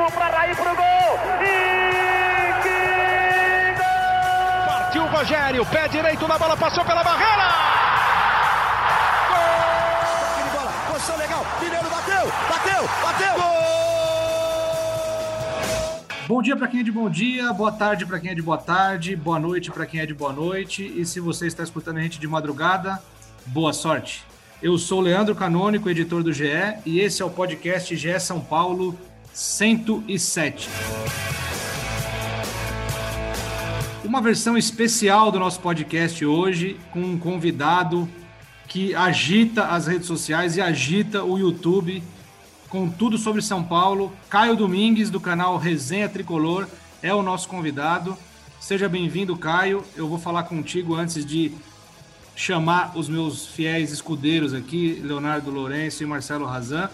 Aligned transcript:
Cafu 0.00 0.12
para 0.12 0.38
Raí 0.38 0.54
pro 0.54 0.74
gol. 0.74 1.18
E 1.42 2.52
que 2.62 3.74
gol! 3.76 4.66
Partiu 4.66 5.02
o 5.02 5.06
Rogério, 5.06 5.66
pé 5.66 5.88
direito 5.88 6.26
na 6.26 6.38
bola, 6.38 6.56
passou 6.56 6.84
pela 6.84 7.04
barreira. 7.04 7.48
Gol! 9.28 9.38
bola, 10.54 10.72
posição 10.90 11.16
legal. 11.16 11.44
Mineiro 11.60 11.90
bateu, 11.90 12.32
bateu, 12.48 12.88
bateu. 13.02 13.34
Gol! 13.34 13.50
Bom 16.26 16.40
dia 16.42 16.56
para 16.56 16.68
quem 16.68 16.80
é 16.80 16.82
de 16.82 16.92
bom 16.92 17.10
dia, 17.10 17.52
boa 17.52 17.72
tarde 17.72 18.06
para 18.06 18.20
quem 18.20 18.30
é 18.30 18.34
de 18.34 18.42
boa 18.42 18.58
tarde, 18.58 19.16
boa 19.16 19.38
noite 19.38 19.70
para 19.70 19.84
quem 19.84 20.00
é 20.00 20.06
de 20.06 20.14
boa 20.14 20.32
noite. 20.32 20.82
E 20.96 21.04
se 21.04 21.20
você 21.20 21.46
está 21.46 21.62
escutando 21.62 21.98
a 21.98 22.00
gente 22.00 22.18
de 22.18 22.26
madrugada, 22.28 23.02
boa 23.46 23.72
sorte. 23.72 24.24
Eu 24.62 24.78
sou 24.78 24.98
o 25.00 25.02
Leandro 25.02 25.34
Canônico, 25.34 25.88
editor 25.88 26.22
do 26.22 26.32
GE, 26.32 26.44
e 26.84 27.00
esse 27.00 27.22
é 27.22 27.24
o 27.24 27.30
podcast 27.30 27.96
GE 27.96 28.20
São 28.20 28.40
Paulo 28.40 28.96
107. 29.32 30.68
Uma 34.04 34.20
versão 34.20 34.58
especial 34.58 35.30
do 35.30 35.38
nosso 35.38 35.60
podcast 35.60 36.24
hoje, 36.24 36.78
com 36.92 37.00
um 37.00 37.18
convidado 37.18 38.08
que 38.66 38.94
agita 38.94 39.66
as 39.66 39.86
redes 39.86 40.06
sociais 40.06 40.56
e 40.56 40.60
agita 40.60 41.24
o 41.24 41.38
YouTube 41.38 42.02
com 42.70 42.88
tudo 42.88 43.18
sobre 43.18 43.42
São 43.42 43.62
Paulo. 43.62 44.12
Caio 44.28 44.56
Domingues, 44.56 45.10
do 45.10 45.20
canal 45.20 45.58
Resenha 45.58 46.08
Tricolor, 46.08 46.66
é 47.02 47.12
o 47.12 47.22
nosso 47.22 47.48
convidado. 47.48 48.16
Seja 48.60 48.88
bem-vindo, 48.88 49.36
Caio. 49.36 49.84
Eu 49.96 50.08
vou 50.08 50.18
falar 50.18 50.44
contigo 50.44 50.94
antes 50.94 51.26
de 51.26 51.52
chamar 52.36 52.96
os 52.96 53.08
meus 53.08 53.46
fiéis 53.46 53.90
escudeiros 53.90 54.54
aqui, 54.54 55.00
Leonardo 55.04 55.50
Lourenço 55.50 56.02
e 56.02 56.06
Marcelo 56.06 56.46
Razan. 56.46 56.88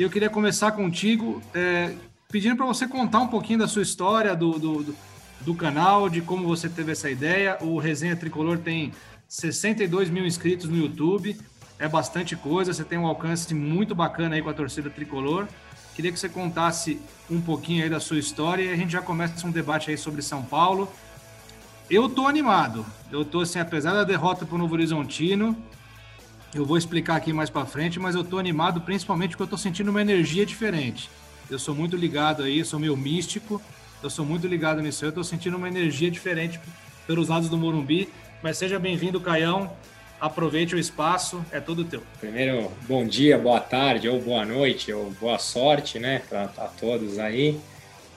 E 0.00 0.02
eu 0.02 0.08
queria 0.08 0.30
começar 0.30 0.72
contigo 0.72 1.42
é, 1.52 1.94
pedindo 2.32 2.56
para 2.56 2.64
você 2.64 2.88
contar 2.88 3.20
um 3.20 3.26
pouquinho 3.26 3.58
da 3.58 3.68
sua 3.68 3.82
história, 3.82 4.34
do, 4.34 4.58
do, 4.58 4.96
do, 5.42 5.54
canal, 5.54 6.08
de 6.08 6.22
como 6.22 6.48
você 6.48 6.70
teve 6.70 6.92
essa 6.92 7.10
ideia. 7.10 7.58
O 7.60 7.78
Resenha 7.78 8.16
Tricolor 8.16 8.56
tem 8.56 8.94
62 9.28 10.08
mil 10.08 10.24
inscritos 10.24 10.70
no 10.70 10.78
YouTube, 10.78 11.38
é 11.78 11.86
bastante 11.86 12.34
coisa, 12.34 12.72
você 12.72 12.82
tem 12.82 12.98
um 12.98 13.06
alcance 13.06 13.52
muito 13.52 13.94
bacana 13.94 14.36
aí 14.36 14.40
com 14.40 14.48
a 14.48 14.54
torcida 14.54 14.88
tricolor. 14.88 15.46
Queria 15.94 16.10
que 16.10 16.18
você 16.18 16.30
contasse 16.30 16.98
um 17.30 17.38
pouquinho 17.38 17.84
aí 17.84 17.90
da 17.90 18.00
sua 18.00 18.18
história 18.18 18.62
e 18.62 18.72
a 18.72 18.76
gente 18.76 18.92
já 18.92 19.02
começa 19.02 19.46
um 19.46 19.50
debate 19.50 19.90
aí 19.90 19.98
sobre 19.98 20.22
São 20.22 20.42
Paulo 20.42 20.90
eu 21.90 22.08
tô 22.08 22.28
animado. 22.28 22.86
Eu 23.10 23.24
tô 23.24 23.40
assim, 23.40 23.58
apesar 23.58 23.92
da 23.92 24.04
derrota 24.04 24.46
para 24.46 24.54
o 24.54 24.58
Novo 24.58 24.74
Horizontino, 24.74 25.56
eu 26.54 26.64
vou 26.64 26.76
explicar 26.76 27.16
aqui 27.16 27.32
mais 27.32 27.48
para 27.48 27.64
frente, 27.64 28.00
mas 28.00 28.14
eu 28.14 28.24
tô 28.24 28.38
animado 28.38 28.80
principalmente 28.80 29.30
porque 29.30 29.42
eu 29.44 29.46
tô 29.48 29.56
sentindo 29.56 29.90
uma 29.90 30.00
energia 30.00 30.44
diferente. 30.44 31.08
Eu 31.48 31.58
sou 31.58 31.74
muito 31.74 31.96
ligado 31.96 32.42
aí, 32.42 32.64
sou 32.64 32.78
meio 32.78 32.96
místico, 32.96 33.60
eu 34.02 34.10
sou 34.10 34.24
muito 34.24 34.46
ligado 34.46 34.80
nisso. 34.80 35.04
Eu 35.04 35.12
tô 35.12 35.22
sentindo 35.22 35.56
uma 35.56 35.68
energia 35.68 36.10
diferente 36.10 36.60
pelos 37.06 37.28
lados 37.28 37.48
do 37.48 37.56
Morumbi. 37.56 38.08
Mas 38.42 38.56
seja 38.56 38.78
bem-vindo, 38.78 39.20
Caião. 39.20 39.70
Aproveite 40.20 40.74
o 40.74 40.78
espaço, 40.78 41.44
é 41.50 41.60
todo 41.60 41.84
teu. 41.84 42.02
Primeiro, 42.20 42.70
bom 42.86 43.06
dia, 43.06 43.38
boa 43.38 43.60
tarde, 43.60 44.08
ou 44.08 44.20
boa 44.20 44.44
noite, 44.44 44.92
ou 44.92 45.10
boa 45.12 45.38
sorte, 45.38 45.98
né, 45.98 46.22
para 46.28 46.46
todos 46.78 47.18
aí. 47.18 47.58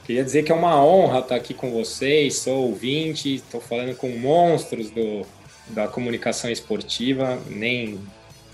Queria 0.06 0.24
dizer 0.24 0.44
que 0.44 0.52
é 0.52 0.56
uma 0.56 0.84
honra 0.84 1.20
estar 1.20 1.36
aqui 1.36 1.54
com 1.54 1.72
vocês, 1.72 2.40
sou 2.40 2.68
ouvinte, 2.68 3.36
estou 3.36 3.62
falando 3.62 3.96
com 3.96 4.10
monstros 4.18 4.90
do, 4.90 5.26
da 5.70 5.88
comunicação 5.88 6.50
esportiva, 6.50 7.42
nem, 7.48 7.98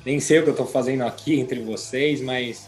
nem 0.10 0.20
sei 0.20 0.40
o 0.40 0.44
que 0.44 0.50
eu 0.50 0.54
estou 0.54 0.66
fazendo 0.66 1.04
aqui 1.04 1.40
entre 1.40 1.60
vocês, 1.60 2.20
mas 2.20 2.68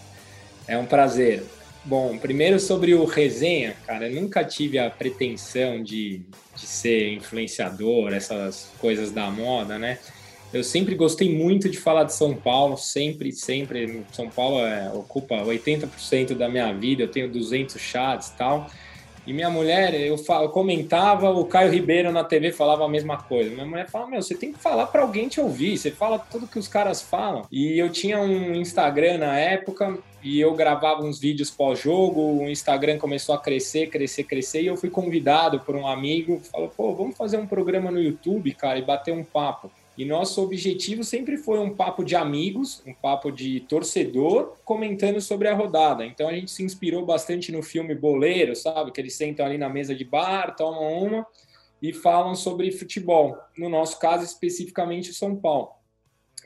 é 0.67 0.77
um 0.77 0.85
prazer. 0.85 1.43
Bom, 1.83 2.15
primeiro 2.19 2.59
sobre 2.59 2.93
o 2.93 3.03
resenha, 3.03 3.75
cara, 3.87 4.07
eu 4.07 4.21
nunca 4.21 4.43
tive 4.43 4.77
a 4.77 4.91
pretensão 4.91 5.81
de, 5.81 6.21
de 6.55 6.67
ser 6.67 7.11
influenciador, 7.13 8.13
essas 8.13 8.69
coisas 8.77 9.11
da 9.11 9.31
moda, 9.31 9.79
né? 9.79 9.97
Eu 10.53 10.63
sempre 10.63 10.93
gostei 10.93 11.35
muito 11.35 11.67
de 11.67 11.79
falar 11.79 12.03
de 12.03 12.13
São 12.13 12.35
Paulo, 12.35 12.77
sempre, 12.77 13.31
sempre. 13.31 14.03
São 14.11 14.29
Paulo 14.29 14.59
é, 14.59 14.91
ocupa 14.93 15.37
80% 15.43 16.35
da 16.35 16.47
minha 16.47 16.71
vida, 16.71 17.01
eu 17.01 17.07
tenho 17.07 17.31
200 17.31 17.81
chats 17.81 18.27
e 18.27 18.37
tal. 18.37 18.69
E 19.25 19.33
minha 19.33 19.49
mulher, 19.49 19.93
eu, 19.93 20.15
eu, 20.15 20.49
comentava, 20.49 21.29
o 21.29 21.45
Caio 21.45 21.71
Ribeiro 21.71 22.11
na 22.11 22.23
TV 22.23 22.51
falava 22.51 22.85
a 22.85 22.89
mesma 22.89 23.17
coisa. 23.17 23.51
Minha 23.51 23.65
mulher 23.65 23.89
fala: 23.89 24.07
Meu, 24.07 24.21
você 24.21 24.33
tem 24.33 24.51
que 24.51 24.59
falar 24.59 24.87
para 24.87 25.03
alguém 25.03 25.27
te 25.27 25.39
ouvir, 25.39 25.77
você 25.77 25.91
fala 25.91 26.17
tudo 26.17 26.47
que 26.47 26.57
os 26.57 26.67
caras 26.67 27.01
falam. 27.01 27.45
E 27.51 27.77
eu 27.77 27.89
tinha 27.89 28.19
um 28.19 28.55
Instagram 28.55 29.19
na 29.19 29.37
época 29.37 29.97
e 30.23 30.39
eu 30.39 30.53
gravava 30.53 31.03
uns 31.03 31.19
vídeos 31.19 31.51
pós-jogo. 31.51 32.41
O 32.41 32.49
Instagram 32.49 32.97
começou 32.97 33.35
a 33.35 33.39
crescer, 33.39 33.87
crescer, 33.87 34.23
crescer. 34.23 34.63
E 34.63 34.67
eu 34.67 34.77
fui 34.77 34.89
convidado 34.89 35.59
por 35.59 35.75
um 35.75 35.87
amigo, 35.87 36.41
falou: 36.51 36.69
Pô, 36.69 36.95
vamos 36.95 37.15
fazer 37.15 37.37
um 37.37 37.45
programa 37.45 37.91
no 37.91 38.01
YouTube, 38.01 38.51
cara, 38.53 38.79
e 38.79 38.81
bater 38.81 39.13
um 39.13 39.23
papo. 39.23 39.71
E 39.97 40.05
nosso 40.05 40.41
objetivo 40.41 41.03
sempre 41.03 41.37
foi 41.37 41.59
um 41.59 41.75
papo 41.75 42.03
de 42.03 42.15
amigos, 42.15 42.81
um 42.87 42.93
papo 42.93 43.29
de 43.31 43.59
torcedor, 43.61 44.55
comentando 44.63 45.19
sobre 45.19 45.47
a 45.47 45.53
rodada. 45.53 46.05
Então 46.05 46.27
a 46.27 46.33
gente 46.33 46.49
se 46.49 46.63
inspirou 46.63 47.05
bastante 47.05 47.51
no 47.51 47.61
filme 47.61 47.93
Boleiro, 47.93 48.55
sabe? 48.55 48.91
Que 48.91 49.01
eles 49.01 49.15
sentam 49.15 49.45
ali 49.45 49.57
na 49.57 49.67
mesa 49.67 49.93
de 49.93 50.05
bar, 50.05 50.55
tomam 50.55 51.03
uma 51.03 51.27
e 51.81 51.91
falam 51.91 52.35
sobre 52.35 52.71
futebol. 52.71 53.37
No 53.57 53.67
nosso 53.67 53.99
caso, 53.99 54.23
especificamente 54.23 55.13
São 55.13 55.35
Paulo. 55.35 55.71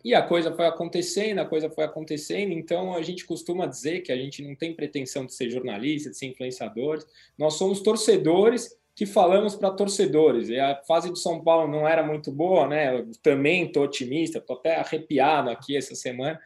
E 0.04 0.14
a 0.14 0.22
coisa 0.22 0.52
foi 0.54 0.68
acontecendo, 0.68 1.40
a 1.40 1.46
coisa 1.46 1.70
foi 1.70 1.84
acontecendo. 1.84 2.52
Então 2.52 2.94
a 2.94 3.02
gente 3.02 3.26
costuma 3.26 3.66
dizer 3.66 4.02
que 4.02 4.12
a 4.12 4.18
gente 4.18 4.44
não 4.44 4.56
tem 4.56 4.74
pretensão 4.74 5.26
de 5.26 5.34
ser 5.34 5.50
jornalista, 5.50 6.10
de 6.10 6.18
ser 6.18 6.28
influenciadores. 6.28 7.06
Nós 7.38 7.56
somos 7.56 7.80
torcedores 7.80 8.78
que 8.96 9.06
falamos 9.06 9.56
para 9.56 9.72
torcedores. 9.72 10.48
E 10.48 10.58
a 10.58 10.82
fase 10.88 11.10
do 11.10 11.18
São 11.18 11.44
Paulo 11.44 11.70
não 11.70 11.88
era 11.88 12.02
muito 12.02 12.32
boa, 12.32 12.66
né? 12.66 12.98
Eu 12.98 13.12
também 13.22 13.66
estou 13.66 13.84
otimista, 13.84 14.38
estou 14.38 14.56
até 14.56 14.78
arrepiado 14.78 15.50
aqui 15.50 15.76
essa 15.76 15.94
semana. 15.94 16.40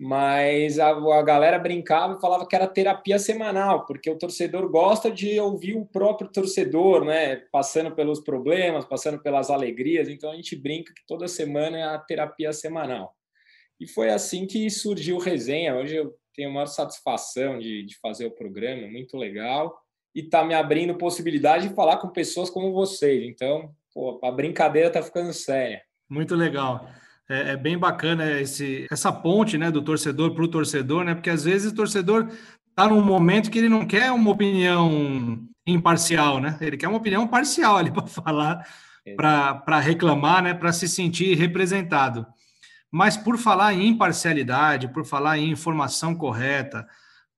Mas 0.00 0.78
a, 0.78 0.88
a 0.88 1.22
galera 1.22 1.58
brincava 1.58 2.14
e 2.14 2.20
falava 2.20 2.46
que 2.46 2.56
era 2.56 2.66
terapia 2.66 3.18
semanal, 3.18 3.84
porque 3.84 4.10
o 4.10 4.18
torcedor 4.18 4.68
gosta 4.70 5.10
de 5.10 5.38
ouvir 5.38 5.76
o 5.76 5.84
próprio 5.84 6.28
torcedor, 6.32 7.04
né? 7.04 7.36
Passando 7.52 7.94
pelos 7.94 8.20
problemas, 8.20 8.86
passando 8.86 9.22
pelas 9.22 9.50
alegrias. 9.50 10.08
Então 10.08 10.32
a 10.32 10.34
gente 10.34 10.56
brinca 10.56 10.94
que 10.94 11.06
toda 11.06 11.28
semana 11.28 11.78
é 11.78 11.82
a 11.82 11.98
terapia 11.98 12.54
semanal. 12.54 13.14
E 13.78 13.86
foi 13.86 14.08
assim 14.08 14.46
que 14.46 14.70
surgiu 14.70 15.18
resenha. 15.18 15.76
Hoje 15.76 15.96
eu 15.96 16.14
tenho 16.34 16.48
a 16.48 16.52
maior 16.52 16.66
satisfação 16.66 17.58
de, 17.58 17.84
de 17.84 17.96
fazer 17.98 18.24
o 18.24 18.30
programa, 18.30 18.88
muito 18.88 19.18
legal 19.18 19.76
e 20.14 20.20
está 20.20 20.44
me 20.44 20.54
abrindo 20.54 20.94
possibilidade 20.94 21.68
de 21.68 21.74
falar 21.74 21.96
com 21.96 22.08
pessoas 22.08 22.50
como 22.50 22.72
vocês. 22.72 23.24
Então, 23.24 23.70
pô, 23.94 24.20
a 24.22 24.30
brincadeira 24.30 24.88
está 24.88 25.02
ficando 25.02 25.32
séria. 25.32 25.82
Muito 26.08 26.34
legal. 26.34 26.88
É, 27.28 27.52
é, 27.52 27.56
bem 27.56 27.78
bacana 27.78 28.40
esse, 28.40 28.86
essa 28.90 29.12
ponte 29.12 29.56
né, 29.56 29.70
do 29.70 29.80
torcedor 29.80 30.34
para 30.34 30.44
o 30.44 30.48
torcedor, 30.48 31.04
né? 31.04 31.14
Porque 31.14 31.30
às 31.30 31.44
vezes 31.44 31.72
o 31.72 31.74
torcedor 31.74 32.28
está 32.68 32.88
num 32.88 33.02
momento 33.02 33.50
que 33.50 33.58
ele 33.58 33.68
não 33.68 33.86
quer 33.86 34.10
uma 34.12 34.30
opinião 34.30 35.46
imparcial, 35.66 36.40
né? 36.40 36.58
Ele 36.60 36.76
quer 36.76 36.88
uma 36.88 36.98
opinião 36.98 37.26
parcial 37.26 37.76
ali 37.76 37.90
para 37.92 38.06
falar, 38.06 38.66
para 39.16 39.78
reclamar, 39.78 40.42
né? 40.42 40.52
Para 40.52 40.72
se 40.72 40.88
sentir 40.88 41.34
representado. 41.36 42.26
Mas 42.90 43.16
por 43.16 43.38
falar 43.38 43.72
em 43.72 43.88
imparcialidade, 43.88 44.88
por 44.88 45.06
falar 45.06 45.38
em 45.38 45.50
informação 45.50 46.14
correta, 46.14 46.86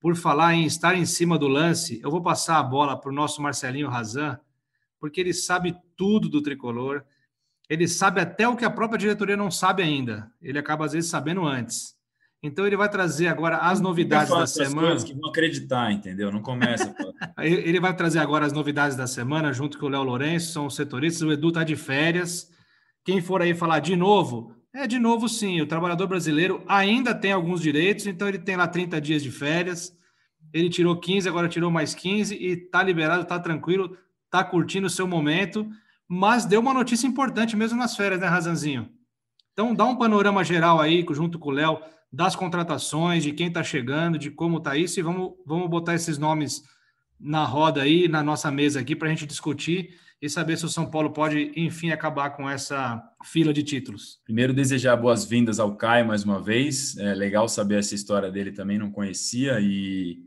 por 0.04 0.14
falar 0.16 0.52
em 0.52 0.66
estar 0.66 0.94
em 0.94 1.06
cima 1.06 1.38
do 1.38 1.48
lance, 1.48 1.98
eu 2.04 2.10
vou 2.10 2.20
passar 2.20 2.58
a 2.58 2.62
bola 2.62 2.94
para 2.94 3.08
o 3.08 3.14
nosso 3.14 3.40
Marcelinho 3.40 3.88
Razan, 3.88 4.38
porque 5.00 5.18
ele 5.18 5.32
sabe 5.32 5.74
tudo 5.96 6.28
do 6.28 6.42
tricolor. 6.42 7.02
Ele 7.70 7.88
sabe 7.88 8.20
até 8.20 8.46
o 8.46 8.54
que 8.54 8.66
a 8.66 8.70
própria 8.70 8.98
diretoria 8.98 9.34
não 9.34 9.50
sabe 9.50 9.82
ainda. 9.82 10.30
Ele 10.42 10.58
acaba, 10.58 10.84
às 10.84 10.92
vezes, 10.92 11.08
sabendo 11.08 11.46
antes. 11.46 11.96
Então, 12.42 12.66
ele 12.66 12.76
vai 12.76 12.90
trazer 12.90 13.28
agora 13.28 13.56
as 13.56 13.80
novidades 13.80 14.28
da 14.28 14.46
semana. 14.46 14.88
Coisas 14.88 15.04
que 15.04 15.14
vão 15.14 15.30
acreditar, 15.30 15.90
entendeu? 15.90 16.30
Não 16.30 16.42
começa. 16.42 16.94
ele 17.40 17.80
vai 17.80 17.96
trazer 17.96 18.18
agora 18.18 18.44
as 18.44 18.52
novidades 18.52 18.98
da 18.98 19.06
semana, 19.06 19.54
junto 19.54 19.78
com 19.78 19.86
o 19.86 19.88
Léo 19.88 20.02
Lourenço, 20.02 20.52
são 20.52 20.66
os 20.66 20.76
setoristas. 20.76 21.22
O 21.22 21.32
Edu 21.32 21.48
está 21.48 21.64
de 21.64 21.76
férias. 21.76 22.52
Quem 23.06 23.22
for 23.22 23.40
aí 23.40 23.54
falar 23.54 23.78
de 23.78 23.96
novo, 23.96 24.54
é, 24.74 24.86
de 24.88 24.98
novo, 24.98 25.28
sim. 25.28 25.60
O 25.60 25.66
trabalhador 25.66 26.08
brasileiro 26.08 26.62
ainda 26.66 27.14
tem 27.14 27.30
alguns 27.30 27.60
direitos, 27.60 28.06
então 28.06 28.28
ele 28.28 28.38
tem 28.38 28.56
lá 28.56 28.66
30 28.66 29.00
dias 29.00 29.22
de 29.22 29.30
férias. 29.30 29.96
Ele 30.52 30.68
tirou 30.68 30.98
15, 30.98 31.28
agora 31.28 31.48
tirou 31.48 31.70
mais 31.70 31.94
15 31.94 32.34
e 32.34 32.56
tá 32.56 32.82
liberado, 32.82 33.24
tá 33.24 33.38
tranquilo, 33.38 33.96
tá 34.30 34.42
curtindo 34.42 34.88
o 34.88 34.90
seu 34.90 35.06
momento, 35.06 35.68
mas 36.08 36.44
deu 36.44 36.60
uma 36.60 36.74
notícia 36.74 37.06
importante 37.06 37.56
mesmo 37.56 37.78
nas 37.78 37.96
férias, 37.96 38.20
né, 38.20 38.26
Razanzinho? 38.26 38.88
Então, 39.52 39.72
dá 39.74 39.84
um 39.84 39.96
panorama 39.96 40.42
geral 40.42 40.80
aí, 40.80 41.06
junto 41.10 41.38
com 41.38 41.50
o 41.50 41.52
Léo, 41.52 41.80
das 42.12 42.34
contratações, 42.34 43.22
de 43.22 43.32
quem 43.32 43.52
tá 43.52 43.62
chegando, 43.62 44.18
de 44.18 44.30
como 44.30 44.60
tá 44.60 44.76
isso, 44.76 44.98
e 44.98 45.02
vamos, 45.02 45.34
vamos 45.46 45.68
botar 45.70 45.94
esses 45.94 46.18
nomes 46.18 46.62
na 47.18 47.44
roda 47.44 47.82
aí, 47.82 48.08
na 48.08 48.22
nossa 48.22 48.50
mesa 48.50 48.80
aqui, 48.80 48.96
para 48.96 49.08
a 49.08 49.10
gente 49.10 49.26
discutir 49.26 49.94
e 50.24 50.30
saber 50.30 50.56
se 50.56 50.64
o 50.64 50.70
São 50.70 50.86
Paulo 50.86 51.10
pode, 51.10 51.52
enfim, 51.54 51.90
acabar 51.90 52.30
com 52.30 52.48
essa 52.48 53.02
fila 53.22 53.52
de 53.52 53.62
títulos. 53.62 54.22
Primeiro, 54.24 54.54
desejar 54.54 54.96
boas-vindas 54.96 55.60
ao 55.60 55.76
Caio 55.76 56.06
mais 56.06 56.24
uma 56.24 56.40
vez. 56.40 56.96
É 56.96 57.12
legal 57.12 57.46
saber 57.46 57.80
essa 57.80 57.94
história 57.94 58.30
dele 58.30 58.50
também, 58.50 58.78
não 58.78 58.90
conhecia. 58.90 59.60
E, 59.60 60.18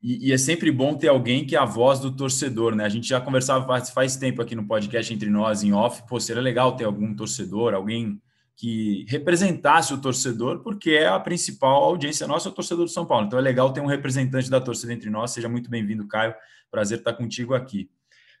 E, 0.00 0.28
e, 0.28 0.32
é 0.32 0.38
sempre 0.38 0.70
bom 0.70 0.94
ter 0.94 1.08
alguém 1.08 1.44
que 1.44 1.56
é 1.56 1.58
a 1.58 1.64
voz 1.64 1.98
do 1.98 2.14
torcedor, 2.14 2.76
né? 2.76 2.84
A 2.84 2.88
gente 2.88 3.08
já 3.08 3.20
conversava 3.20 3.66
faz, 3.66 3.90
faz 3.90 4.16
tempo 4.16 4.40
aqui 4.40 4.54
no 4.54 4.68
podcast 4.68 5.12
entre 5.12 5.28
nós, 5.28 5.64
em 5.64 5.72
off. 5.72 6.06
Pô, 6.06 6.20
seria 6.20 6.42
legal 6.42 6.76
ter 6.76 6.84
algum 6.84 7.12
torcedor, 7.16 7.74
alguém 7.74 8.20
que 8.54 9.04
representasse 9.08 9.92
o 9.92 10.00
torcedor, 10.00 10.62
porque 10.62 10.90
é 10.90 11.08
a 11.08 11.18
principal 11.18 11.82
audiência 11.82 12.26
nossa, 12.28 12.48
é 12.48 12.52
o 12.52 12.54
torcedor 12.54 12.84
do 12.84 12.90
São 12.90 13.04
Paulo. 13.04 13.26
Então 13.26 13.38
é 13.38 13.42
legal 13.42 13.72
ter 13.72 13.80
um 13.80 13.86
representante 13.86 14.48
da 14.48 14.60
torcida 14.60 14.92
entre 14.92 15.10
nós. 15.10 15.32
Seja 15.32 15.48
muito 15.48 15.68
bem-vindo, 15.68 16.06
Caio. 16.06 16.34
Prazer 16.70 16.98
estar 16.98 17.14
contigo 17.14 17.52
aqui. 17.52 17.90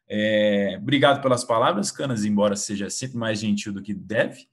É, 0.08 0.76
obrigado 0.80 1.22
pelas 1.22 1.44
palavras, 1.44 1.90
Canas, 1.90 2.24
embora 2.24 2.56
seja 2.56 2.90
sempre 2.90 3.16
mais 3.16 3.38
gentil 3.38 3.72
do 3.72 3.82
que 3.82 3.94
deve. 3.94 4.46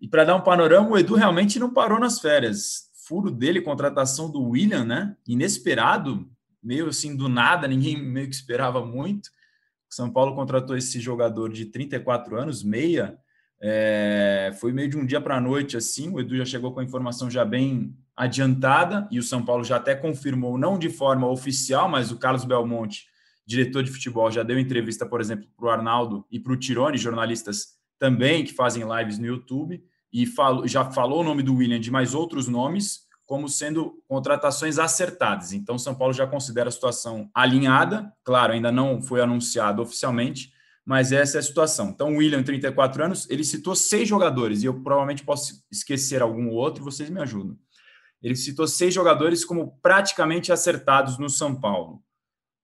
E 0.00 0.08
para 0.08 0.24
dar 0.24 0.36
um 0.36 0.40
panorama, 0.40 0.90
o 0.90 0.98
Edu 0.98 1.14
realmente 1.14 1.58
não 1.58 1.72
parou 1.72 1.98
nas 2.00 2.20
férias 2.20 2.90
furo 3.10 3.30
dele, 3.30 3.60
contratação 3.60 4.30
do 4.30 4.40
William, 4.40 4.84
né? 4.84 5.16
Inesperado, 5.26 6.30
meio 6.62 6.88
assim 6.88 7.16
do 7.16 7.28
nada, 7.28 7.66
ninguém 7.66 8.00
meio 8.00 8.28
que 8.28 8.34
esperava 8.34 8.86
muito. 8.86 9.30
São 9.88 10.08
Paulo 10.08 10.36
contratou 10.36 10.76
esse 10.76 11.00
jogador 11.00 11.52
de 11.52 11.66
34 11.66 12.40
anos, 12.40 12.62
meia. 12.62 13.18
É, 13.60 14.52
foi 14.60 14.72
meio 14.72 14.88
de 14.88 14.96
um 14.96 15.04
dia 15.04 15.20
para 15.20 15.36
a 15.36 15.40
noite 15.40 15.76
assim. 15.76 16.08
O 16.08 16.20
Edu 16.20 16.36
já 16.36 16.44
chegou 16.44 16.72
com 16.72 16.78
a 16.78 16.84
informação 16.84 17.28
já 17.28 17.44
bem 17.44 17.92
adiantada 18.16 19.08
e 19.10 19.18
o 19.18 19.22
São 19.24 19.44
Paulo 19.44 19.64
já 19.64 19.76
até 19.76 19.96
confirmou, 19.96 20.56
não 20.56 20.78
de 20.78 20.88
forma 20.88 21.28
oficial, 21.28 21.88
mas 21.88 22.12
o 22.12 22.18
Carlos 22.18 22.44
Belmonte, 22.44 23.06
diretor 23.46 23.82
de 23.82 23.90
futebol, 23.90 24.30
já 24.30 24.42
deu 24.42 24.58
entrevista, 24.58 25.04
por 25.04 25.20
exemplo, 25.20 25.46
para 25.56 25.66
o 25.66 25.70
Arnaldo 25.70 26.24
e 26.30 26.38
para 26.38 26.52
o 26.52 26.56
Tirone, 26.56 26.96
jornalistas 26.96 27.78
também 27.98 28.44
que 28.44 28.54
fazem 28.54 28.84
lives 28.84 29.18
no 29.18 29.26
YouTube 29.26 29.82
e 30.12 30.26
falo, 30.26 30.66
já 30.66 30.90
falou 30.90 31.20
o 31.20 31.24
nome 31.24 31.42
do 31.42 31.54
William 31.54 31.80
de 31.80 31.90
mais 31.90 32.14
outros 32.14 32.48
nomes 32.48 33.08
como 33.30 33.48
sendo 33.48 34.02
contratações 34.08 34.76
acertadas. 34.76 35.52
Então, 35.52 35.78
São 35.78 35.94
Paulo 35.94 36.12
já 36.12 36.26
considera 36.26 36.68
a 36.68 36.72
situação 36.72 37.30
alinhada. 37.32 38.12
Claro, 38.24 38.52
ainda 38.52 38.72
não 38.72 39.00
foi 39.00 39.20
anunciado 39.20 39.80
oficialmente, 39.80 40.52
mas 40.84 41.12
essa 41.12 41.38
é 41.38 41.40
a 41.40 41.42
situação. 41.42 41.90
Então, 41.90 42.14
o 42.14 42.16
William, 42.16 42.42
34 42.42 43.04
anos, 43.04 43.30
ele 43.30 43.44
citou 43.44 43.76
seis 43.76 44.08
jogadores, 44.08 44.64
e 44.64 44.66
eu 44.66 44.82
provavelmente 44.82 45.22
posso 45.22 45.64
esquecer 45.70 46.20
algum 46.20 46.48
outro, 46.48 46.82
vocês 46.82 47.08
me 47.08 47.20
ajudam. 47.20 47.56
Ele 48.20 48.34
citou 48.34 48.66
seis 48.66 48.92
jogadores 48.92 49.44
como 49.44 49.78
praticamente 49.80 50.50
acertados 50.50 51.16
no 51.16 51.30
São 51.30 51.54
Paulo. 51.54 52.02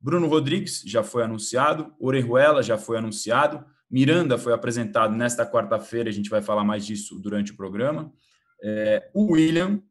Bruno 0.07 0.29
Rodrigues 0.29 0.85
já 0.87 1.03
foi 1.03 1.25
anunciado, 1.25 1.93
Orejuela 1.99 2.63
já 2.63 2.79
foi 2.79 2.97
anunciado, 2.97 3.67
Miranda 3.91 4.39
foi 4.39 4.53
apresentado 4.53 5.13
nesta 5.17 5.45
quarta-feira, 5.45 6.09
a 6.09 6.13
gente 6.13 6.31
vai 6.31 6.41
falar 6.41 6.63
mais 6.63 6.87
disso 6.87 7.19
durante 7.19 7.51
o 7.51 7.57
programa. 7.57 8.13
É, 8.63 9.11
o 9.13 9.33
William, 9.33 9.83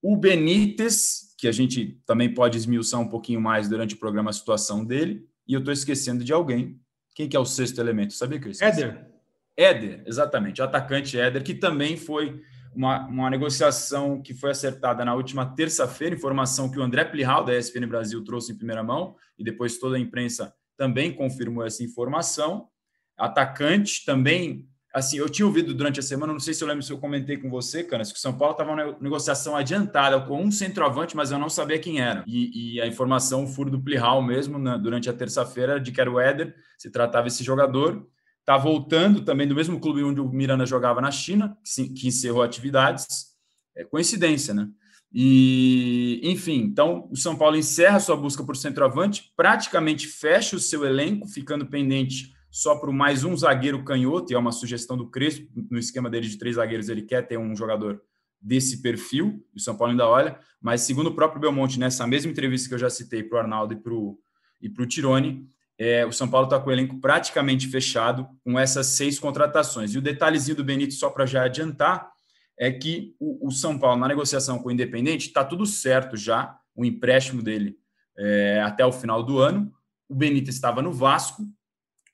o 0.00 0.16
Benítez, 0.16 1.34
que 1.36 1.46
a 1.46 1.52
gente 1.52 2.00
também 2.06 2.32
pode 2.32 2.56
esmiuçar 2.56 2.98
um 2.98 3.10
pouquinho 3.10 3.42
mais 3.42 3.68
durante 3.68 3.94
o 3.94 3.98
programa 3.98 4.30
a 4.30 4.32
situação 4.32 4.86
dele, 4.86 5.28
e 5.46 5.52
eu 5.52 5.58
estou 5.58 5.74
esquecendo 5.74 6.24
de 6.24 6.32
alguém. 6.32 6.80
Quem 7.14 7.28
que 7.28 7.36
é 7.36 7.38
o 7.38 7.44
sexto 7.44 7.78
elemento? 7.78 8.14
Sabia 8.14 8.40
que 8.40 8.46
eu 8.46 8.52
esqueci? 8.52 8.82
Éder. 8.82 9.06
Éder, 9.54 10.02
exatamente, 10.06 10.62
o 10.62 10.64
atacante 10.64 11.18
Éder, 11.18 11.44
que 11.44 11.54
também 11.54 11.98
foi 11.98 12.40
uma, 12.74 13.06
uma 13.06 13.30
negociação 13.30 14.20
que 14.20 14.34
foi 14.34 14.50
acertada 14.50 15.04
na 15.04 15.14
última 15.14 15.46
terça-feira, 15.54 16.14
informação 16.14 16.70
que 16.70 16.78
o 16.78 16.82
André 16.82 17.04
Plihal, 17.04 17.44
da 17.44 17.56
ESPN 17.56 17.86
Brasil, 17.86 18.22
trouxe 18.24 18.52
em 18.52 18.56
primeira 18.56 18.82
mão, 18.82 19.16
e 19.38 19.44
depois 19.44 19.78
toda 19.78 19.96
a 19.96 20.00
imprensa 20.00 20.54
também 20.76 21.12
confirmou 21.12 21.64
essa 21.64 21.82
informação 21.82 22.68
atacante 23.16 24.04
também. 24.04 24.68
Assim, 24.92 25.16
eu 25.16 25.28
tinha 25.28 25.46
ouvido 25.46 25.72
durante 25.72 26.00
a 26.00 26.02
semana, 26.02 26.32
não 26.32 26.40
sei 26.40 26.52
se 26.52 26.62
eu 26.62 26.68
lembro 26.68 26.82
se 26.82 26.92
eu 26.92 26.98
comentei 26.98 27.38
com 27.38 27.48
você, 27.48 27.82
Canas, 27.82 28.12
que 28.12 28.18
o 28.18 28.20
São 28.20 28.36
Paulo 28.36 28.52
estava 28.52 28.72
uma 28.72 28.98
negociação 29.00 29.56
adiantada 29.56 30.20
com 30.20 30.42
um 30.42 30.50
centroavante, 30.50 31.16
mas 31.16 31.30
eu 31.30 31.38
não 31.38 31.48
sabia 31.48 31.78
quem 31.78 32.00
era. 32.00 32.22
E, 32.26 32.74
e 32.74 32.80
a 32.80 32.86
informação, 32.86 33.44
o 33.44 33.46
furo 33.46 33.70
do 33.70 33.80
Plihal 33.80 34.20
mesmo, 34.22 34.58
né, 34.58 34.78
durante 34.82 35.08
a 35.08 35.12
terça-feira, 35.12 35.80
de 35.80 35.92
que 35.92 36.00
era 36.00 36.10
o 36.10 36.20
Éder, 36.20 36.54
se 36.76 36.90
tratava 36.90 37.28
esse 37.28 37.42
jogador. 37.42 38.06
Está 38.42 38.58
voltando 38.58 39.24
também 39.24 39.46
do 39.46 39.54
mesmo 39.54 39.78
clube 39.78 40.02
onde 40.02 40.20
o 40.20 40.28
Miranda 40.28 40.66
jogava 40.66 41.00
na 41.00 41.12
China, 41.12 41.56
que, 41.94 42.08
encerrou 42.08 42.42
atividades. 42.42 43.28
É 43.76 43.84
coincidência, 43.84 44.52
né? 44.52 44.68
E, 45.14 46.20
enfim, 46.24 46.56
então 46.62 47.08
o 47.08 47.16
São 47.16 47.36
Paulo 47.36 47.56
encerra 47.56 48.00
sua 48.00 48.16
busca 48.16 48.42
por 48.42 48.56
centroavante, 48.56 49.32
praticamente 49.36 50.08
fecha 50.08 50.56
o 50.56 50.58
seu 50.58 50.84
elenco, 50.84 51.28
ficando 51.28 51.66
pendente 51.66 52.32
só 52.50 52.74
para 52.74 52.90
mais 52.90 53.22
um 53.22 53.36
zagueiro 53.36 53.84
canhoto, 53.84 54.32
e 54.32 54.34
é 54.34 54.38
uma 54.38 54.52
sugestão 54.52 54.96
do 54.96 55.08
Crespo, 55.08 55.48
no 55.70 55.78
esquema 55.78 56.10
dele 56.10 56.28
de 56.28 56.36
três 56.36 56.56
zagueiros, 56.56 56.88
ele 56.88 57.02
quer 57.02 57.26
ter 57.26 57.38
um 57.38 57.54
jogador 57.54 58.02
desse 58.40 58.82
perfil, 58.82 59.46
o 59.54 59.60
São 59.60 59.76
Paulo 59.76 59.92
ainda 59.92 60.08
olha, 60.08 60.38
mas 60.60 60.80
segundo 60.80 61.08
o 61.08 61.14
próprio 61.14 61.40
Belmonte, 61.40 61.78
nessa 61.78 62.06
mesma 62.06 62.32
entrevista 62.32 62.68
que 62.68 62.74
eu 62.74 62.78
já 62.78 62.90
citei 62.90 63.22
para 63.22 63.36
o 63.36 63.40
Arnaldo 63.40 63.74
e 63.74 63.76
para 63.76 63.92
o 63.92 64.18
e 64.60 64.86
Tirone, 64.86 65.48
é, 65.78 66.04
o 66.06 66.12
São 66.12 66.28
Paulo 66.28 66.46
está 66.46 66.60
com 66.60 66.68
o 66.68 66.72
elenco 66.72 67.00
praticamente 67.00 67.66
fechado 67.66 68.28
com 68.44 68.58
essas 68.58 68.88
seis 68.88 69.18
contratações. 69.18 69.94
E 69.94 69.98
o 69.98 70.02
detalhezinho 70.02 70.56
do 70.56 70.64
Benito, 70.64 70.94
só 70.94 71.10
para 71.10 71.26
já 71.26 71.44
adiantar, 71.44 72.10
é 72.58 72.70
que 72.70 73.14
o, 73.18 73.48
o, 73.48 73.50
São 73.50 73.78
Paulo, 73.78 74.00
na 74.00 74.08
negociação 74.08 74.58
com 74.58 74.68
o 74.68 74.72
Independente, 74.72 75.28
está 75.28 75.44
tudo 75.44 75.66
certo 75.66 76.16
já, 76.16 76.56
o 76.74 76.84
empréstimo 76.84 77.42
dele 77.42 77.76
é, 78.16 78.62
até 78.64 78.84
o 78.84 78.92
final 78.92 79.22
do 79.22 79.38
ano. 79.38 79.72
O 80.08 80.14
Benito 80.14 80.50
estava 80.50 80.82
no 80.82 80.92
Vasco, 80.92 81.42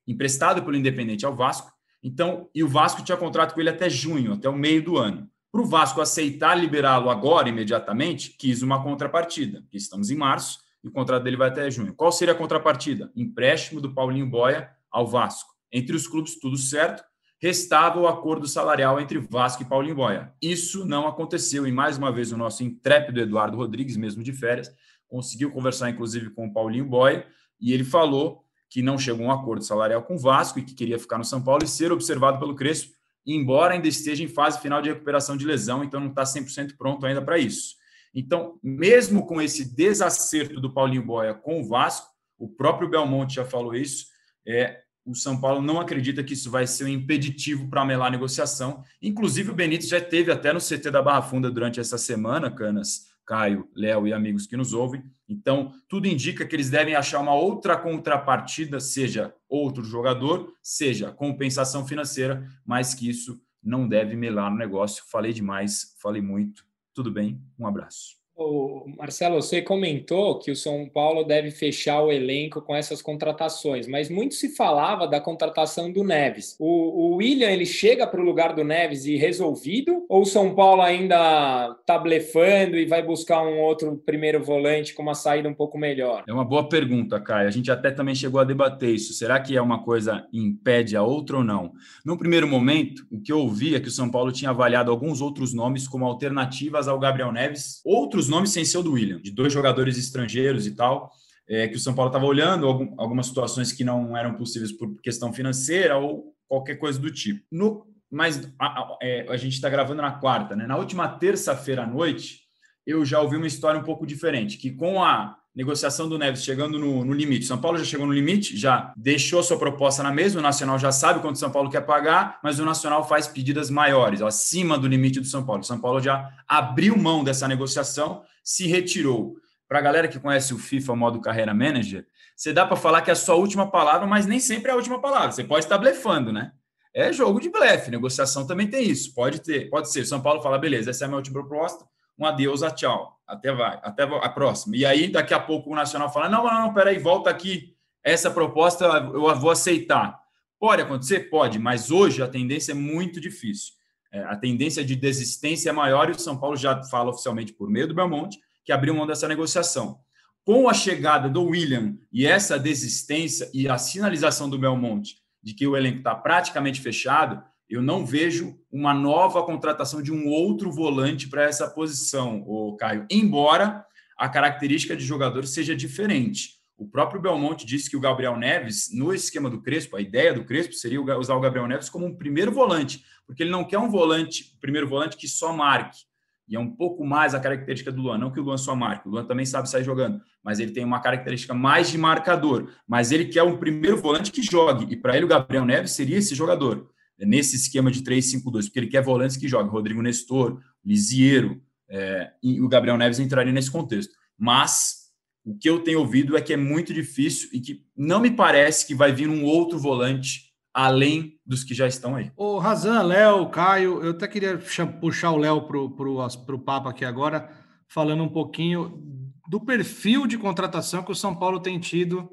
emprestado 0.06 0.62
pelo 0.62 0.76
Independente 0.76 1.26
ao 1.26 1.34
Vasco. 1.34 1.72
Então, 2.02 2.48
e 2.54 2.62
o 2.62 2.68
Vasco 2.68 3.02
tinha 3.02 3.18
contrato 3.18 3.54
com 3.54 3.60
ele 3.60 3.70
até 3.70 3.90
junho, 3.90 4.34
até 4.34 4.48
o 4.48 4.56
meio 4.56 4.82
do 4.82 4.96
ano. 4.96 5.28
Para 5.50 5.62
o 5.62 5.66
Vasco 5.66 6.00
aceitar 6.00 6.54
liberá-lo 6.54 7.10
agora, 7.10 7.48
imediatamente, 7.48 8.30
quis 8.30 8.62
uma 8.62 8.82
contrapartida, 8.82 9.64
estamos 9.72 10.10
em 10.10 10.16
março 10.16 10.60
e 10.82 10.88
o 10.88 10.92
contrato 10.92 11.22
dele 11.22 11.36
vai 11.36 11.48
até 11.48 11.70
junho. 11.70 11.94
Qual 11.94 12.12
seria 12.12 12.34
a 12.34 12.36
contrapartida? 12.36 13.10
Empréstimo 13.14 13.80
do 13.80 13.92
Paulinho 13.92 14.26
Boia 14.26 14.70
ao 14.90 15.06
Vasco. 15.06 15.50
Entre 15.72 15.94
os 15.94 16.06
clubes, 16.06 16.38
tudo 16.38 16.56
certo. 16.56 17.02
Restava 17.40 18.00
o 18.00 18.08
acordo 18.08 18.46
salarial 18.48 19.00
entre 19.00 19.18
Vasco 19.18 19.62
e 19.62 19.66
Paulinho 19.66 19.94
Boia. 19.94 20.32
Isso 20.42 20.84
não 20.84 21.06
aconteceu 21.06 21.66
e, 21.66 21.72
mais 21.72 21.96
uma 21.98 22.10
vez, 22.10 22.32
o 22.32 22.36
nosso 22.36 22.64
intrépido 22.64 23.20
Eduardo 23.20 23.56
Rodrigues, 23.56 23.96
mesmo 23.96 24.22
de 24.22 24.32
férias, 24.32 24.72
conseguiu 25.06 25.50
conversar, 25.50 25.90
inclusive, 25.90 26.30
com 26.30 26.46
o 26.46 26.52
Paulinho 26.52 26.84
Boia 26.84 27.26
e 27.60 27.72
ele 27.72 27.84
falou 27.84 28.44
que 28.68 28.82
não 28.82 28.98
chegou 28.98 29.26
a 29.26 29.28
um 29.28 29.32
acordo 29.32 29.64
salarial 29.64 30.02
com 30.02 30.14
o 30.14 30.18
Vasco 30.18 30.58
e 30.58 30.62
que 30.62 30.74
queria 30.74 30.98
ficar 30.98 31.18
no 31.18 31.24
São 31.24 31.42
Paulo 31.42 31.64
e 31.64 31.68
ser 31.68 31.90
observado 31.90 32.38
pelo 32.38 32.54
Crespo, 32.54 32.92
embora 33.26 33.74
ainda 33.74 33.88
esteja 33.88 34.22
em 34.22 34.28
fase 34.28 34.60
final 34.60 34.82
de 34.82 34.90
recuperação 34.90 35.36
de 35.36 35.46
lesão, 35.46 35.82
então 35.82 36.00
não 36.00 36.08
está 36.08 36.22
100% 36.22 36.76
pronto 36.76 37.04
ainda 37.06 37.22
para 37.22 37.38
isso. 37.38 37.76
Então, 38.14 38.58
mesmo 38.62 39.26
com 39.26 39.40
esse 39.40 39.74
desacerto 39.74 40.60
do 40.60 40.72
Paulinho 40.72 41.04
Boia 41.04 41.34
com 41.34 41.60
o 41.60 41.68
Vasco, 41.68 42.08
o 42.38 42.48
próprio 42.48 42.88
Belmonte 42.88 43.36
já 43.36 43.44
falou 43.44 43.74
isso, 43.74 44.06
é, 44.46 44.80
o 45.04 45.14
São 45.14 45.40
Paulo 45.40 45.62
não 45.62 45.80
acredita 45.80 46.22
que 46.22 46.34
isso 46.34 46.50
vai 46.50 46.66
ser 46.66 46.84
um 46.84 46.88
impeditivo 46.88 47.68
para 47.68 47.84
melar 47.84 48.08
a 48.08 48.10
negociação. 48.10 48.82
Inclusive, 49.00 49.50
o 49.50 49.54
Benítez 49.54 49.88
já 49.88 50.00
teve 50.00 50.30
até 50.30 50.52
no 50.52 50.60
CT 50.60 50.90
da 50.90 51.02
Barra 51.02 51.22
Funda 51.22 51.50
durante 51.50 51.80
essa 51.80 51.96
semana, 51.96 52.50
Canas, 52.50 53.06
Caio, 53.26 53.68
Léo 53.74 54.06
e 54.06 54.12
amigos 54.12 54.46
que 54.46 54.56
nos 54.56 54.72
ouvem. 54.72 55.02
Então, 55.28 55.72
tudo 55.88 56.06
indica 56.06 56.46
que 56.46 56.54
eles 56.54 56.70
devem 56.70 56.94
achar 56.94 57.20
uma 57.20 57.34
outra 57.34 57.76
contrapartida, 57.76 58.80
seja 58.80 59.34
outro 59.48 59.82
jogador, 59.82 60.52
seja 60.62 61.12
compensação 61.12 61.86
financeira, 61.86 62.46
mas 62.64 62.94
que 62.94 63.08
isso 63.08 63.40
não 63.62 63.88
deve 63.88 64.14
melar 64.14 64.50
no 64.50 64.58
negócio. 64.58 65.04
Falei 65.10 65.32
demais, 65.32 65.96
falei 66.00 66.22
muito. 66.22 66.67
Tudo 66.98 67.12
bem, 67.12 67.40
um 67.56 67.64
abraço. 67.64 68.17
O 68.38 68.84
Marcelo, 68.96 69.42
você 69.42 69.60
comentou 69.60 70.38
que 70.38 70.52
o 70.52 70.56
São 70.56 70.88
Paulo 70.88 71.24
deve 71.24 71.50
fechar 71.50 72.00
o 72.02 72.12
elenco 72.12 72.62
com 72.62 72.74
essas 72.74 73.02
contratações, 73.02 73.88
mas 73.88 74.08
muito 74.08 74.36
se 74.36 74.54
falava 74.54 75.08
da 75.08 75.20
contratação 75.20 75.90
do 75.90 76.04
Neves. 76.04 76.54
O, 76.56 76.66
o 76.66 77.16
William 77.16 77.50
ele 77.50 77.66
chega 77.66 78.06
para 78.06 78.20
o 78.20 78.24
lugar 78.24 78.54
do 78.54 78.62
Neves 78.62 79.06
e 79.06 79.16
resolvido, 79.16 80.06
ou 80.08 80.22
o 80.22 80.24
São 80.24 80.54
Paulo 80.54 80.82
ainda 80.82 81.76
está 81.80 81.98
blefando 81.98 82.76
e 82.76 82.86
vai 82.86 83.02
buscar 83.02 83.42
um 83.42 83.58
outro 83.58 84.00
primeiro 84.06 84.40
volante 84.40 84.94
com 84.94 85.02
uma 85.02 85.14
saída 85.14 85.48
um 85.48 85.54
pouco 85.54 85.76
melhor? 85.76 86.22
É 86.28 86.32
uma 86.32 86.44
boa 86.44 86.68
pergunta, 86.68 87.20
Caio. 87.20 87.48
A 87.48 87.50
gente 87.50 87.72
até 87.72 87.90
também 87.90 88.14
chegou 88.14 88.40
a 88.40 88.44
debater 88.44 88.94
isso. 88.94 89.14
Será 89.14 89.40
que 89.40 89.56
é 89.56 89.60
uma 89.60 89.82
coisa 89.82 90.24
impede 90.32 90.96
a 90.96 91.02
outra 91.02 91.38
ou 91.38 91.44
não? 91.44 91.72
No 92.04 92.16
primeiro 92.16 92.46
momento, 92.46 93.04
o 93.10 93.20
que 93.20 93.32
eu 93.32 93.40
ouvi 93.40 93.74
é 93.74 93.80
que 93.80 93.88
o 93.88 93.92
São 93.92 94.08
Paulo 94.08 94.30
tinha 94.30 94.50
avaliado 94.50 94.92
alguns 94.92 95.20
outros 95.20 95.52
nomes 95.52 95.88
como 95.88 96.04
alternativas 96.04 96.86
ao 96.86 97.00
Gabriel 97.00 97.32
Neves, 97.32 97.80
outros 97.84 98.27
nomes 98.28 98.50
sem 98.50 98.64
ser 98.64 98.78
o 98.78 98.82
do 98.82 98.92
William, 98.92 99.20
de 99.20 99.30
dois 99.30 99.52
jogadores 99.52 99.96
estrangeiros 99.96 100.66
e 100.66 100.72
tal, 100.72 101.10
é, 101.48 101.66
que 101.66 101.76
o 101.76 101.80
São 101.80 101.94
Paulo 101.94 102.10
estava 102.10 102.26
olhando, 102.26 102.66
algum, 102.66 102.94
algumas 102.98 103.26
situações 103.26 103.72
que 103.72 103.82
não 103.82 104.16
eram 104.16 104.34
possíveis 104.34 104.70
por 104.72 105.00
questão 105.00 105.32
financeira 105.32 105.96
ou 105.96 106.34
qualquer 106.46 106.76
coisa 106.76 106.98
do 106.98 107.10
tipo. 107.10 107.44
No, 107.50 107.86
mas 108.10 108.50
a, 108.58 108.66
a, 108.66 108.98
é, 109.02 109.26
a 109.28 109.36
gente 109.36 109.54
está 109.54 109.68
gravando 109.68 110.02
na 110.02 110.12
quarta, 110.12 110.54
né? 110.54 110.66
Na 110.66 110.76
última 110.76 111.08
terça-feira 111.08 111.82
à 111.82 111.86
noite, 111.86 112.40
eu 112.86 113.04
já 113.04 113.20
ouvi 113.20 113.36
uma 113.36 113.46
história 113.46 113.80
um 113.80 113.84
pouco 113.84 114.06
diferente, 114.06 114.56
que 114.56 114.70
com 114.70 115.02
a 115.02 115.36
negociação 115.58 116.08
do 116.08 116.16
Neves 116.16 116.44
chegando 116.44 116.78
no, 116.78 117.04
no, 117.04 117.12
limite. 117.12 117.44
São 117.44 117.58
Paulo 117.58 117.78
já 117.78 117.84
chegou 117.84 118.06
no 118.06 118.12
limite, 118.12 118.56
já 118.56 118.94
deixou 118.96 119.42
sua 119.42 119.58
proposta 119.58 120.04
na 120.04 120.12
mesa. 120.12 120.38
O 120.38 120.42
Nacional 120.42 120.78
já 120.78 120.92
sabe 120.92 121.18
quanto 121.18 121.34
o 121.34 121.38
São 121.38 121.50
Paulo 121.50 121.68
quer 121.68 121.80
pagar, 121.80 122.38
mas 122.44 122.60
o 122.60 122.64
Nacional 122.64 123.08
faz 123.08 123.26
pedidas 123.26 123.68
maiores, 123.68 124.22
acima 124.22 124.78
do 124.78 124.86
limite 124.86 125.18
do 125.18 125.26
São 125.26 125.44
Paulo. 125.44 125.62
O 125.62 125.64
São 125.64 125.80
Paulo 125.80 126.00
já 126.00 126.30
abriu 126.46 126.96
mão 126.96 127.24
dessa 127.24 127.48
negociação, 127.48 128.22
se 128.42 128.68
retirou. 128.68 129.34
para 129.68 129.80
a 129.80 129.82
galera 129.82 130.06
que 130.06 130.20
conhece 130.20 130.54
o 130.54 130.58
FIFA 130.58 130.94
modo 130.94 131.20
carreira 131.20 131.52
manager, 131.52 132.06
você 132.36 132.52
dá 132.52 132.64
para 132.64 132.76
falar 132.76 133.02
que 133.02 133.10
é 133.10 133.12
a 133.12 133.16
sua 133.16 133.34
última 133.34 133.68
palavra, 133.68 134.06
mas 134.06 134.26
nem 134.26 134.38
sempre 134.38 134.70
é 134.70 134.72
a 134.72 134.76
última 134.76 135.00
palavra. 135.00 135.32
Você 135.32 135.42
pode 135.42 135.64
estar 135.64 135.76
blefando, 135.76 136.32
né? 136.32 136.52
É 136.94 137.12
jogo 137.12 137.40
de 137.40 137.50
blefe, 137.50 137.90
negociação 137.90 138.46
também 138.46 138.68
tem 138.68 138.88
isso. 138.88 139.12
Pode 139.12 139.40
ter, 139.40 139.68
pode 139.68 139.90
ser. 139.90 140.06
São 140.06 140.22
Paulo 140.22 140.40
fala, 140.40 140.56
beleza, 140.56 140.90
essa 140.90 141.04
é 141.04 141.06
a 141.06 141.08
minha 141.08 141.18
última 141.18 141.40
proposta, 141.40 141.84
um 142.16 142.24
adeus, 142.24 142.62
a 142.62 142.70
tchau. 142.70 143.17
Até 143.28 143.52
vai, 143.52 143.78
até 143.82 144.04
a 144.04 144.28
próxima. 144.30 144.74
E 144.74 144.86
aí, 144.86 145.06
daqui 145.06 145.34
a 145.34 145.38
pouco, 145.38 145.70
o 145.70 145.74
Nacional 145.74 146.10
fala: 146.10 146.30
não, 146.30 146.44
não, 146.44 146.62
não, 146.62 146.74
peraí, 146.74 146.98
volta 146.98 147.28
aqui. 147.28 147.76
Essa 148.02 148.30
proposta 148.30 148.86
eu 148.86 149.36
vou 149.36 149.50
aceitar. 149.50 150.18
Pode 150.58 150.82
acontecer? 150.82 151.28
Pode, 151.28 151.58
mas 151.58 151.90
hoje 151.90 152.22
a 152.22 152.26
tendência 152.26 152.72
é 152.72 152.74
muito 152.74 153.20
difícil. 153.20 153.74
É, 154.10 154.24
a 154.24 154.34
tendência 154.34 154.82
de 154.82 154.96
desistência 154.96 155.68
é 155.68 155.72
maior 155.72 156.08
e 156.08 156.12
o 156.12 156.18
São 156.18 156.38
Paulo 156.38 156.56
já 156.56 156.82
fala 156.84 157.10
oficialmente 157.10 157.52
por 157.52 157.68
meio 157.68 157.86
do 157.86 157.94
Belmonte 157.94 158.38
que 158.64 158.72
abriu 158.72 158.94
mão 158.94 159.06
dessa 159.06 159.28
negociação. 159.28 160.00
Com 160.44 160.68
a 160.68 160.74
chegada 160.74 161.28
do 161.28 161.44
William 161.44 161.96
e 162.10 162.26
essa 162.26 162.58
desistência 162.58 163.50
e 163.52 163.68
a 163.68 163.76
sinalização 163.76 164.48
do 164.48 164.58
Belmonte 164.58 165.16
de 165.42 165.54
que 165.54 165.66
o 165.66 165.76
elenco 165.76 165.98
está 165.98 166.14
praticamente 166.14 166.80
fechado, 166.80 167.42
eu 167.68 167.82
não 167.82 168.04
vejo 168.04 168.58
uma 168.72 168.94
nova 168.94 169.42
contratação 169.42 170.02
de 170.02 170.12
um 170.12 170.26
outro 170.28 170.70
volante 170.70 171.28
para 171.28 171.44
essa 171.44 171.68
posição, 171.68 172.42
o 172.46 172.76
Caio. 172.76 173.06
Embora 173.10 173.84
a 174.16 174.28
característica 174.28 174.96
de 174.96 175.04
jogador 175.04 175.46
seja 175.46 175.76
diferente. 175.76 176.58
O 176.76 176.86
próprio 176.86 177.20
Belmonte 177.20 177.66
disse 177.66 177.90
que 177.90 177.96
o 177.96 178.00
Gabriel 178.00 178.36
Neves, 178.36 178.90
no 178.94 179.12
esquema 179.12 179.50
do 179.50 179.60
Crespo, 179.60 179.96
a 179.96 180.00
ideia 180.00 180.32
do 180.32 180.44
Crespo 180.44 180.74
seria 180.74 181.00
usar 181.18 181.34
o 181.34 181.40
Gabriel 181.40 181.66
Neves 181.66 181.90
como 181.90 182.06
um 182.06 182.14
primeiro 182.14 182.52
volante, 182.52 183.04
porque 183.26 183.42
ele 183.42 183.50
não 183.50 183.64
quer 183.64 183.78
um 183.78 183.88
volante, 183.88 184.56
primeiro 184.60 184.88
volante 184.88 185.16
que 185.16 185.28
só 185.28 185.52
marque. 185.52 186.08
E 186.48 186.56
é 186.56 186.58
um 186.58 186.70
pouco 186.70 187.04
mais 187.04 187.34
a 187.34 187.40
característica 187.40 187.92
do 187.92 188.00
Luan. 188.00 188.16
Não 188.16 188.30
que 188.30 188.40
o 188.40 188.42
Luan 188.42 188.56
só 188.56 188.74
marque, 188.74 189.06
o 189.06 189.10
Luan 189.10 189.24
também 189.24 189.44
sabe 189.44 189.68
sair 189.68 189.84
jogando, 189.84 190.20
mas 190.42 190.58
ele 190.58 190.72
tem 190.72 190.84
uma 190.84 191.00
característica 191.00 191.52
mais 191.52 191.90
de 191.90 191.98
marcador. 191.98 192.70
Mas 192.86 193.12
ele 193.12 193.26
quer 193.26 193.42
um 193.42 193.58
primeiro 193.58 193.98
volante 193.98 194.32
que 194.32 194.42
jogue. 194.42 194.92
E 194.92 194.96
para 194.96 195.14
ele, 195.14 195.26
o 195.26 195.28
Gabriel 195.28 195.66
Neves 195.66 195.92
seria 195.92 196.16
esse 196.16 196.34
jogador, 196.34 196.88
nesse 197.18 197.56
esquema 197.56 197.90
de 197.90 198.02
3-5-2, 198.02 198.64
porque 198.64 198.78
ele 198.78 198.86
quer 198.88 199.02
volantes 199.02 199.36
que 199.36 199.48
joguem. 199.48 199.70
Rodrigo 199.70 200.02
Nestor, 200.02 200.60
Lisiero, 200.84 201.60
é, 201.88 202.32
e 202.42 202.60
o 202.60 202.68
Gabriel 202.68 202.96
Neves 202.96 203.18
entraria 203.18 203.52
nesse 203.52 203.70
contexto. 203.70 204.14
Mas 204.36 205.08
o 205.44 205.56
que 205.56 205.68
eu 205.68 205.80
tenho 205.80 206.00
ouvido 206.00 206.36
é 206.36 206.40
que 206.40 206.52
é 206.52 206.56
muito 206.56 206.92
difícil 206.92 207.48
e 207.52 207.60
que 207.60 207.84
não 207.96 208.20
me 208.20 208.30
parece 208.30 208.86
que 208.86 208.94
vai 208.94 209.12
vir 209.12 209.28
um 209.28 209.44
outro 209.44 209.78
volante 209.78 210.48
além 210.72 211.40
dos 211.44 211.64
que 211.64 211.74
já 211.74 211.88
estão 211.88 212.14
aí. 212.14 212.30
O 212.36 212.58
Razan, 212.58 213.02
Léo, 213.02 213.48
Caio, 213.48 214.02
eu 214.02 214.10
até 214.12 214.28
queria 214.28 214.58
puxar 215.00 215.32
o 215.32 215.36
Léo 215.36 215.62
para 215.62 216.54
o 216.54 216.58
papo 216.58 216.88
aqui 216.88 217.04
agora, 217.04 217.50
falando 217.88 218.22
um 218.22 218.28
pouquinho 218.28 219.02
do 219.48 219.60
perfil 219.60 220.26
de 220.26 220.38
contratação 220.38 221.02
que 221.02 221.10
o 221.10 221.16
São 221.16 221.34
Paulo 221.34 221.58
tem 221.58 221.80
tido 221.80 222.30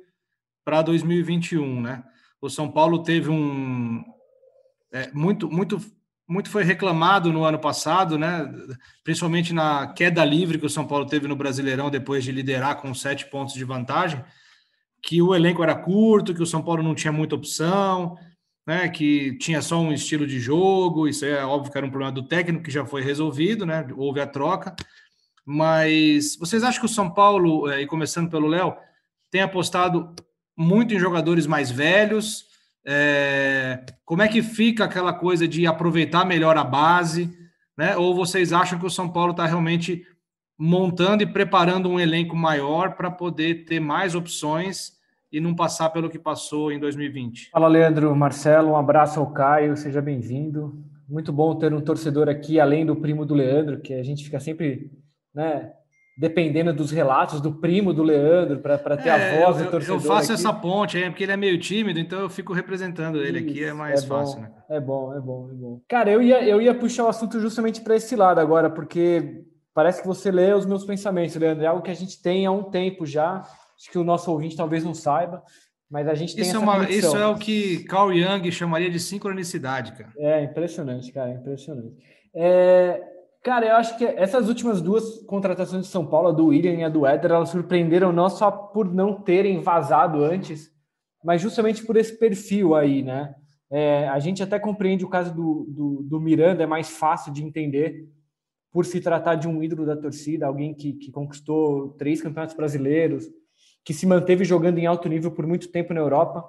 para 0.63 0.81
2021, 0.81 1.81
né? 1.81 2.03
O 2.41 2.49
São 2.49 2.69
Paulo 2.69 3.01
teve 3.01 3.29
um 3.29 4.03
é, 4.95 5.11
muito, 5.13 5.51
muito, 5.51 5.77
muito 6.25 6.49
foi 6.49 6.63
reclamado 6.63 7.33
no 7.33 7.43
ano 7.43 7.59
passado, 7.59 8.17
né? 8.17 8.49
Principalmente 9.03 9.53
na 9.53 9.87
queda 9.87 10.23
livre 10.23 10.57
que 10.57 10.65
o 10.65 10.69
São 10.69 10.87
Paulo 10.87 11.05
teve 11.05 11.27
no 11.27 11.35
Brasileirão 11.35 11.89
depois 11.89 12.23
de 12.23 12.31
liderar 12.31 12.77
com 12.77 12.93
sete 12.93 13.25
pontos 13.25 13.55
de 13.55 13.65
vantagem, 13.65 14.23
que 15.03 15.21
o 15.21 15.35
elenco 15.35 15.61
era 15.61 15.75
curto, 15.75 16.33
que 16.33 16.41
o 16.41 16.45
São 16.45 16.63
Paulo 16.63 16.81
não 16.81 16.95
tinha 16.95 17.11
muita 17.11 17.35
opção, 17.35 18.17
né, 18.65 18.87
que 18.87 19.37
tinha 19.37 19.61
só 19.61 19.79
um 19.81 19.91
estilo 19.91 20.25
de 20.25 20.39
jogo, 20.39 21.09
isso 21.09 21.25
é 21.25 21.45
óbvio 21.45 21.71
que 21.71 21.77
era 21.77 21.85
um 21.85 21.91
problema 21.91 22.13
do 22.13 22.23
técnico 22.25 22.63
que 22.63 22.71
já 22.71 22.85
foi 22.85 23.03
resolvido, 23.03 23.65
né, 23.65 23.85
houve 23.95 24.21
a 24.21 24.25
troca, 24.25 24.75
mas 25.45 26.35
vocês 26.37 26.63
acham 26.63 26.79
que 26.79 26.87
o 26.87 26.89
São 26.89 27.11
Paulo, 27.11 27.69
é, 27.69 27.81
e 27.81 27.85
começando 27.85 28.31
pelo 28.31 28.47
Léo, 28.47 28.75
tem 29.29 29.41
apostado 29.41 30.15
muito 30.57 30.93
em 30.93 30.99
jogadores 30.99 31.45
mais 31.45 31.69
velhos, 31.69 32.54
é, 32.85 33.83
como 34.05 34.21
é 34.21 34.27
que 34.27 34.43
fica 34.43 34.85
aquela 34.85 35.11
coisa 35.11 35.47
de 35.47 35.65
aproveitar 35.65 36.25
melhor 36.25 36.57
a 36.57 36.63
base, 36.63 37.35
né, 37.77 37.97
ou 37.97 38.13
vocês 38.13 38.53
acham 38.53 38.77
que 38.79 38.85
o 38.85 38.89
São 38.89 39.09
Paulo 39.09 39.31
está 39.31 39.45
realmente 39.45 40.05
montando 40.57 41.23
e 41.23 41.25
preparando 41.25 41.89
um 41.89 41.99
elenco 41.99 42.35
maior 42.35 42.95
para 42.95 43.11
poder 43.11 43.65
ter 43.65 43.79
mais 43.79 44.15
opções 44.15 44.93
e 45.31 45.39
não 45.39 45.53
passar 45.53 45.89
pelo 45.89 46.09
que 46.09 46.19
passou 46.19 46.71
em 46.71 46.79
2020. 46.79 47.49
Fala, 47.51 47.67
Leandro, 47.67 48.15
Marcelo, 48.15 48.69
um 48.69 48.77
abraço 48.77 49.19
ao 49.19 49.31
Caio, 49.31 49.75
seja 49.75 50.01
bem-vindo. 50.01 50.81
Muito 51.09 51.33
bom 51.33 51.55
ter 51.55 51.73
um 51.73 51.81
torcedor 51.81 52.29
aqui, 52.29 52.59
além 52.59 52.85
do 52.85 52.95
primo 52.95 53.25
do 53.25 53.33
Leandro, 53.33 53.81
que 53.81 53.93
a 53.93 54.03
gente 54.03 54.23
fica 54.23 54.39
sempre, 54.39 54.91
né, 55.33 55.73
dependendo 56.17 56.73
dos 56.73 56.91
relatos 56.91 57.41
do 57.41 57.53
primo 57.53 57.93
do 57.93 58.01
Leandro 58.01 58.59
para 58.59 58.97
ter 58.97 59.09
é, 59.09 59.11
a 59.11 59.45
voz 59.45 59.59
eu, 59.59 59.65
do 59.65 59.71
torcedor. 59.71 59.95
Eu 59.97 60.01
faço 60.01 60.31
aqui. 60.31 60.41
essa 60.41 60.53
ponte 60.53 60.97
aí, 60.97 61.09
porque 61.09 61.23
ele 61.23 61.33
é 61.33 61.37
meio 61.37 61.59
tímido, 61.59 61.99
então 61.99 62.19
eu 62.19 62.29
fico 62.29 62.53
representando 62.53 63.21
ele 63.21 63.39
Isso, 63.39 63.49
aqui, 63.49 63.63
é 63.63 63.73
mais 63.73 64.03
é 64.03 64.07
fácil, 64.07 64.41
né? 64.41 64.51
É 64.69 64.79
bom, 64.79 65.13
é 65.13 65.19
bom, 65.19 65.49
é 65.51 65.53
bom. 65.53 65.81
Cara, 65.87 66.11
eu 66.11 66.21
ia, 66.21 66.43
eu 66.43 66.61
ia 66.61 66.73
puxar 66.73 67.03
o 67.05 67.09
assunto 67.09 67.39
justamente 67.39 67.81
para 67.81 67.95
esse 67.95 68.15
lado 68.15 68.39
agora, 68.39 68.69
porque 68.69 69.43
parece 69.73 70.01
que 70.01 70.07
você 70.07 70.31
lê 70.31 70.53
os 70.53 70.65
meus 70.65 70.85
pensamentos, 70.85 71.35
Leandro. 71.35 71.63
É 71.63 71.67
algo 71.67 71.81
que 71.81 71.91
a 71.91 71.95
gente 71.95 72.21
tem 72.21 72.45
há 72.45 72.51
um 72.51 72.63
tempo 72.63 73.05
já 73.05 73.43
Acho 73.77 73.91
que 73.91 73.97
o 73.97 74.03
nosso 74.03 74.31
ouvinte 74.31 74.55
talvez 74.55 74.83
não 74.83 74.93
saiba, 74.93 75.43
mas 75.89 76.07
a 76.07 76.15
gente 76.15 76.33
tem 76.33 76.43
isso 76.43 76.55
é 76.55 76.59
uma, 76.59 76.89
Isso 76.89 77.15
é 77.15 77.27
o 77.27 77.35
que 77.35 77.83
Carl 77.83 78.13
Jung 78.13 78.51
chamaria 78.51 78.89
de 78.89 78.99
sincronicidade, 78.99 79.91
cara. 79.91 80.11
É 80.17 80.43
impressionante, 80.43 81.11
cara, 81.11 81.31
é 81.31 81.33
impressionante. 81.35 81.95
É, 82.33 83.01
cara, 83.45 83.67
eu 83.67 83.75
acho 83.75 83.95
que 83.95 84.03
essas 84.03 84.49
últimas 84.49 84.81
duas 84.81 85.19
contratações 85.25 85.83
de 85.83 85.91
São 85.91 86.03
Paulo, 86.03 86.29
a 86.29 86.31
do 86.31 86.47
William 86.47 86.73
e 86.73 86.83
a 86.83 86.89
do 86.89 87.05
Éder, 87.05 87.29
elas 87.29 87.49
surpreenderam 87.49 88.11
não 88.11 88.27
só 88.27 88.49
por 88.49 88.91
não 88.91 89.21
terem 89.21 89.61
vazado 89.61 90.23
antes, 90.23 90.73
mas 91.23 91.43
justamente 91.43 91.85
por 91.85 91.95
esse 91.95 92.17
perfil 92.17 92.73
aí, 92.73 93.03
né? 93.03 93.35
É, 93.69 94.07
a 94.09 94.17
gente 94.17 94.41
até 94.41 94.57
compreende 94.57 95.05
o 95.05 95.09
caso 95.09 95.31
do, 95.31 95.67
do, 95.69 96.01
do 96.01 96.19
Miranda, 96.19 96.63
é 96.63 96.65
mais 96.65 96.89
fácil 96.89 97.31
de 97.31 97.43
entender, 97.43 98.09
por 98.71 98.83
se 98.83 98.99
tratar 98.99 99.35
de 99.35 99.47
um 99.47 99.61
ídolo 99.61 99.85
da 99.85 99.95
torcida, 99.95 100.47
alguém 100.47 100.73
que, 100.73 100.93
que 100.93 101.11
conquistou 101.11 101.89
três 101.99 102.23
campeonatos 102.23 102.55
brasileiros, 102.55 103.27
que 103.83 103.93
se 103.93 104.07
manteve 104.07 104.43
jogando 104.43 104.79
em 104.79 104.87
alto 104.87 105.07
nível 105.07 105.29
por 105.29 105.45
muito 105.45 105.67
tempo 105.67 105.93
na 105.93 105.99
Europa. 105.99 106.43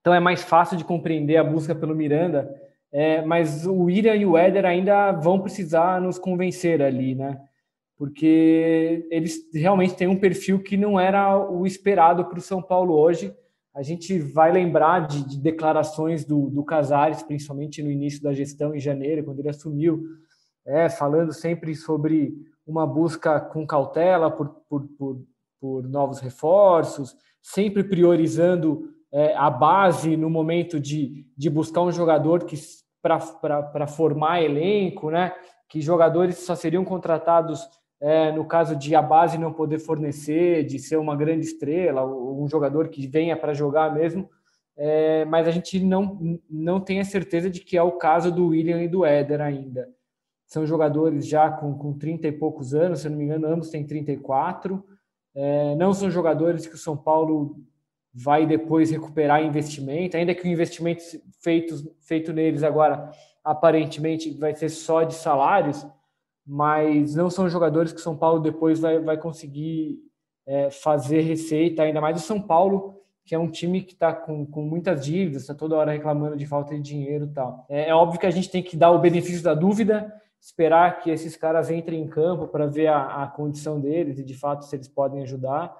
Então 0.00 0.12
é 0.12 0.20
mais 0.20 0.42
fácil 0.44 0.76
de 0.76 0.84
compreender 0.84 1.38
a 1.38 1.44
busca 1.44 1.74
pelo 1.74 1.94
Miranda, 1.94 2.54
é, 2.94 3.20
mas 3.22 3.66
o 3.66 3.74
William 3.82 4.14
e 4.14 4.24
o 4.24 4.38
Éder 4.38 4.64
ainda 4.64 5.12
vão 5.12 5.40
precisar 5.40 6.00
nos 6.00 6.18
convencer 6.18 6.80
ali, 6.80 7.14
né? 7.14 7.38
Porque 7.98 9.06
eles 9.10 9.50
realmente 9.52 9.94
têm 9.94 10.08
um 10.08 10.18
perfil 10.18 10.62
que 10.62 10.76
não 10.76 10.98
era 10.98 11.36
o 11.38 11.66
esperado 11.66 12.24
para 12.24 12.38
o 12.38 12.42
São 12.42 12.62
Paulo 12.62 12.94
hoje. 12.94 13.34
A 13.74 13.82
gente 13.82 14.18
vai 14.18 14.52
lembrar 14.52 15.06
de, 15.06 15.26
de 15.26 15.38
declarações 15.38 16.24
do, 16.24 16.48
do, 16.48 16.64
Casares, 16.64 17.22
principalmente 17.22 17.82
no 17.82 17.90
início 17.90 18.22
da 18.22 18.32
gestão, 18.32 18.74
em 18.74 18.80
janeiro, 18.80 19.24
quando 19.24 19.40
ele 19.40 19.50
assumiu, 19.50 20.02
é, 20.64 20.88
falando 20.88 21.32
sempre 21.32 21.74
sobre 21.74 22.32
uma 22.66 22.86
busca 22.86 23.40
com 23.40 23.66
cautela 23.66 24.30
por, 24.30 24.62
por, 24.68 24.88
por 24.96 25.20
por 25.64 25.88
novos 25.88 26.20
reforços, 26.20 27.16
sempre 27.40 27.82
priorizando 27.82 28.90
é, 29.10 29.34
a 29.34 29.48
base 29.48 30.14
no 30.14 30.28
momento 30.28 30.78
de, 30.78 31.26
de 31.34 31.48
buscar 31.48 31.80
um 31.80 31.90
jogador 31.90 32.44
que 32.44 32.54
para 33.04 33.86
formar 33.86 34.42
elenco, 34.42 35.10
né? 35.10 35.34
Que 35.68 35.82
jogadores 35.82 36.38
só 36.38 36.54
seriam 36.54 36.84
contratados 36.84 37.68
é, 38.00 38.32
no 38.32 38.46
caso 38.46 38.74
de 38.74 38.94
a 38.94 39.02
base 39.02 39.36
não 39.36 39.52
poder 39.52 39.78
fornecer, 39.78 40.64
de 40.64 40.78
ser 40.78 40.96
uma 40.96 41.14
grande 41.14 41.44
estrela, 41.44 42.04
um 42.04 42.48
jogador 42.48 42.88
que 42.88 43.06
venha 43.06 43.36
para 43.36 43.52
jogar 43.52 43.92
mesmo. 43.92 44.28
É, 44.76 45.24
mas 45.26 45.46
a 45.46 45.50
gente 45.50 45.78
não, 45.80 46.40
não 46.50 46.80
tem 46.80 46.98
a 46.98 47.04
certeza 47.04 47.48
de 47.48 47.60
que 47.60 47.76
é 47.76 47.82
o 47.82 47.92
caso 47.92 48.32
do 48.32 48.48
William 48.48 48.82
e 48.82 48.88
do 48.88 49.04
Éder 49.04 49.40
ainda. 49.40 49.88
São 50.46 50.66
jogadores 50.66 51.26
já 51.26 51.50
com, 51.50 51.76
com 51.76 51.92
30 51.92 52.28
e 52.28 52.32
poucos 52.32 52.74
anos, 52.74 53.00
se 53.00 53.08
não 53.08 53.16
me 53.16 53.24
engano, 53.24 53.46
ambos 53.46 53.70
têm 53.70 53.86
34. 53.86 54.82
É, 55.34 55.74
não 55.76 55.92
são 55.92 56.10
jogadores 56.10 56.66
que 56.66 56.74
o 56.74 56.78
São 56.78 56.96
Paulo 56.96 57.56
vai 58.14 58.46
depois 58.46 58.90
recuperar 58.90 59.44
investimento, 59.44 60.16
ainda 60.16 60.34
que 60.34 60.46
o 60.46 60.50
investimento 60.50 61.02
feito, 61.40 61.94
feito 62.00 62.32
neles 62.32 62.62
agora 62.62 63.10
aparentemente 63.42 64.30
vai 64.30 64.54
ser 64.54 64.68
só 64.68 65.02
de 65.02 65.14
salários, 65.14 65.86
mas 66.46 67.14
não 67.14 67.28
são 67.28 67.48
jogadores 67.48 67.92
que 67.92 68.00
São 68.00 68.16
Paulo 68.16 68.40
depois 68.40 68.78
vai, 68.78 68.98
vai 69.00 69.18
conseguir 69.18 69.98
é, 70.46 70.70
fazer 70.70 71.22
receita, 71.22 71.82
ainda 71.82 72.00
mais 72.00 72.16
o 72.16 72.24
São 72.24 72.40
Paulo, 72.40 73.00
que 73.24 73.34
é 73.34 73.38
um 73.38 73.50
time 73.50 73.82
que 73.82 73.94
está 73.94 74.12
com, 74.12 74.44
com 74.46 74.62
muitas 74.62 75.04
dívidas, 75.04 75.42
está 75.42 75.54
toda 75.54 75.76
hora 75.76 75.92
reclamando 75.92 76.36
de 76.36 76.46
falta 76.46 76.74
de 76.74 76.80
dinheiro 76.80 77.24
e 77.24 77.32
tal. 77.32 77.66
É, 77.68 77.88
é 77.88 77.94
óbvio 77.94 78.20
que 78.20 78.26
a 78.26 78.30
gente 78.30 78.50
tem 78.50 78.62
que 78.62 78.76
dar 78.76 78.90
o 78.90 78.98
benefício 78.98 79.42
da 79.42 79.54
dúvida, 79.54 80.12
esperar 80.40 81.00
que 81.00 81.10
esses 81.10 81.36
caras 81.36 81.70
entrem 81.70 82.02
em 82.02 82.06
campo 82.06 82.46
para 82.46 82.66
ver 82.66 82.88
a, 82.88 83.22
a, 83.22 83.26
condição 83.26 83.80
deles 83.80 84.18
e 84.18 84.22
de 84.22 84.34
fato 84.34 84.66
se 84.66 84.76
eles 84.76 84.88
podem 84.88 85.22
ajudar. 85.22 85.74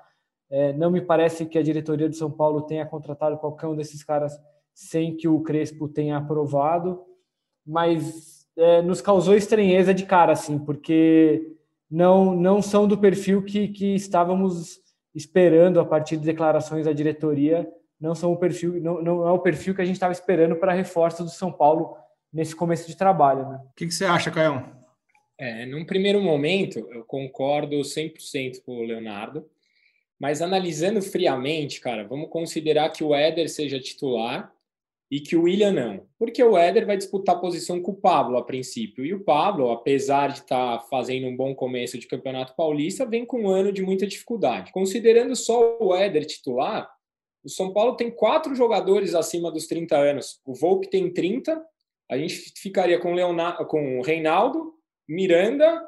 É, 0.55 0.73
não 0.73 0.89
me 0.89 1.01
parece 1.01 1.47
que 1.47 1.59
a 1.59 1.63
diretoria 1.65 2.09
de 2.09 2.17
São 2.17 2.31
Paulo 2.31 2.63
tenha 2.63 2.87
contratado 2.87 3.37
qualquer 3.39 3.67
um 3.67 3.75
desses 3.75 4.05
caras 4.05 4.41
sem 4.73 5.17
que 5.17 5.27
o 5.27 5.41
Crespo 5.41 5.89
tenha 5.89 6.17
aprovado, 6.17 7.03
mas 7.67 8.47
é, 8.57 8.81
nos 8.81 9.01
causou 9.01 9.35
estranheza 9.35 9.93
de 9.93 10.07
cara, 10.07 10.31
assim, 10.31 10.57
porque 10.57 11.57
não, 11.91 12.37
não 12.37 12.63
são 12.63 12.87
do 12.87 12.97
perfil 12.97 13.43
que, 13.43 13.67
que 13.67 13.97
estávamos 13.97 14.81
esperando 15.13 15.81
a 15.81 15.85
partir 15.85 16.17
de 16.19 16.25
declarações 16.25 16.85
da 16.85 16.93
diretoria. 16.93 17.69
Não 18.01 18.15
são 18.15 18.33
o 18.33 18.37
perfil, 18.37 18.81
não, 18.81 19.03
não 19.03 19.27
é 19.27 19.33
o 19.33 19.41
perfil 19.41 19.75
que 19.75 19.83
a 19.83 19.85
gente 19.85 19.97
estava 19.97 20.13
esperando 20.13 20.55
para 20.55 20.73
reforço 20.73 21.25
do 21.25 21.31
São 21.31 21.51
Paulo 21.51 21.97
nesse 22.33 22.55
começo 22.55 22.87
de 22.87 22.97
trabalho. 22.97 23.49
Né? 23.49 23.61
O 23.73 23.75
que, 23.75 23.89
que 23.89 23.93
você 23.93 24.05
acha, 24.05 24.31
Caião? 24.31 24.65
É, 25.37 25.67
num 25.67 25.85
primeiro 25.85 26.21
momento, 26.21 26.79
eu 26.93 27.03
concordo 27.03 27.81
100% 27.81 28.63
com 28.65 28.79
o 28.79 28.85
Leonardo, 28.85 29.45
mas 30.25 30.41
analisando 30.41 31.03
friamente, 31.03 31.83
cara, 31.83 32.03
vamos 32.09 32.31
considerar 32.31 32.89
que 32.89 33.05
o 33.05 33.15
Éder 33.15 33.47
seja 33.47 33.79
titular 33.79 34.51
e 35.11 35.21
que 35.21 35.37
o 35.37 35.43
William 35.43 35.71
não. 35.71 36.07
Porque 36.19 36.43
o 36.43 36.57
Éder 36.57 36.87
vai 36.87 36.97
disputar 36.97 37.39
posição 37.39 37.79
com 37.83 37.93
o 37.93 37.97
Pablo 37.97 38.39
a 38.39 38.43
princípio. 38.43 39.05
E 39.05 39.13
o 39.13 39.23
Pablo, 39.23 39.71
apesar 39.71 40.29
de 40.29 40.39
estar 40.39 40.79
tá 40.79 40.85
fazendo 40.89 41.27
um 41.27 41.37
bom 41.37 41.55
começo 41.55 41.99
de 41.99 42.07
Campeonato 42.07 42.57
Paulista, 42.57 43.05
vem 43.05 43.27
com 43.27 43.43
um 43.43 43.49
ano 43.51 43.71
de 43.71 43.83
muita 43.83 44.07
dificuldade. 44.07 44.73
Considerando 44.73 45.37
só 45.37 45.77
o 45.79 45.95
Éder 45.95 46.25
titular, 46.25 46.91
o 47.45 47.51
São 47.51 47.71
Paulo 47.75 47.95
tem 47.95 48.11
quatro 48.11 48.55
jogadores 48.55 49.15
acima 49.15 49.53
dos 49.53 49.67
30 49.67 49.95
anos. 49.95 50.41
O 50.43 50.55
Volpe 50.55 50.89
tem 50.89 51.13
30, 51.13 51.63
a 52.11 52.17
gente 52.17 52.51
ficaria 52.57 52.99
com, 52.99 53.13
Leonardo, 53.13 53.67
com 53.67 53.99
o 53.99 54.03
Reinaldo, 54.03 54.73
Miranda, 55.07 55.87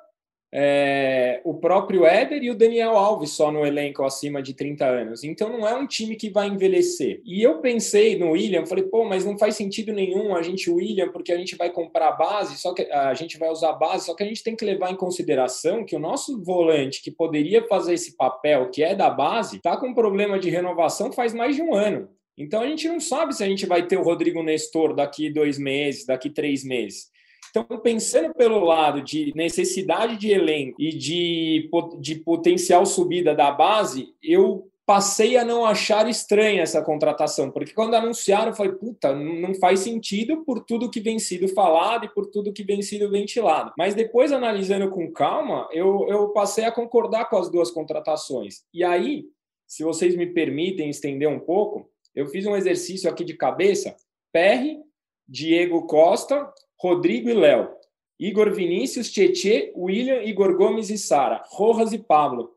é, 0.53 1.41
o 1.45 1.55
próprio 1.55 2.07
Éder 2.07 2.43
e 2.43 2.51
o 2.51 2.55
Daniel 2.55 2.97
Alves 2.97 3.31
só 3.31 3.51
no 3.51 3.67
elenco 3.67 4.05
acima 4.05 4.41
de 4.41 4.55
30 4.55 4.87
anos. 4.87 5.25
Então 5.25 5.51
não 5.51 5.67
é 5.67 5.75
um 5.75 5.87
time 5.87 6.17
que 6.17 6.31
vai 6.31 6.49
envelhecer. 6.49 7.21
E 7.25 7.43
eu 7.43 7.59
pensei 7.59 8.19
no 8.19 8.31
William, 8.31 8.65
falei, 8.65 8.85
pô, 8.85 9.05
mas 9.05 9.25
não 9.25 9.37
faz 9.37 9.57
sentido 9.57 9.93
nenhum 9.93 10.35
a 10.35 10.43
gente 10.43 10.71
William, 10.71 11.11
porque 11.11 11.33
a 11.33 11.37
gente 11.37 11.57
vai 11.57 11.71
comprar 11.71 12.13
base, 12.13 12.59
só 12.59 12.73
que 12.73 12.83
a 12.83 13.15
gente 13.15 13.39
vai 13.39 13.51
usar 13.51 13.73
base, 13.73 14.07
só 14.07 14.15
que 14.15 14.23
a 14.23 14.27
gente 14.27 14.43
tem 14.43 14.57
que 14.57 14.65
levar 14.65 14.91
em 14.91 14.97
consideração 14.97 15.85
que 15.85 15.97
o 15.97 16.01
nosso 16.01 16.43
volante 16.43 17.03
que 17.03 17.11
poderia 17.11 17.67
fazer 17.67 17.95
esse 17.95 18.17
papel, 18.17 18.71
que 18.71 18.83
é 18.83 18.95
da 18.95 19.11
base, 19.11 19.61
tá 19.61 19.77
com 19.77 19.95
problema 19.95 20.39
de 20.39 20.49
renovação 20.49 21.13
faz 21.13 21.35
mais 21.35 21.57
de 21.57 21.63
um 21.63 21.75
ano. 21.75 22.09
Então 22.39 22.61
a 22.61 22.67
gente 22.67 22.87
não 22.87 23.01
sabe 23.01 23.35
se 23.35 23.43
a 23.43 23.47
gente 23.47 23.65
vai 23.67 23.87
ter 23.87 23.97
o 23.97 24.03
Rodrigo 24.03 24.43
Nestor 24.43 24.95
daqui 24.95 25.31
dois 25.31 25.59
meses, 25.59 26.05
daqui 26.05 26.29
três 26.29 26.63
meses. 26.63 27.11
Então, 27.51 27.65
pensando 27.81 28.35
pelo 28.35 28.61
lado 28.65 29.03
de 29.03 29.33
necessidade 29.35 30.17
de 30.17 30.31
elenco 30.31 30.81
e 30.81 30.91
de, 30.91 31.71
de 32.01 32.15
potencial 32.17 32.85
subida 32.85 33.35
da 33.35 33.51
base, 33.51 34.15
eu 34.23 34.71
passei 34.87 35.37
a 35.37 35.45
não 35.45 35.67
achar 35.67 36.09
estranha 36.09 36.63
essa 36.63 36.81
contratação, 36.81 37.51
porque 37.51 37.75
quando 37.75 37.95
anunciaram, 37.95 38.49
eu 38.49 38.55
falei, 38.55 38.73
puta, 38.73 39.13
não 39.13 39.53
faz 39.55 39.81
sentido 39.81 40.45
por 40.45 40.65
tudo 40.65 40.89
que 40.89 41.01
vem 41.01 41.19
sido 41.19 41.49
falado 41.49 42.05
e 42.05 42.09
por 42.09 42.27
tudo 42.27 42.53
que 42.53 42.63
vem 42.63 42.81
sido 42.81 43.11
ventilado. 43.11 43.73
Mas 43.77 43.97
depois, 43.97 44.31
analisando 44.31 44.89
com 44.89 45.11
calma, 45.11 45.69
eu, 45.73 46.07
eu 46.09 46.29
passei 46.29 46.65
a 46.65 46.73
concordar 46.73 47.29
com 47.29 47.37
as 47.37 47.51
duas 47.51 47.69
contratações. 47.69 48.63
E 48.73 48.85
aí, 48.85 49.25
se 49.67 49.83
vocês 49.83 50.15
me 50.15 50.27
permitem 50.27 50.89
estender 50.89 51.29
um 51.29 51.41
pouco, 51.41 51.91
eu 52.15 52.27
fiz 52.27 52.47
um 52.47 52.55
exercício 52.55 53.11
aqui 53.11 53.25
de 53.25 53.35
cabeça, 53.35 53.97
PR, 54.33 54.81
Diego 55.29 55.85
Costa, 55.87 56.49
Rodrigo 56.79 57.29
e 57.29 57.35
Léo, 57.35 57.71
Igor 58.19 58.53
Vinícius, 58.53 59.11
Tietê, 59.11 59.73
William, 59.77 60.23
Igor 60.23 60.57
Gomes 60.57 60.91
e 60.91 60.99
Sara, 60.99 61.43
Rojas 61.49 61.93
e 61.93 61.99
Pablo. 61.99 62.51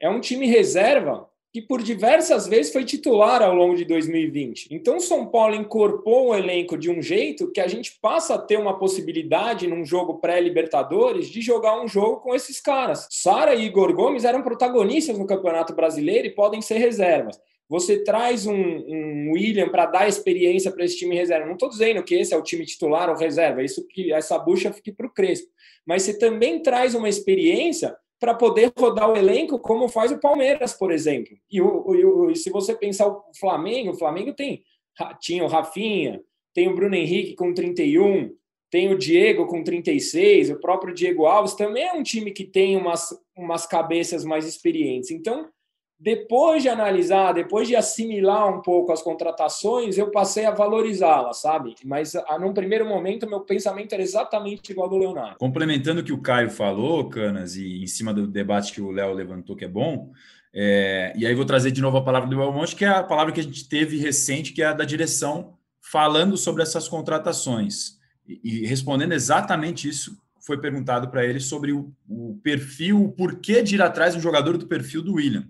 É 0.00 0.08
um 0.08 0.20
time 0.20 0.46
reserva 0.46 1.28
que 1.52 1.60
por 1.60 1.82
diversas 1.82 2.46
vezes 2.46 2.72
foi 2.72 2.82
titular 2.82 3.42
ao 3.42 3.54
longo 3.54 3.76
de 3.76 3.84
2020. 3.84 4.68
Então, 4.70 4.98
São 4.98 5.26
Paulo 5.26 5.54
incorporou 5.54 6.28
o 6.28 6.34
elenco 6.34 6.78
de 6.78 6.90
um 6.90 7.02
jeito 7.02 7.50
que 7.52 7.60
a 7.60 7.68
gente 7.68 7.98
passa 8.00 8.34
a 8.34 8.38
ter 8.38 8.58
uma 8.58 8.78
possibilidade 8.78 9.66
num 9.66 9.84
jogo 9.84 10.18
pré-Libertadores 10.18 11.28
de 11.28 11.42
jogar 11.42 11.78
um 11.78 11.86
jogo 11.86 12.20
com 12.20 12.34
esses 12.34 12.58
caras. 12.58 13.06
Sara 13.10 13.54
e 13.54 13.66
Igor 13.66 13.92
Gomes 13.92 14.24
eram 14.24 14.42
protagonistas 14.42 15.18
no 15.18 15.26
Campeonato 15.26 15.74
Brasileiro 15.74 16.26
e 16.26 16.34
podem 16.34 16.62
ser 16.62 16.78
reservas. 16.78 17.38
Você 17.72 18.04
traz 18.04 18.46
um, 18.46 18.54
um 18.54 19.32
William 19.32 19.70
para 19.70 19.86
dar 19.86 20.06
experiência 20.06 20.70
para 20.70 20.84
esse 20.84 20.98
time 20.98 21.16
reserva. 21.16 21.46
Não 21.46 21.54
estou 21.54 21.70
dizendo 21.70 22.02
que 22.02 22.14
esse 22.14 22.34
é 22.34 22.36
o 22.36 22.42
time 22.42 22.66
titular 22.66 23.08
ou 23.08 23.16
reserva, 23.16 23.62
isso 23.62 23.88
que 23.88 24.12
essa 24.12 24.38
bucha 24.38 24.70
fique 24.70 24.92
para 24.92 25.06
o 25.06 25.10
Crespo. 25.10 25.48
Mas 25.86 26.02
você 26.02 26.18
também 26.18 26.60
traz 26.60 26.94
uma 26.94 27.08
experiência 27.08 27.96
para 28.20 28.34
poder 28.34 28.70
rodar 28.78 29.10
o 29.10 29.16
elenco, 29.16 29.58
como 29.58 29.88
faz 29.88 30.12
o 30.12 30.20
Palmeiras, 30.20 30.74
por 30.74 30.92
exemplo. 30.92 31.32
E, 31.50 31.62
o, 31.62 31.82
o, 31.86 32.30
e 32.30 32.36
se 32.36 32.50
você 32.50 32.74
pensar 32.74 33.08
o 33.08 33.24
Flamengo, 33.40 33.92
o 33.92 33.98
Flamengo 33.98 34.34
tem 34.34 34.62
tinha 35.18 35.42
o 35.42 35.48
Rafinha, 35.48 36.20
tem 36.52 36.68
o 36.68 36.74
Bruno 36.74 36.94
Henrique 36.94 37.34
com 37.34 37.54
31, 37.54 38.36
tem 38.70 38.92
o 38.92 38.98
Diego 38.98 39.46
com 39.46 39.64
36, 39.64 40.50
o 40.50 40.60
próprio 40.60 40.92
Diego 40.92 41.24
Alves 41.24 41.54
também 41.54 41.84
é 41.84 41.94
um 41.94 42.02
time 42.02 42.32
que 42.32 42.44
tem 42.44 42.76
umas, 42.76 43.18
umas 43.34 43.64
cabeças 43.64 44.26
mais 44.26 44.46
experientes. 44.46 45.10
Então, 45.10 45.48
depois 46.02 46.64
de 46.64 46.68
analisar, 46.68 47.32
depois 47.32 47.68
de 47.68 47.76
assimilar 47.76 48.52
um 48.52 48.60
pouco 48.60 48.90
as 48.90 49.00
contratações, 49.00 49.96
eu 49.96 50.10
passei 50.10 50.44
a 50.44 50.50
valorizá-las, 50.50 51.40
sabe? 51.40 51.76
Mas 51.84 52.16
a, 52.16 52.40
num 52.40 52.52
primeiro 52.52 52.84
momento, 52.84 53.30
meu 53.30 53.42
pensamento 53.42 53.92
era 53.92 54.02
exatamente 54.02 54.72
igual 54.72 54.86
ao 54.86 54.90
do 54.90 54.98
Leonardo. 54.98 55.38
Complementando 55.38 56.00
o 56.00 56.04
que 56.04 56.12
o 56.12 56.20
Caio 56.20 56.50
falou, 56.50 57.08
Canas, 57.08 57.54
e 57.54 57.80
em 57.80 57.86
cima 57.86 58.12
do 58.12 58.26
debate 58.26 58.72
que 58.72 58.80
o 58.80 58.90
Léo 58.90 59.12
levantou, 59.12 59.54
que 59.54 59.64
é 59.64 59.68
bom, 59.68 60.10
é, 60.52 61.12
e 61.16 61.24
aí 61.24 61.36
vou 61.36 61.44
trazer 61.44 61.70
de 61.70 61.80
novo 61.80 61.98
a 61.98 62.02
palavra 62.02 62.28
do 62.28 62.36
Belmonte, 62.36 62.74
que 62.74 62.84
é 62.84 62.88
a 62.88 63.04
palavra 63.04 63.32
que 63.32 63.38
a 63.38 63.44
gente 63.44 63.68
teve 63.68 63.96
recente, 63.96 64.52
que 64.52 64.60
é 64.60 64.66
a 64.66 64.72
da 64.72 64.84
direção, 64.84 65.54
falando 65.80 66.36
sobre 66.36 66.64
essas 66.64 66.88
contratações. 66.88 67.96
E, 68.26 68.40
e 68.42 68.66
respondendo 68.66 69.12
exatamente 69.12 69.88
isso, 69.88 70.16
foi 70.44 70.60
perguntado 70.60 71.08
para 71.10 71.24
ele 71.24 71.38
sobre 71.38 71.70
o, 71.70 71.92
o 72.08 72.40
perfil, 72.42 73.04
o 73.04 73.12
porquê 73.12 73.62
de 73.62 73.76
ir 73.76 73.82
atrás 73.82 74.14
de 74.14 74.18
um 74.18 74.22
jogador 74.22 74.58
do 74.58 74.66
perfil 74.66 75.00
do 75.00 75.14
William. 75.14 75.46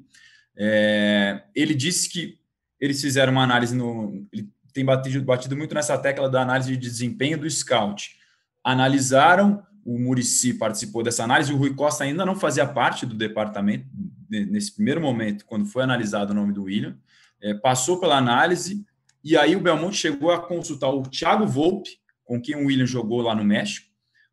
É, 0.56 1.42
ele 1.54 1.74
disse 1.74 2.08
que 2.08 2.38
eles 2.80 3.00
fizeram 3.00 3.32
uma 3.32 3.42
análise 3.42 3.74
no. 3.74 4.26
Ele 4.32 4.48
tem 4.72 4.84
batido, 4.84 5.24
batido 5.24 5.56
muito 5.56 5.74
nessa 5.74 5.96
tecla 5.98 6.28
da 6.28 6.42
análise 6.42 6.70
de 6.70 6.76
desempenho 6.76 7.38
do 7.38 7.48
scout. 7.48 8.16
Analisaram, 8.64 9.62
o 9.84 9.98
Murici 9.98 10.54
participou 10.54 11.02
dessa 11.02 11.24
análise, 11.24 11.52
o 11.52 11.56
Rui 11.56 11.74
Costa 11.74 12.04
ainda 12.04 12.24
não 12.24 12.34
fazia 12.34 12.66
parte 12.66 13.04
do 13.04 13.14
departamento 13.14 13.86
nesse 14.28 14.74
primeiro 14.74 15.00
momento, 15.00 15.44
quando 15.44 15.66
foi 15.66 15.82
analisado 15.82 16.32
o 16.32 16.34
nome 16.34 16.52
do 16.52 16.64
William. 16.64 16.96
É, 17.40 17.54
passou 17.54 18.00
pela 18.00 18.16
análise, 18.16 18.84
e 19.22 19.36
aí 19.36 19.54
o 19.54 19.60
Belmonte 19.60 19.96
chegou 19.96 20.30
a 20.30 20.40
consultar 20.40 20.88
o 20.90 21.02
Thiago 21.02 21.46
Volpe, 21.46 21.90
com 22.24 22.40
quem 22.40 22.56
o 22.56 22.66
William 22.66 22.86
jogou 22.86 23.20
lá 23.20 23.34
no 23.34 23.44
México. 23.44 23.86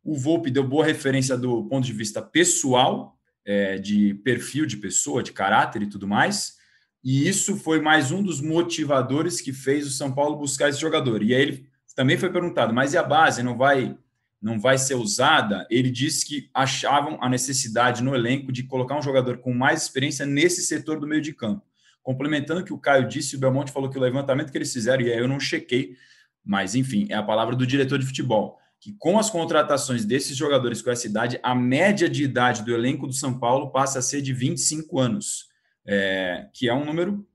O 0.03 0.15
Volpe 0.15 0.49
deu 0.49 0.63
boa 0.63 0.85
referência 0.85 1.37
do 1.37 1.65
ponto 1.65 1.85
de 1.85 1.93
vista 1.93 2.21
pessoal, 2.21 3.18
é, 3.49 3.79
de 3.79 4.13
perfil 4.13 4.67
de 4.67 4.77
pessoa, 4.77 5.23
de 5.23 5.33
caráter 5.33 5.81
e 5.81 5.87
tudo 5.87 6.07
mais. 6.07 6.59
E 7.03 7.27
isso 7.27 7.57
foi 7.57 7.81
mais 7.81 8.11
um 8.11 8.21
dos 8.21 8.39
motivadores 8.39 9.41
que 9.41 9.51
fez 9.51 9.87
o 9.87 9.89
São 9.89 10.13
Paulo 10.13 10.37
buscar 10.37 10.69
esse 10.69 10.79
jogador. 10.79 11.23
E 11.23 11.33
aí 11.33 11.41
ele 11.41 11.69
também 11.95 12.15
foi 12.15 12.31
perguntado, 12.31 12.71
mas 12.71 12.93
e 12.93 12.97
a 12.97 13.01
base 13.01 13.41
não 13.41 13.57
vai 13.57 13.97
não 14.41 14.57
vai 14.57 14.77
ser 14.77 14.95
usada? 14.95 15.67
Ele 15.69 15.89
disse 15.89 16.25
que 16.25 16.49
achavam 16.53 17.17
a 17.21 17.27
necessidade 17.27 18.01
no 18.01 18.15
elenco 18.15 18.53
de 18.53 18.63
colocar 18.63 18.97
um 18.97 19.01
jogador 19.01 19.39
com 19.39 19.53
mais 19.53 19.81
experiência 19.81 20.25
nesse 20.25 20.61
setor 20.61 20.97
do 20.97 21.07
meio 21.07 21.21
de 21.21 21.33
campo. 21.33 21.65
Complementando 22.01 22.61
o 22.61 22.63
que 22.63 22.71
o 22.71 22.77
Caio 22.77 23.05
disse, 23.05 23.35
o 23.35 23.39
Belmonte 23.39 23.71
falou 23.71 23.89
que 23.89 23.97
o 23.97 24.01
levantamento 24.01 24.49
que 24.49 24.57
eles 24.57 24.71
fizeram, 24.71 25.03
e 25.03 25.11
aí 25.11 25.19
eu 25.19 25.27
não 25.27 25.41
chequei, 25.41 25.97
mas 26.45 26.73
enfim, 26.73 27.07
é 27.09 27.15
a 27.15 27.23
palavra 27.23 27.53
do 27.53 27.67
diretor 27.67 27.99
de 27.99 28.05
futebol 28.05 28.58
que 28.79 28.93
com 28.97 29.19
as 29.19 29.29
contratações 29.29 30.05
desses 30.05 30.37
jogadores 30.37 30.81
com 30.81 30.89
essa 30.89 31.05
idade, 31.05 31.39
a 31.43 31.53
média 31.53 32.09
de 32.09 32.23
idade 32.23 32.63
do 32.63 32.73
elenco 32.73 33.05
do 33.05 33.13
São 33.13 33.37
Paulo 33.37 33.71
passa 33.71 33.99
a 33.99 34.01
ser 34.01 34.21
de 34.21 34.33
25 34.33 34.99
anos. 34.99 35.49
É, 35.91 36.47
que 36.53 36.69
é 36.69 36.73
um 36.73 36.85
número 36.85 37.27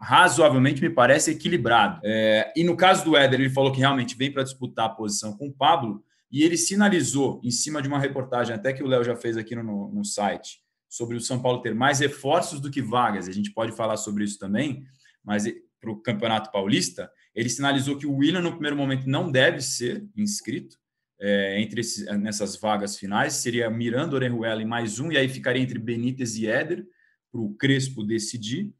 razoavelmente, 0.00 0.82
me 0.82 0.90
parece, 0.90 1.30
equilibrado. 1.30 2.00
É, 2.02 2.52
e 2.56 2.64
no 2.64 2.76
caso 2.76 3.04
do 3.04 3.16
Éder, 3.16 3.38
ele 3.38 3.50
falou 3.50 3.70
que 3.70 3.78
realmente 3.78 4.16
vem 4.16 4.32
para 4.32 4.42
disputar 4.42 4.86
a 4.86 4.88
posição 4.88 5.36
com 5.36 5.46
o 5.46 5.52
Pablo, 5.52 6.02
e 6.28 6.42
ele 6.42 6.56
sinalizou, 6.56 7.40
em 7.44 7.50
cima 7.50 7.80
de 7.80 7.86
uma 7.86 8.00
reportagem, 8.00 8.56
até 8.56 8.72
que 8.72 8.82
o 8.82 8.88
Léo 8.88 9.04
já 9.04 9.14
fez 9.14 9.36
aqui 9.36 9.54
no, 9.54 9.92
no 9.92 10.04
site, 10.04 10.62
sobre 10.88 11.16
o 11.16 11.20
São 11.20 11.40
Paulo 11.40 11.62
ter 11.62 11.74
mais 11.74 12.00
reforços 12.00 12.58
do 12.58 12.70
que 12.70 12.82
vagas, 12.82 13.28
a 13.28 13.32
gente 13.32 13.52
pode 13.52 13.70
falar 13.70 13.96
sobre 13.96 14.24
isso 14.24 14.38
também, 14.38 14.84
mas 15.22 15.44
para 15.80 15.90
o 15.90 16.00
Campeonato 16.00 16.50
Paulista, 16.50 17.10
ele 17.34 17.48
sinalizou 17.48 17.96
que 17.96 18.06
o 18.06 18.16
William, 18.16 18.40
no 18.40 18.52
primeiro 18.52 18.76
momento, 18.76 19.08
não 19.08 19.30
deve 19.30 19.60
ser 19.60 20.06
inscrito, 20.16 20.76
é, 21.24 21.62
entre 21.62 21.80
esses, 21.80 22.04
nessas 22.18 22.56
vagas 22.56 22.98
finais, 22.98 23.34
seria 23.34 23.70
Miranda, 23.70 24.16
Orenjuela 24.16 24.60
e 24.60 24.64
mais 24.64 24.98
um, 24.98 25.12
e 25.12 25.16
aí 25.16 25.28
ficaria 25.28 25.62
entre 25.62 25.78
Benítez 25.78 26.36
e 26.36 26.48
Éder, 26.48 26.84
para 27.30 27.40
o 27.40 27.54
Crespo 27.54 28.02
decidir. 28.02 28.74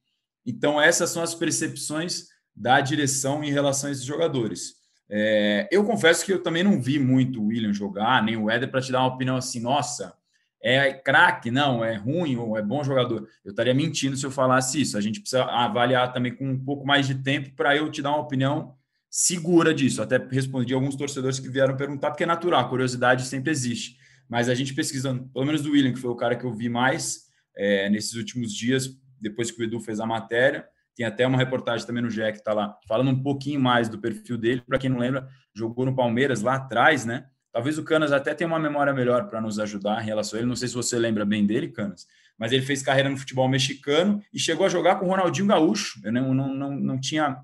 Então, 0.44 0.82
essas 0.82 1.10
são 1.10 1.22
as 1.22 1.36
percepções 1.36 2.26
da 2.54 2.80
direção 2.80 3.44
em 3.44 3.52
relação 3.52 3.88
a 3.88 3.92
esses 3.92 4.04
jogadores. 4.04 4.74
É, 5.08 5.68
eu 5.70 5.84
confesso 5.84 6.24
que 6.26 6.32
eu 6.32 6.42
também 6.42 6.64
não 6.64 6.82
vi 6.82 6.98
muito 6.98 7.40
o 7.40 7.46
William 7.46 7.72
jogar, 7.72 8.22
nem 8.24 8.36
o 8.36 8.50
Éder, 8.50 8.70
para 8.70 8.80
te 8.80 8.90
dar 8.90 9.00
uma 9.00 9.14
opinião 9.14 9.36
assim, 9.36 9.60
nossa, 9.60 10.12
é 10.60 10.92
craque, 10.92 11.48
não, 11.48 11.84
é 11.84 11.94
ruim 11.94 12.36
ou 12.36 12.58
é 12.58 12.62
bom 12.62 12.82
jogador. 12.82 13.28
Eu 13.44 13.50
estaria 13.50 13.72
mentindo 13.72 14.16
se 14.16 14.26
eu 14.26 14.32
falasse 14.32 14.80
isso. 14.80 14.98
A 14.98 15.00
gente 15.00 15.20
precisa 15.20 15.44
avaliar 15.44 16.12
também 16.12 16.34
com 16.34 16.48
um 16.48 16.58
pouco 16.58 16.84
mais 16.84 17.06
de 17.06 17.14
tempo 17.14 17.54
para 17.54 17.76
eu 17.76 17.88
te 17.88 18.02
dar 18.02 18.10
uma 18.10 18.20
opinião 18.20 18.74
segura 19.12 19.74
disso. 19.74 20.00
Até 20.00 20.16
respondi 20.16 20.72
alguns 20.72 20.96
torcedores 20.96 21.38
que 21.38 21.50
vieram 21.50 21.76
perguntar, 21.76 22.10
porque 22.10 22.24
é 22.24 22.26
natural, 22.26 22.66
curiosidade 22.70 23.26
sempre 23.26 23.50
existe. 23.50 23.98
mas 24.26 24.48
a 24.48 24.54
gente 24.54 24.72
pesquisando, 24.72 25.28
pelo 25.28 25.44
menos 25.44 25.60
do 25.60 25.72
William, 25.72 25.92
que 25.92 25.98
foi 25.98 26.10
o 26.10 26.16
cara 26.16 26.34
que 26.34 26.44
eu 26.44 26.54
vi 26.54 26.70
mais 26.70 27.24
é, 27.54 27.90
nesses 27.90 28.14
últimos 28.14 28.54
dias, 28.54 28.88
depois 29.20 29.50
que 29.50 29.60
o 29.60 29.64
Edu 29.64 29.78
fez 29.78 30.00
a 30.00 30.06
matéria, 30.06 30.66
tem 30.96 31.04
até 31.04 31.26
uma 31.26 31.36
reportagem 31.36 31.86
também 31.86 32.02
no 32.02 32.08
GE 32.08 32.22
que 32.32 32.38
está 32.38 32.54
lá, 32.54 32.74
falando 32.88 33.10
um 33.10 33.22
pouquinho 33.22 33.60
mais 33.60 33.90
do 33.90 33.98
perfil 33.98 34.38
dele. 34.38 34.62
Para 34.66 34.78
quem 34.78 34.88
não 34.88 34.98
lembra, 34.98 35.28
jogou 35.54 35.84
no 35.84 35.94
Palmeiras 35.94 36.40
lá 36.40 36.54
atrás, 36.54 37.04
né? 37.04 37.26
Talvez 37.52 37.76
o 37.76 37.84
Canas 37.84 38.12
até 38.12 38.34
tenha 38.34 38.48
uma 38.48 38.58
memória 38.58 38.94
melhor 38.94 39.28
para 39.28 39.40
nos 39.40 39.58
ajudar 39.58 40.02
em 40.02 40.06
relação 40.06 40.38
a 40.38 40.40
ele. 40.40 40.48
Não 40.48 40.56
sei 40.56 40.68
se 40.68 40.74
você 40.74 40.98
lembra 40.98 41.26
bem 41.26 41.44
dele, 41.44 41.68
Canas, 41.68 42.06
mas 42.38 42.52
ele 42.52 42.62
fez 42.62 42.82
carreira 42.82 43.10
no 43.10 43.18
futebol 43.18 43.46
mexicano 43.46 44.22
e 44.32 44.38
chegou 44.38 44.64
a 44.64 44.70
jogar 44.70 44.96
com 44.96 45.06
o 45.06 45.08
Ronaldinho 45.10 45.48
Gaúcho. 45.48 46.00
Eu 46.02 46.12
não, 46.12 46.32
não, 46.32 46.54
não, 46.54 46.70
não 46.70 47.00
tinha 47.00 47.38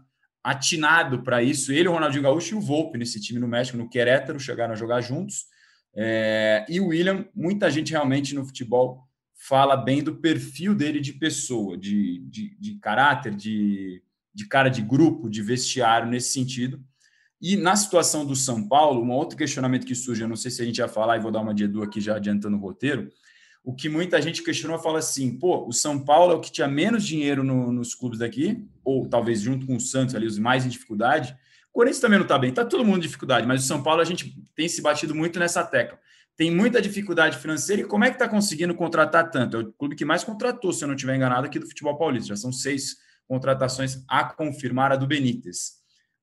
atinado 0.49 1.23
para 1.23 1.43
isso. 1.43 1.73
Ele, 1.73 1.89
o 1.89 1.93
Ronaldinho 1.93 2.23
Gaúcho 2.23 2.55
e 2.55 2.59
o 2.59 2.61
Volpe 2.61 2.97
nesse 2.97 3.21
time 3.21 3.39
no 3.39 3.47
México, 3.47 3.77
no 3.77 3.89
Querétaro, 3.89 4.41
chegaram 4.41 4.73
a 4.73 4.77
jogar 4.77 5.01
juntos. 5.01 5.47
É, 5.95 6.65
e 6.69 6.81
o 6.81 6.89
William, 6.89 7.27
muita 7.35 7.71
gente 7.71 7.93
realmente 7.93 8.35
no 8.35 8.45
futebol 8.45 9.07
fala 9.35 9.77
bem 9.77 10.03
do 10.03 10.17
perfil 10.17 10.75
dele 10.75 11.01
de 11.01 11.13
pessoa, 11.13 11.77
de, 11.77 12.21
de, 12.21 12.57
de 12.59 12.75
caráter, 12.77 13.35
de, 13.35 14.03
de 14.35 14.47
cara 14.47 14.69
de 14.69 14.83
grupo, 14.83 15.29
de 15.29 15.43
vestiário 15.43 16.09
nesse 16.09 16.33
sentido. 16.33 16.83
E 17.41 17.57
na 17.57 17.77
situação 17.77 18.27
do 18.27 18.35
São 18.35 18.67
Paulo, 18.67 19.03
um 19.03 19.13
outro 19.13 19.37
questionamento 19.37 19.87
que 19.87 19.95
surge, 19.95 20.23
eu 20.23 20.29
não 20.29 20.35
sei 20.35 20.51
se 20.51 20.63
a 20.63 20.65
gente 20.65 20.79
ia 20.79 20.89
falar, 20.89 21.17
e 21.17 21.21
vou 21.21 21.31
dar 21.31 21.41
uma 21.41 21.55
de 21.55 21.65
Edu 21.65 21.83
aqui 21.83 22.01
já 22.01 22.17
adiantando 22.17 22.57
o 22.57 22.61
roteiro, 22.61 23.09
o 23.65 23.75
que 23.75 23.89
muita 23.89 24.21
gente 24.23 24.43
questionou 24.43 24.79
fala 24.79 24.99
assim, 24.99 25.39
pô, 25.39 25.67
o 25.67 25.73
São 25.73 25.99
Paulo 26.03 26.33
é 26.33 26.37
o 26.37 26.41
que 26.41 26.51
tinha 26.51 26.69
menos 26.69 27.05
dinheiro 27.07 27.45
no, 27.45 27.73
nos 27.73 27.95
clubes 27.95 28.19
daqui, 28.19 28.65
ou 28.85 29.07
talvez 29.09 29.41
junto 29.41 29.67
com 29.67 29.77
o 29.77 29.81
Santos 29.81 30.15
ali, 30.15 30.27
os 30.27 30.39
mais 30.39 30.65
em 30.65 30.69
dificuldade. 30.69 31.37
O 31.71 31.75
Corinthians 31.75 32.01
também 32.01 32.19
não 32.19 32.25
está 32.25 32.39
bem, 32.39 32.51
está 32.51 32.65
todo 32.65 32.85
mundo 32.85 32.99
em 32.99 33.03
dificuldade, 33.03 33.47
mas 33.47 33.63
o 33.63 33.67
São 33.67 33.83
Paulo 33.83 34.01
a 34.01 34.05
gente 34.05 34.35
tem 34.55 34.69
se 34.69 34.81
batido 34.81 35.15
muito 35.15 35.39
nessa 35.39 35.63
tecla 35.65 35.99
tem 36.39 36.55
muita 36.55 36.81
dificuldade 36.81 37.37
financeira 37.37 37.83
e 37.83 37.85
como 37.85 38.05
é 38.05 38.11
que 38.11 38.15
está 38.15 38.29
conseguindo 38.29 38.73
contratar 38.73 39.29
tanto? 39.29 39.57
É 39.57 39.61
o 39.61 39.73
clube 39.73 39.97
que 39.97 40.05
mais 40.05 40.23
contratou, 40.23 40.73
se 40.73 40.85
eu 40.85 40.87
não 40.87 40.95
estiver 40.95 41.17
enganado, 41.17 41.45
aqui 41.45 41.59
do 41.59 41.67
futebol 41.67 41.99
paulista. 41.99 42.29
Já 42.29 42.37
são 42.37 42.53
seis 42.53 42.97
contratações 43.27 44.05
a 44.07 44.23
confirmar 44.23 44.93
a 44.93 44.97
do 44.97 45.05
Benítez. 45.05 45.78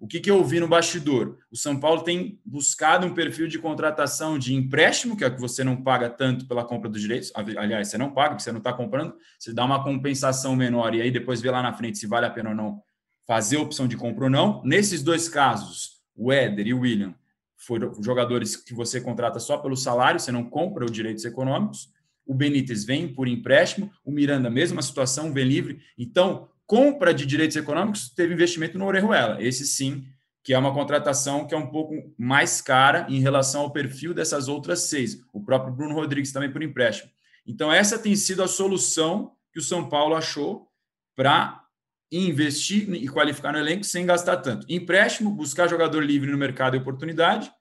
O 0.06 0.08
que, 0.08 0.20
que 0.20 0.30
eu 0.30 0.38
ouvi 0.38 0.60
no 0.60 0.68
bastidor? 0.68 1.40
O 1.52 1.58
São 1.58 1.80
Paulo 1.80 2.04
tem 2.04 2.40
buscado 2.46 3.08
um 3.08 3.14
perfil 3.16 3.48
de 3.48 3.58
contratação 3.58 4.38
de 4.38 4.54
empréstimo, 4.54 5.18
que 5.18 5.26
é 5.26 5.30
que 5.32 5.42
você 5.42 5.64
não 5.64 5.82
paga 5.82 6.12
tanto 6.12 6.48
pela 6.48 6.64
compra 6.64 6.88
dos 6.88 7.02
direitos. 7.02 7.32
Aliás, 7.34 7.88
você 7.88 7.98
não 7.98 8.14
paga, 8.14 8.30
porque 8.30 8.44
você 8.44 8.52
não 8.52 8.60
está 8.60 8.72
comprando, 8.72 9.16
você 9.40 9.52
dá 9.52 9.66
uma 9.66 9.84
compensação 9.84 10.56
menor 10.56 10.94
e 10.94 11.02
aí 11.02 11.10
depois 11.10 11.42
vê 11.42 11.50
lá 11.50 11.64
na 11.64 11.74
frente 11.74 11.98
se 11.98 12.06
vale 12.06 12.28
a 12.28 12.30
pena 12.30 12.52
ou 12.52 12.56
não 12.56 12.84
fazer 13.26 13.58
a 13.58 13.62
opção 13.62 13.88
de 13.88 13.98
compra 13.98 14.26
ou 14.26 14.30
não. 14.30 14.62
Nesses 14.64 15.02
dois 15.02 15.28
casos, 15.28 16.00
o 16.16 16.32
Éder 16.32 16.68
e 16.68 16.74
o 16.76 16.82
William 16.82 17.16
foram 17.58 17.92
jogadores 18.04 18.56
que 18.56 18.76
você 18.76 19.02
contrata 19.02 19.40
só 19.40 19.58
pelo 19.58 19.76
salário, 19.76 20.20
você 20.20 20.32
não 20.32 20.44
compra 20.44 20.86
os 20.86 20.92
direitos 20.92 21.26
econômicos. 21.26 21.90
O 22.28 22.36
Benítez 22.36 22.86
vem 22.86 23.12
por 23.12 23.28
empréstimo, 23.28 23.92
o 24.06 24.12
Miranda, 24.12 24.52
mesma 24.52 24.84
situação, 24.84 25.34
vem 25.34 25.46
livre. 25.46 25.80
Então, 25.98 26.48
compra 26.66 27.14
de 27.14 27.26
direitos 27.26 27.56
econômicos 27.56 28.10
teve 28.10 28.34
investimento 28.34 28.78
no 28.78 28.86
Orejuela. 28.86 29.42
Esse 29.42 29.66
sim, 29.66 30.06
que 30.44 30.54
é 30.54 30.58
uma 30.58 30.74
contratação 30.74 31.48
que 31.48 31.54
é 31.54 31.58
um 31.58 31.68
pouco 31.68 31.94
mais 32.18 32.62
cara 32.62 33.06
em 33.10 33.20
relação 33.20 33.62
ao 33.62 33.72
perfil 33.72 34.14
dessas 34.14 34.48
outras 34.48 34.82
seis. 34.82 35.20
O 35.34 35.44
próprio 35.44 35.74
Bruno 35.74 35.96
Rodrigues 35.96 36.32
também 36.32 36.52
por 36.52 36.64
empréstimo. 36.64 37.12
Então, 37.48 37.72
essa 37.72 38.00
tem 38.00 38.16
sido 38.16 38.42
a 38.44 38.48
solução 38.48 39.34
que 39.52 39.60
o 39.60 39.64
São 39.64 39.88
Paulo 39.88 40.16
achou 40.16 40.68
para 41.16 41.64
investir 42.12 42.94
e 42.94 43.08
qualificar 43.08 43.52
no 43.52 43.60
elenco 43.60 43.84
sem 43.84 44.06
gastar 44.06 44.38
tanto. 44.38 44.66
Empréstimo, 44.70 45.32
buscar 45.32 45.68
jogador 45.68 46.04
livre 46.04 46.32
no 46.32 46.38
mercado 46.38 46.76
e 46.76 46.80
oportunidade, 46.80 47.52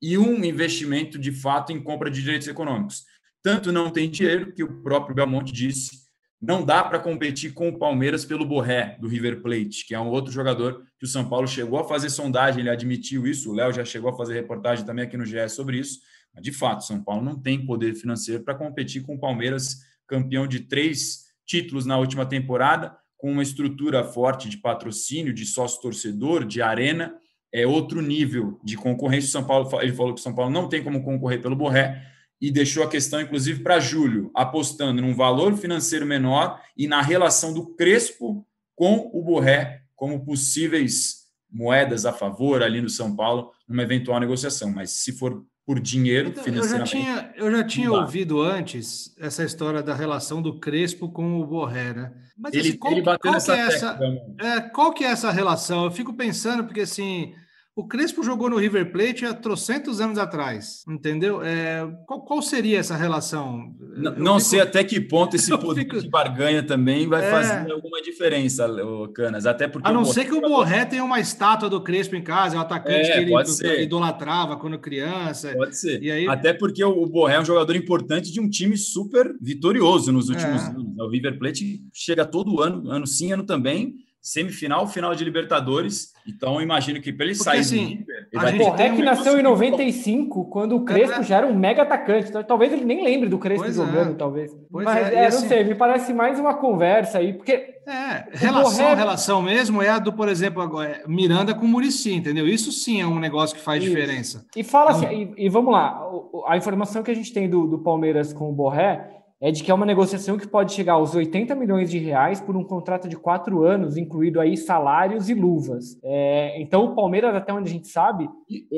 e 0.00 0.18
um 0.18 0.44
investimento 0.44 1.18
de 1.18 1.32
fato 1.32 1.72
em 1.72 1.82
compra 1.82 2.10
de 2.10 2.22
direitos 2.22 2.48
econômicos. 2.48 3.04
Tanto 3.42 3.72
não 3.72 3.90
tem 3.90 4.10
dinheiro 4.10 4.52
que 4.52 4.62
o 4.62 4.82
próprio 4.82 5.14
Belmonte 5.14 5.52
disse, 5.52 6.03
não 6.46 6.62
dá 6.62 6.84
para 6.84 6.98
competir 6.98 7.54
com 7.54 7.70
o 7.70 7.78
Palmeiras 7.78 8.24
pelo 8.24 8.44
Borré, 8.44 8.98
do 9.00 9.08
River 9.08 9.40
Plate, 9.40 9.86
que 9.86 9.94
é 9.94 10.00
um 10.00 10.08
outro 10.08 10.30
jogador 10.30 10.84
que 10.98 11.06
o 11.06 11.08
São 11.08 11.26
Paulo 11.26 11.48
chegou 11.48 11.78
a 11.78 11.84
fazer 11.84 12.10
sondagem, 12.10 12.60
ele 12.60 12.68
admitiu 12.68 13.26
isso, 13.26 13.50
o 13.50 13.54
Léo 13.54 13.72
já 13.72 13.84
chegou 13.84 14.10
a 14.10 14.16
fazer 14.16 14.34
reportagem 14.34 14.84
também 14.84 15.04
aqui 15.04 15.16
no 15.16 15.24
GE 15.24 15.48
sobre 15.48 15.78
isso, 15.78 16.00
mas 16.34 16.42
de 16.42 16.52
fato, 16.52 16.84
São 16.84 17.02
Paulo 17.02 17.24
não 17.24 17.40
tem 17.40 17.64
poder 17.64 17.94
financeiro 17.94 18.42
para 18.42 18.54
competir 18.54 19.02
com 19.02 19.14
o 19.14 19.18
Palmeiras, 19.18 19.78
campeão 20.06 20.46
de 20.46 20.60
três 20.60 21.24
títulos 21.46 21.86
na 21.86 21.96
última 21.96 22.26
temporada, 22.26 22.94
com 23.16 23.32
uma 23.32 23.42
estrutura 23.42 24.04
forte 24.04 24.50
de 24.50 24.58
patrocínio, 24.58 25.32
de 25.32 25.46
sócio-torcedor, 25.46 26.44
de 26.44 26.60
arena, 26.60 27.14
é 27.50 27.66
outro 27.66 28.02
nível 28.02 28.60
de 28.62 28.76
concorrência. 28.76 29.30
São 29.30 29.44
Paulo, 29.44 29.70
ele 29.80 29.92
falou 29.94 30.12
que 30.12 30.20
o 30.20 30.22
São 30.22 30.34
Paulo 30.34 30.50
não 30.50 30.68
tem 30.68 30.82
como 30.82 31.02
concorrer 31.02 31.40
pelo 31.40 31.56
Borré 31.56 32.13
e 32.40 32.50
deixou 32.50 32.82
a 32.82 32.88
questão, 32.88 33.20
inclusive, 33.20 33.62
para 33.62 33.80
Júlio, 33.80 34.30
apostando 34.34 35.00
num 35.00 35.14
valor 35.14 35.56
financeiro 35.56 36.04
menor 36.04 36.60
e 36.76 36.86
na 36.86 37.00
relação 37.00 37.54
do 37.54 37.74
Crespo 37.74 38.46
com 38.74 39.10
o 39.12 39.22
Borré 39.22 39.82
como 39.94 40.24
possíveis 40.24 41.24
moedas 41.50 42.04
a 42.04 42.12
favor 42.12 42.62
ali 42.62 42.80
no 42.80 42.90
São 42.90 43.14
Paulo 43.14 43.52
numa 43.68 43.82
eventual 43.82 44.18
negociação. 44.18 44.70
Mas 44.70 44.90
se 44.90 45.12
for 45.12 45.44
por 45.66 45.80
dinheiro 45.80 46.28
então, 46.28 46.44
Eu 46.44 46.68
já 46.68 46.82
tinha, 46.82 47.32
eu 47.36 47.50
já 47.50 47.64
tinha 47.64 47.90
ouvido 47.90 48.42
antes 48.42 49.14
essa 49.18 49.44
história 49.44 49.82
da 49.82 49.94
relação 49.94 50.42
do 50.42 50.58
Crespo 50.58 51.08
com 51.08 51.40
o 51.40 51.46
Borré, 51.46 51.94
né? 51.94 52.12
Mas 52.36 52.52
ele, 52.52 52.68
assim, 52.68 52.78
qual, 52.78 52.92
ele 52.92 53.02
bateu 53.02 53.30
qual 53.30 53.34
nessa 53.34 53.54
que 53.54 53.60
é 53.60 53.66
essa, 53.66 53.98
é, 54.38 54.60
qual 54.60 54.92
que 54.92 55.04
é 55.04 55.08
essa 55.08 55.30
relação? 55.30 55.84
Eu 55.84 55.90
fico 55.90 56.12
pensando, 56.12 56.64
porque 56.64 56.82
assim, 56.82 57.32
o 57.76 57.88
Crespo 57.88 58.22
jogou 58.22 58.48
no 58.48 58.56
River 58.56 58.92
Plate 58.92 59.26
há 59.26 59.34
trocentos 59.34 60.00
anos 60.00 60.16
atrás, 60.16 60.84
entendeu? 60.88 61.42
É, 61.42 61.84
qual, 62.06 62.24
qual, 62.24 62.40
seria 62.40 62.78
essa 62.78 62.94
relação? 62.94 63.74
Não, 63.96 64.14
não 64.14 64.38
fico... 64.38 64.50
sei 64.50 64.60
até 64.60 64.84
que 64.84 65.00
ponto 65.00 65.34
esse 65.34 65.50
poder 65.58 65.80
fico... 65.80 66.00
de 66.00 66.08
barganha 66.08 66.62
também 66.62 67.08
vai 67.08 67.26
é... 67.26 67.30
fazer 67.30 67.72
alguma 67.72 68.00
diferença, 68.00 68.68
Canas. 69.12 69.44
Até 69.44 69.66
porque 69.66 69.88
a 69.88 69.92
não 69.92 70.04
ser 70.04 70.24
que 70.24 70.34
o 70.34 70.40
Borré 70.40 70.84
tenha 70.84 71.02
uma 71.02 71.18
estátua 71.18 71.68
do 71.68 71.80
Crespo 71.80 72.14
em 72.14 72.22
casa, 72.22 72.54
é 72.54 72.58
um 72.58 72.62
atacante 72.62 73.10
é, 73.10 73.24
que 73.24 73.66
ele 73.66 73.82
idolatrava 73.82 74.56
quando 74.56 74.78
criança. 74.78 75.52
Pode 75.56 75.76
ser. 75.76 76.00
E 76.00 76.12
aí... 76.12 76.28
Até 76.28 76.52
porque 76.52 76.84
o 76.84 77.06
Borré 77.06 77.34
é 77.34 77.40
um 77.40 77.44
jogador 77.44 77.74
importante 77.74 78.32
de 78.32 78.40
um 78.40 78.48
time 78.48 78.76
super 78.76 79.34
vitorioso 79.40 80.12
nos 80.12 80.28
últimos 80.28 80.62
é. 80.62 80.66
anos. 80.66 80.96
O 80.96 81.08
River 81.08 81.40
Plate 81.40 81.82
chega 81.92 82.24
todo 82.24 82.62
ano, 82.62 82.88
ano 82.88 83.04
sim, 83.04 83.32
ano 83.32 83.42
também 83.42 83.96
semifinal, 84.24 84.86
final 84.86 85.14
de 85.14 85.22
Libertadores. 85.22 86.14
Então, 86.26 86.58
imagino 86.58 86.98
que 86.98 87.12
para 87.12 87.26
ele 87.26 87.34
Porque, 87.34 87.44
sair 87.44 87.60
assim, 87.60 87.76
do 87.76 87.88
River, 87.90 88.28
ele 88.32 88.42
vai 88.74 88.96
que 88.96 89.02
nasceu 89.02 89.38
em 89.38 89.42
95, 89.42 90.46
quando 90.46 90.74
o 90.76 90.82
Crespo 90.82 91.20
é, 91.20 91.22
já 91.22 91.36
era 91.36 91.46
um 91.46 91.54
mega 91.54 91.82
atacante. 91.82 92.30
Então, 92.30 92.42
talvez 92.42 92.72
ele 92.72 92.86
nem 92.86 93.04
lembre 93.04 93.28
do 93.28 93.38
Crespo 93.38 93.64
pois 93.64 93.76
jogando, 93.76 94.12
é. 94.12 94.14
talvez. 94.14 94.50
Pois 94.72 94.86
Mas, 94.86 95.12
é, 95.12 95.14
é 95.14 95.26
assim, 95.26 95.42
não 95.42 95.48
sei, 95.48 95.64
me 95.64 95.74
parece 95.74 96.14
mais 96.14 96.40
uma 96.40 96.54
conversa 96.54 97.18
aí, 97.18 97.34
porque... 97.34 97.74
É, 97.86 98.24
relação, 98.32 98.84
Borré... 98.86 98.94
relação 98.94 99.42
mesmo 99.42 99.82
é 99.82 99.90
a 99.90 99.98
do, 99.98 100.10
por 100.10 100.30
exemplo, 100.30 100.62
agora, 100.62 101.02
Miranda 101.06 101.54
com 101.54 101.66
o 101.66 101.68
Murici, 101.68 102.14
entendeu? 102.14 102.48
Isso 102.48 102.72
sim 102.72 103.02
é 103.02 103.06
um 103.06 103.20
negócio 103.20 103.54
que 103.54 103.62
faz 103.62 103.84
Isso. 103.84 103.94
diferença. 103.94 104.46
E 104.56 104.64
fala 104.64 104.92
assim, 104.92 105.34
e, 105.36 105.44
e, 105.44 105.48
vamos 105.50 105.70
lá, 105.70 106.00
a 106.46 106.56
informação 106.56 107.02
que 107.02 107.10
a 107.10 107.14
gente 107.14 107.30
tem 107.30 107.46
do, 107.46 107.66
do 107.66 107.78
Palmeiras 107.78 108.32
com 108.32 108.48
o 108.48 108.52
Borré 108.54 109.10
é 109.44 109.50
de 109.50 109.62
que 109.62 109.70
é 109.70 109.74
uma 109.74 109.84
negociação 109.84 110.38
que 110.38 110.48
pode 110.48 110.72
chegar 110.72 110.94
aos 110.94 111.14
80 111.14 111.54
milhões 111.54 111.90
de 111.90 111.98
reais 111.98 112.40
por 112.40 112.56
um 112.56 112.64
contrato 112.64 113.06
de 113.06 113.14
quatro 113.14 113.62
anos, 113.62 113.98
incluído 113.98 114.40
aí 114.40 114.56
salários 114.56 115.28
e 115.28 115.34
luvas. 115.34 116.00
É, 116.02 116.58
então 116.62 116.86
o 116.86 116.94
Palmeiras, 116.94 117.34
até 117.34 117.52
onde 117.52 117.68
a 117.68 117.72
gente 117.72 117.88
sabe, 117.88 118.26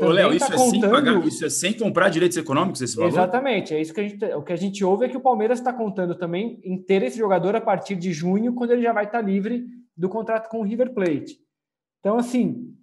Ô, 0.03 0.07
Léo, 0.09 0.33
isso, 0.35 0.49
tá 0.49 0.55
é 0.55 0.57
contando... 0.57 0.81
sem 0.81 0.91
pagar, 0.91 1.25
isso 1.25 1.47
é 1.47 1.51
sem 1.51 1.73
comprar 1.73 2.09
direitos 2.09 2.37
econômicos 2.37 2.83
esse 2.83 2.97
valor? 2.97 3.11
Exatamente, 3.11 3.75
é 3.75 3.81
isso 3.81 3.95
que 3.95 4.01
a 4.01 4.09
gente, 4.09 4.25
o 4.25 4.43
que 4.43 4.53
a 4.53 4.57
gente 4.57 4.85
ouve 4.85 5.05
é 5.05 5.09
que 5.09 5.17
o 5.17 5.21
Palmeiras 5.21 5.61
está 5.61 5.73
contando 5.73 6.17
também 6.17 6.59
em 6.65 6.83
ter 6.83 7.01
esse 7.05 7.17
jogador 7.17 7.55
a 7.55 7.61
partir 7.61 7.95
de 7.95 8.13
junho, 8.13 8.53
quando 8.53 8.73
ele 8.73 8.83
já 8.83 8.93
vai 8.93 9.05
estar 9.05 9.21
tá 9.21 9.25
livre 9.25 9.67
do 9.97 10.09
contrato 10.09 10.49
com 10.49 10.59
o 10.59 10.65
River 10.65 10.93
Plate. 10.93 11.39
Então, 12.01 12.17
assim, 12.17 12.75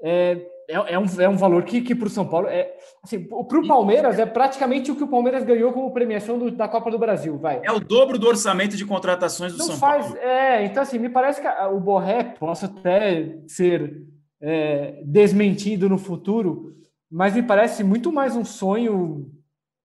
é, 0.00 0.46
é, 0.72 0.94
é, 0.94 0.98
um, 0.98 1.04
é 1.20 1.28
um 1.28 1.36
valor 1.36 1.64
que, 1.64 1.82
que 1.82 1.94
para 1.94 2.06
o 2.06 2.10
São 2.10 2.26
Paulo 2.26 2.48
é 2.48 2.74
assim, 3.02 3.22
para 3.24 3.58
o 3.58 3.66
Palmeiras 3.66 4.18
é 4.18 4.24
praticamente 4.24 4.90
o 4.90 4.96
que 4.96 5.04
o 5.04 5.08
Palmeiras 5.08 5.44
ganhou 5.44 5.72
como 5.72 5.92
premiação 5.92 6.38
do, 6.38 6.50
da 6.50 6.66
Copa 6.66 6.90
do 6.90 6.98
Brasil, 6.98 7.36
vai. 7.36 7.60
É 7.62 7.70
o 7.70 7.78
dobro 7.78 8.18
do 8.18 8.26
orçamento 8.26 8.76
de 8.76 8.86
contratações 8.86 9.52
do 9.52 9.58
Não 9.58 9.66
São 9.66 9.76
faz, 9.76 10.06
Paulo. 10.06 10.18
É, 10.18 10.64
então 10.64 10.82
assim, 10.82 10.98
me 10.98 11.10
parece 11.10 11.42
que 11.42 11.48
o 11.48 11.78
Borré 11.78 12.24
possa 12.24 12.66
até 12.66 13.38
ser 13.46 14.02
é, 14.40 15.02
desmentido 15.04 15.88
no 15.88 15.98
futuro, 15.98 16.74
mas 17.10 17.34
me 17.34 17.42
parece 17.42 17.84
muito 17.84 18.10
mais 18.10 18.34
um 18.34 18.44
sonho, 18.44 19.30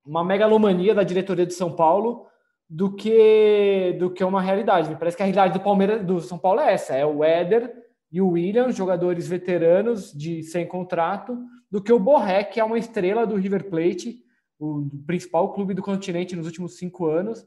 uma 0.06 0.24
megalomania 0.24 0.96
da 0.96 1.04
diretoria 1.04 1.46
de 1.46 1.54
São 1.54 1.74
Paulo 1.74 2.26
do 2.70 2.94
que 2.94 3.96
do 4.00 4.10
que 4.10 4.24
uma 4.24 4.42
realidade. 4.42 4.90
Me 4.90 4.96
parece 4.96 5.18
que 5.18 5.24
a 5.24 5.26
realidade 5.26 5.54
do 5.54 5.60
Palmeiras, 5.60 6.06
do 6.06 6.22
São 6.22 6.38
Paulo 6.38 6.62
é 6.62 6.74
essa, 6.74 6.94
é 6.94 7.06
o 7.06 7.24
Éder 7.24 7.87
e 8.12 8.22
o 8.22 8.30
Williams, 8.30 8.76
jogadores 8.76 9.28
veteranos 9.28 10.12
de 10.14 10.44
sem 10.44 10.66
contrato, 10.66 11.38
do 11.70 11.82
que 11.82 11.92
o 11.92 12.00
Borré, 12.00 12.44
que 12.44 12.60
é 12.60 12.64
uma 12.64 12.78
estrela 12.78 13.28
do 13.28 13.36
River 13.36 13.70
Plate, 13.70 14.24
o 14.60 14.90
principal 15.06 15.54
clube 15.54 15.74
do 15.74 15.82
continente 15.82 16.36
nos 16.36 16.46
últimos 16.46 16.78
cinco 16.78 17.08
anos. 17.08 17.46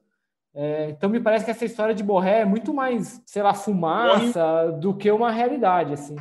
É, 0.54 0.90
então 0.90 1.08
me 1.08 1.20
parece 1.20 1.44
que 1.44 1.50
essa 1.50 1.64
história 1.64 1.94
de 1.94 2.02
Borré 2.02 2.40
é 2.40 2.44
muito 2.44 2.74
mais, 2.74 3.22
sei 3.24 3.42
lá, 3.42 3.54
fumaça 3.54 4.70
do 4.80 4.94
que 4.94 5.10
uma 5.10 5.30
realidade, 5.30 5.94
assim. 5.94 6.16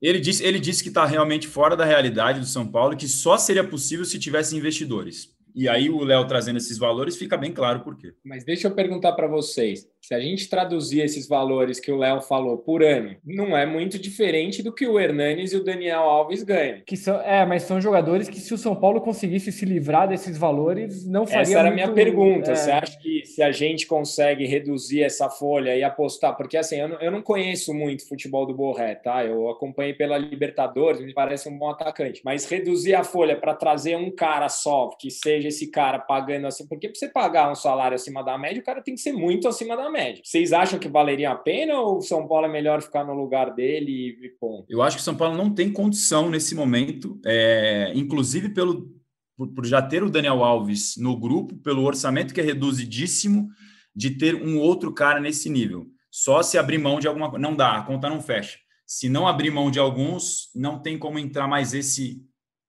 Ele 0.00 0.18
disse, 0.18 0.44
ele 0.44 0.58
disse 0.58 0.82
que 0.82 0.88
está 0.88 1.04
realmente 1.04 1.46
fora 1.46 1.76
da 1.76 1.84
realidade 1.84 2.40
do 2.40 2.46
São 2.46 2.66
Paulo, 2.66 2.96
que 2.96 3.06
só 3.06 3.36
seria 3.36 3.62
possível 3.62 4.04
se 4.04 4.18
tivesse 4.18 4.56
investidores. 4.56 5.28
E 5.54 5.68
aí 5.68 5.90
o 5.90 6.02
Léo 6.02 6.26
trazendo 6.26 6.56
esses 6.56 6.78
valores 6.78 7.16
fica 7.16 7.36
bem 7.36 7.52
claro 7.52 7.80
por 7.80 7.96
quê. 7.96 8.14
Mas 8.24 8.44
deixa 8.44 8.68
eu 8.68 8.74
perguntar 8.74 9.12
para 9.12 9.28
vocês. 9.28 9.86
Se 10.02 10.14
a 10.14 10.20
gente 10.20 10.48
traduzir 10.48 11.00
esses 11.00 11.28
valores 11.28 11.78
que 11.78 11.92
o 11.92 11.96
Léo 11.96 12.20
falou 12.20 12.58
por 12.58 12.82
ano, 12.82 13.14
não 13.24 13.56
é 13.56 13.64
muito 13.64 14.00
diferente 14.00 14.60
do 14.60 14.72
que 14.72 14.84
o 14.84 14.98
Hernanes 14.98 15.52
e 15.52 15.56
o 15.56 15.62
Daniel 15.62 16.00
Alves 16.00 16.42
ganham. 16.42 16.80
Que 16.84 16.96
são, 16.96 17.20
é, 17.20 17.46
mas 17.46 17.62
são 17.62 17.80
jogadores 17.80 18.28
que 18.28 18.40
se 18.40 18.52
o 18.52 18.58
São 18.58 18.74
Paulo 18.74 19.00
conseguisse 19.00 19.52
se 19.52 19.64
livrar 19.64 20.08
desses 20.08 20.36
valores, 20.36 21.06
não 21.06 21.24
faria 21.24 21.42
Essa 21.42 21.58
era 21.60 21.68
a 21.68 21.72
minha 21.72 21.92
pergunta. 21.92 22.50
é, 22.50 22.54
Você 22.56 22.70
acha 22.72 22.98
que 22.98 23.24
se 23.24 23.40
a 23.44 23.52
gente 23.52 23.86
consegue 23.86 24.44
reduzir 24.44 25.04
essa 25.04 25.30
folha 25.30 25.76
e 25.76 25.84
apostar? 25.84 26.36
Porque 26.36 26.56
assim, 26.56 26.80
eu 26.80 26.88
não, 26.88 27.00
eu 27.00 27.10
não 27.12 27.22
conheço 27.22 27.72
muito 27.72 28.08
futebol 28.08 28.44
do 28.44 28.54
Borré, 28.54 28.96
tá? 28.96 29.24
Eu 29.24 29.48
acompanhei 29.50 29.94
pela 29.94 30.18
Libertadores, 30.18 31.00
me 31.00 31.14
parece 31.14 31.48
um 31.48 31.56
bom 31.56 31.70
atacante. 31.70 32.22
Mas 32.24 32.44
reduzir 32.44 32.96
a 32.96 33.04
folha 33.04 33.36
para 33.36 33.54
trazer 33.54 33.96
um 33.96 34.10
cara 34.10 34.48
só, 34.48 34.90
que 34.98 35.12
seja 35.12 35.46
esse 35.46 35.70
cara 35.70 36.00
pagando 36.00 36.48
assim, 36.48 36.66
porque 36.66 36.88
para 36.88 36.98
você 36.98 37.08
pagar 37.08 37.52
um 37.52 37.54
salário 37.54 37.94
acima 37.94 38.24
da 38.24 38.36
média, 38.36 38.60
o 38.60 38.64
cara 38.64 38.82
tem 38.82 38.94
que 38.94 39.00
ser 39.00 39.12
muito 39.12 39.46
acima 39.46 39.76
da 39.76 39.91
média. 39.92 40.22
Vocês 40.24 40.52
acham 40.52 40.78
que 40.78 40.88
valeria 40.88 41.30
a 41.30 41.36
pena 41.36 41.78
ou 41.78 41.98
o 41.98 42.02
São 42.02 42.26
Paulo 42.26 42.46
é 42.46 42.50
melhor 42.50 42.80
ficar 42.82 43.04
no 43.04 43.12
lugar 43.12 43.54
dele 43.54 44.16
e 44.22 44.28
ponto? 44.40 44.66
Eu 44.68 44.82
acho 44.82 44.96
que 44.96 45.02
o 45.02 45.04
São 45.04 45.14
Paulo 45.14 45.36
não 45.36 45.54
tem 45.54 45.72
condição 45.72 46.30
nesse 46.30 46.54
momento, 46.54 47.20
é, 47.24 47.92
inclusive 47.94 48.48
pelo 48.48 48.90
por, 49.36 49.48
por 49.48 49.66
já 49.66 49.82
ter 49.82 50.02
o 50.02 50.10
Daniel 50.10 50.42
Alves 50.42 50.96
no 50.96 51.16
grupo, 51.16 51.56
pelo 51.56 51.84
orçamento 51.84 52.34
que 52.34 52.40
é 52.40 52.44
reduzidíssimo, 52.44 53.48
de 53.94 54.10
ter 54.10 54.34
um 54.34 54.58
outro 54.58 54.92
cara 54.92 55.20
nesse 55.20 55.50
nível. 55.50 55.86
Só 56.10 56.42
se 56.42 56.58
abrir 56.58 56.78
mão 56.78 57.00
de 57.00 57.08
alguma 57.08 57.30
coisa. 57.30 57.42
Não 57.42 57.54
dá, 57.54 57.76
a 57.76 57.82
conta 57.82 58.08
não 58.08 58.20
fecha. 58.20 58.58
Se 58.86 59.08
não 59.08 59.26
abrir 59.26 59.50
mão 59.50 59.70
de 59.70 59.78
alguns, 59.78 60.50
não 60.54 60.78
tem 60.78 60.98
como 60.98 61.18
entrar 61.18 61.48
mais 61.48 61.72
esse 61.72 62.22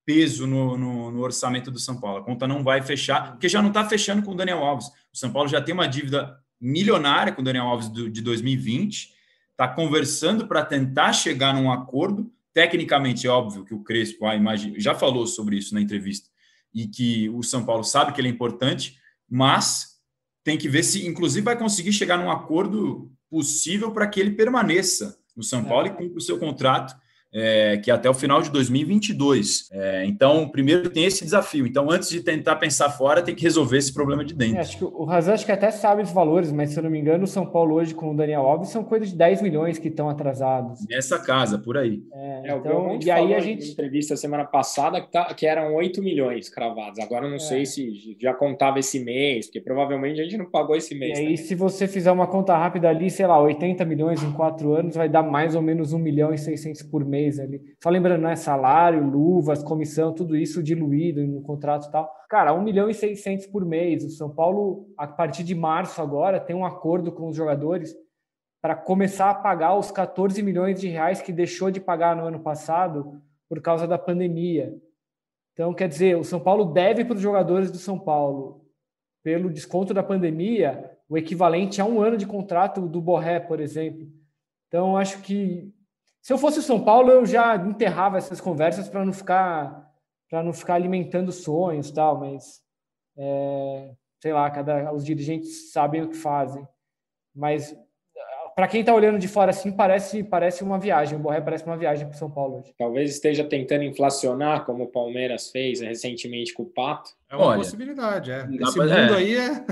peso 0.06 0.46
no, 0.48 0.78
no, 0.78 1.12
no 1.12 1.22
orçamento 1.22 1.72
do 1.72 1.80
São 1.80 2.00
Paulo. 2.00 2.20
A 2.20 2.26
conta 2.26 2.48
não 2.48 2.64
vai 2.64 2.82
fechar, 2.82 3.32
porque 3.32 3.50
já 3.50 3.62
não 3.62 3.70
está 3.70 3.88
fechando 3.88 4.24
com 4.24 4.32
o 4.32 4.36
Daniel 4.36 4.64
Alves. 4.64 4.88
O 5.14 5.18
São 5.18 5.32
Paulo 5.32 5.48
já 5.48 5.62
tem 5.62 5.74
uma 5.74 5.88
dívida 5.88 6.38
milionária 6.63 7.34
com 7.34 7.41
o 7.41 7.43
Daniel 7.43 7.65
Alves 7.65 7.89
do, 7.89 8.10
de 8.10 8.21
2020, 8.21 9.13
está 9.52 9.67
conversando 9.67 10.47
para 10.47 10.63
tentar 10.63 11.12
chegar 11.12 11.54
num 11.54 11.69
acordo. 11.69 12.32
Tecnicamente, 12.54 13.28
é 13.28 13.30
óbvio 13.30 13.65
que 13.65 13.73
o 13.73 13.84
Crespo 13.84 14.26
ah, 14.26 14.36
imagina, 14.36 14.80
já 14.80 14.95
falou 14.95 15.28
sobre 15.28 15.58
isso 15.58 15.73
na 15.73 15.82
entrevista, 15.82 16.30
e 16.73 16.88
que 16.88 17.30
o 17.30 17.43
São 17.43 17.65
Paulo 17.65 17.84
sabe 17.84 18.13
que 18.13 18.21
ele 18.21 18.30
é 18.30 18.32
importante, 18.32 18.97
mas 19.30 19.99
tem 20.43 20.58
que 20.58 20.69
ver 20.69 20.84
se, 20.84 21.06
inclusive, 21.06 21.43
vai 21.43 21.58
conseguir 21.58 21.91
chegar 21.91 22.17
num 22.17 22.32
acordo 22.32 23.12
possível 23.30 23.91
para 23.91 24.08
que 24.08 24.19
ele 24.19 24.32
permaneça 24.32 25.19
no 25.36 25.43
São 25.43 25.65
Paulo 25.65 25.88
e 25.88 25.91
cumpra 25.91 26.17
o 26.17 26.21
seu 26.21 26.38
contrato, 26.39 26.95
é, 27.34 27.78
que 27.78 27.89
é 27.89 27.93
até 27.93 28.10
o 28.10 28.13
final 28.13 28.41
de 28.41 28.50
2022. 28.52 29.69
É, 29.72 30.06
então, 30.06 30.48
primeiro 30.48 30.89
tem 30.89 31.06
esse 31.06 31.24
desafio. 31.24 31.65
Então, 31.65 31.89
antes 31.89 32.10
de 32.10 32.22
tentar 32.22 32.56
pensar 32.58 32.89
fora, 32.89 33.22
tem 33.22 33.34
que 33.36 33.43
resolver 33.43 33.78
esse 33.78 33.93
problema 33.93 34.24
de 34.24 34.34
dentro. 34.34 34.58
É, 34.58 34.60
acho 34.62 34.78
que 34.78 34.84
o 34.86 35.04
Razan 35.04 35.34
acho 35.34 35.46
que 35.46 35.52
até 35.52 35.72
sabe 35.72 36.02
os 36.04 36.12
valores, 36.12 36.52
mas 36.52 36.69
se 36.72 36.78
eu 36.80 36.84
não 36.84 36.89
me 36.89 37.00
engano, 37.00 37.24
o 37.24 37.28
São 37.28 37.46
Paulo 37.46 37.76
hoje 37.76 37.93
com 37.93 38.12
o 38.12 38.15
Daniel 38.15 38.41
Alves 38.41 38.69
são 38.69 38.84
coisa 38.84 39.06
de 39.06 39.15
10 39.15 39.41
milhões 39.41 39.78
que 39.80 39.88
estão 39.88 40.10
atrasados. 40.10 40.86
Nessa 40.89 41.19
casa, 41.19 41.58
por 41.58 41.78
aí. 41.78 42.04
É, 42.13 42.34
É, 42.50 42.54
o 42.56 42.58
então, 42.60 43.00
e 43.02 43.10
aí 43.12 43.34
a 43.34 43.39
gente 43.39 43.72
entrevista 43.72 44.15
semana 44.17 44.46
passada 44.46 45.02
que, 45.02 45.12
tá- 45.12 45.34
que 45.34 45.46
eram 45.46 45.74
8 45.76 46.02
milhões 46.02 46.50
cravados. 46.50 47.00
Agora 47.00 47.26
eu 47.26 47.30
não 47.30 47.38
É. 47.38 47.39
sei 47.39 47.65
se 47.65 48.15
já 48.22 48.34
contava 48.34 48.80
esse 48.80 49.00
mês, 49.00 49.48
porque 49.48 49.62
provavelmente 49.62 50.19
a 50.19 50.24
gente 50.24 50.38
não 50.38 50.46
pagou 50.50 50.76
esse 50.76 50.93
E 50.93 51.00
mês. 51.00 51.17
aí, 51.19 51.30
né? 51.32 51.36
se 51.38 51.56
você 51.56 51.88
fizer 51.88 52.12
uma 52.12 52.28
conta 52.28 52.56
rápida 52.56 52.89
ali, 52.89 53.10
sei 53.10 53.26
lá, 53.28 53.39
80 53.39 53.86
milhões 53.86 54.22
em 54.22 54.32
quatro 54.32 54.74
anos, 54.74 54.96
vai 54.96 55.08
dar 55.10 55.24
mais 55.24 55.56
ou 55.56 55.62
menos 55.62 55.93
1 55.93 55.98
milhão 56.00 56.34
e 56.34 56.38
600 56.38 56.82
por 56.84 57.04
mês 57.06 57.23
ali. 57.40 57.62
Só 57.82 57.90
lembrando, 57.90 58.22
né? 58.22 58.36
Salário, 58.36 59.04
luvas, 59.06 59.64
comissão, 59.64 60.14
tudo 60.14 60.36
isso 60.36 60.64
diluído 60.64 61.26
no 61.26 61.42
contrato 61.42 61.88
e 61.88 61.92
tal. 61.92 62.12
Cara, 62.30 62.54
1 62.54 62.62
milhão 62.62 62.90
e 62.90 62.94
600 62.94 63.48
por 63.48 63.66
mês. 63.66 64.04
O 64.04 64.10
São 64.10 64.30
Paulo, 64.30 64.88
a 64.98 65.08
partir 65.08 65.44
de 65.44 65.56
março 65.56 66.02
agora, 66.02 66.40
tem 66.40 66.56
um 66.56 66.66
acordo 66.66 67.12
com 67.12 67.30
os 67.30 67.36
jogadores 67.36 67.96
para 68.62 68.76
começar 68.76 69.30
a 69.30 69.36
pagar 69.36 69.78
os 69.78 69.92
14 69.92 70.42
milhões 70.42 70.80
de 70.80 70.88
reais 70.88 71.22
que 71.22 71.34
deixou 71.34 71.70
de 71.70 71.82
pagar 71.82 72.16
no 72.16 72.26
ano 72.26 72.40
passado 72.40 73.22
por 73.50 73.62
causa 73.62 73.86
da 73.86 73.98
pandemia. 73.98 74.74
Então, 75.52 75.74
quer 75.74 75.88
dizer, 75.88 76.18
o 76.18 76.24
São 76.24 76.40
Paulo 76.40 76.66
deve 76.66 77.06
para 77.06 77.16
os 77.16 77.22
jogadores 77.22 77.70
do 77.70 77.78
São 77.78 78.00
Paulo, 78.00 78.66
pelo 79.22 79.52
desconto 79.52 79.94
da 79.94 80.02
pandemia, 80.02 80.92
o 81.08 81.18
equivalente 81.18 81.80
a 81.80 81.86
um 81.86 82.02
ano 82.02 82.18
de 82.18 82.26
contrato 82.26 82.88
do 82.88 83.02
Borré, 83.02 83.40
por 83.40 83.60
exemplo. 83.60 84.08
Então, 84.68 84.98
acho 84.98 85.22
que 85.22 85.72
se 86.24 86.32
eu 86.32 86.38
fosse 86.38 86.60
o 86.60 86.64
São 86.64 86.82
Paulo, 86.82 87.12
eu 87.12 87.26
já 87.26 87.58
enterrava 87.58 88.18
essas 88.18 88.40
conversas 88.40 88.88
para 88.88 89.04
não 89.04 89.12
ficar 89.12 89.92
para 90.30 90.42
não 90.42 90.54
ficar 90.54 90.76
alimentando 90.76 91.32
sonhos, 91.32 91.92
tal. 91.92 92.18
Mas 92.18 92.62
é, 93.18 93.92
sei 94.22 94.32
lá, 94.32 94.50
cada 94.50 94.92
os 94.94 95.04
dirigentes 95.04 95.74
sabem 95.74 96.02
o 96.02 96.08
que 96.08 96.16
fazem. 96.16 96.66
Mas 97.36 97.78
para 98.56 98.70
quem 98.70 98.80
está 98.80 98.96
olhando 98.96 99.20
de 99.20 99.28
fora 99.28 99.50
assim, 99.50 99.70
parece 99.70 100.24
parece 100.24 100.64
uma 100.64 100.80
viagem. 100.80 101.20
O 101.20 101.22
Borré 101.22 101.42
parece 101.42 101.66
uma 101.66 101.76
viagem 101.76 102.08
para 102.08 102.16
o 102.16 102.18
São 102.18 102.32
Paulo 102.32 102.60
hoje. 102.60 102.74
Talvez 102.78 103.12
esteja 103.12 103.44
tentando 103.44 103.84
inflacionar, 103.84 104.66
como 104.66 104.86
o 104.86 104.92
Palmeiras 104.92 105.52
fez 105.52 105.82
recentemente 105.82 106.54
com 106.54 106.64
o 106.64 106.70
Pato. 106.70 107.12
É 107.30 107.36
uma 107.36 107.48
Olha, 107.48 107.58
possibilidade, 107.58 108.32
é. 108.32 108.48
Esse 108.62 108.80
mundo 108.80 108.94
é. 108.94 109.14
aí 109.14 109.36
é. 109.36 109.66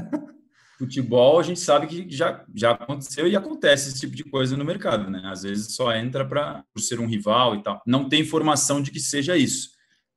Futebol, 0.85 1.39
a 1.39 1.43
gente 1.43 1.59
sabe 1.59 1.85
que 1.85 2.07
já, 2.09 2.43
já 2.55 2.71
aconteceu 2.71 3.27
e 3.27 3.35
acontece 3.35 3.89
esse 3.89 3.99
tipo 3.99 4.15
de 4.15 4.23
coisa 4.23 4.57
no 4.57 4.65
mercado, 4.65 5.11
né? 5.11 5.21
Às 5.25 5.43
vezes 5.43 5.75
só 5.75 5.93
entra 5.95 6.25
para 6.27 6.63
ser 6.77 6.99
um 6.99 7.05
rival 7.05 7.55
e 7.55 7.61
tal. 7.61 7.79
Não 7.85 8.09
tem 8.09 8.21
informação 8.21 8.81
de 8.81 8.89
que 8.89 8.99
seja 8.99 9.37
isso. 9.37 9.69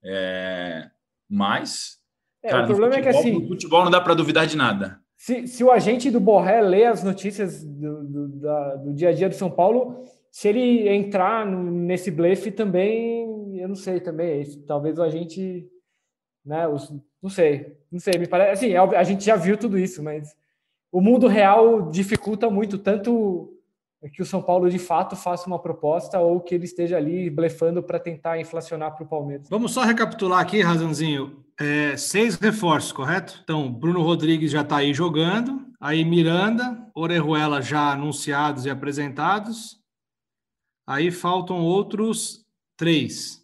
É, 0.03 0.88
mas, 1.29 1.98
É, 2.42 2.48
cara, 2.48 2.62
o 2.64 2.66
problema 2.66 2.94
no 2.94 2.98
é 2.98 3.03
que 3.03 3.12
futebol, 3.12 3.20
assim, 3.33 3.42
no 3.42 3.48
futebol 3.48 3.85
não 3.85 3.90
dá 3.90 4.00
para 4.00 4.14
duvidar 4.14 4.46
de 4.46 4.57
nada. 4.57 4.98
se, 5.18 5.46
se 5.46 5.62
o 5.62 5.70
agente 5.70 6.11
do 6.11 6.18
Borré 6.18 6.62
lê 6.62 6.87
as 6.87 7.03
notícias 7.05 7.62
do, 7.62 8.03
do, 8.05 8.29
da- 8.40 8.77
do 8.77 8.94
dia 8.94 9.11
a 9.11 9.12
dia 9.12 9.29
do 9.29 9.35
São 9.35 9.50
Paulo, 9.50 10.03
se 10.31 10.48
ele 10.48 10.88
entrar 10.88 11.44
no- 11.46 11.70
nesse 11.70 12.11
blefe 12.11 12.50
também, 12.50 13.59
eu 13.59 13.68
não 13.68 13.74
sei 13.77 14.00
também, 14.00 14.40
esse- 14.40 14.59
talvez 14.66 14.98
o 14.98 15.03
agente, 15.03 15.66
né, 16.44 16.66
os- 16.66 16.90
não 17.22 17.29
sei, 17.31 17.77
não 17.92 17.98
sei, 18.00 18.18
me 18.18 18.27
parece, 18.27 18.64
assim, 18.66 18.74
é 18.74 18.79
a 18.79 19.05
gente 19.05 19.24
já 19.24 19.37
viu 19.37 19.57
tudo 19.59 19.79
isso, 19.79 20.03
mas 20.03 20.35
o 20.94 21.00
mundo 21.00 21.26
real 21.26 21.90
dificulta 21.90 22.48
muito, 22.48 22.78
tanto 22.78 23.52
que 24.12 24.22
o 24.22 24.24
São 24.24 24.40
Paulo 24.40 24.70
de 24.70 24.78
fato 24.78 25.16
faça 25.16 25.48
uma 25.48 25.59
proposta 25.59 26.20
ou 26.20 26.40
que 26.40 26.54
ele 26.54 26.66
esteja 26.66 26.96
ali 26.96 27.28
blefando 27.28 27.83
para 27.83 27.98
tentar 27.98 28.38
inflacionar 28.38 28.94
para 28.94 29.02
o 29.02 29.09
Palmeiras. 29.09 29.48
Vamos 29.50 29.72
só 29.72 29.83
recapitular 29.83 30.38
aqui, 30.38 30.62
Razanzinho. 30.62 31.44
É, 31.59 31.96
seis 31.96 32.37
reforços, 32.37 32.92
correto? 32.92 33.40
Então, 33.42 33.72
Bruno 33.72 34.02
Rodrigues 34.02 34.52
já 34.52 34.61
está 34.61 34.76
aí 34.76 34.94
jogando. 34.94 35.66
Aí 35.80 36.04
Miranda, 36.04 36.88
Orejuela 36.94 37.61
já 37.61 37.90
anunciados 37.90 38.64
e 38.64 38.70
apresentados. 38.70 39.80
Aí 40.87 41.11
faltam 41.11 41.61
outros 41.61 42.44
três, 42.78 43.42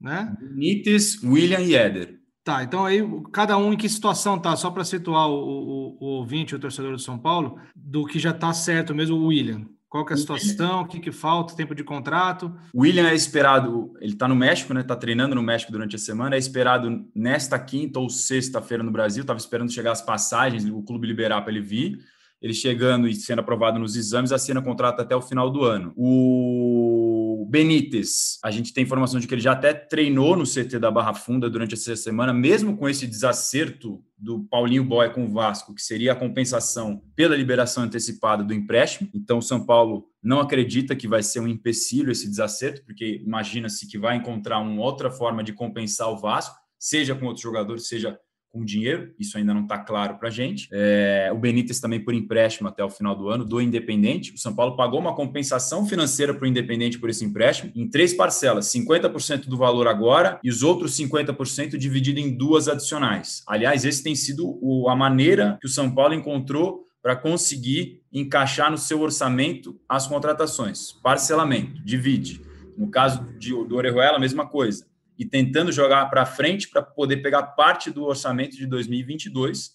né? 0.00 0.36
Benítez, 0.38 1.20
William 1.24 1.60
e 1.60 1.74
Éder. 1.74 2.21
Tá, 2.44 2.64
então 2.64 2.84
aí 2.84 3.00
cada 3.32 3.56
um 3.56 3.72
em 3.72 3.76
que 3.76 3.88
situação 3.88 4.38
tá? 4.38 4.56
Só 4.56 4.70
para 4.70 4.84
situar 4.84 5.28
o, 5.28 5.34
o, 5.34 5.98
o 6.00 6.06
ouvinte, 6.18 6.54
o 6.54 6.58
torcedor 6.58 6.92
do 6.92 6.98
São 6.98 7.16
Paulo, 7.16 7.58
do 7.74 8.04
que 8.04 8.18
já 8.18 8.30
está 8.30 8.52
certo 8.52 8.94
mesmo, 8.94 9.16
o 9.16 9.26
William. 9.26 9.66
Qual 9.92 10.06
que 10.06 10.14
é 10.14 10.16
a 10.16 10.18
situação? 10.18 10.80
O 10.80 10.86
que, 10.86 10.98
que 10.98 11.12
falta? 11.12 11.54
Tempo 11.54 11.74
de 11.74 11.84
contrato? 11.84 12.50
William 12.74 13.06
é 13.06 13.14
esperado, 13.14 13.92
ele 14.00 14.14
está 14.14 14.26
no 14.26 14.34
México, 14.34 14.72
né? 14.72 14.80
Está 14.80 14.96
treinando 14.96 15.34
no 15.34 15.42
México 15.42 15.70
durante 15.70 15.96
a 15.96 15.98
semana. 15.98 16.34
É 16.34 16.38
esperado 16.38 17.04
nesta 17.14 17.58
quinta 17.58 18.00
ou 18.00 18.08
sexta-feira 18.08 18.82
no 18.82 18.90
Brasil. 18.90 19.20
Estava 19.20 19.38
esperando 19.38 19.70
chegar 19.70 19.92
as 19.92 20.00
passagens, 20.00 20.64
o 20.64 20.82
clube 20.82 21.06
liberar 21.06 21.42
para 21.42 21.52
ele 21.52 21.60
vir. 21.60 21.98
Ele 22.40 22.54
chegando 22.54 23.06
e 23.06 23.14
sendo 23.14 23.40
aprovado 23.40 23.78
nos 23.78 23.94
exames, 23.94 24.32
assina 24.32 24.62
contrato 24.62 25.00
até 25.00 25.14
o 25.14 25.20
final 25.20 25.50
do 25.50 25.62
ano. 25.62 25.92
O 25.94 26.91
Benítez, 27.46 28.38
a 28.44 28.50
gente 28.50 28.72
tem 28.72 28.84
informação 28.84 29.18
de 29.18 29.26
que 29.26 29.34
ele 29.34 29.40
já 29.40 29.52
até 29.52 29.72
treinou 29.72 30.36
no 30.36 30.44
CT 30.44 30.78
da 30.78 30.90
Barra 30.90 31.14
Funda 31.14 31.48
durante 31.48 31.74
essa 31.74 31.96
semana, 31.96 32.32
mesmo 32.32 32.76
com 32.76 32.88
esse 32.88 33.06
desacerto 33.06 34.04
do 34.18 34.44
Paulinho 34.44 34.84
Boia 34.84 35.10
com 35.10 35.24
o 35.24 35.30
Vasco, 35.30 35.74
que 35.74 35.82
seria 35.82 36.12
a 36.12 36.16
compensação 36.16 37.02
pela 37.16 37.36
liberação 37.36 37.84
antecipada 37.84 38.44
do 38.44 38.54
empréstimo. 38.54 39.10
Então, 39.14 39.38
o 39.38 39.42
São 39.42 39.64
Paulo 39.64 40.06
não 40.22 40.40
acredita 40.40 40.94
que 40.94 41.08
vai 41.08 41.22
ser 41.22 41.40
um 41.40 41.48
empecilho 41.48 42.12
esse 42.12 42.28
desacerto, 42.28 42.84
porque 42.84 43.22
imagina-se 43.24 43.88
que 43.88 43.98
vai 43.98 44.16
encontrar 44.16 44.58
uma 44.60 44.82
outra 44.82 45.10
forma 45.10 45.42
de 45.42 45.52
compensar 45.52 46.08
o 46.10 46.18
Vasco, 46.18 46.56
seja 46.78 47.14
com 47.14 47.26
outros 47.26 47.42
jogadores, 47.42 47.88
seja 47.88 48.18
com 48.52 48.64
dinheiro, 48.64 49.14
isso 49.18 49.38
ainda 49.38 49.54
não 49.54 49.62
está 49.62 49.78
claro 49.78 50.18
para 50.18 50.28
a 50.28 50.30
gente. 50.30 50.68
É, 50.70 51.30
o 51.32 51.38
Benítez 51.38 51.80
também 51.80 51.98
por 51.98 52.12
empréstimo 52.12 52.68
até 52.68 52.84
o 52.84 52.90
final 52.90 53.16
do 53.16 53.28
ano, 53.30 53.44
do 53.44 53.60
Independente. 53.60 54.34
O 54.34 54.38
São 54.38 54.54
Paulo 54.54 54.76
pagou 54.76 55.00
uma 55.00 55.14
compensação 55.14 55.86
financeira 55.86 56.34
para 56.34 56.44
o 56.44 56.46
Independente 56.46 56.98
por 56.98 57.08
esse 57.08 57.24
empréstimo 57.24 57.72
em 57.74 57.88
três 57.88 58.12
parcelas: 58.12 58.66
50% 58.66 59.46
do 59.46 59.56
valor 59.56 59.88
agora 59.88 60.38
e 60.44 60.50
os 60.50 60.62
outros 60.62 60.96
50% 60.98 61.78
dividido 61.78 62.20
em 62.20 62.36
duas 62.36 62.68
adicionais. 62.68 63.42
Aliás, 63.46 63.86
esse 63.86 64.02
tem 64.02 64.14
sido 64.14 64.58
o, 64.60 64.88
a 64.90 64.94
maneira 64.94 65.56
que 65.60 65.66
o 65.66 65.70
São 65.70 65.90
Paulo 65.90 66.12
encontrou 66.12 66.86
para 67.02 67.16
conseguir 67.16 68.02
encaixar 68.12 68.70
no 68.70 68.78
seu 68.78 69.00
orçamento 69.00 69.80
as 69.88 70.06
contratações. 70.06 70.92
Parcelamento, 71.02 71.82
divide. 71.82 72.40
No 72.76 72.90
caso 72.90 73.26
de, 73.38 73.50
do 73.50 73.76
Orejuela, 73.76 74.16
a 74.16 74.20
mesma 74.20 74.46
coisa. 74.46 74.86
E 75.22 75.24
tentando 75.24 75.70
jogar 75.70 76.10
para 76.10 76.26
frente 76.26 76.68
para 76.68 76.82
poder 76.82 77.18
pegar 77.18 77.44
parte 77.44 77.92
do 77.92 78.04
orçamento 78.04 78.56
de 78.56 78.66
2022 78.66 79.70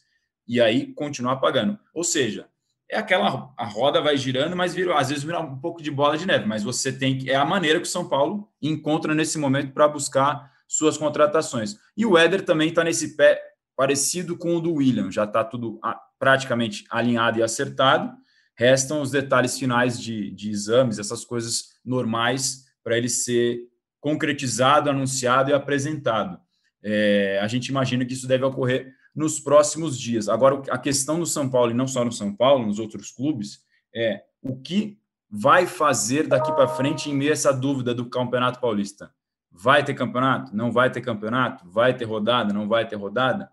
e 0.45 0.60
aí 0.60 0.93
continuar 0.93 1.38
pagando. 1.38 1.79
Ou 1.93 2.03
seja, 2.03 2.49
é 2.91 2.97
aquela 2.97 3.53
a 3.57 3.65
roda 3.65 4.01
vai 4.01 4.17
girando, 4.17 4.57
mas 4.57 4.75
vira, 4.75 4.99
às 4.99 5.07
vezes 5.07 5.23
vira 5.23 5.39
um 5.39 5.57
pouco 5.57 5.81
de 5.81 5.89
bola 5.89 6.17
de 6.17 6.25
neve, 6.25 6.45
mas 6.45 6.63
você 6.63 6.91
tem 6.91 7.17
que 7.17 7.31
é 7.31 7.36
a 7.36 7.45
maneira 7.45 7.79
que 7.79 7.88
o 7.88 7.89
São 7.89 8.10
Paulo 8.10 8.49
encontra 8.62 9.15
nesse 9.15 9.38
momento 9.38 9.71
para 9.71 9.88
buscar 9.88 10.51
suas 10.67 10.97
contratações. 10.97 11.77
E 11.95 12.05
o 12.05 12.17
Éder 12.17 12.43
também 12.43 12.67
está 12.67 12.83
nesse 12.83 13.15
pé 13.15 13.41
parecido 13.73 14.38
com 14.38 14.53
o 14.53 14.60
do 14.60 14.73
William, 14.73 15.10
já 15.10 15.23
está 15.23 15.45
tudo 15.45 15.79
praticamente 16.19 16.83
alinhado 16.89 17.39
e 17.39 17.43
acertado. 17.43 18.12
Restam 18.53 19.01
os 19.01 19.12
detalhes 19.12 19.57
finais 19.57 19.97
de, 19.97 20.29
de 20.31 20.49
exames, 20.49 20.99
essas 20.99 21.23
coisas 21.23 21.69
normais 21.86 22.65
para 22.83 22.97
ele 22.97 23.07
ser 23.07 23.62
concretizado, 24.07 24.89
anunciado 24.89 25.49
e 25.49 25.53
apresentado. 25.53 26.39
É, 26.81 27.41
a 27.41 27.47
gente 27.49 27.67
imagina 27.67 28.05
que 28.05 28.13
isso 28.13 28.25
deve 28.25 28.45
ocorrer 28.45 28.93
nos 29.13 29.37
próximos 29.37 29.99
dias. 29.99 30.29
Agora, 30.29 30.63
a 30.69 30.77
questão 30.77 31.17
no 31.17 31.25
São 31.25 31.49
Paulo, 31.49 31.71
e 31.71 31.73
não 31.73 31.89
só 31.89 32.05
no 32.05 32.11
São 32.13 32.33
Paulo, 32.33 32.65
nos 32.65 32.79
outros 32.79 33.11
clubes, 33.11 33.65
é 33.93 34.23
o 34.41 34.55
que 34.55 34.97
vai 35.29 35.67
fazer 35.67 36.25
daqui 36.25 36.53
para 36.53 36.69
frente 36.69 37.09
em 37.09 37.13
meio 37.13 37.31
a 37.31 37.33
essa 37.33 37.51
dúvida 37.51 37.93
do 37.93 38.09
Campeonato 38.09 38.61
Paulista. 38.61 39.11
Vai 39.51 39.83
ter 39.83 39.93
campeonato? 39.93 40.55
Não 40.55 40.71
vai 40.71 40.89
ter 40.89 41.01
campeonato? 41.01 41.69
Vai 41.69 41.93
ter 41.93 42.05
rodada? 42.05 42.53
Não 42.53 42.65
vai 42.65 42.87
ter 42.87 42.95
rodada? 42.95 43.51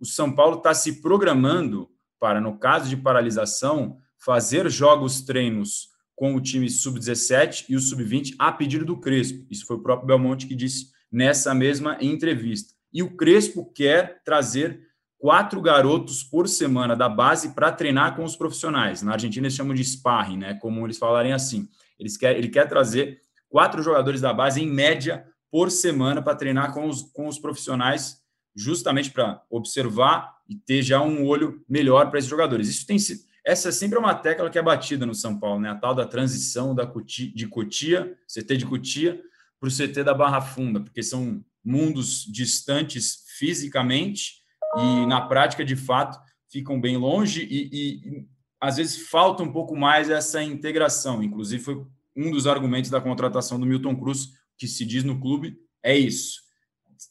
O 0.00 0.06
São 0.06 0.34
Paulo 0.34 0.56
está 0.56 0.72
se 0.72 1.02
programando 1.02 1.90
para, 2.18 2.40
no 2.40 2.56
caso 2.56 2.88
de 2.88 2.96
paralisação, 2.96 3.98
fazer 4.16 4.70
jogos 4.70 5.20
treinos 5.20 5.89
com 6.20 6.34
o 6.34 6.40
time 6.40 6.68
sub-17 6.68 7.64
e 7.70 7.74
o 7.74 7.80
sub-20 7.80 8.34
a 8.38 8.52
pedido 8.52 8.84
do 8.84 8.98
Crespo. 8.98 9.46
Isso 9.50 9.64
foi 9.64 9.76
o 9.76 9.82
próprio 9.82 10.06
Belmonte 10.06 10.46
que 10.46 10.54
disse 10.54 10.90
nessa 11.10 11.54
mesma 11.54 11.96
entrevista. 11.98 12.74
E 12.92 13.02
o 13.02 13.16
Crespo 13.16 13.72
quer 13.72 14.20
trazer 14.22 14.82
quatro 15.16 15.62
garotos 15.62 16.22
por 16.22 16.46
semana 16.46 16.94
da 16.94 17.08
base 17.08 17.54
para 17.54 17.72
treinar 17.72 18.16
com 18.16 18.22
os 18.22 18.36
profissionais. 18.36 19.00
Na 19.00 19.12
Argentina 19.12 19.46
eles 19.46 19.56
chamam 19.56 19.74
de 19.74 19.82
sparring, 19.82 20.36
né? 20.36 20.52
Como 20.60 20.86
eles 20.86 20.98
falarem 20.98 21.32
assim. 21.32 21.66
Eles 21.98 22.18
quer, 22.18 22.36
ele 22.36 22.50
quer 22.50 22.68
trazer 22.68 23.18
quatro 23.48 23.82
jogadores 23.82 24.20
da 24.20 24.34
base, 24.34 24.60
em 24.60 24.70
média, 24.70 25.24
por 25.50 25.70
semana, 25.70 26.20
para 26.20 26.34
treinar 26.34 26.74
com 26.74 26.86
os, 26.86 27.00
com 27.00 27.28
os 27.28 27.38
profissionais, 27.38 28.20
justamente 28.54 29.10
para 29.10 29.42
observar 29.48 30.36
e 30.46 30.54
ter 30.54 30.82
já 30.82 31.00
um 31.00 31.26
olho 31.26 31.64
melhor 31.66 32.10
para 32.10 32.18
esses 32.18 32.28
jogadores. 32.28 32.68
Isso 32.68 32.86
tem 32.86 32.98
sido. 32.98 33.29
Essa 33.44 33.70
é 33.70 33.72
sempre 33.72 33.98
uma 33.98 34.14
tecla 34.14 34.50
que 34.50 34.58
é 34.58 34.62
batida 34.62 35.06
no 35.06 35.14
São 35.14 35.38
Paulo, 35.38 35.60
né? 35.60 35.70
A 35.70 35.74
tal 35.74 35.94
da 35.94 36.06
transição 36.06 36.74
da 36.74 36.86
Cotia, 36.86 37.32
de 37.34 37.46
Cotia, 37.46 38.16
CT 38.26 38.56
de 38.56 38.66
Cotia, 38.66 39.20
para 39.58 39.68
o 39.68 39.72
CT 39.72 40.04
da 40.04 40.14
Barra 40.14 40.40
Funda, 40.40 40.80
porque 40.80 41.02
são 41.02 41.44
mundos 41.64 42.24
distantes 42.24 43.24
fisicamente 43.38 44.40
e 44.76 45.06
na 45.06 45.20
prática, 45.20 45.64
de 45.64 45.76
fato, 45.76 46.18
ficam 46.50 46.80
bem 46.80 46.96
longe 46.96 47.42
e, 47.42 47.68
e, 47.72 48.26
às 48.60 48.76
vezes 48.76 49.08
falta 49.08 49.42
um 49.42 49.52
pouco 49.52 49.76
mais 49.76 50.10
essa 50.10 50.42
integração. 50.42 51.22
Inclusive, 51.22 51.62
foi 51.62 51.86
um 52.16 52.30
dos 52.30 52.46
argumentos 52.46 52.90
da 52.90 53.00
contratação 53.00 53.58
do 53.58 53.66
Milton 53.66 53.96
Cruz, 53.96 54.30
que 54.56 54.68
se 54.68 54.84
diz 54.84 55.02
no 55.02 55.20
clube, 55.20 55.58
é 55.82 55.96
isso. 55.96 56.40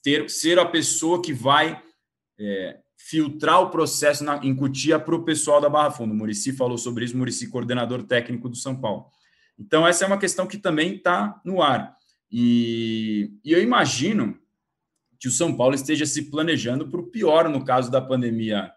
Ter, 0.03 0.29
ser 0.29 0.59
a 0.59 0.65
pessoa 0.65 1.21
que 1.21 1.33
vai 1.33 1.81
é, 2.39 2.79
filtrar 3.09 3.59
o 3.61 3.71
processo 3.71 4.23
na, 4.23 4.37
em 4.45 4.55
Cutia 4.55 4.99
para 4.99 5.15
o 5.15 5.23
pessoal 5.23 5.59
da 5.59 5.67
Barra 5.67 5.89
Funda. 5.89 6.13
O 6.13 6.15
Murici 6.15 6.53
falou 6.53 6.77
sobre 6.77 7.05
isso, 7.05 7.17
Murici, 7.17 7.47
coordenador 7.47 8.03
técnico 8.03 8.47
do 8.47 8.55
São 8.55 8.79
Paulo. 8.79 9.07
Então, 9.57 9.87
essa 9.87 10.05
é 10.05 10.07
uma 10.07 10.19
questão 10.19 10.45
que 10.45 10.59
também 10.59 10.95
está 10.95 11.41
no 11.43 11.59
ar. 11.59 11.97
E, 12.31 13.31
e 13.43 13.51
eu 13.51 13.63
imagino 13.63 14.37
que 15.19 15.27
o 15.27 15.31
São 15.31 15.57
Paulo 15.57 15.73
esteja 15.73 16.05
se 16.05 16.29
planejando 16.29 16.87
para 16.87 16.99
o 17.01 17.07
pior 17.07 17.49
no 17.49 17.65
caso 17.65 17.89
da 17.89 17.99
pandemia, 17.99 18.71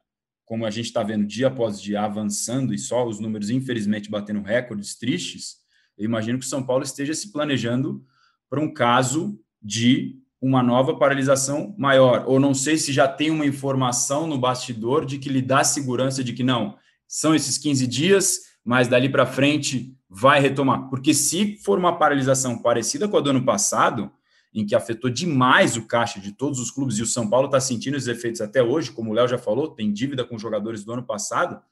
como 0.46 0.64
a 0.64 0.70
gente 0.70 0.86
está 0.86 1.02
vendo 1.02 1.26
dia 1.26 1.48
após 1.48 1.78
dia 1.78 2.00
avançando 2.00 2.72
e 2.72 2.78
só 2.78 3.06
os 3.06 3.20
números, 3.20 3.50
infelizmente, 3.50 4.10
batendo 4.10 4.40
recordes 4.40 4.96
tristes. 4.96 5.56
Eu 5.98 6.06
imagino 6.06 6.38
que 6.38 6.46
o 6.46 6.48
São 6.48 6.64
Paulo 6.64 6.82
esteja 6.82 7.12
se 7.12 7.30
planejando 7.30 8.02
para 8.48 8.60
um 8.60 8.72
caso 8.72 9.38
de 9.60 10.21
uma 10.42 10.60
nova 10.60 10.96
paralisação 10.96 11.72
maior. 11.78 12.24
Ou 12.26 12.40
não 12.40 12.52
sei 12.52 12.76
se 12.76 12.92
já 12.92 13.06
tem 13.06 13.30
uma 13.30 13.46
informação 13.46 14.26
no 14.26 14.36
bastidor 14.36 15.06
de 15.06 15.16
que 15.16 15.28
lhe 15.28 15.40
dá 15.40 15.62
segurança 15.62 16.24
de 16.24 16.32
que 16.32 16.42
não, 16.42 16.76
são 17.06 17.32
esses 17.32 17.56
15 17.56 17.86
dias, 17.86 18.40
mas 18.64 18.88
dali 18.88 19.08
para 19.08 19.24
frente 19.24 19.96
vai 20.10 20.40
retomar. 20.40 20.88
Porque 20.90 21.14
se 21.14 21.56
for 21.58 21.78
uma 21.78 21.96
paralisação 21.96 22.60
parecida 22.60 23.06
com 23.06 23.16
a 23.16 23.20
do 23.20 23.30
ano 23.30 23.44
passado, 23.44 24.10
em 24.52 24.66
que 24.66 24.74
afetou 24.74 25.08
demais 25.08 25.76
o 25.76 25.86
caixa 25.86 26.18
de 26.18 26.32
todos 26.32 26.58
os 26.58 26.72
clubes, 26.72 26.98
e 26.98 27.02
o 27.02 27.06
São 27.06 27.30
Paulo 27.30 27.46
está 27.46 27.60
sentindo 27.60 27.96
os 27.96 28.08
efeitos 28.08 28.40
até 28.40 28.62
hoje, 28.62 28.90
como 28.90 29.12
o 29.12 29.14
Léo 29.14 29.28
já 29.28 29.38
falou, 29.38 29.68
tem 29.68 29.92
dívida 29.92 30.24
com 30.24 30.36
jogadores 30.36 30.84
do 30.84 30.92
ano 30.92 31.04
passado, 31.04 31.62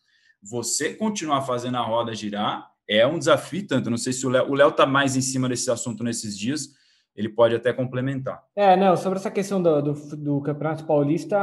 você 0.40 0.94
continuar 0.94 1.42
fazendo 1.42 1.76
a 1.76 1.82
roda 1.82 2.14
girar 2.14 2.70
é 2.88 3.06
um 3.06 3.18
desafio 3.18 3.66
tanto. 3.66 3.90
Não 3.90 3.98
sei 3.98 4.12
se 4.12 4.26
o 4.26 4.30
Léo 4.30 4.68
está 4.68 4.86
mais 4.86 5.16
em 5.16 5.20
cima 5.20 5.48
desse 5.48 5.70
assunto 5.70 6.02
nesses 6.02 6.38
dias, 6.38 6.70
ele 7.16 7.28
pode 7.28 7.54
até 7.54 7.72
complementar. 7.72 8.42
É, 8.54 8.76
não, 8.76 8.96
sobre 8.96 9.18
essa 9.18 9.30
questão 9.30 9.62
do, 9.62 9.82
do, 9.82 10.16
do 10.16 10.40
Campeonato 10.40 10.84
Paulista, 10.84 11.38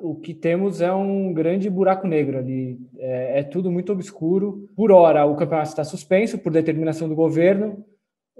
o 0.00 0.14
que 0.14 0.32
temos 0.32 0.80
é 0.80 0.92
um 0.92 1.32
grande 1.32 1.68
buraco 1.68 2.06
negro 2.06 2.38
ali. 2.38 2.78
É, 2.98 3.40
é 3.40 3.42
tudo 3.42 3.70
muito 3.70 3.92
obscuro. 3.92 4.68
Por 4.76 4.92
hora, 4.92 5.24
o 5.26 5.36
campeonato 5.36 5.70
está 5.70 5.84
suspenso 5.84 6.38
por 6.38 6.52
determinação 6.52 7.08
do 7.08 7.14
governo 7.14 7.84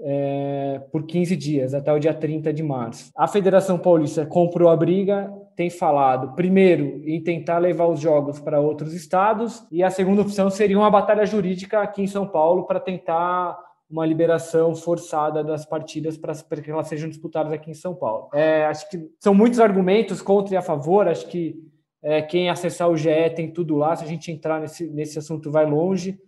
é, 0.01 0.81
por 0.91 1.05
15 1.05 1.35
dias, 1.35 1.73
até 1.73 1.91
o 1.91 1.99
dia 1.99 2.13
30 2.13 2.53
de 2.53 2.63
março. 2.63 3.11
A 3.15 3.27
Federação 3.27 3.77
Paulista 3.77 4.25
comprou 4.25 4.69
a 4.69 4.75
briga, 4.75 5.31
tem 5.55 5.69
falado, 5.69 6.35
primeiro, 6.35 7.01
em 7.05 7.21
tentar 7.21 7.57
levar 7.57 7.87
os 7.87 7.99
jogos 7.99 8.39
para 8.39 8.61
outros 8.61 8.93
estados, 8.93 9.65
e 9.71 9.83
a 9.83 9.89
segunda 9.89 10.21
opção 10.21 10.49
seria 10.49 10.77
uma 10.77 10.89
batalha 10.89 11.25
jurídica 11.25 11.81
aqui 11.81 12.01
em 12.01 12.07
São 12.07 12.25
Paulo 12.25 12.65
para 12.65 12.79
tentar 12.79 13.57
uma 13.89 14.05
liberação 14.05 14.75
forçada 14.75 15.43
das 15.43 15.65
partidas 15.65 16.17
para 16.17 16.61
que 16.61 16.69
elas 16.69 16.87
sejam 16.87 17.09
disputadas 17.09 17.51
aqui 17.51 17.71
em 17.71 17.73
São 17.73 17.95
Paulo. 17.95 18.29
É, 18.33 18.65
acho 18.65 18.89
que 18.89 19.09
são 19.19 19.33
muitos 19.33 19.59
argumentos 19.59 20.21
contra 20.21 20.53
e 20.53 20.57
a 20.57 20.61
favor, 20.61 21.07
acho 21.07 21.27
que 21.27 21.55
é, 22.01 22.21
quem 22.21 22.49
acessar 22.49 22.89
o 22.89 22.95
GE 22.95 23.29
tem 23.35 23.51
tudo 23.51 23.75
lá, 23.75 23.95
se 23.95 24.03
a 24.03 24.07
gente 24.07 24.31
entrar 24.31 24.59
nesse, 24.59 24.87
nesse 24.87 25.17
assunto 25.17 25.51
vai 25.51 25.65
longe 25.65 26.19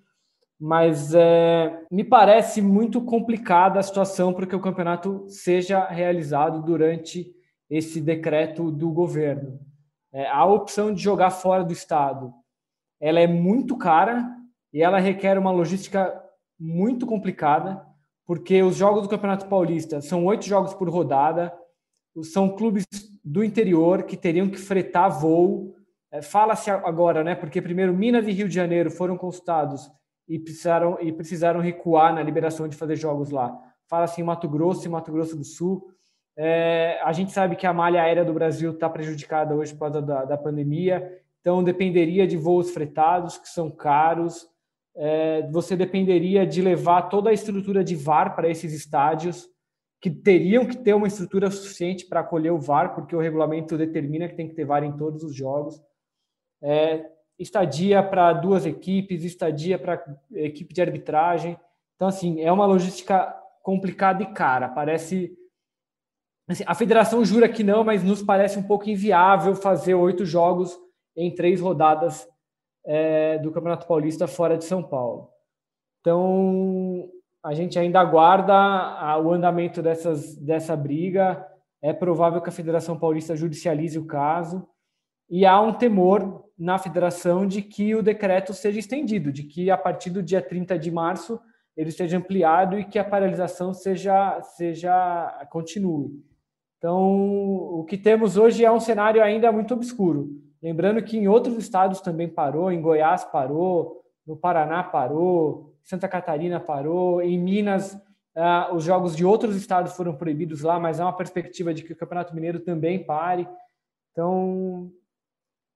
mas 0.64 1.16
é, 1.16 1.76
me 1.90 2.04
parece 2.04 2.62
muito 2.62 3.02
complicada 3.02 3.80
a 3.80 3.84
situação 3.84 4.32
para 4.32 4.46
que 4.46 4.56
o 4.56 4.62
campeonato 4.62 5.26
seja 5.28 5.88
realizado 5.88 6.62
durante 6.62 7.34
esse 7.68 8.00
decreto 8.00 8.72
do 8.72 8.92
governo. 8.92 9.60
É, 10.14 10.28
a 10.28 10.46
opção 10.46 10.94
de 10.94 11.02
jogar 11.02 11.32
fora 11.32 11.64
do 11.64 11.74
estado, 11.74 12.32
ela 13.00 13.20
é 13.20 13.26
muito 13.26 13.76
cara 13.76 14.24
e 14.72 14.84
ela 14.84 15.00
requer 15.00 15.36
uma 15.36 15.50
logística 15.50 16.14
muito 16.62 17.08
complicada, 17.08 17.84
porque 18.26 18.62
os 18.62 18.76
jogos 18.76 19.02
do 19.02 19.10
Campeonato 19.10 19.48
Paulista 19.48 20.00
são 20.00 20.24
oito 20.26 20.46
jogos 20.46 20.76
por 20.76 20.88
rodada, 20.88 21.52
são 22.22 22.50
clubes 22.50 22.86
do 23.24 23.44
interior 23.44 24.04
que 24.04 24.16
teriam 24.16 24.48
que 24.48 24.60
fretar 24.60 25.10
voo. 25.10 25.76
É, 26.12 26.22
Fala-se 26.22 26.70
agora, 26.70 27.24
né? 27.24 27.34
Porque 27.34 27.62
primeiro 27.62 27.94
Minas 27.94 28.28
e 28.28 28.32
Rio 28.32 28.48
de 28.48 28.54
Janeiro 28.54 28.92
foram 28.92 29.18
consultados 29.18 29.90
e 30.28 30.38
precisaram, 30.38 30.98
e 31.02 31.12
precisaram 31.12 31.60
recuar 31.60 32.14
na 32.14 32.22
liberação 32.22 32.68
de 32.68 32.76
fazer 32.76 32.96
jogos 32.96 33.32
lá. 33.32 33.58
Fala 33.90 34.04
assim 34.04 34.22
Mato 34.22 34.48
Grosso 34.48 34.86
e 34.86 34.90
Mato 34.90 35.12
Grosso 35.12 35.36
do 35.36 35.44
Sul. 35.44 35.90
É, 36.38 37.00
a 37.04 37.12
gente 37.12 37.32
sabe 37.32 37.56
que 37.56 37.66
a 37.66 37.74
malha 37.74 38.04
aérea 38.04 38.24
do 38.24 38.34
Brasil 38.34 38.72
está 38.72 38.90
prejudicada 38.90 39.56
hoje 39.56 39.74
por 39.74 39.80
causa 39.80 40.02
da, 40.02 40.26
da 40.26 40.38
pandemia, 40.38 41.20
então 41.40 41.64
dependeria 41.64 42.28
de 42.28 42.38
voos 42.38 42.72
fretados, 42.72 43.38
que 43.38 43.50
são 43.50 43.70
caros. 43.70 44.48
É, 44.96 45.50
você 45.52 45.76
dependeria 45.76 46.46
de 46.46 46.62
levar 46.62 47.04
toda 47.04 47.30
a 47.30 47.34
estrutura 47.34 47.84
de 47.84 47.96
VAR 47.96 48.36
para 48.36 48.50
esses 48.50 48.74
estádios, 48.74 49.50
que 50.02 50.10
teriam 50.10 50.66
que 50.66 50.78
ter 50.78 50.94
uma 50.94 51.08
estrutura 51.08 51.50
suficiente 51.52 52.06
para 52.06 52.22
acolher 52.22 52.52
o 52.52 52.60
VAR, 52.60 52.96
porque 52.96 53.16
o 53.16 53.20
regulamento 53.20 53.78
determina 53.78 54.28
que 54.28 54.36
tem 54.36 54.48
que 54.48 54.56
ter 54.56 54.66
VAR 54.66 54.84
em 54.84 54.98
todos 54.98 55.24
os 55.24 55.36
jogos. 55.36 55.82
É, 56.62 57.06
estadia 57.38 58.02
para 58.04 58.34
duas 58.34 58.66
equipes, 58.66 59.24
estadia 59.24 59.78
para 59.78 60.04
equipe 60.32 60.74
de 60.74 60.82
arbitragem. 60.82 61.58
Então, 61.96 62.08
assim, 62.08 62.42
é 62.42 62.52
uma 62.52 62.66
logística 62.66 63.36
complicada 63.62 64.24
e 64.24 64.34
cara. 64.34 64.70
Parece. 64.70 65.36
Assim, 66.48 66.64
a 66.66 66.76
federação 66.76 67.24
jura 67.24 67.48
que 67.48 67.64
não, 67.64 67.84
mas 67.84 68.04
nos 68.04 68.22
parece 68.22 68.60
um 68.60 68.64
pouco 68.64 68.90
inviável 68.90 69.56
fazer 69.56 69.94
oito 69.94 70.26
jogos 70.26 70.78
em 71.16 71.34
três 71.34 71.62
rodadas 71.62 72.28
é, 72.86 73.38
do 73.40 73.52
Campeonato 73.52 73.88
Paulista 73.88 74.28
fora 74.28 74.58
de 74.58 74.66
São 74.66 74.82
Paulo. 74.82 75.30
Então, 76.00 77.10
a 77.44 77.54
gente 77.54 77.78
ainda 77.78 78.00
aguarda 78.00 78.54
o 79.22 79.32
andamento 79.32 79.82
dessas, 79.82 80.36
dessa 80.36 80.76
briga. 80.76 81.46
É 81.82 81.94
provável 81.94 82.42
que 82.42 82.50
a 82.50 82.54
Federação 82.54 82.98
Paulista 82.98 83.36
judicialize 83.36 83.98
o 83.98 84.06
caso. 84.06 84.68
E 85.30 85.46
há 85.46 85.60
um 85.62 85.74
temor 85.74 86.46
na 86.58 86.78
federação 86.78 87.48
de 87.48 87.62
que 87.62 87.96
o 87.96 88.04
decreto 88.04 88.54
seja 88.54 88.80
estendido, 88.80 89.32
de 89.32 89.44
que 89.44 89.72
a 89.72 89.78
partir 89.78 90.10
do 90.10 90.22
dia 90.22 90.42
30 90.42 90.78
de 90.78 90.92
março 90.92 91.40
ele 91.76 91.92
seja 91.92 92.18
ampliado 92.18 92.78
e 92.78 92.84
que 92.86 93.00
a 93.00 93.04
paralisação 93.04 93.74
seja, 93.74 94.42
seja 94.42 95.48
continue. 95.50 96.12
Então, 96.78 97.00
o 97.00 97.86
que 97.86 97.98
temos 97.98 98.38
hoje 98.38 98.66
é 98.66 98.72
um 98.72 98.80
cenário 98.80 99.24
ainda 99.24 99.52
muito 99.52 99.74
obscuro. 99.74 100.30
Lembrando 100.62 101.02
que 101.02 101.18
em 101.18 101.28
outros 101.28 101.58
estados 101.58 102.02
também 102.02 102.30
parou, 102.30 102.72
em 102.72 102.82
Goiás 102.82 103.24
parou, 103.24 104.04
no 104.26 104.38
Paraná 104.38 104.84
parou, 104.84 105.74
Santa 105.84 106.08
Catarina 106.08 106.60
parou, 106.60 107.22
em 107.22 107.38
Minas 107.38 108.00
uh, 108.36 108.74
os 108.76 108.84
jogos 108.84 109.16
de 109.16 109.26
outros 109.26 109.56
estados 109.56 109.94
foram 109.94 110.16
proibidos 110.16 110.62
lá, 110.62 110.80
mas 110.80 111.00
há 111.00 111.06
uma 111.06 111.16
perspectiva 111.16 111.74
de 111.74 111.84
que 111.84 111.94
o 111.94 111.96
Campeonato 111.96 112.34
Mineiro 112.34 112.60
também 112.60 113.04
pare. 113.04 113.48
Então, 114.12 114.92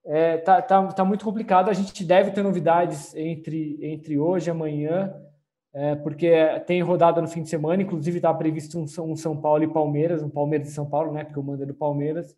é, 0.04 0.38
tá, 0.38 0.62
tá, 0.62 0.86
tá 0.88 1.04
muito 1.04 1.24
complicado. 1.24 1.68
A 1.68 1.72
gente 1.72 2.04
deve 2.04 2.30
ter 2.30 2.42
novidades 2.42 3.14
entre, 3.14 3.78
entre 3.82 4.18
hoje 4.18 4.48
e 4.48 4.50
amanhã, 4.50 5.14
é, 5.72 5.94
porque 5.96 6.30
tem 6.66 6.80
rodada 6.82 7.20
no 7.20 7.28
fim 7.28 7.42
de 7.42 7.48
semana, 7.48 7.82
inclusive 7.82 8.18
está 8.18 8.32
previsto 8.32 8.78
um, 8.78 8.84
um, 9.10 9.16
São 9.16 9.36
Paulo 9.36 9.64
e 9.64 9.68
Palmeiras, 9.68 10.22
um 10.22 10.30
Palmeiras 10.30 10.68
e 10.68 10.72
São 10.72 10.88
Paulo, 10.88 11.12
né? 11.12 11.24
Porque 11.24 11.38
o 11.38 11.42
mando 11.42 11.62
é 11.62 11.66
do 11.66 11.74
Palmeiras. 11.74 12.36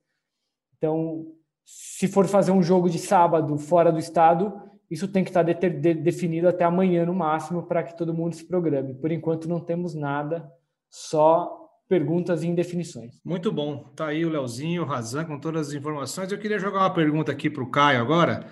Então, 0.77 1.27
se 1.71 2.09
for 2.09 2.27
fazer 2.27 2.51
um 2.51 2.63
jogo 2.63 2.89
de 2.89 2.99
sábado 2.99 3.59
fora 3.59 3.93
do 3.93 3.99
estado, 3.99 4.53
isso 4.91 5.07
tem 5.07 5.23
que 5.23 5.29
estar 5.29 5.45
tá 5.45 5.53
de, 5.53 5.69
de, 5.69 5.93
definido 5.93 6.49
até 6.49 6.65
amanhã 6.65 7.05
no 7.05 7.13
máximo 7.13 7.65
para 7.65 7.83
que 7.83 7.95
todo 7.95 8.15
mundo 8.15 8.35
se 8.35 8.49
programe. 8.49 8.95
Por 8.95 9.13
enquanto 9.13 9.47
não 9.47 9.61
temos 9.61 9.95
nada, 9.95 10.51
só 10.89 11.69
perguntas 11.87 12.43
e 12.43 12.47
indefinições. 12.47 13.21
Muito 13.23 13.53
bom. 13.53 13.93
Tá 13.95 14.07
aí 14.07 14.25
o 14.25 14.31
Leozinho, 14.31 14.83
o 14.83 14.87
Razan, 14.87 15.27
com 15.27 15.39
todas 15.39 15.69
as 15.69 15.75
informações. 15.75 16.33
Eu 16.33 16.39
queria 16.39 16.59
jogar 16.59 16.81
uma 16.81 16.95
pergunta 16.95 17.33
aqui 17.33 17.51
para 17.51 17.63
o 17.63 17.71
Caio 17.71 18.01
agora. 18.01 18.47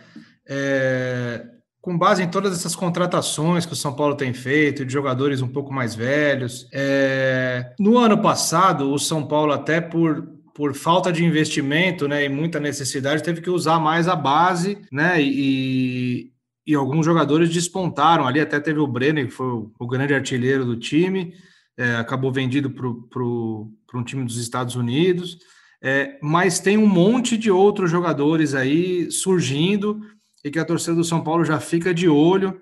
É, 0.46 1.46
com 1.80 1.96
base 1.96 2.22
em 2.22 2.28
todas 2.28 2.52
essas 2.52 2.76
contratações 2.76 3.64
que 3.64 3.72
o 3.72 3.76
São 3.76 3.94
Paulo 3.94 4.14
tem 4.14 4.34
feito, 4.34 4.84
de 4.84 4.92
jogadores 4.92 5.40
um 5.40 5.48
pouco 5.48 5.72
mais 5.72 5.94
velhos, 5.94 6.68
é, 6.70 7.74
no 7.78 7.96
ano 7.96 8.20
passado, 8.20 8.92
o 8.92 8.98
São 8.98 9.26
Paulo, 9.26 9.52
até 9.52 9.80
por, 9.80 10.35
por 10.56 10.74
falta 10.74 11.12
de 11.12 11.22
investimento 11.22 12.08
né, 12.08 12.24
e 12.24 12.30
muita 12.30 12.58
necessidade, 12.58 13.22
teve 13.22 13.42
que 13.42 13.50
usar 13.50 13.78
mais 13.78 14.08
a 14.08 14.16
base, 14.16 14.78
né? 14.90 15.20
E, 15.20 16.32
e 16.66 16.74
alguns 16.74 17.04
jogadores 17.04 17.50
despontaram 17.50 18.26
ali, 18.26 18.40
até 18.40 18.58
teve 18.58 18.78
o 18.78 18.86
Brenner, 18.86 19.26
que 19.26 19.34
foi 19.34 19.46
o, 19.78 19.86
grande 19.86 20.14
artilheiro 20.14 20.64
do 20.64 20.74
time 20.74 21.34
é, 21.76 21.96
acabou 21.96 22.32
vendido 22.32 22.70
para 22.70 22.88
um 22.88 24.02
time 24.02 24.24
dos 24.24 24.38
Estados 24.38 24.76
Unidos, 24.76 25.38
é, 25.82 26.18
mas 26.22 26.58
tem 26.58 26.78
um 26.78 26.86
monte 26.86 27.36
de 27.36 27.50
outros 27.50 27.90
jogadores 27.90 28.54
aí 28.54 29.10
surgindo 29.10 30.00
e 30.42 30.50
que 30.50 30.58
a 30.58 30.64
torcida 30.64 30.96
do 30.96 31.04
São 31.04 31.22
Paulo 31.22 31.44
já 31.44 31.60
fica 31.60 31.92
de 31.92 32.08
olho, 32.08 32.58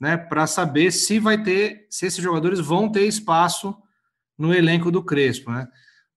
né, 0.00 0.16
para 0.16 0.46
saber 0.46 0.92
se 0.92 1.18
vai 1.18 1.42
ter, 1.42 1.88
se 1.90 2.06
esses 2.06 2.22
jogadores 2.22 2.60
vão 2.60 2.88
ter 2.88 3.04
espaço 3.04 3.74
no 4.38 4.54
elenco 4.54 4.92
do 4.92 5.02
Crespo, 5.02 5.50
né? 5.50 5.66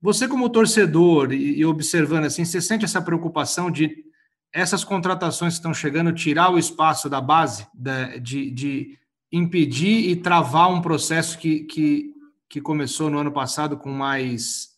Você 0.05 0.27
como 0.27 0.51
torcedor 0.51 1.33
e, 1.33 1.57
e 1.57 1.65
observando 1.65 2.25
assim, 2.25 2.45
você 2.45 2.61
sente 2.61 2.85
essa 2.85 3.01
preocupação 3.01 3.71
de 3.71 4.05
essas 4.53 4.83
contratações 4.83 5.53
que 5.53 5.57
estão 5.57 5.73
chegando 5.73 6.13
tirar 6.13 6.51
o 6.51 6.59
espaço 6.59 7.09
da 7.09 7.19
base, 7.19 7.67
de, 8.21 8.51
de 8.51 8.99
impedir 9.31 10.07
e 10.07 10.15
travar 10.15 10.69
um 10.69 10.79
processo 10.79 11.39
que, 11.39 11.61
que 11.61 12.13
que 12.47 12.61
começou 12.61 13.09
no 13.09 13.17
ano 13.17 13.31
passado 13.31 13.75
com 13.77 13.89
mais 13.89 14.69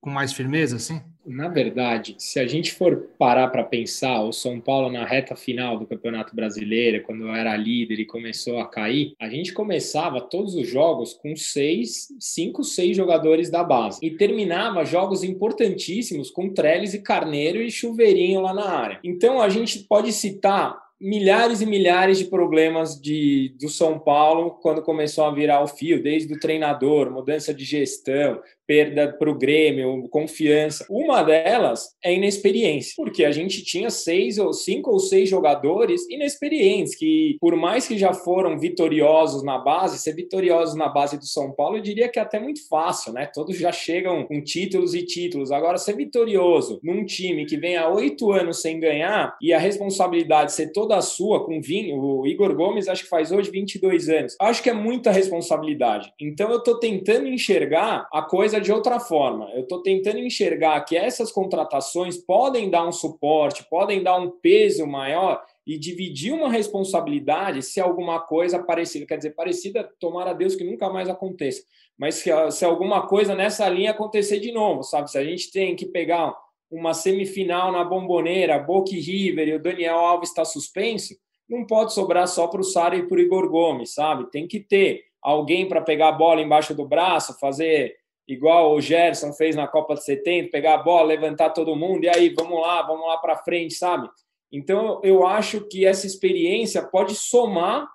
com 0.00 0.10
mais 0.10 0.34
firmeza, 0.34 0.76
assim? 0.76 1.02
Na 1.24 1.48
verdade, 1.48 2.16
se 2.18 2.40
a 2.40 2.46
gente 2.46 2.72
for 2.72 3.08
parar 3.16 3.48
para 3.48 3.62
pensar, 3.62 4.22
o 4.22 4.32
São 4.32 4.60
Paulo 4.60 4.90
na 4.90 5.04
reta 5.04 5.36
final 5.36 5.78
do 5.78 5.86
Campeonato 5.86 6.34
Brasileiro, 6.34 7.02
quando 7.04 7.28
era 7.28 7.56
líder 7.56 8.00
e 8.00 8.04
começou 8.04 8.58
a 8.58 8.68
cair, 8.68 9.14
a 9.20 9.28
gente 9.28 9.52
começava 9.52 10.20
todos 10.20 10.54
os 10.54 10.68
jogos 10.68 11.14
com 11.14 11.36
seis, 11.36 12.08
cinco, 12.18 12.64
seis 12.64 12.96
jogadores 12.96 13.50
da 13.50 13.62
base 13.62 14.00
e 14.02 14.10
terminava 14.10 14.84
jogos 14.84 15.22
importantíssimos 15.22 16.30
com 16.30 16.52
Trellis 16.52 16.94
e 16.94 17.02
Carneiro 17.02 17.62
e 17.62 17.70
Chuveirinho 17.70 18.40
lá 18.40 18.52
na 18.52 18.68
área. 18.68 19.00
Então 19.04 19.40
a 19.40 19.48
gente 19.48 19.80
pode 19.80 20.12
citar 20.12 20.82
milhares 21.02 21.60
e 21.60 21.66
milhares 21.66 22.18
de 22.18 22.26
problemas 22.26 23.00
de, 23.00 23.56
do 23.60 23.68
São 23.68 23.98
Paulo 23.98 24.52
quando 24.62 24.82
começou 24.82 25.24
a 25.24 25.34
virar 25.34 25.60
o 25.60 25.66
fio, 25.66 26.00
desde 26.00 26.32
o 26.32 26.38
treinador, 26.38 27.10
mudança 27.10 27.52
de 27.52 27.64
gestão, 27.64 28.40
perda 28.66 29.12
para 29.12 29.30
o 29.30 29.38
Grêmio, 29.38 30.08
confiança. 30.08 30.86
Uma 30.88 31.22
delas 31.22 31.90
é 32.04 32.14
inexperiência, 32.14 32.92
porque 32.96 33.24
a 33.24 33.32
gente 33.32 33.64
tinha 33.64 33.90
seis 33.90 34.38
ou 34.38 34.52
cinco 34.52 34.90
ou 34.90 34.98
seis 34.98 35.28
jogadores 35.28 36.08
inexperientes 36.08 36.94
que, 36.94 37.36
por 37.40 37.56
mais 37.56 37.86
que 37.86 37.98
já 37.98 38.12
foram 38.12 38.58
vitoriosos 38.58 39.42
na 39.42 39.58
base, 39.58 39.98
ser 39.98 40.14
vitoriosos 40.14 40.74
na 40.74 40.88
base 40.88 41.18
do 41.18 41.26
São 41.26 41.52
Paulo, 41.52 41.76
eu 41.76 41.82
diria 41.82 42.08
que 42.08 42.18
é 42.18 42.22
até 42.22 42.38
muito 42.38 42.66
fácil, 42.68 43.12
né? 43.12 43.26
Todos 43.32 43.56
já 43.56 43.72
chegam 43.72 44.24
com 44.24 44.42
títulos 44.42 44.94
e 44.94 45.02
títulos. 45.04 45.50
Agora, 45.50 45.78
ser 45.78 45.96
vitorioso 45.96 46.80
num 46.82 47.04
time 47.04 47.46
que 47.46 47.56
vem 47.56 47.76
há 47.76 47.88
oito 47.88 48.32
anos 48.32 48.60
sem 48.60 48.78
ganhar 48.78 49.36
e 49.40 49.52
a 49.52 49.58
responsabilidade 49.58 50.52
ser 50.52 50.72
toda 50.72 51.00
sua 51.00 51.44
com 51.44 51.60
vinho, 51.60 51.98
o 51.98 52.26
Igor 52.26 52.54
Gomes 52.54 52.88
acho 52.88 53.04
que 53.04 53.08
faz 53.08 53.32
hoje 53.32 53.50
22 53.50 54.08
anos. 54.08 54.36
Acho 54.40 54.62
que 54.62 54.70
é 54.70 54.74
muita 54.74 55.10
responsabilidade. 55.10 56.12
Então 56.20 56.50
eu 56.50 56.58
estou 56.58 56.78
tentando 56.78 57.28
enxergar 57.28 58.06
a 58.12 58.22
coisa 58.22 58.51
coisa 58.52 58.60
de 58.60 58.72
outra 58.72 59.00
forma. 59.00 59.50
Eu 59.54 59.62
estou 59.62 59.82
tentando 59.82 60.18
enxergar 60.18 60.80
que 60.82 60.96
essas 60.96 61.32
contratações 61.32 62.18
podem 62.18 62.68
dar 62.68 62.86
um 62.86 62.92
suporte, 62.92 63.66
podem 63.70 64.02
dar 64.02 64.18
um 64.18 64.30
peso 64.30 64.86
maior 64.86 65.42
e 65.66 65.78
dividir 65.78 66.32
uma 66.34 66.50
responsabilidade 66.50 67.62
se 67.62 67.80
alguma 67.80 68.20
coisa 68.20 68.62
parecida, 68.62 69.06
quer 69.06 69.16
dizer, 69.16 69.30
parecida, 69.30 69.88
tomara 69.98 70.30
a 70.30 70.34
Deus 70.34 70.54
que 70.54 70.64
nunca 70.64 70.90
mais 70.90 71.08
aconteça, 71.08 71.62
mas 71.96 72.16
se, 72.16 72.30
se 72.50 72.64
alguma 72.64 73.06
coisa 73.06 73.34
nessa 73.34 73.68
linha 73.68 73.92
acontecer 73.92 74.40
de 74.40 74.52
novo, 74.52 74.82
sabe? 74.82 75.10
Se 75.10 75.16
a 75.16 75.24
gente 75.24 75.50
tem 75.50 75.74
que 75.76 75.86
pegar 75.86 76.34
uma 76.70 76.92
semifinal 76.92 77.70
na 77.70 77.84
bomboneira, 77.84 78.58
Boca 78.58 78.94
e 78.94 79.00
River 79.00 79.48
e 79.48 79.54
o 79.54 79.62
Daniel 79.62 79.96
Alves 79.96 80.30
está 80.30 80.44
suspenso, 80.44 81.14
não 81.48 81.64
pode 81.64 81.92
sobrar 81.94 82.26
só 82.26 82.48
para 82.48 82.60
o 82.60 82.64
Sara 82.64 82.96
e 82.96 83.06
para 83.06 83.16
o 83.16 83.20
Igor 83.20 83.48
Gomes, 83.48 83.94
sabe? 83.94 84.30
Tem 84.30 84.46
que 84.48 84.58
ter 84.58 85.04
alguém 85.22 85.68
para 85.68 85.80
pegar 85.80 86.08
a 86.08 86.12
bola 86.12 86.42
embaixo 86.42 86.74
do 86.74 86.86
braço, 86.86 87.38
fazer 87.38 88.01
igual 88.26 88.74
o 88.74 88.80
Gerson 88.80 89.32
fez 89.32 89.56
na 89.56 89.66
Copa 89.66 89.94
de 89.94 90.04
70, 90.04 90.50
pegar 90.50 90.74
a 90.74 90.82
bola, 90.82 91.08
levantar 91.08 91.50
todo 91.50 91.76
mundo 91.76 92.04
e 92.04 92.08
aí 92.08 92.30
vamos 92.30 92.60
lá, 92.60 92.82
vamos 92.82 93.06
lá 93.06 93.16
para 93.18 93.36
frente, 93.36 93.74
sabe? 93.74 94.08
Então 94.50 95.00
eu 95.02 95.26
acho 95.26 95.66
que 95.68 95.84
essa 95.84 96.06
experiência 96.06 96.82
pode 96.82 97.14
somar 97.14 97.88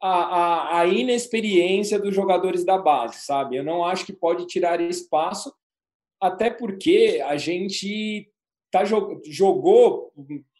a, 0.00 0.08
a, 0.08 0.80
a, 0.80 0.86
inexperiência 0.86 1.98
dos 1.98 2.14
jogadores 2.14 2.64
da 2.64 2.76
base, 2.76 3.20
sabe? 3.20 3.56
Eu 3.56 3.64
não 3.64 3.84
acho 3.84 4.04
que 4.04 4.12
pode 4.12 4.46
tirar 4.46 4.80
espaço, 4.80 5.54
até 6.20 6.50
porque 6.50 7.22
a 7.24 7.36
gente 7.36 8.28
tá, 8.70 8.82
jogou 9.24 10.12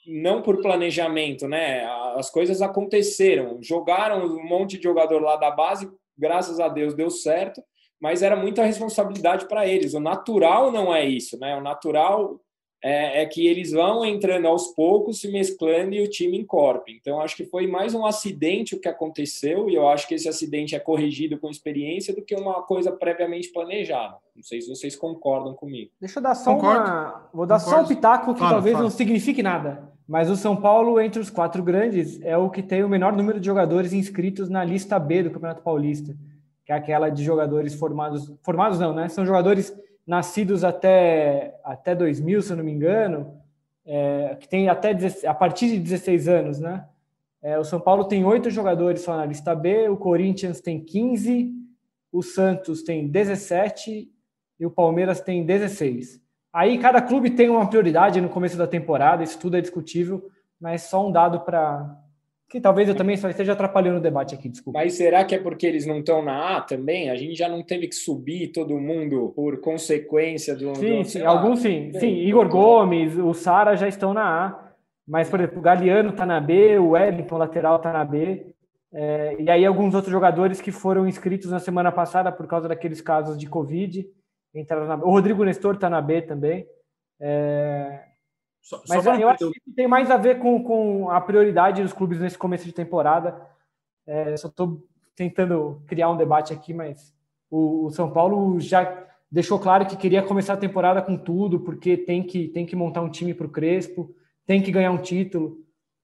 não 0.07 0.43
por 0.43 0.61
planejamento, 0.61 1.49
né? 1.49 1.85
As 2.17 2.31
coisas 2.31 2.63
aconteceram, 2.63 3.59
jogaram 3.61 4.27
um 4.27 4.45
monte 4.45 4.77
de 4.77 4.85
jogador 4.85 5.21
lá 5.21 5.37
da 5.37 5.51
base, 5.51 5.91
graças 6.17 6.61
a 6.61 6.69
Deus 6.69 6.95
deu 6.95 7.11
certo 7.11 7.63
mas 8.03 8.21
era 8.21 8.35
muita 8.35 8.65
responsabilidade 8.65 9.47
para 9.47 9.65
eles. 9.65 9.95
O 9.95 10.01
natural 10.01 10.73
não 10.73 10.93
é 10.93 11.07
isso, 11.07 11.39
né? 11.39 11.57
O 11.57 11.61
natural 11.61 12.41
é, 12.83 13.23
é, 13.23 13.27
que 13.27 13.47
eles 13.47 13.71
vão 13.71 14.05
entrando 14.05 14.49
aos 14.49 14.75
poucos, 14.75 15.21
se 15.21 15.31
mesclando 15.31 15.95
e 15.95 16.03
o 16.03 16.11
time 16.11 16.37
encorpe. 16.37 16.99
Então, 17.01 17.21
acho 17.21 17.37
que 17.37 17.45
foi 17.45 17.69
mais 17.69 17.95
um 17.95 18.05
acidente 18.05 18.75
o 18.75 18.81
que 18.81 18.89
aconteceu, 18.89 19.71
e 19.71 19.77
eu 19.77 19.89
acho 19.89 20.09
que 20.09 20.17
esse 20.17 20.29
acidente 20.29 20.75
é 20.75 20.81
corrigido 20.81 21.39
com 21.39 21.49
experiência 21.49 22.13
do 22.13 22.23
que 22.23 22.35
uma 22.35 22.63
coisa 22.65 22.91
previamente 22.91 23.53
planejada. 23.53 24.17
Não 24.35 24.43
sei 24.43 24.61
se 24.61 24.69
vocês 24.69 24.97
concordam 24.97 25.55
comigo. 25.55 25.93
Deixa 26.01 26.19
eu 26.19 26.23
dar 26.25 26.35
só 26.35 26.57
Concordo. 26.57 26.81
uma. 26.81 27.31
Vou 27.33 27.47
dar 27.47 27.61
Concordo. 27.61 27.79
só 27.79 27.85
um 27.85 27.95
pitaco 27.95 28.35
que 28.35 28.41
fala, 28.41 28.55
talvez 28.55 28.73
fala. 28.73 28.83
não 28.83 28.91
signifique 28.91 29.45
nada. 29.45 29.93
Mas 30.09 30.29
o 30.29 30.35
São 30.35 30.57
Paulo, 30.57 31.01
entre 31.01 31.21
os 31.21 31.31
quatro 31.31 31.63
grandes, 31.63 32.21
é 32.23 32.37
o 32.37 32.51
que 32.51 32.65
tem 32.65 32.83
o 32.83 32.89
menor 32.89 33.13
número 33.13 33.39
de 33.39 33.47
jogadores 33.47 33.93
inscritos 33.93 34.49
na 34.49 34.65
lista 34.65 34.99
B 34.99 35.23
do 35.23 35.31
Campeonato 35.31 35.63
Paulista 35.63 36.17
que 36.65 36.73
é 36.73 36.75
aquela 36.75 37.09
de 37.09 37.23
jogadores 37.25 37.75
formados, 37.75 38.33
formados 38.43 38.79
não, 38.79 38.95
né? 38.95 39.09
São 39.09 39.27
jogadores 39.27 39.77
nascidos 40.07 40.65
até, 40.65 41.59
até 41.65 41.95
2000, 41.95 42.43
se 42.43 42.53
eu 42.53 42.57
não 42.57 42.65
me 42.65 42.73
engano, 42.73 43.41
é, 43.85 44.37
que 44.39 44.49
tem 44.49 44.69
até 44.69 44.97
a 45.27 45.35
partir 45.35 45.69
de 45.69 45.79
16 45.79 46.29
anos, 46.29 46.61
né? 46.61 46.87
É, 47.43 47.59
o 47.59 47.65
São 47.65 47.81
Paulo 47.81 48.05
tem 48.05 48.25
oito 48.25 48.51
jogadores 48.51 49.01
só 49.01 49.17
na 49.17 49.27
lista 49.27 49.55
B, 49.55 49.89
o 49.89 49.97
Corinthians 49.97 50.61
tem 50.61 50.81
15, 50.81 51.53
o 52.13 52.23
Santos 52.23 52.83
tem 52.83 53.09
17 53.09 54.09
e 54.61 54.67
o 54.67 54.71
Palmeiras 54.71 55.21
tem 55.21 55.45
16. 55.45 56.21
Aí 56.53 56.79
cada 56.79 57.03
clube 57.03 57.31
tem 57.31 57.49
uma 57.49 57.69
prioridade 57.69 58.21
no 58.21 58.29
começo 58.29 58.57
da 58.57 58.67
temporada, 58.67 59.25
isso 59.25 59.39
tudo 59.41 59.57
é 59.57 59.61
discutível, 59.61 60.31
mas 60.61 60.83
só 60.83 61.05
um 61.05 61.11
dado 61.11 61.41
para 61.41 61.99
que 62.53 62.61
talvez 62.61 62.87
eu 62.87 62.95
também 62.95 63.17
só 63.17 63.31
esteja 63.31 63.55
atrapalhando 63.55 63.97
o 63.97 64.03
debate 64.03 64.35
aqui, 64.35 64.47
desculpa. 64.47 64.79
Mas 64.79 64.93
será 64.93 65.25
que 65.25 65.35
é 65.35 65.39
porque 65.39 65.67
eles 65.67 65.87
não 65.87 66.01
estão 66.01 66.23
na 66.23 66.59
A 66.59 66.61
também? 66.61 67.09
A 67.09 67.17
gente 67.17 67.35
já 67.35 67.49
não 67.49 67.63
teve 67.63 67.89
que 67.89 67.95
subir 67.95 68.49
todo 68.49 68.79
mundo 68.79 69.33
por 69.35 69.59
consequência 69.59 70.55
do. 70.55 70.75
Sim, 70.75 70.99
do, 70.99 71.05
sim, 71.07 71.23
alguns 71.23 71.61
sim. 71.61 71.91
Sim, 71.95 72.15
Igor 72.19 72.47
Gomes, 72.51 73.17
o 73.17 73.33
Sara 73.33 73.75
já 73.75 73.89
estão 73.89 74.13
na 74.13 74.47
A. 74.47 74.73
Mas, 75.09 75.31
por 75.31 75.41
exemplo, 75.41 75.61
o 75.61 75.63
Galeano 75.63 76.11
está 76.11 76.27
na 76.27 76.39
B, 76.41 76.79
o 76.79 76.91
Wellington, 76.91 77.39
lateral, 77.39 77.77
está 77.77 77.91
na 77.91 78.05
B. 78.05 78.55
É, 78.93 79.37
e 79.39 79.51
aí 79.51 79.65
alguns 79.65 79.95
outros 79.95 80.13
jogadores 80.13 80.61
que 80.61 80.71
foram 80.71 81.09
inscritos 81.09 81.51
na 81.51 81.59
semana 81.59 81.91
passada 81.91 82.31
por 82.31 82.47
causa 82.47 82.69
daqueles 82.69 83.01
casos 83.01 83.39
de 83.39 83.49
Covid 83.49 84.07
entraram 84.55 84.87
na 84.87 84.97
O 84.97 85.11
Rodrigo 85.11 85.43
Nestor 85.43 85.77
está 85.77 85.89
na 85.89 86.03
B 86.03 86.21
também. 86.21 86.67
É... 87.19 88.12
Só, 88.63 88.81
Mas 88.89 89.03
só 89.03 89.15
eu 89.17 89.29
acho 89.29 89.51
que 89.51 89.73
tem 89.75 89.89
mais 89.89 90.09
a 90.11 90.17
ver 90.17 90.39
com, 90.39 90.63
com 90.63 91.11
a 91.11 91.21
prioridade 91.21 91.83
dos 91.83 91.93
clubes 91.93 92.21
nesse 92.21 92.39
começo 92.39 92.65
de 92.65 92.73
temporada. 92.73 93.45
É, 94.07 94.37
só 94.37 94.47
estou 94.47 94.87
tentando 95.17 95.83
criar 95.87 96.11
um 96.11 96.17
debate 96.17 96.53
aqui, 96.53 96.73
mas 96.73 97.13
o, 97.51 97.87
o, 97.87 97.91
São 97.91 98.11
Paulo 98.11 98.61
já 98.61 99.05
deixou 99.31 99.59
claro 99.59 99.85
que 99.85 99.97
queria 99.97 100.23
começar 100.23 100.55
a 100.55 100.59
temporada 100.59 101.03
com 101.03 101.17
tudo, 101.17 101.59
porque 101.59 101.97
tem 101.97 102.23
que, 102.23 102.49
tem 102.49 102.65
que 102.65 102.77
montar 102.77 103.03
um 103.03 103.11
time 103.11 103.35
para 103.35 103.47
o 103.47 103.51
Crespo, 103.51 104.15
tem 104.47 104.63
que 104.63 104.71
ganhar 104.71 104.93
um 104.93 104.99
título. 104.99 105.59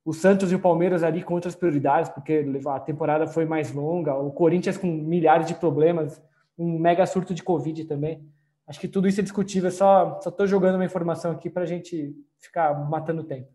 O 0.04 0.12
Santos 0.12 0.50
e 0.50 0.54
o 0.54 0.60
Palmeiras 0.60 1.02
ali 1.04 1.22
com 1.22 1.34
outras 1.34 1.54
prioridades, 1.54 2.10
porque 2.10 2.44
a 2.66 2.80
temporada 2.80 3.26
foi 3.26 3.44
mais 3.44 3.72
longa. 3.72 4.16
O 4.16 4.32
Corinthians 4.32 4.76
com 4.76 4.86
milhares 4.86 5.46
de 5.46 5.54
problemas, 5.54 6.20
um 6.58 6.78
mega 6.78 7.06
surto 7.06 7.34
de 7.34 7.42
Covid 7.42 7.84
também. 7.84 8.26
Acho 8.66 8.80
que 8.80 8.88
tudo 8.88 9.06
isso 9.06 9.20
é 9.20 9.22
discutível, 9.22 9.70
só 9.70 10.18
estou 10.24 10.46
jogando 10.46 10.74
uma 10.74 10.84
informação 10.84 11.30
aqui 11.30 11.48
para 11.48 11.62
a 11.62 11.66
gente 11.66 12.14
ficar 12.40 12.74
matando 12.88 13.24
tempo. 13.24 13.48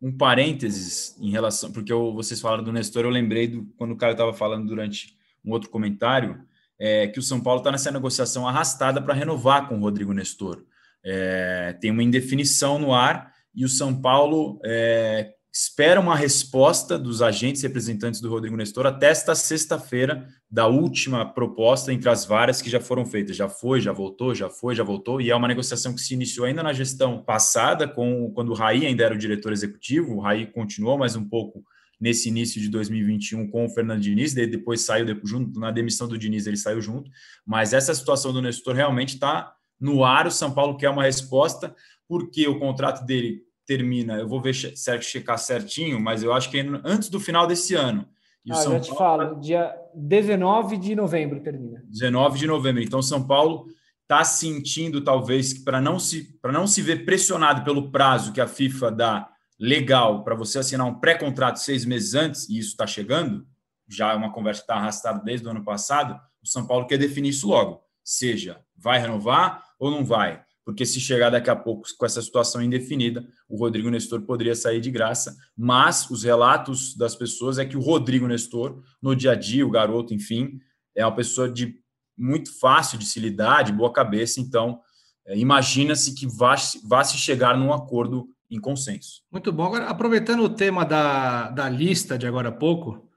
Um 0.00 0.16
parênteses 0.16 1.16
em 1.20 1.30
relação, 1.30 1.72
porque 1.72 1.92
eu, 1.92 2.12
vocês 2.12 2.40
falaram 2.40 2.64
do 2.64 2.72
Nestor, 2.72 3.04
eu 3.04 3.10
lembrei 3.10 3.48
do, 3.48 3.64
quando 3.76 3.92
o 3.92 3.96
cara 3.96 4.12
estava 4.12 4.32
falando 4.34 4.66
durante 4.66 5.16
um 5.44 5.52
outro 5.52 5.70
comentário, 5.70 6.42
é, 6.78 7.06
que 7.08 7.18
o 7.18 7.22
São 7.22 7.40
Paulo 7.40 7.60
está 7.60 7.70
nessa 7.70 7.90
negociação 7.90 8.46
arrastada 8.46 9.00
para 9.00 9.14
renovar 9.14 9.68
com 9.68 9.76
o 9.76 9.80
Rodrigo 9.80 10.12
Nestor. 10.12 10.64
É, 11.04 11.76
tem 11.80 11.90
uma 11.90 12.02
indefinição 12.02 12.78
no 12.78 12.92
ar 12.92 13.32
e 13.54 13.64
o 13.64 13.68
São 13.68 14.00
Paulo 14.00 14.60
é, 14.64 15.32
espera 15.54 16.00
uma 16.00 16.16
resposta 16.16 16.98
dos 16.98 17.22
agentes 17.22 17.62
representantes 17.62 18.20
do 18.20 18.28
Rodrigo 18.28 18.56
Nestor 18.56 18.86
até 18.86 19.06
esta 19.06 19.36
sexta-feira 19.36 20.26
da 20.50 20.66
última 20.66 21.24
proposta 21.24 21.92
entre 21.92 22.08
as 22.08 22.24
várias 22.24 22.60
que 22.60 22.68
já 22.68 22.80
foram 22.80 23.06
feitas. 23.06 23.36
Já 23.36 23.48
foi, 23.48 23.80
já 23.80 23.92
voltou, 23.92 24.34
já 24.34 24.50
foi, 24.50 24.74
já 24.74 24.82
voltou, 24.82 25.20
e 25.20 25.30
é 25.30 25.36
uma 25.36 25.46
negociação 25.46 25.94
que 25.94 26.00
se 26.00 26.12
iniciou 26.12 26.44
ainda 26.44 26.60
na 26.60 26.72
gestão 26.72 27.22
passada, 27.22 27.86
com 27.86 28.32
quando 28.34 28.48
o 28.48 28.54
Raí 28.54 28.84
ainda 28.84 29.04
era 29.04 29.14
o 29.14 29.18
diretor 29.18 29.52
executivo, 29.52 30.16
o 30.16 30.20
Raí 30.20 30.44
continuou 30.44 30.98
mais 30.98 31.14
um 31.14 31.24
pouco 31.24 31.64
nesse 32.00 32.28
início 32.28 32.60
de 32.60 32.68
2021 32.68 33.48
com 33.48 33.64
o 33.64 33.68
Fernando 33.68 34.00
Diniz, 34.00 34.34
daí 34.34 34.48
depois 34.48 34.80
saiu 34.80 35.06
junto, 35.22 35.60
na 35.60 35.70
demissão 35.70 36.08
do 36.08 36.18
Diniz 36.18 36.48
ele 36.48 36.56
saiu 36.56 36.80
junto, 36.80 37.08
mas 37.46 37.72
essa 37.72 37.94
situação 37.94 38.32
do 38.32 38.42
Nestor 38.42 38.74
realmente 38.74 39.14
está 39.14 39.54
no 39.80 40.04
ar, 40.04 40.26
o 40.26 40.32
São 40.32 40.52
Paulo 40.52 40.76
quer 40.76 40.90
uma 40.90 41.04
resposta, 41.04 41.72
porque 42.08 42.48
o 42.48 42.58
contrato 42.58 43.06
dele 43.06 43.42
termina, 43.66 44.18
eu 44.18 44.28
vou 44.28 44.40
ver 44.40 44.54
checar 44.54 45.38
certinho, 45.38 46.00
mas 46.00 46.22
eu 46.22 46.32
acho 46.32 46.50
que 46.50 46.58
é 46.58 46.66
antes 46.84 47.08
do 47.08 47.18
final 47.18 47.46
desse 47.46 47.74
ano. 47.74 48.06
E 48.44 48.52
ah, 48.52 48.56
São 48.56 48.72
já 48.72 48.80
te 48.80 48.94
Paulo, 48.94 49.24
falo, 49.28 49.40
dia 49.40 49.74
19 49.94 50.76
de 50.76 50.94
novembro 50.94 51.40
termina. 51.40 51.82
19 51.88 52.38
de 52.38 52.46
novembro. 52.46 52.82
Então, 52.82 53.00
São 53.00 53.26
Paulo 53.26 53.66
está 54.02 54.22
sentindo, 54.22 55.02
talvez, 55.02 55.54
que 55.54 55.60
para 55.60 55.80
não, 55.80 55.98
se, 55.98 56.38
não 56.44 56.66
se 56.66 56.82
ver 56.82 57.06
pressionado 57.06 57.64
pelo 57.64 57.90
prazo 57.90 58.32
que 58.32 58.40
a 58.40 58.46
FIFA 58.46 58.90
dá 58.90 59.28
legal 59.58 60.24
para 60.24 60.34
você 60.34 60.58
assinar 60.58 60.86
um 60.86 61.00
pré-contrato 61.00 61.58
seis 61.58 61.86
meses 61.86 62.14
antes, 62.14 62.48
e 62.48 62.58
isso 62.58 62.70
está 62.70 62.86
chegando, 62.86 63.46
já 63.88 64.12
é 64.12 64.14
uma 64.14 64.32
conversa 64.32 64.60
que 64.60 64.64
está 64.64 64.76
arrastada 64.76 65.22
desde 65.24 65.46
o 65.46 65.50
ano 65.50 65.64
passado, 65.64 66.20
o 66.42 66.46
São 66.46 66.66
Paulo 66.66 66.86
quer 66.86 66.98
definir 66.98 67.30
isso 67.30 67.48
logo. 67.48 67.82
Seja, 68.02 68.60
vai 68.76 68.98
renovar 68.98 69.64
ou 69.78 69.90
não 69.90 70.04
vai 70.04 70.43
porque 70.64 70.86
se 70.86 70.98
chegar 70.98 71.30
daqui 71.30 71.50
a 71.50 71.56
pouco 71.56 71.86
com 71.98 72.06
essa 72.06 72.22
situação 72.22 72.62
indefinida, 72.62 73.26
o 73.48 73.56
Rodrigo 73.56 73.90
Nestor 73.90 74.22
poderia 74.22 74.54
sair 74.54 74.80
de 74.80 74.90
graça. 74.90 75.36
Mas 75.56 76.08
os 76.10 76.22
relatos 76.22 76.96
das 76.96 77.14
pessoas 77.14 77.58
é 77.58 77.66
que 77.66 77.76
o 77.76 77.80
Rodrigo 77.80 78.26
Nestor, 78.26 78.82
no 79.02 79.14
dia 79.14 79.32
a 79.32 79.34
dia, 79.34 79.66
o 79.66 79.70
garoto, 79.70 80.14
enfim, 80.14 80.58
é 80.96 81.04
uma 81.04 81.14
pessoa 81.14 81.50
de 81.50 81.78
muito 82.16 82.58
fácil 82.58 82.98
de 82.98 83.04
se 83.04 83.20
lidar, 83.20 83.62
de 83.62 83.72
boa 83.72 83.92
cabeça. 83.92 84.40
Então, 84.40 84.80
é, 85.26 85.36
imagina-se 85.36 86.14
que 86.14 86.26
vá, 86.26 86.54
vá 86.88 87.04
se 87.04 87.18
chegar 87.18 87.56
num 87.56 87.72
acordo 87.72 88.28
em 88.50 88.60
consenso. 88.60 89.22
Muito 89.30 89.52
bom. 89.52 89.64
Agora, 89.64 89.86
aproveitando 89.86 90.44
o 90.44 90.48
tema 90.48 90.84
da, 90.84 91.50
da 91.50 91.68
lista 91.68 92.16
de 92.16 92.26
agora 92.26 92.48
a 92.48 92.52
pouco, 92.52 93.10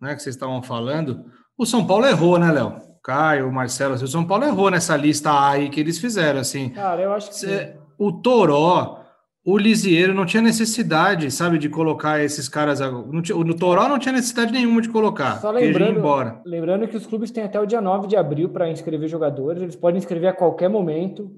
né, 0.00 0.14
que 0.14 0.22
vocês 0.22 0.34
estavam 0.34 0.62
falando, 0.62 1.24
o 1.56 1.64
São 1.64 1.86
Paulo 1.86 2.06
errou, 2.06 2.38
né, 2.38 2.52
Léo? 2.52 2.91
Caio, 3.02 3.48
o 3.48 3.52
Marcelo, 3.52 3.94
o 3.94 4.06
São 4.06 4.24
Paulo 4.24 4.44
errou 4.44 4.70
nessa 4.70 4.96
lista 4.96 5.30
A 5.30 5.50
aí 5.50 5.68
que 5.68 5.80
eles 5.80 5.98
fizeram, 5.98 6.38
assim. 6.38 6.70
Cara, 6.70 7.02
eu 7.02 7.12
acho 7.12 7.30
que 7.30 7.36
Cê, 7.36 7.74
o 7.98 8.12
Toró, 8.12 9.00
o 9.44 9.58
Lisieiro 9.58 10.14
não 10.14 10.24
tinha 10.24 10.42
necessidade, 10.42 11.28
sabe, 11.32 11.58
de 11.58 11.68
colocar 11.68 12.22
esses 12.22 12.48
caras. 12.48 12.78
Não 12.78 13.20
tinha, 13.20 13.36
o 13.36 13.54
Toró 13.54 13.88
não 13.88 13.98
tinha 13.98 14.12
necessidade 14.12 14.52
nenhuma 14.52 14.80
de 14.80 14.88
colocar. 14.88 15.40
Só 15.40 15.50
lembrando, 15.50 15.98
embora. 15.98 16.40
lembrando 16.46 16.86
que 16.86 16.96
os 16.96 17.04
clubes 17.04 17.32
têm 17.32 17.42
até 17.42 17.60
o 17.60 17.66
dia 17.66 17.80
9 17.80 18.06
de 18.06 18.16
abril 18.16 18.50
para 18.50 18.70
inscrever 18.70 19.08
jogadores, 19.08 19.62
eles 19.62 19.76
podem 19.76 19.98
inscrever 19.98 20.30
a 20.30 20.34
qualquer 20.34 20.70
momento. 20.70 21.28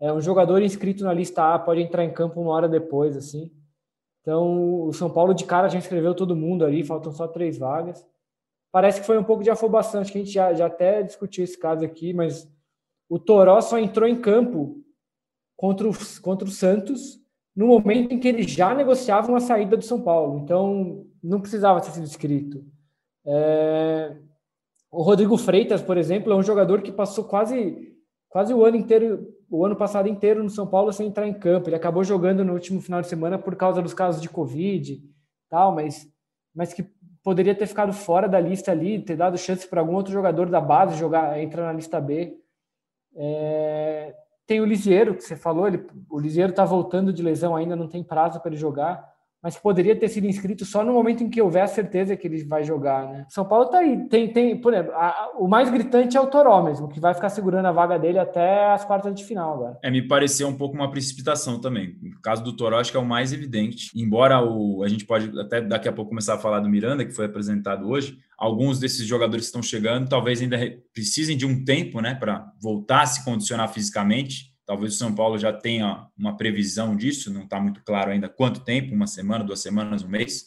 É, 0.00 0.10
um 0.10 0.22
jogador 0.22 0.62
inscrito 0.62 1.04
na 1.04 1.12
lista 1.12 1.54
A 1.54 1.58
pode 1.58 1.82
entrar 1.82 2.02
em 2.02 2.10
campo 2.10 2.40
uma 2.40 2.52
hora 2.52 2.66
depois, 2.66 3.14
assim. 3.14 3.50
Então, 4.22 4.86
o 4.86 4.92
São 4.94 5.10
Paulo 5.10 5.34
de 5.34 5.44
cara 5.44 5.68
já 5.68 5.76
inscreveu 5.76 6.14
todo 6.14 6.34
mundo 6.34 6.64
ali, 6.64 6.82
faltam 6.82 7.12
só 7.12 7.28
três 7.28 7.58
vagas 7.58 8.02
parece 8.72 9.00
que 9.00 9.06
foi 9.06 9.18
um 9.18 9.24
pouco 9.24 9.42
de 9.42 9.50
afobação. 9.50 10.00
Acho 10.00 10.12
que 10.12 10.18
a 10.18 10.20
gente 10.22 10.32
já, 10.32 10.54
já 10.54 10.66
até 10.66 11.02
discutiu 11.02 11.44
esse 11.44 11.58
caso 11.58 11.84
aqui, 11.84 12.12
mas 12.12 12.48
o 13.08 13.18
Toró 13.18 13.60
só 13.60 13.78
entrou 13.78 14.08
em 14.08 14.20
campo 14.20 14.82
contra 15.56 15.88
o, 15.88 15.92
contra 16.22 16.48
o 16.48 16.50
Santos 16.50 17.20
no 17.54 17.66
momento 17.66 18.12
em 18.12 18.18
que 18.18 18.28
ele 18.28 18.42
já 18.44 18.74
negociava 18.74 19.28
uma 19.28 19.40
saída 19.40 19.76
do 19.76 19.84
São 19.84 20.00
Paulo. 20.00 20.38
Então, 20.38 21.04
não 21.22 21.40
precisava 21.40 21.80
ter 21.80 21.90
sido 21.90 22.04
inscrito. 22.04 22.64
É... 23.26 24.16
O 24.90 25.02
Rodrigo 25.02 25.36
Freitas, 25.36 25.82
por 25.82 25.96
exemplo, 25.96 26.32
é 26.32 26.36
um 26.36 26.42
jogador 26.42 26.82
que 26.82 26.90
passou 26.90 27.24
quase, 27.24 27.94
quase 28.28 28.52
o 28.52 28.64
ano 28.64 28.76
inteiro, 28.76 29.28
o 29.48 29.64
ano 29.64 29.76
passado 29.76 30.08
inteiro 30.08 30.42
no 30.42 30.50
São 30.50 30.66
Paulo 30.66 30.92
sem 30.92 31.06
entrar 31.06 31.28
em 31.28 31.34
campo. 31.34 31.68
Ele 31.68 31.76
acabou 31.76 32.02
jogando 32.02 32.44
no 32.44 32.54
último 32.54 32.80
final 32.80 33.00
de 33.00 33.08
semana 33.08 33.38
por 33.38 33.54
causa 33.54 33.82
dos 33.82 33.94
casos 33.94 34.20
de 34.20 34.28
Covid, 34.28 35.00
tal, 35.48 35.74
mas, 35.74 36.08
mas 36.54 36.72
que 36.72 36.84
poderia 37.22 37.54
ter 37.54 37.66
ficado 37.66 37.92
fora 37.92 38.28
da 38.28 38.40
lista 38.40 38.70
ali, 38.70 39.00
ter 39.00 39.16
dado 39.16 39.36
chance 39.36 39.66
para 39.66 39.80
algum 39.80 39.94
outro 39.94 40.12
jogador 40.12 40.48
da 40.48 40.60
base 40.60 40.98
jogar, 40.98 41.38
entrar 41.40 41.64
na 41.64 41.72
lista 41.72 42.00
B. 42.00 42.36
É, 43.14 44.14
tem 44.46 44.60
o 44.60 44.64
Lisieiro, 44.64 45.14
que 45.14 45.22
você 45.22 45.36
falou, 45.36 45.66
ele, 45.66 45.86
o 46.08 46.18
Lisieiro 46.18 46.50
está 46.50 46.64
voltando 46.64 47.12
de 47.12 47.22
lesão 47.22 47.54
ainda, 47.54 47.76
não 47.76 47.88
tem 47.88 48.02
prazo 48.02 48.40
para 48.40 48.50
ele 48.50 48.56
jogar 48.56 49.08
mas 49.42 49.56
poderia 49.56 49.96
ter 49.96 50.08
sido 50.08 50.26
inscrito 50.26 50.64
só 50.64 50.84
no 50.84 50.92
momento 50.92 51.24
em 51.24 51.30
que 51.30 51.40
houver 51.40 51.62
a 51.62 51.66
certeza 51.66 52.16
que 52.16 52.26
ele 52.26 52.44
vai 52.44 52.62
jogar, 52.62 53.06
né? 53.06 53.26
São 53.28 53.44
Paulo 53.44 53.66
tá 53.66 53.78
aí, 53.78 54.08
tem, 54.08 54.32
tem 54.32 54.60
por 54.60 54.74
exemplo, 54.74 54.92
a, 54.92 55.30
o 55.38 55.48
mais 55.48 55.70
gritante 55.70 56.16
é 56.16 56.20
o 56.20 56.26
Toró 56.26 56.62
mesmo, 56.62 56.88
que 56.88 57.00
vai 57.00 57.14
ficar 57.14 57.30
segurando 57.30 57.66
a 57.66 57.72
vaga 57.72 57.98
dele 57.98 58.18
até 58.18 58.72
as 58.72 58.84
quartas 58.84 59.14
de 59.14 59.24
final 59.24 59.54
agora. 59.54 59.78
É, 59.82 59.90
me 59.90 60.06
pareceu 60.06 60.48
um 60.48 60.56
pouco 60.56 60.74
uma 60.74 60.90
precipitação 60.90 61.60
também. 61.60 61.96
No 62.02 62.20
caso 62.20 62.42
do 62.42 62.54
Toró, 62.54 62.78
acho 62.78 62.90
que 62.90 62.96
é 62.96 63.00
o 63.00 63.04
mais 63.04 63.32
evidente. 63.32 63.90
Embora 63.94 64.42
o, 64.42 64.82
a 64.82 64.88
gente 64.88 65.06
pode 65.06 65.38
até 65.40 65.60
daqui 65.60 65.88
a 65.88 65.92
pouco 65.92 66.10
começar 66.10 66.34
a 66.34 66.38
falar 66.38 66.60
do 66.60 66.68
Miranda, 66.68 67.04
que 67.04 67.12
foi 67.12 67.26
apresentado 67.26 67.88
hoje, 67.88 68.18
alguns 68.36 68.78
desses 68.78 69.06
jogadores 69.06 69.46
que 69.46 69.48
estão 69.48 69.62
chegando 69.62 70.08
talvez 70.08 70.40
ainda 70.40 70.58
precisem 70.92 71.36
de 71.36 71.46
um 71.46 71.64
tempo, 71.64 72.00
né, 72.00 72.14
para 72.14 72.50
voltar 72.60 73.02
a 73.02 73.06
se 73.06 73.24
condicionar 73.24 73.72
fisicamente 73.72 74.49
Talvez 74.70 74.94
o 74.94 74.96
São 74.96 75.12
Paulo 75.12 75.36
já 75.36 75.52
tenha 75.52 76.06
uma 76.16 76.36
previsão 76.36 76.94
disso, 76.94 77.28
não 77.28 77.42
está 77.42 77.58
muito 77.58 77.82
claro 77.82 78.12
ainda 78.12 78.28
quanto 78.28 78.60
tempo 78.60 78.94
uma 78.94 79.08
semana, 79.08 79.42
duas 79.42 79.60
semanas, 79.60 80.04
um 80.04 80.08
mês 80.08 80.46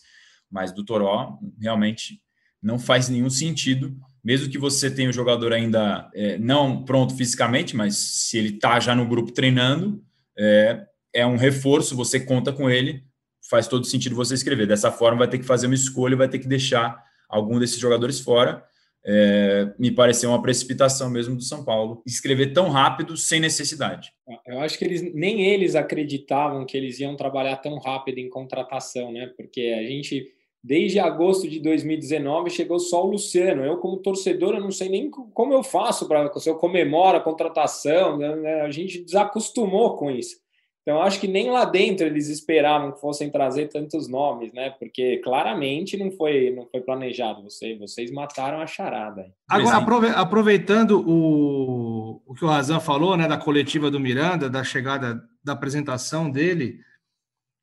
mas 0.49 0.71
do 0.71 0.81
Toró 0.81 1.37
realmente 1.59 2.21
não 2.61 2.79
faz 2.79 3.09
nenhum 3.09 3.29
sentido. 3.29 3.93
Mesmo 4.23 4.49
que 4.49 4.57
você 4.57 4.89
tenha 4.89 5.09
o 5.09 5.13
jogador 5.13 5.51
ainda 5.51 6.09
é, 6.15 6.37
não 6.37 6.85
pronto 6.85 7.17
fisicamente, 7.17 7.75
mas 7.75 7.97
se 7.97 8.37
ele 8.37 8.55
está 8.55 8.79
já 8.79 8.95
no 8.95 9.05
grupo 9.05 9.33
treinando, 9.33 10.01
é, 10.39 10.85
é 11.11 11.27
um 11.27 11.35
reforço, 11.35 11.93
você 11.93 12.17
conta 12.17 12.53
com 12.53 12.69
ele, 12.69 13.03
faz 13.49 13.67
todo 13.67 13.85
sentido 13.85 14.15
você 14.15 14.35
escrever. 14.35 14.65
Dessa 14.65 14.89
forma, 14.89 15.17
vai 15.17 15.27
ter 15.27 15.37
que 15.37 15.45
fazer 15.45 15.65
uma 15.65 15.75
escolha, 15.75 16.15
vai 16.15 16.29
ter 16.29 16.39
que 16.39 16.47
deixar 16.47 16.97
algum 17.27 17.59
desses 17.59 17.77
jogadores 17.77 18.21
fora 18.21 18.63
é, 19.05 19.73
me 19.77 19.91
pareceu 19.91 20.29
uma 20.29 20.41
precipitação 20.41 21.09
mesmo 21.09 21.35
do 21.35 21.43
São 21.43 21.63
Paulo 21.63 22.01
escrever 22.05 22.53
tão 22.53 22.69
rápido 22.69 23.17
sem 23.17 23.39
necessidade. 23.39 24.11
Eu 24.47 24.59
acho 24.59 24.77
que 24.77 24.85
eles 24.85 25.01
nem 25.13 25.45
eles 25.45 25.75
acreditavam 25.75 26.65
que 26.65 26.77
eles 26.77 26.99
iam 26.99 27.15
trabalhar 27.15 27.57
tão 27.57 27.77
rápido 27.79 28.19
em 28.19 28.29
contratação, 28.29 29.11
né? 29.11 29.31
Porque 29.35 29.75
a 29.77 29.83
gente 29.83 30.25
desde 30.63 30.97
agosto 30.97 31.49
de 31.49 31.59
2019 31.59 32.49
chegou 32.49 32.79
só 32.79 33.05
o 33.05 33.11
Luciano. 33.11 33.65
Eu 33.65 33.77
como 33.77 33.97
torcedor 33.97 34.55
eu 34.55 34.61
não 34.61 34.71
sei 34.71 34.87
nem 34.87 35.09
como 35.09 35.53
eu 35.53 35.61
faço 35.61 36.07
para 36.07 36.31
se 36.39 36.49
eu 36.49 36.55
comemoro 36.55 37.17
a 37.17 37.21
contratação. 37.21 38.17
Né? 38.17 38.61
A 38.61 38.71
gente 38.71 39.03
desacostumou 39.03 39.97
com 39.97 40.09
isso. 40.09 40.42
Então, 40.83 41.01
acho 41.01 41.17
que 41.17 41.29
nem 41.29 41.49
lá 41.49 41.63
dentro 41.63 42.05
eles 42.05 42.27
esperavam 42.27 42.91
que 42.91 42.99
fossem 42.99 43.29
trazer 43.29 43.69
tantos 43.69 44.09
nomes, 44.09 44.51
né? 44.51 44.69
Porque 44.71 45.17
claramente 45.19 45.95
não 45.95 46.11
foi, 46.11 46.51
não 46.53 46.67
foi 46.69 46.81
planejado. 46.81 47.41
Você, 47.43 47.77
vocês 47.77 48.11
mataram 48.11 48.59
a 48.59 48.67
charada. 48.67 49.33
Agora, 49.47 49.77
aproveitando 50.13 51.01
o, 51.07 52.21
o 52.25 52.35
que 52.35 52.43
o 52.43 52.49
Razan 52.49 52.81
falou, 52.81 53.15
né, 53.15 53.29
da 53.29 53.37
coletiva 53.37 53.89
do 53.89 53.97
Miranda, 53.97 54.49
da 54.49 54.61
chegada, 54.61 55.23
da 55.41 55.53
apresentação 55.53 56.29
dele 56.29 56.81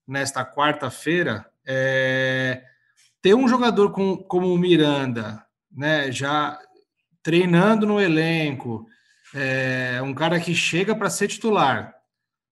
nesta 0.09 0.43
quarta-feira, 0.43 1.45
é, 1.67 2.65
ter 3.21 3.35
um 3.35 3.47
jogador 3.47 3.93
com, 3.93 4.17
como 4.17 4.51
o 4.51 4.59
Miranda, 4.59 5.45
né, 5.71 6.11
já 6.11 6.59
treinando 7.23 7.87
no 7.87 8.01
elenco, 8.01 8.87
é, 9.35 10.01
um 10.03 10.15
cara 10.15 10.41
que 10.41 10.55
chega 10.55 10.97
para 10.97 11.11
ser 11.11 11.29
titular, 11.29 11.95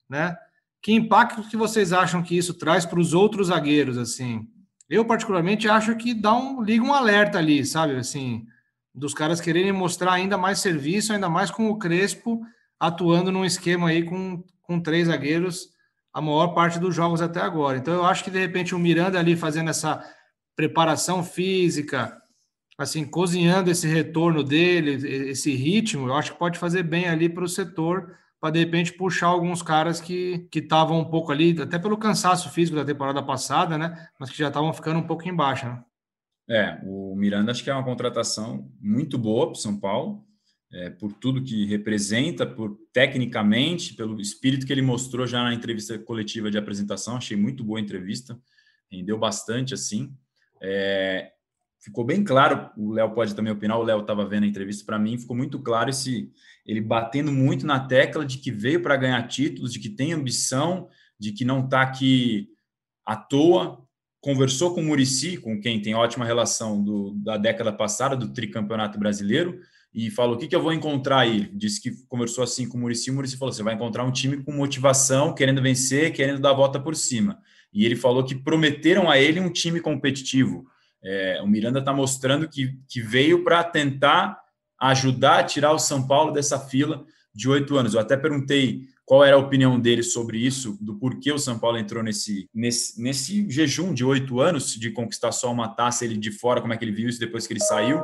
né? 0.06 0.36
Que 0.80 0.92
impacto 0.92 1.42
que 1.48 1.56
vocês 1.56 1.92
acham 1.92 2.22
que 2.22 2.36
isso 2.36 2.54
traz 2.54 2.86
para 2.86 3.00
os 3.00 3.12
outros 3.12 3.48
zagueiros, 3.48 3.98
assim? 3.98 4.46
Eu, 4.88 5.04
particularmente, 5.04 5.68
acho 5.68 5.94
que 5.96 6.14
dá 6.14 6.34
um, 6.34 6.62
liga 6.62 6.84
um 6.84 6.94
alerta 6.94 7.38
ali, 7.38 7.64
sabe? 7.64 7.96
Assim, 7.96 8.46
dos 8.94 9.12
caras 9.12 9.40
quererem 9.40 9.72
mostrar 9.72 10.12
ainda 10.12 10.38
mais 10.38 10.60
serviço, 10.60 11.12
ainda 11.12 11.28
mais 11.28 11.50
com 11.50 11.68
o 11.68 11.78
Crespo 11.78 12.40
atuando 12.80 13.32
num 13.32 13.44
esquema 13.44 13.88
aí 13.88 14.04
com, 14.04 14.42
com 14.62 14.80
três 14.80 15.08
zagueiros 15.08 15.70
a 16.12 16.20
maior 16.20 16.48
parte 16.48 16.78
dos 16.78 16.94
jogos 16.94 17.20
até 17.20 17.40
agora. 17.40 17.76
Então, 17.76 17.94
eu 17.94 18.04
acho 18.04 18.24
que, 18.24 18.30
de 18.30 18.38
repente, 18.38 18.74
o 18.74 18.78
Miranda 18.78 19.18
ali 19.18 19.36
fazendo 19.36 19.70
essa 19.70 20.02
preparação 20.56 21.22
física, 21.22 22.20
assim, 22.76 23.04
cozinhando 23.04 23.70
esse 23.70 23.86
retorno 23.86 24.42
dele, 24.42 25.30
esse 25.30 25.54
ritmo, 25.54 26.08
eu 26.08 26.14
acho 26.14 26.32
que 26.32 26.38
pode 26.38 26.58
fazer 26.58 26.82
bem 26.82 27.08
ali 27.08 27.28
para 27.28 27.44
o 27.44 27.48
setor, 27.48 28.16
para 28.40 28.52
de 28.52 28.60
repente 28.60 28.92
puxar 28.92 29.26
alguns 29.26 29.62
caras 29.62 30.00
que 30.00 30.48
estavam 30.54 31.00
um 31.00 31.04
pouco 31.04 31.32
ali, 31.32 31.60
até 31.60 31.78
pelo 31.78 31.96
cansaço 31.96 32.50
físico 32.50 32.76
da 32.76 32.84
temporada 32.84 33.22
passada, 33.22 33.76
né? 33.76 34.08
Mas 34.18 34.30
que 34.30 34.38
já 34.38 34.48
estavam 34.48 34.72
ficando 34.72 35.00
um 35.00 35.06
pouco 35.06 35.28
embaixo, 35.28 35.66
né? 35.66 35.82
É, 36.50 36.80
o 36.84 37.14
Miranda 37.14 37.50
acho 37.50 37.62
que 37.62 37.68
é 37.68 37.74
uma 37.74 37.84
contratação 37.84 38.70
muito 38.80 39.18
boa 39.18 39.48
para 39.48 39.60
São 39.60 39.78
Paulo, 39.78 40.24
é, 40.72 40.88
por 40.88 41.12
tudo 41.12 41.42
que 41.42 41.66
representa, 41.66 42.46
por 42.46 42.78
tecnicamente, 42.92 43.94
pelo 43.94 44.20
espírito 44.20 44.66
que 44.66 44.72
ele 44.72 44.82
mostrou 44.82 45.26
já 45.26 45.42
na 45.42 45.52
entrevista 45.52 45.98
coletiva 45.98 46.50
de 46.50 46.58
apresentação. 46.58 47.16
Achei 47.16 47.36
muito 47.36 47.64
boa 47.64 47.78
a 47.78 47.82
entrevista, 47.82 48.38
rendeu 48.90 49.18
bastante 49.18 49.74
assim. 49.74 50.14
É, 50.60 51.32
ficou 51.80 52.04
bem 52.04 52.24
claro, 52.24 52.70
o 52.76 52.92
Léo 52.92 53.10
pode 53.10 53.34
também 53.34 53.52
opinar, 53.52 53.78
o 53.78 53.82
Léo 53.82 54.00
estava 54.00 54.26
vendo 54.26 54.44
a 54.44 54.46
entrevista 54.46 54.84
para 54.84 54.98
mim, 54.98 55.18
ficou 55.18 55.36
muito 55.36 55.58
claro 55.60 55.90
esse 55.90 56.30
ele 56.66 56.82
batendo 56.82 57.32
muito 57.32 57.66
na 57.66 57.80
tecla 57.80 58.26
de 58.26 58.38
que 58.38 58.50
veio 58.50 58.82
para 58.82 58.96
ganhar 58.96 59.26
títulos, 59.26 59.72
de 59.72 59.78
que 59.78 59.88
tem 59.88 60.12
ambição, 60.12 60.88
de 61.18 61.32
que 61.32 61.42
não 61.42 61.64
está 61.64 61.80
aqui 61.80 62.48
à 63.06 63.16
toa. 63.16 63.82
Conversou 64.20 64.74
com 64.74 64.82
o 64.82 64.84
Murici, 64.84 65.38
com 65.38 65.58
quem 65.58 65.80
tem 65.80 65.94
ótima 65.94 66.26
relação 66.26 66.82
do, 66.82 67.14
da 67.14 67.38
década 67.38 67.72
passada, 67.72 68.14
do 68.14 68.34
tricampeonato 68.34 68.98
brasileiro, 68.98 69.58
e 69.94 70.10
falou: 70.10 70.36
o 70.36 70.38
que, 70.38 70.46
que 70.46 70.54
eu 70.54 70.60
vou 70.60 70.72
encontrar 70.72 71.20
aí? 71.20 71.48
Disse 71.54 71.80
que 71.80 71.92
conversou 72.06 72.44
assim 72.44 72.68
com 72.68 72.76
o 72.76 72.80
Murici, 72.82 73.10
o 73.10 73.14
Murici 73.14 73.38
falou: 73.38 73.52
você 73.52 73.62
vai 73.62 73.72
encontrar 73.72 74.04
um 74.04 74.12
time 74.12 74.42
com 74.42 74.52
motivação, 74.52 75.34
querendo 75.34 75.62
vencer, 75.62 76.12
querendo 76.12 76.40
dar 76.40 76.50
a 76.50 76.54
volta 76.54 76.78
por 76.78 76.94
cima. 76.94 77.40
E 77.72 77.86
ele 77.86 77.96
falou 77.96 78.22
que 78.24 78.34
prometeram 78.34 79.08
a 79.08 79.18
ele 79.18 79.40
um 79.40 79.50
time 79.50 79.80
competitivo 79.80 80.66
é, 81.02 81.40
o 81.42 81.46
Miranda 81.46 81.78
está 81.78 81.92
mostrando 81.92 82.48
que, 82.48 82.78
que 82.88 83.00
veio 83.00 83.44
para 83.44 83.62
tentar 83.64 84.38
ajudar 84.80 85.40
a 85.40 85.44
tirar 85.44 85.72
o 85.72 85.78
São 85.78 86.06
Paulo 86.06 86.32
dessa 86.32 86.58
fila 86.58 87.04
de 87.34 87.48
oito 87.48 87.76
anos. 87.76 87.94
Eu 87.94 88.00
até 88.00 88.16
perguntei 88.16 88.82
qual 89.04 89.24
era 89.24 89.36
a 89.36 89.38
opinião 89.38 89.80
dele 89.80 90.02
sobre 90.02 90.38
isso, 90.38 90.76
do 90.80 90.98
porquê 90.98 91.32
o 91.32 91.38
São 91.38 91.58
Paulo 91.58 91.78
entrou 91.78 92.02
nesse, 92.02 92.48
nesse, 92.52 93.00
nesse 93.02 93.50
jejum 93.50 93.94
de 93.94 94.04
oito 94.04 94.40
anos 94.40 94.74
de 94.74 94.90
conquistar 94.90 95.32
só 95.32 95.50
uma 95.50 95.68
taça, 95.68 96.04
ele 96.04 96.16
de 96.16 96.30
fora, 96.30 96.60
como 96.60 96.72
é 96.72 96.76
que 96.76 96.84
ele 96.84 96.92
viu 96.92 97.08
isso 97.08 97.18
depois 97.18 97.46
que 97.46 97.52
ele 97.52 97.60
saiu. 97.60 98.02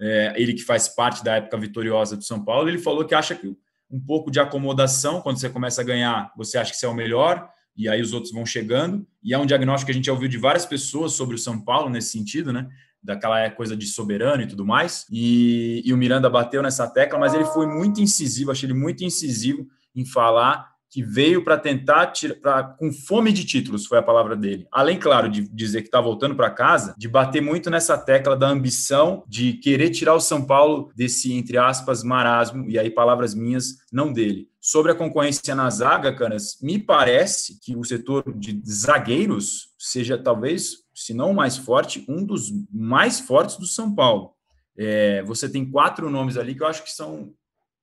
É, 0.00 0.34
ele 0.36 0.52
que 0.52 0.62
faz 0.62 0.88
parte 0.88 1.24
da 1.24 1.36
época 1.36 1.58
vitoriosa 1.58 2.16
do 2.16 2.22
São 2.22 2.44
Paulo, 2.44 2.68
ele 2.68 2.78
falou 2.78 3.04
que 3.04 3.14
acha 3.14 3.34
que 3.34 3.56
um 3.90 4.00
pouco 4.00 4.30
de 4.30 4.38
acomodação, 4.38 5.20
quando 5.20 5.40
você 5.40 5.48
começa 5.48 5.80
a 5.80 5.84
ganhar, 5.84 6.32
você 6.36 6.58
acha 6.58 6.70
que 6.70 6.76
você 6.76 6.86
é 6.86 6.88
o 6.88 6.94
melhor, 6.94 7.48
e 7.76 7.88
aí 7.88 8.00
os 8.00 8.12
outros 8.12 8.32
vão 8.32 8.46
chegando. 8.46 9.06
E 9.22 9.34
é 9.34 9.38
um 9.38 9.46
diagnóstico 9.46 9.86
que 9.86 9.92
a 9.92 9.94
gente 9.94 10.06
já 10.06 10.12
ouviu 10.12 10.28
de 10.28 10.38
várias 10.38 10.64
pessoas 10.64 11.12
sobre 11.12 11.34
o 11.34 11.38
São 11.38 11.60
Paulo 11.60 11.90
nesse 11.90 12.10
sentido, 12.10 12.52
né? 12.52 12.68
Daquela 13.02 13.50
coisa 13.50 13.76
de 13.76 13.86
soberano 13.86 14.42
e 14.42 14.46
tudo 14.46 14.64
mais. 14.64 15.06
E, 15.10 15.82
e 15.84 15.92
o 15.92 15.96
Miranda 15.96 16.30
bateu 16.30 16.62
nessa 16.62 16.88
tecla, 16.88 17.18
mas 17.18 17.34
ele 17.34 17.44
foi 17.44 17.66
muito 17.66 18.00
incisivo, 18.00 18.50
achei 18.50 18.66
ele 18.66 18.78
muito 18.78 19.04
incisivo 19.04 19.66
em 19.94 20.04
falar 20.04 20.76
que 20.96 21.02
veio 21.02 21.44
para 21.44 21.58
tentar 21.58 22.06
tirar, 22.06 22.36
pra, 22.36 22.62
com 22.62 22.90
fome 22.92 23.32
de 23.32 23.44
títulos, 23.44 23.86
foi 23.86 23.98
a 23.98 24.02
palavra 24.02 24.36
dele. 24.36 24.66
Além, 24.72 24.98
claro, 24.98 25.28
de 25.28 25.42
dizer 25.48 25.82
que 25.82 25.88
está 25.88 26.00
voltando 26.00 26.34
para 26.34 26.48
casa, 26.48 26.94
de 26.96 27.08
bater 27.08 27.42
muito 27.42 27.68
nessa 27.68 27.98
tecla 27.98 28.36
da 28.36 28.48
ambição 28.48 29.22
de 29.28 29.54
querer 29.54 29.90
tirar 29.90 30.14
o 30.14 30.20
São 30.20 30.44
Paulo 30.46 30.90
desse, 30.96 31.32
entre 31.34 31.58
aspas, 31.58 32.02
marasmo, 32.02 32.70
e 32.70 32.78
aí 32.78 32.88
palavras 32.88 33.34
minhas, 33.34 33.76
não 33.92 34.12
dele. 34.12 34.48
Sobre 34.66 34.90
a 34.90 34.96
concorrência 34.96 35.54
na 35.54 35.70
zaga, 35.70 36.12
caras, 36.12 36.58
me 36.60 36.76
parece 36.76 37.60
que 37.60 37.76
o 37.76 37.84
setor 37.84 38.36
de 38.36 38.60
zagueiros 38.68 39.72
seja 39.78 40.18
talvez, 40.18 40.78
se 40.92 41.14
não 41.14 41.30
o 41.30 41.34
mais 41.34 41.56
forte, 41.56 42.04
um 42.08 42.26
dos 42.26 42.50
mais 42.68 43.20
fortes 43.20 43.58
do 43.58 43.64
São 43.64 43.94
Paulo. 43.94 44.34
É, 44.76 45.22
você 45.22 45.48
tem 45.48 45.70
quatro 45.70 46.10
nomes 46.10 46.36
ali 46.36 46.52
que 46.52 46.64
eu 46.64 46.66
acho 46.66 46.82
que 46.82 46.90
são 46.90 47.32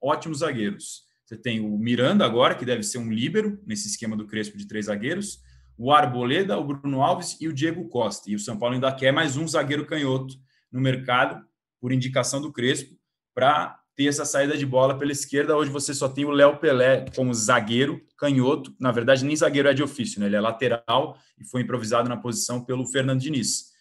ótimos 0.01 0.39
zagueiros. 0.39 1.03
Você 1.25 1.37
tem 1.37 1.61
o 1.61 1.77
Miranda 1.77 2.25
agora, 2.25 2.53
que 2.53 2.65
deve 2.65 2.83
ser 2.83 2.97
um 2.97 3.09
líbero 3.09 3.63
nesse 3.65 3.87
esquema 3.87 4.17
do 4.17 4.27
Crespo 4.27 4.57
de 4.57 4.67
três 4.67 4.87
zagueiros, 4.87 5.39
o 5.77 5.89
Arboleda, 5.89 6.57
o 6.57 6.65
Bruno 6.65 7.01
Alves 7.01 7.37
e 7.39 7.47
o 7.47 7.53
Diego 7.53 7.87
Costa. 7.87 8.29
E 8.29 8.35
o 8.35 8.39
São 8.39 8.59
Paulo 8.59 8.75
ainda 8.75 8.93
quer 8.93 9.13
mais 9.13 9.37
um 9.37 9.47
zagueiro 9.47 9.85
canhoto 9.85 10.35
no 10.69 10.81
mercado, 10.81 11.41
por 11.79 11.93
indicação 11.93 12.41
do 12.41 12.51
Crespo, 12.51 12.93
para 13.33 13.79
ter 13.95 14.07
essa 14.07 14.25
saída 14.25 14.57
de 14.57 14.65
bola 14.65 14.97
pela 14.97 15.11
esquerda. 15.11 15.55
Hoje 15.55 15.69
você 15.69 15.93
só 15.93 16.09
tem 16.09 16.25
o 16.25 16.31
Léo 16.31 16.57
Pelé 16.57 17.05
como 17.15 17.33
zagueiro 17.33 18.01
canhoto. 18.17 18.73
Na 18.79 18.91
verdade, 18.91 19.25
nem 19.25 19.35
zagueiro 19.35 19.69
é 19.69 19.73
de 19.73 19.83
ofício, 19.83 20.19
né? 20.19 20.25
ele 20.25 20.35
é 20.35 20.41
lateral 20.41 21.17
e 21.39 21.45
foi 21.45 21.61
improvisado 21.61 22.09
na 22.09 22.17
posição 22.17 22.63
pelo 22.63 22.85
Fernando 22.87 23.19
Diniz. 23.19 23.71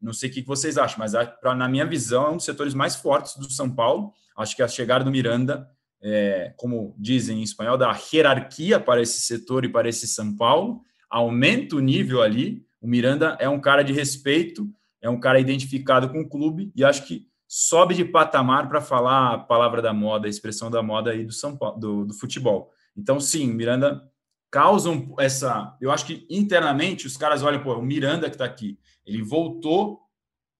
Não 0.00 0.12
sei 0.12 0.30
o 0.30 0.32
que 0.32 0.42
vocês 0.42 0.78
acham, 0.78 0.98
mas 0.98 1.12
na 1.56 1.68
minha 1.68 1.84
visão 1.84 2.26
é 2.26 2.30
um 2.30 2.36
dos 2.36 2.44
setores 2.44 2.74
mais 2.74 2.96
fortes 2.96 3.36
do 3.36 3.50
São 3.50 3.70
Paulo. 3.70 4.12
Acho 4.36 4.56
que 4.56 4.62
a 4.62 4.68
chegada 4.68 5.04
do 5.04 5.10
Miranda 5.10 5.68
é, 6.04 6.52
como 6.58 6.94
dizem 6.98 7.40
em 7.40 7.42
espanhol, 7.42 7.78
da 7.78 7.98
hierarquia 8.12 8.78
para 8.78 9.00
esse 9.00 9.22
setor 9.22 9.64
e 9.64 9.70
para 9.70 9.88
esse 9.88 10.06
São 10.06 10.36
Paulo, 10.36 10.82
aumenta 11.08 11.76
o 11.76 11.80
nível 11.80 12.20
ali. 12.20 12.62
O 12.78 12.86
Miranda 12.86 13.38
é 13.40 13.48
um 13.48 13.58
cara 13.58 13.82
de 13.82 13.94
respeito, 13.94 14.68
é 15.00 15.08
um 15.08 15.18
cara 15.18 15.40
identificado 15.40 16.10
com 16.10 16.20
o 16.20 16.28
clube 16.28 16.70
e 16.76 16.84
acho 16.84 17.06
que 17.06 17.26
sobe 17.56 17.94
de 17.94 18.04
patamar 18.04 18.68
para 18.68 18.80
falar 18.80 19.34
a 19.34 19.38
palavra 19.38 19.80
da 19.80 19.92
moda, 19.92 20.26
a 20.26 20.28
expressão 20.28 20.68
da 20.68 20.82
moda 20.82 21.12
aí 21.12 21.24
do 21.24 21.32
São 21.32 21.56
Paulo, 21.56 21.78
do, 21.78 22.04
do 22.04 22.12
futebol. 22.12 22.72
Então, 22.96 23.20
sim, 23.20 23.46
Miranda 23.46 24.02
causa 24.50 24.90
essa. 25.20 25.76
Eu 25.80 25.92
acho 25.92 26.04
que 26.04 26.26
internamente 26.28 27.06
os 27.06 27.16
caras 27.16 27.44
olham, 27.44 27.62
pô, 27.62 27.72
o 27.74 27.82
Miranda 27.82 28.28
que 28.28 28.34
está 28.34 28.44
aqui, 28.44 28.76
ele 29.06 29.22
voltou, 29.22 30.00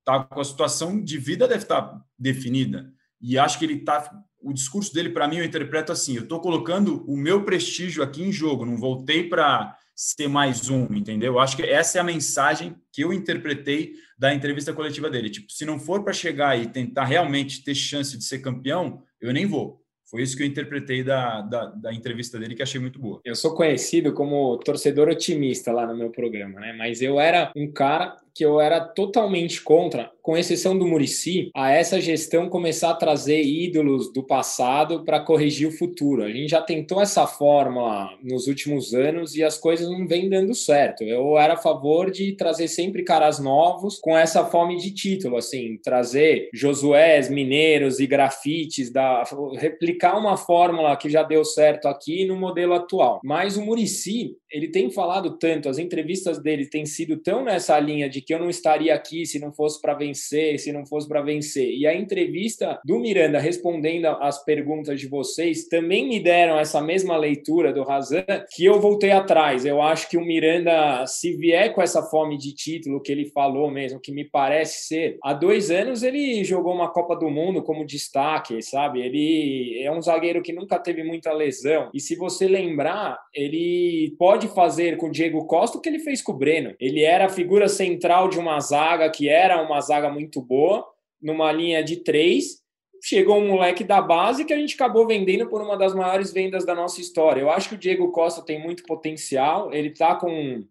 tá 0.05 0.23
com 0.23 0.41
a 0.41 0.45
situação 0.45 1.03
de 1.03 1.19
vida 1.19 1.49
deve 1.49 1.65
estar 1.65 1.83
tá 1.83 2.01
definida. 2.17 2.93
E 3.21 3.37
acho 3.37 3.59
que 3.59 3.65
ele 3.65 3.75
está 3.75 4.09
o 4.41 4.53
discurso 4.53 4.95
dele, 4.95 5.09
para 5.09 5.27
mim, 5.27 5.39
eu 5.39 5.45
interpreto 5.45 5.91
assim: 5.91 6.15
eu 6.15 6.23
estou 6.23 6.39
colocando 6.39 7.05
o 7.11 7.17
meu 7.17 7.45
prestígio 7.45 8.05
aqui 8.05 8.23
em 8.23 8.31
jogo, 8.31 8.65
não 8.65 8.77
voltei 8.77 9.29
para 9.29 9.77
ser 9.97 10.29
mais 10.29 10.69
um, 10.69 10.85
entendeu? 10.95 11.35
Eu 11.35 11.39
acho 11.41 11.57
que 11.57 11.63
essa 11.63 11.99
é 11.99 12.01
a 12.01 12.05
mensagem 12.05 12.77
que 12.93 13.03
eu 13.03 13.13
interpretei 13.13 13.95
da 14.19 14.35
entrevista 14.35 14.73
coletiva 14.73 15.11
dele. 15.11 15.31
Tipo, 15.31 15.51
se 15.53 15.65
não 15.65 15.79
for 15.79 16.03
para 16.03 16.13
chegar 16.13 16.59
e 16.61 16.67
tentar 16.67 17.05
realmente 17.05 17.65
ter 17.65 17.75
chance 17.75 18.17
de 18.17 18.25
ser 18.25 18.39
campeão, 18.41 19.03
eu 19.21 19.33
nem 19.33 19.47
vou. 19.47 19.83
Foi 20.11 20.23
isso 20.23 20.37
que 20.37 20.43
eu 20.43 20.47
interpretei 20.47 21.03
da, 21.03 21.41
da, 21.41 21.67
da, 21.67 21.93
entrevista 21.93 22.39
dele, 22.39 22.55
que 22.55 22.63
achei 22.63 22.81
muito 22.81 23.01
boa. 23.01 23.21
Eu 23.25 23.35
sou 23.35 23.55
conhecido 23.55 24.13
como 24.13 24.57
torcedor 24.59 25.09
otimista 25.09 25.73
lá 25.73 25.87
no 25.87 25.97
meu 25.97 26.11
programa, 26.11 26.61
né? 26.61 26.73
Mas 26.73 27.03
eu 27.03 27.19
era 27.19 27.51
um 27.57 27.73
cara 27.73 28.17
que 28.35 28.45
eu 28.45 28.61
era 28.61 28.81
totalmente 28.81 29.63
contra, 29.63 30.11
com 30.21 30.37
exceção 30.37 30.77
do 30.77 30.87
Murici, 30.87 31.51
a 31.55 31.71
essa 31.71 32.01
gestão 32.01 32.49
começar 32.49 32.91
a 32.91 32.95
trazer 32.95 33.43
ídolos 33.43 34.13
do 34.13 34.27
passado 34.27 35.05
para 35.05 35.21
corrigir 35.21 35.69
o 35.69 35.73
futuro. 35.73 36.23
A 36.23 36.31
gente 36.31 36.49
já 36.49 36.63
tentou 36.63 37.01
essa 37.01 37.27
fórmula 37.27 38.09
nos 38.23 38.47
últimos 38.47 38.95
anos 38.95 39.37
e 39.37 39.45
as 39.45 39.59
coisas 39.59 39.89
não 39.89 40.07
vêm 40.07 40.29
dando 40.29 40.55
certo. 40.55 41.05
Eu 41.05 41.39
era 41.39 41.55
a 41.55 41.59
favor 41.59 42.11
de 42.11 42.33
trazer 42.33 42.69
sempre 42.69 43.05
caras 43.05 43.39
novos 43.39 43.99
com 43.99 44.17
essa 44.17 44.45
fome 44.47 44.79
de 44.79 44.93
título, 44.93 45.37
assim, 45.37 45.79
trazer 45.83 46.49
Josués, 46.53 47.29
Mineiros 47.29 48.01
e 48.01 48.07
grafites, 48.07 48.91
da, 48.91 49.23
replicar 49.59 50.19
uma 50.19 50.37
fórmula 50.37 50.97
que 50.97 51.11
já 51.11 51.23
deu 51.23 51.45
certo 51.45 51.87
aqui 51.87 52.25
no 52.25 52.37
modelo 52.37 52.75
atual. 52.75 53.21
Mas 53.23 53.57
o 53.57 53.63
Murici, 53.63 54.37
ele 54.55 54.69
tem 54.69 54.89
falado 54.89 55.37
tanto, 55.37 55.69
as 55.69 55.79
entrevistas 55.79 56.39
dele 56.39 56.67
têm 56.67 56.87
sido 56.87 57.17
tão 57.17 57.43
nessa 57.43 57.77
linha 57.81 58.09
de 58.09 58.21
que 58.21 58.33
eu 58.33 58.39
não 58.39 58.49
estaria 58.49 58.95
aqui 58.95 59.27
se 59.27 59.41
não 59.41 59.53
fosse 59.53 59.81
para 59.81 59.95
vencer, 59.95 60.61
se 60.61 60.73
não 60.73 60.87
fosse 60.87 61.09
para 61.09 61.21
vencer. 61.21 61.75
E 61.77 61.85
a 61.89 61.93
entrevista 61.93 62.79
do 62.85 63.01
Miranda 63.01 63.41
respondendo 63.41 64.07
às 64.07 64.45
perguntas 64.45 65.01
de 65.01 65.09
vocês 65.09 65.67
também 65.67 66.07
me 66.09 66.21
deram 66.21 66.57
essa 66.57 66.81
mesma 66.81 67.17
leitura 67.17 67.73
do 67.73 67.83
Razan 67.83 68.25
que 68.55 68.65
eu 68.65 68.81
voltei 68.81 69.11
atrás. 69.11 69.67
Eu 69.67 69.83
acho 69.83 70.09
que 70.09 70.17
o 70.17 70.25
Miranda, 70.25 71.05
se 71.05 71.37
vier 71.37 71.75
com 71.75 71.83
essa 71.83 72.05
fome 72.05 72.39
de 72.39 72.55
título 72.55 73.03
que 73.03 73.11
ele 73.11 73.31
falou 73.31 73.69
mesmo, 73.73 73.99
que 73.99 74.13
me 74.13 74.25
parece 74.25 74.87
ser, 74.87 75.19
há 75.21 75.33
dois 75.33 75.69
anos 75.69 76.05
ele 76.05 76.45
jogou 76.45 76.73
uma 76.73 76.93
Copa 76.93 77.17
do 77.17 77.29
Mundo 77.29 77.61
como 77.61 77.85
destaque, 77.85 78.63
sabe? 78.63 79.01
Ele 79.01 79.83
é 79.83 79.91
um 79.91 80.01
zagueiro 80.01 80.43
que 80.43 80.53
nunca 80.53 80.79
teve 80.79 81.03
muita 81.03 81.33
lesão. 81.33 81.91
E 81.93 81.99
se 81.99 82.15
você 82.15 82.47
lembrar, 82.47 83.19
ele 83.35 84.15
pode 84.17 84.44
fazer 84.49 84.97
com 84.97 85.07
o 85.07 85.11
Diego 85.11 85.47
Costa 85.47 85.79
o 85.79 85.81
que 85.81 85.89
ele 85.89 85.99
fez 85.99 86.23
com 86.23 86.33
o 86.33 86.37
Breno. 86.37 86.75
Ele 86.79 87.03
era 87.03 87.27
a 87.27 87.31
figura 87.31 87.69
central 87.69 88.29
de 88.29 88.39
uma 88.39 88.59
zaga 88.61 89.11
que 89.11 89.29
era 89.29 89.63
uma 89.63 89.81
zaga 89.81 90.11
muito 90.11 90.41
boa, 90.41 90.87
numa 91.21 91.51
linha 91.51 91.83
de 91.83 91.97
três, 91.97 92.63
chegou 93.03 93.37
um 93.37 93.49
moleque 93.49 93.85
da 93.85 94.01
base 94.01 94.45
que 94.45 94.53
a 94.53 94.57
gente 94.57 94.75
acabou 94.75 95.07
vendendo 95.07 95.47
por 95.49 95.61
uma 95.61 95.77
das 95.77 95.95
maiores 95.95 96.33
vendas 96.33 96.65
da 96.65 96.75
nossa 96.75 97.01
história. 97.01 97.41
Eu 97.41 97.51
acho 97.51 97.69
que 97.69 97.75
o 97.75 97.79
Diego 97.79 98.11
Costa 98.11 98.43
tem 98.43 98.59
muito 98.59 98.83
potencial, 98.85 99.73
ele 99.73 99.91
tá 99.91 100.15
com 100.15 100.65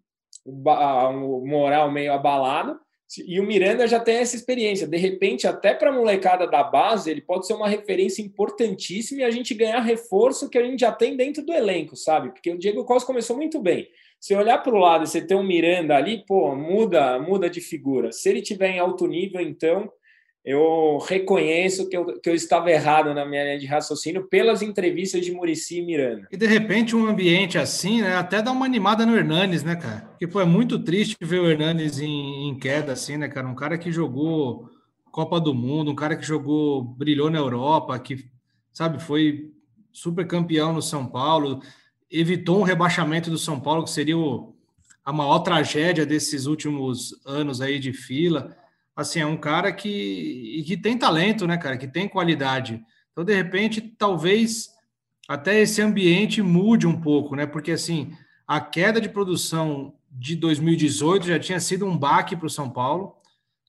o 0.43 1.45
moral 1.45 1.91
meio 1.91 2.11
abalado, 2.11 2.79
e 3.27 3.39
o 3.39 3.45
Miranda 3.45 3.87
já 3.87 3.99
tem 3.99 4.17
essa 4.17 4.35
experiência. 4.35 4.87
De 4.87 4.97
repente, 4.97 5.45
até 5.45 5.73
para 5.73 5.89
a 5.89 5.93
molecada 5.93 6.47
da 6.47 6.63
base, 6.63 7.11
ele 7.11 7.21
pode 7.21 7.45
ser 7.45 7.53
uma 7.53 7.67
referência 7.67 8.21
importantíssima 8.21 9.21
e 9.21 9.23
a 9.23 9.31
gente 9.31 9.53
ganhar 9.53 9.79
reforço 9.81 10.49
que 10.49 10.57
a 10.57 10.63
gente 10.63 10.79
já 10.79 10.91
tem 10.91 11.15
dentro 11.15 11.45
do 11.45 11.53
elenco, 11.53 11.95
sabe? 11.95 12.31
Porque 12.31 12.51
o 12.51 12.57
Diego 12.57 12.83
Costa 12.85 13.05
começou 13.05 13.35
muito 13.35 13.59
bem. 13.59 13.87
Se 14.19 14.33
olhar 14.33 14.57
para 14.59 14.73
o 14.73 14.79
lado 14.79 15.03
e 15.03 15.07
você 15.07 15.21
ter 15.21 15.35
um 15.35 15.43
Miranda 15.43 15.95
ali, 15.95 16.23
pô, 16.25 16.55
muda, 16.55 17.19
muda 17.19 17.49
de 17.49 17.61
figura. 17.61 18.11
Se 18.11 18.29
ele 18.29 18.41
tiver 18.41 18.69
em 18.69 18.79
alto 18.79 19.05
nível, 19.05 19.41
então 19.41 19.91
eu 20.45 20.97
reconheço 20.97 21.87
que 21.87 21.95
eu, 21.95 22.19
que 22.19 22.29
eu 22.29 22.35
estava 22.35 22.69
errado 22.69 23.13
na 23.13 23.25
minha 23.25 23.43
linha 23.43 23.59
de 23.59 23.65
raciocínio 23.65 24.27
pelas 24.27 24.61
entrevistas 24.61 25.25
de 25.25 25.31
Murici 25.31 25.79
e 25.79 25.85
Miranda. 25.85 26.27
E 26.29 26.35
de 26.35 26.45
repente 26.45 26.95
um 26.95 27.07
ambiente 27.07 27.57
assim, 27.57 28.01
né, 28.01 28.15
até 28.15 28.41
dá 28.41 28.51
uma 28.51 28.65
animada 28.65 29.05
no 29.05 29.15
Hernanes, 29.15 29.63
né, 29.63 29.77
cara? 29.77 30.01
Porque 30.09 30.27
pô, 30.27 30.41
é 30.41 30.45
muito 30.45 30.77
triste 30.79 31.15
ver 31.21 31.39
o 31.39 31.49
Hernanes 31.49 31.99
em, 32.01 32.49
em, 32.49 32.59
queda 32.59 32.91
assim, 32.91 33.15
né, 33.15 33.29
cara? 33.29 33.47
Um 33.47 33.55
cara 33.55 33.77
que 33.77 33.89
jogou 33.89 34.69
Copa 35.11 35.39
do 35.39 35.53
Mundo, 35.53 35.91
um 35.91 35.95
cara 35.95 36.15
que 36.17 36.25
jogou, 36.25 36.83
brilhou 36.83 37.29
na 37.29 37.37
Europa, 37.37 37.97
que, 37.97 38.25
sabe, 38.73 39.01
foi 39.01 39.49
super 39.93 40.27
campeão 40.27 40.73
no 40.73 40.81
São 40.81 41.05
Paulo, 41.05 41.61
evitou 42.11 42.59
um 42.59 42.63
rebaixamento 42.63 43.29
do 43.29 43.37
São 43.37 43.61
Paulo, 43.61 43.85
que 43.85 43.91
seria 43.91 44.17
o, 44.17 44.53
a 45.05 45.13
maior 45.13 45.39
tragédia 45.39 46.05
desses 46.05 46.47
últimos 46.47 47.15
anos 47.25 47.61
aí 47.61 47.79
de 47.79 47.93
fila 47.93 48.57
assim, 48.95 49.19
é 49.19 49.25
um 49.25 49.37
cara 49.37 49.71
que, 49.71 50.63
que 50.65 50.77
tem 50.77 50.97
talento, 50.97 51.47
né, 51.47 51.57
cara, 51.57 51.77
que 51.77 51.87
tem 51.87 52.07
qualidade. 52.07 52.81
Então, 53.11 53.23
de 53.23 53.33
repente, 53.33 53.81
talvez 53.81 54.69
até 55.27 55.61
esse 55.61 55.81
ambiente 55.81 56.41
mude 56.41 56.85
um 56.85 56.99
pouco, 56.99 57.35
né? 57.35 57.45
Porque 57.45 57.71
assim, 57.71 58.11
a 58.47 58.59
queda 58.59 58.99
de 58.99 59.09
produção 59.09 59.93
de 60.11 60.35
2018 60.35 61.27
já 61.27 61.39
tinha 61.39 61.59
sido 61.59 61.85
um 61.85 61.97
baque 61.97 62.35
para 62.35 62.47
o 62.47 62.49
São 62.49 62.69
Paulo, 62.69 63.15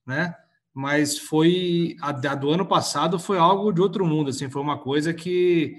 né? 0.06 0.34
Mas 0.72 1.18
foi 1.18 1.96
a, 2.00 2.08
a, 2.08 2.34
do 2.34 2.50
ano 2.50 2.66
passado 2.66 3.18
foi 3.18 3.38
algo 3.38 3.72
de 3.72 3.80
outro 3.80 4.04
mundo, 4.04 4.30
assim, 4.30 4.50
foi 4.50 4.60
uma 4.60 4.78
coisa 4.78 5.12
que 5.14 5.78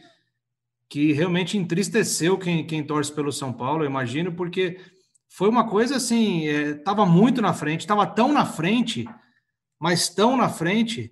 que 0.87 1.11
realmente 1.11 1.57
entristeceu 1.57 2.37
quem, 2.37 2.65
quem 2.65 2.83
torce 2.83 3.11
pelo 3.11 3.31
São 3.31 3.51
Paulo, 3.51 3.83
eu 3.83 3.89
imagino, 3.89 4.31
porque 4.31 4.79
foi 5.27 5.49
uma 5.49 5.67
coisa 5.67 5.95
assim, 5.95 6.45
estava 6.45 7.01
é, 7.01 7.05
muito 7.07 7.41
na 7.41 7.53
frente, 7.53 7.81
estava 7.81 8.05
tão 8.05 8.31
na 8.31 8.45
frente 8.45 9.03
mas 9.80 10.09
tão 10.09 10.38
na 10.38 10.49
frente 10.49 11.11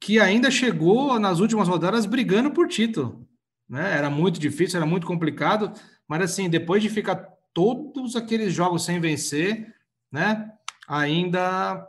que 0.00 0.20
ainda 0.20 0.50
chegou 0.50 1.18
nas 1.18 1.40
últimas 1.40 1.68
rodadas 1.68 2.06
brigando 2.06 2.50
por 2.50 2.68
título. 2.68 3.26
Né? 3.68 3.96
Era 3.96 4.08
muito 4.08 4.38
difícil, 4.38 4.78
era 4.78 4.86
muito 4.86 5.06
complicado, 5.06 5.72
mas 6.06 6.22
assim, 6.22 6.48
depois 6.48 6.82
de 6.82 6.88
ficar 6.88 7.16
todos 7.52 8.16
aqueles 8.16 8.54
jogos 8.54 8.84
sem 8.84 9.00
vencer, 9.00 9.74
né? 10.10 10.52
Ainda 10.86 11.86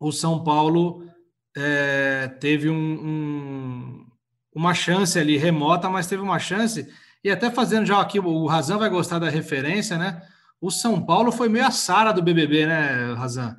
o 0.00 0.10
São 0.10 0.42
Paulo 0.42 1.06
é, 1.56 2.28
teve 2.40 2.68
um, 2.68 2.74
um, 2.74 4.06
uma 4.54 4.74
chance 4.74 5.18
ali 5.18 5.36
remota, 5.36 5.88
mas 5.88 6.06
teve 6.06 6.22
uma 6.22 6.38
chance. 6.38 6.88
E 7.22 7.30
até 7.30 7.50
fazendo 7.50 7.86
já 7.86 8.00
aqui, 8.00 8.18
o 8.18 8.46
Razan 8.46 8.78
vai 8.78 8.88
gostar 8.88 9.18
da 9.18 9.28
referência, 9.28 9.96
né? 9.96 10.22
O 10.60 10.70
São 10.70 11.04
Paulo 11.04 11.30
foi 11.30 11.48
meio 11.48 11.66
a 11.66 11.70
Sara 11.70 12.12
do 12.12 12.22
BBB, 12.22 12.66
né, 12.66 13.12
Razan? 13.14 13.56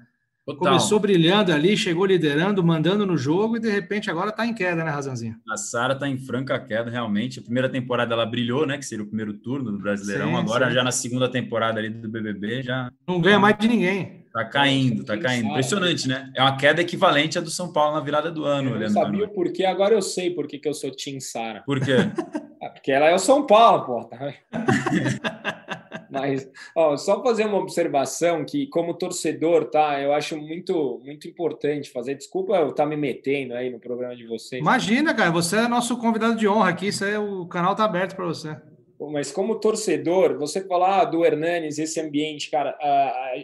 Total. 0.47 0.69
Começou 0.69 0.97
brilhando 0.97 1.51
ali, 1.51 1.75
chegou 1.75 2.05
liderando, 2.05 2.63
mandando 2.63 3.05
no 3.05 3.17
jogo 3.17 3.57
e 3.57 3.59
de 3.59 3.69
repente 3.69 4.09
agora 4.09 4.29
está 4.29 4.47
em 4.47 4.53
queda, 4.53 4.81
né, 4.81 4.89
Razanzinho? 4.89 5.35
A 5.49 5.57
Sara 5.57 5.91
está 5.93 6.07
em 6.07 6.17
franca 6.17 6.57
queda, 6.57 6.89
realmente. 6.89 7.39
A 7.39 7.41
primeira 7.41 7.67
temporada 7.67 8.13
ela 8.13 8.25
brilhou, 8.25 8.65
né? 8.65 8.77
Que 8.77 8.85
seria 8.85 9.03
o 9.03 9.07
primeiro 9.07 9.33
turno 9.33 9.73
do 9.73 9.77
Brasileirão. 9.77 10.29
Sim, 10.29 10.35
agora, 10.37 10.69
sim. 10.69 10.73
já 10.73 10.83
na 10.85 10.91
segunda 10.93 11.29
temporada 11.29 11.79
ali 11.79 11.89
do 11.89 12.07
BBB, 12.07 12.63
já. 12.63 12.89
Não 13.05 13.19
ganha 13.19 13.37
mais 13.37 13.57
de 13.57 13.67
ninguém. 13.67 14.25
Tá 14.37 14.45
caindo, 14.45 15.03
tá 15.03 15.17
caindo. 15.17 15.49
Impressionante, 15.49 16.07
né? 16.07 16.31
É 16.35 16.43
uma 16.43 16.55
queda 16.55 16.79
equivalente 16.79 17.39
à 17.39 17.41
do 17.41 17.49
São 17.49 17.73
Paulo 17.73 17.95
na 17.95 18.01
virada 18.01 18.29
do 18.29 18.45
ano. 18.45 18.75
Eu 18.75 18.79
não 18.81 18.89
sabia 18.89 19.25
o 19.25 19.29
porquê, 19.29 19.65
agora 19.65 19.95
eu 19.95 20.01
sei 20.01 20.29
por 20.29 20.45
que 20.45 20.61
eu 20.63 20.75
sou 20.75 20.91
Tim 20.91 21.19
Sara. 21.19 21.63
Por 21.65 21.79
quê? 21.79 21.95
É 22.59 22.69
porque 22.69 22.91
ela 22.91 23.05
é 23.05 23.13
o 23.13 23.19
São 23.19 23.45
Paulo, 23.45 23.85
pô. 23.85 24.03
Tá? 24.05 24.33
Mas, 26.09 26.49
ó, 26.75 26.97
só 26.97 27.21
fazer 27.21 27.45
uma 27.45 27.59
observação 27.59 28.43
que, 28.43 28.65
como 28.67 28.95
torcedor, 28.95 29.65
tá? 29.65 30.01
Eu 30.01 30.11
acho 30.11 30.35
muito, 30.35 30.99
muito 31.05 31.27
importante 31.27 31.91
fazer. 31.91 32.15
Desculpa 32.15 32.55
eu 32.55 32.69
estar 32.69 32.83
tá 32.83 32.89
me 32.89 32.97
metendo 32.97 33.53
aí 33.53 33.69
no 33.69 33.79
programa 33.79 34.15
de 34.15 34.25
vocês. 34.25 34.59
Imagina, 34.59 35.13
cara, 35.13 35.29
você 35.29 35.57
é 35.57 35.67
nosso 35.67 35.97
convidado 35.97 36.35
de 36.35 36.47
honra 36.47 36.71
aqui. 36.71 36.87
Isso 36.87 37.05
aí, 37.05 37.15
o 37.15 37.45
canal 37.45 37.75
tá 37.75 37.85
aberto 37.85 38.15
para 38.15 38.25
você. 38.25 38.57
Mas 38.99 39.31
como 39.31 39.59
torcedor, 39.59 40.37
você 40.37 40.65
falar 40.65 41.01
ah, 41.01 41.05
do 41.05 41.23
Hernanes, 41.23 41.77
esse 41.77 41.99
ambiente, 41.99 42.49
cara, 42.49 42.75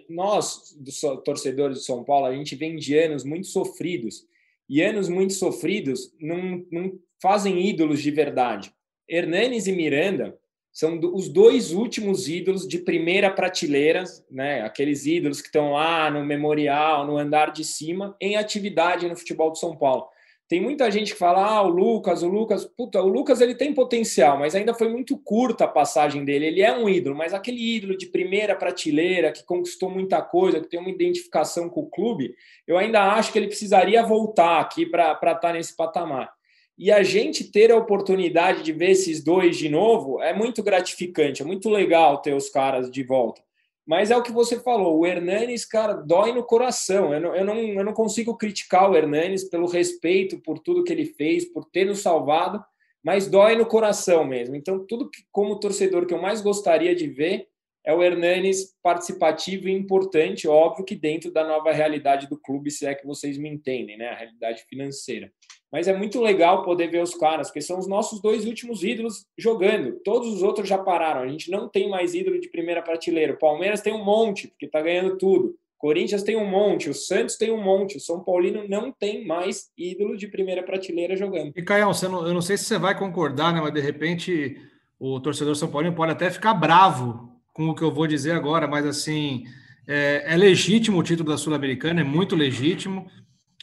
nós, 0.10 0.76
dos 0.80 1.00
torcedores 1.24 1.80
de 1.80 1.86
São 1.86 2.04
Paulo, 2.04 2.26
a 2.26 2.36
gente 2.36 2.56
vem 2.56 2.76
de 2.76 2.98
anos 2.98 3.24
muito 3.24 3.48
sofridos. 3.48 4.26
E 4.68 4.82
anos 4.82 5.10
muito 5.10 5.34
sofridos 5.34 6.12
não, 6.20 6.66
não 6.72 7.00
fazem 7.22 7.68
ídolos 7.68 8.02
de 8.02 8.10
verdade. 8.10 8.74
Hernanes 9.08 9.68
e 9.68 9.72
Miranda 9.72 10.38
são 10.72 11.00
os 11.14 11.30
dois 11.30 11.72
últimos 11.72 12.28
ídolos 12.28 12.68
de 12.68 12.80
primeira 12.80 13.30
prateleira, 13.30 14.04
né? 14.32 14.62
Aqueles 14.62 15.06
ídolos 15.06 15.40
que 15.40 15.48
estão 15.48 15.74
lá 15.74 16.10
no 16.10 16.26
memorial, 16.26 17.06
no 17.06 17.16
andar 17.16 17.52
de 17.52 17.64
cima, 17.64 18.18
em 18.20 18.36
atividade 18.36 19.08
no 19.08 19.16
futebol 19.16 19.52
de 19.52 19.60
São 19.60 19.78
Paulo. 19.78 20.08
Tem 20.54 20.62
muita 20.62 20.92
gente 20.92 21.14
que 21.14 21.18
fala: 21.18 21.44
"Ah, 21.44 21.64
o 21.64 21.68
Lucas, 21.68 22.22
o 22.22 22.28
Lucas, 22.28 22.64
puta, 22.64 23.02
o 23.02 23.08
Lucas 23.08 23.42
ele 23.42 23.56
tem 23.56 23.74
potencial, 23.74 24.38
mas 24.38 24.54
ainda 24.54 24.72
foi 24.72 24.88
muito 24.88 25.18
curta 25.18 25.64
a 25.64 25.68
passagem 25.68 26.24
dele. 26.24 26.46
Ele 26.46 26.62
é 26.62 26.72
um 26.72 26.88
ídolo, 26.88 27.16
mas 27.16 27.34
aquele 27.34 27.76
ídolo 27.76 27.98
de 27.98 28.06
primeira 28.06 28.56
prateleira 28.56 29.32
que 29.32 29.44
conquistou 29.44 29.90
muita 29.90 30.22
coisa, 30.22 30.62
que 30.62 30.70
tem 30.70 30.80
uma 30.80 30.92
identificação 30.92 31.68
com 31.68 31.82
o 31.82 31.90
clube, 31.90 32.36
eu 32.68 32.78
ainda 32.78 33.02
acho 33.16 33.32
que 33.32 33.40
ele 33.40 33.48
precisaria 33.48 34.04
voltar 34.04 34.60
aqui 34.60 34.86
para 34.86 35.14
estar 35.14 35.36
tá 35.38 35.54
nesse 35.54 35.76
patamar. 35.76 36.32
E 36.78 36.92
a 36.92 37.02
gente 37.02 37.46
ter 37.52 37.72
a 37.72 37.76
oportunidade 37.76 38.62
de 38.62 38.72
ver 38.72 38.92
esses 38.92 39.24
dois 39.24 39.58
de 39.58 39.70
novo 39.70 40.22
é 40.22 40.36
muito 40.36 40.62
gratificante, 40.62 41.42
é 41.42 41.46
muito 41.46 41.68
legal 41.68 42.22
ter 42.22 42.36
os 42.36 42.48
caras 42.48 42.92
de 42.92 43.02
volta. 43.02 43.42
Mas 43.86 44.12
é 44.12 44.18
o 44.18 44.24
que 44.24 44.32
você 44.32 44.60
falou, 44.60 45.00
o 45.00 45.06
Hernanes, 45.06 45.66
cara, 45.66 45.94
dói 45.94 46.32
no 46.32 46.44
coração. 46.44 47.14
Eu 47.14 47.20
não, 47.20 47.36
eu 47.36 47.46
não, 47.46 47.56
eu 47.56 47.84
não 47.84 47.94
consigo 47.94 48.38
criticar 48.38 48.90
o 48.90 48.96
Hernanes 48.96 49.44
pelo 49.44 49.68
respeito 49.68 50.40
por 50.40 50.60
tudo 50.60 50.84
que 50.84 50.94
ele 50.94 51.06
fez, 51.06 51.46
por 51.46 51.66
ter 51.66 51.86
nos 51.86 52.00
salvado, 52.00 52.64
mas 53.04 53.28
dói 53.28 53.56
no 53.58 53.66
coração 53.66 54.24
mesmo. 54.24 54.56
Então, 54.56 54.86
tudo 54.88 55.10
que, 55.10 55.24
como 55.32 55.60
torcedor, 55.60 56.06
que 56.06 56.14
eu 56.14 56.22
mais 56.22 56.40
gostaria 56.40 56.96
de 56.96 57.08
ver 57.08 57.48
é 57.86 57.94
o 57.94 58.02
Hernanes 58.02 58.74
participativo 58.82 59.68
e 59.68 59.74
importante, 59.74 60.48
óbvio 60.48 60.86
que 60.86 60.96
dentro 60.96 61.30
da 61.30 61.46
nova 61.46 61.74
realidade 61.74 62.30
do 62.30 62.40
clube, 62.40 62.72
se 62.72 62.86
é 62.86 62.96
que 62.96 63.06
vocês 63.06 63.38
me 63.38 63.50
entendem, 63.50 63.98
né? 63.98 64.08
A 64.08 64.16
realidade 64.16 64.64
financeira. 64.70 65.30
Mas 65.74 65.88
é 65.88 65.98
muito 65.98 66.22
legal 66.22 66.62
poder 66.62 66.88
ver 66.88 67.02
os 67.02 67.16
caras, 67.16 67.48
porque 67.48 67.60
são 67.60 67.80
os 67.80 67.88
nossos 67.88 68.22
dois 68.22 68.46
últimos 68.46 68.84
ídolos 68.84 69.26
jogando. 69.36 70.00
Todos 70.04 70.32
os 70.32 70.44
outros 70.44 70.70
já 70.70 70.78
pararam. 70.78 71.22
A 71.22 71.28
gente 71.28 71.50
não 71.50 71.68
tem 71.68 71.90
mais 71.90 72.14
ídolo 72.14 72.40
de 72.40 72.48
primeira 72.48 72.80
prateleira. 72.80 73.34
O 73.34 73.40
Palmeiras 73.40 73.82
tem 73.82 73.92
um 73.92 74.06
monte, 74.06 74.50
porque 74.50 74.68
está 74.68 74.80
ganhando 74.80 75.18
tudo. 75.18 75.56
Corinthians 75.80 76.22
tem 76.22 76.38
um 76.38 76.46
monte, 76.46 76.90
o 76.90 76.94
Santos 76.94 77.36
tem 77.36 77.52
um 77.52 77.62
monte, 77.62 77.98
o 77.98 78.00
São 78.00 78.24
Paulino 78.24 78.66
não 78.70 78.90
tem 78.90 79.26
mais 79.26 79.70
ídolo 79.78 80.16
de 80.16 80.28
primeira 80.28 80.64
prateleira 80.64 81.18
jogando. 81.18 81.52
E 81.56 81.62
Caio, 81.64 81.92
eu 82.04 82.34
não 82.34 82.42
sei 82.42 82.56
se 82.56 82.66
você 82.66 82.78
vai 82.78 82.98
concordar, 82.98 83.52
né? 83.52 83.60
Mas 83.60 83.74
de 83.74 83.82
repente 83.82 84.56
o 84.98 85.20
torcedor 85.20 85.56
São 85.56 85.70
Paulino 85.70 85.94
pode 85.94 86.14
até 86.14 86.30
ficar 86.30 86.54
bravo 86.54 87.34
com 87.52 87.68
o 87.68 87.76
que 87.76 87.82
eu 87.82 87.92
vou 87.92 88.08
dizer 88.08 88.32
agora, 88.32 88.66
mas 88.66 88.86
assim 88.86 89.44
é, 89.86 90.24
é 90.26 90.38
legítimo 90.38 91.00
o 91.00 91.04
título 91.04 91.30
da 91.30 91.38
Sul-Americana, 91.38 92.00
é 92.00 92.04
muito 92.06 92.34
legítimo, 92.34 93.08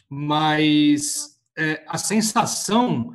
mas 0.07 1.30
é, 1.57 1.83
a 1.87 1.97
sensação 1.97 3.13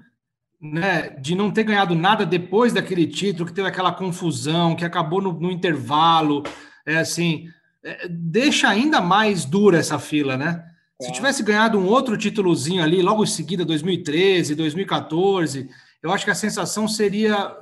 né, 0.60 1.10
de 1.20 1.34
não 1.34 1.50
ter 1.50 1.64
ganhado 1.64 1.94
nada 1.94 2.24
depois 2.24 2.72
daquele 2.72 3.06
título, 3.06 3.46
que 3.46 3.54
teve 3.54 3.68
aquela 3.68 3.92
confusão, 3.92 4.74
que 4.74 4.84
acabou 4.84 5.20
no, 5.20 5.32
no 5.32 5.50
intervalo, 5.50 6.42
é 6.84 6.96
assim, 6.96 7.48
é, 7.84 8.08
deixa 8.08 8.68
ainda 8.68 9.00
mais 9.00 9.44
dura 9.44 9.78
essa 9.78 9.98
fila, 9.98 10.36
né? 10.36 10.64
Se 11.00 11.12
tivesse 11.12 11.42
ganhado 11.42 11.78
um 11.78 11.86
outro 11.86 12.16
títulozinho 12.16 12.82
ali, 12.82 13.02
logo 13.02 13.22
em 13.22 13.26
seguida, 13.26 13.66
2013, 13.66 14.54
2014, 14.54 15.68
eu 16.02 16.10
acho 16.10 16.24
que 16.24 16.30
a 16.30 16.34
sensação 16.34 16.88
seria 16.88 17.54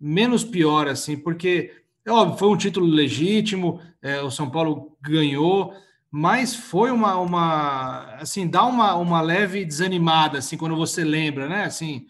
menos 0.00 0.42
pior, 0.42 0.88
assim, 0.88 1.16
porque, 1.16 1.72
é 2.04 2.10
óbvio, 2.10 2.38
foi 2.38 2.48
um 2.48 2.56
título 2.56 2.86
legítimo, 2.86 3.80
é, 4.02 4.20
o 4.22 4.30
São 4.30 4.50
Paulo 4.50 4.96
ganhou, 5.00 5.72
mas 6.10 6.54
foi 6.54 6.90
uma, 6.90 7.16
uma 7.16 8.14
assim, 8.16 8.48
dá 8.48 8.64
uma, 8.64 8.94
uma 8.94 9.20
leve 9.20 9.64
desanimada, 9.64 10.38
assim, 10.38 10.56
quando 10.56 10.74
você 10.76 11.04
lembra, 11.04 11.48
né? 11.48 11.64
Assim, 11.64 12.06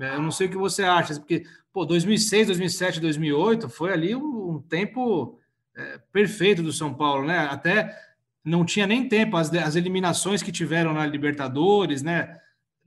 é, 0.00 0.14
eu 0.14 0.22
não 0.22 0.30
sei 0.30 0.48
o 0.48 0.50
que 0.50 0.56
você 0.56 0.82
acha, 0.82 1.14
porque, 1.14 1.44
pô, 1.72 1.84
2006, 1.84 2.48
2007, 2.48 3.00
2008 3.00 3.68
foi 3.68 3.92
ali 3.92 4.14
um, 4.16 4.56
um 4.56 4.62
tempo 4.62 5.38
é, 5.76 5.98
perfeito 6.12 6.62
do 6.62 6.72
São 6.72 6.92
Paulo, 6.92 7.26
né? 7.26 7.38
Até 7.50 7.96
não 8.44 8.64
tinha 8.64 8.86
nem 8.86 9.08
tempo, 9.08 9.36
as, 9.36 9.52
as 9.54 9.76
eliminações 9.76 10.42
que 10.42 10.50
tiveram 10.50 10.92
na 10.92 11.06
Libertadores, 11.06 12.02
né? 12.02 12.40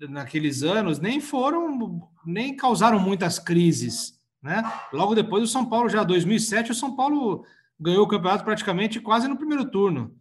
naqueles 0.10 0.64
anos 0.64 1.00
nem 1.00 1.20
foram, 1.20 2.10
nem 2.26 2.56
causaram 2.56 3.00
muitas 3.00 3.40
crises, 3.40 4.20
né? 4.42 4.64
Logo 4.92 5.16
depois 5.16 5.44
o 5.44 5.48
São 5.48 5.66
Paulo 5.66 5.90
já 5.90 6.04
2007 6.04 6.72
o 6.72 6.76
São 6.76 6.96
Paulo 6.96 7.46
ganhou 7.80 8.04
o 8.04 8.08
campeonato 8.08 8.44
praticamente 8.44 9.00
quase 9.00 9.28
no 9.28 9.38
primeiro 9.38 9.66
turno, 9.66 10.16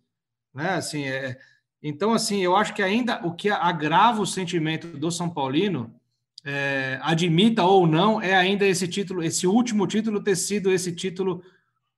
né? 0.55 0.71
Assim, 0.71 1.05
é, 1.05 1.39
então 1.83 2.13
assim, 2.13 2.43
eu 2.43 2.57
acho 2.57 2.75
que 2.75 2.83
ainda 2.83 3.25
o 3.27 3.35
que 3.35 3.51
agrava 3.51 4.23
o 4.23 4.27
sentimento 4.27 4.87
do 4.87 5.11
São 5.11 5.29
Paulino, 5.29 5.93
é, 6.45 6.99
admita 7.03 7.65
ou 7.65 7.87
não, 7.87 8.21
é 8.21 8.35
ainda 8.35 8.67
esse 8.67 8.89
título, 8.89 9.23
esse 9.23 9.47
último 9.47 9.87
título 9.87 10.23
ter 10.23 10.37
sido 10.37 10.73
esse 10.73 10.93
título 10.93 11.43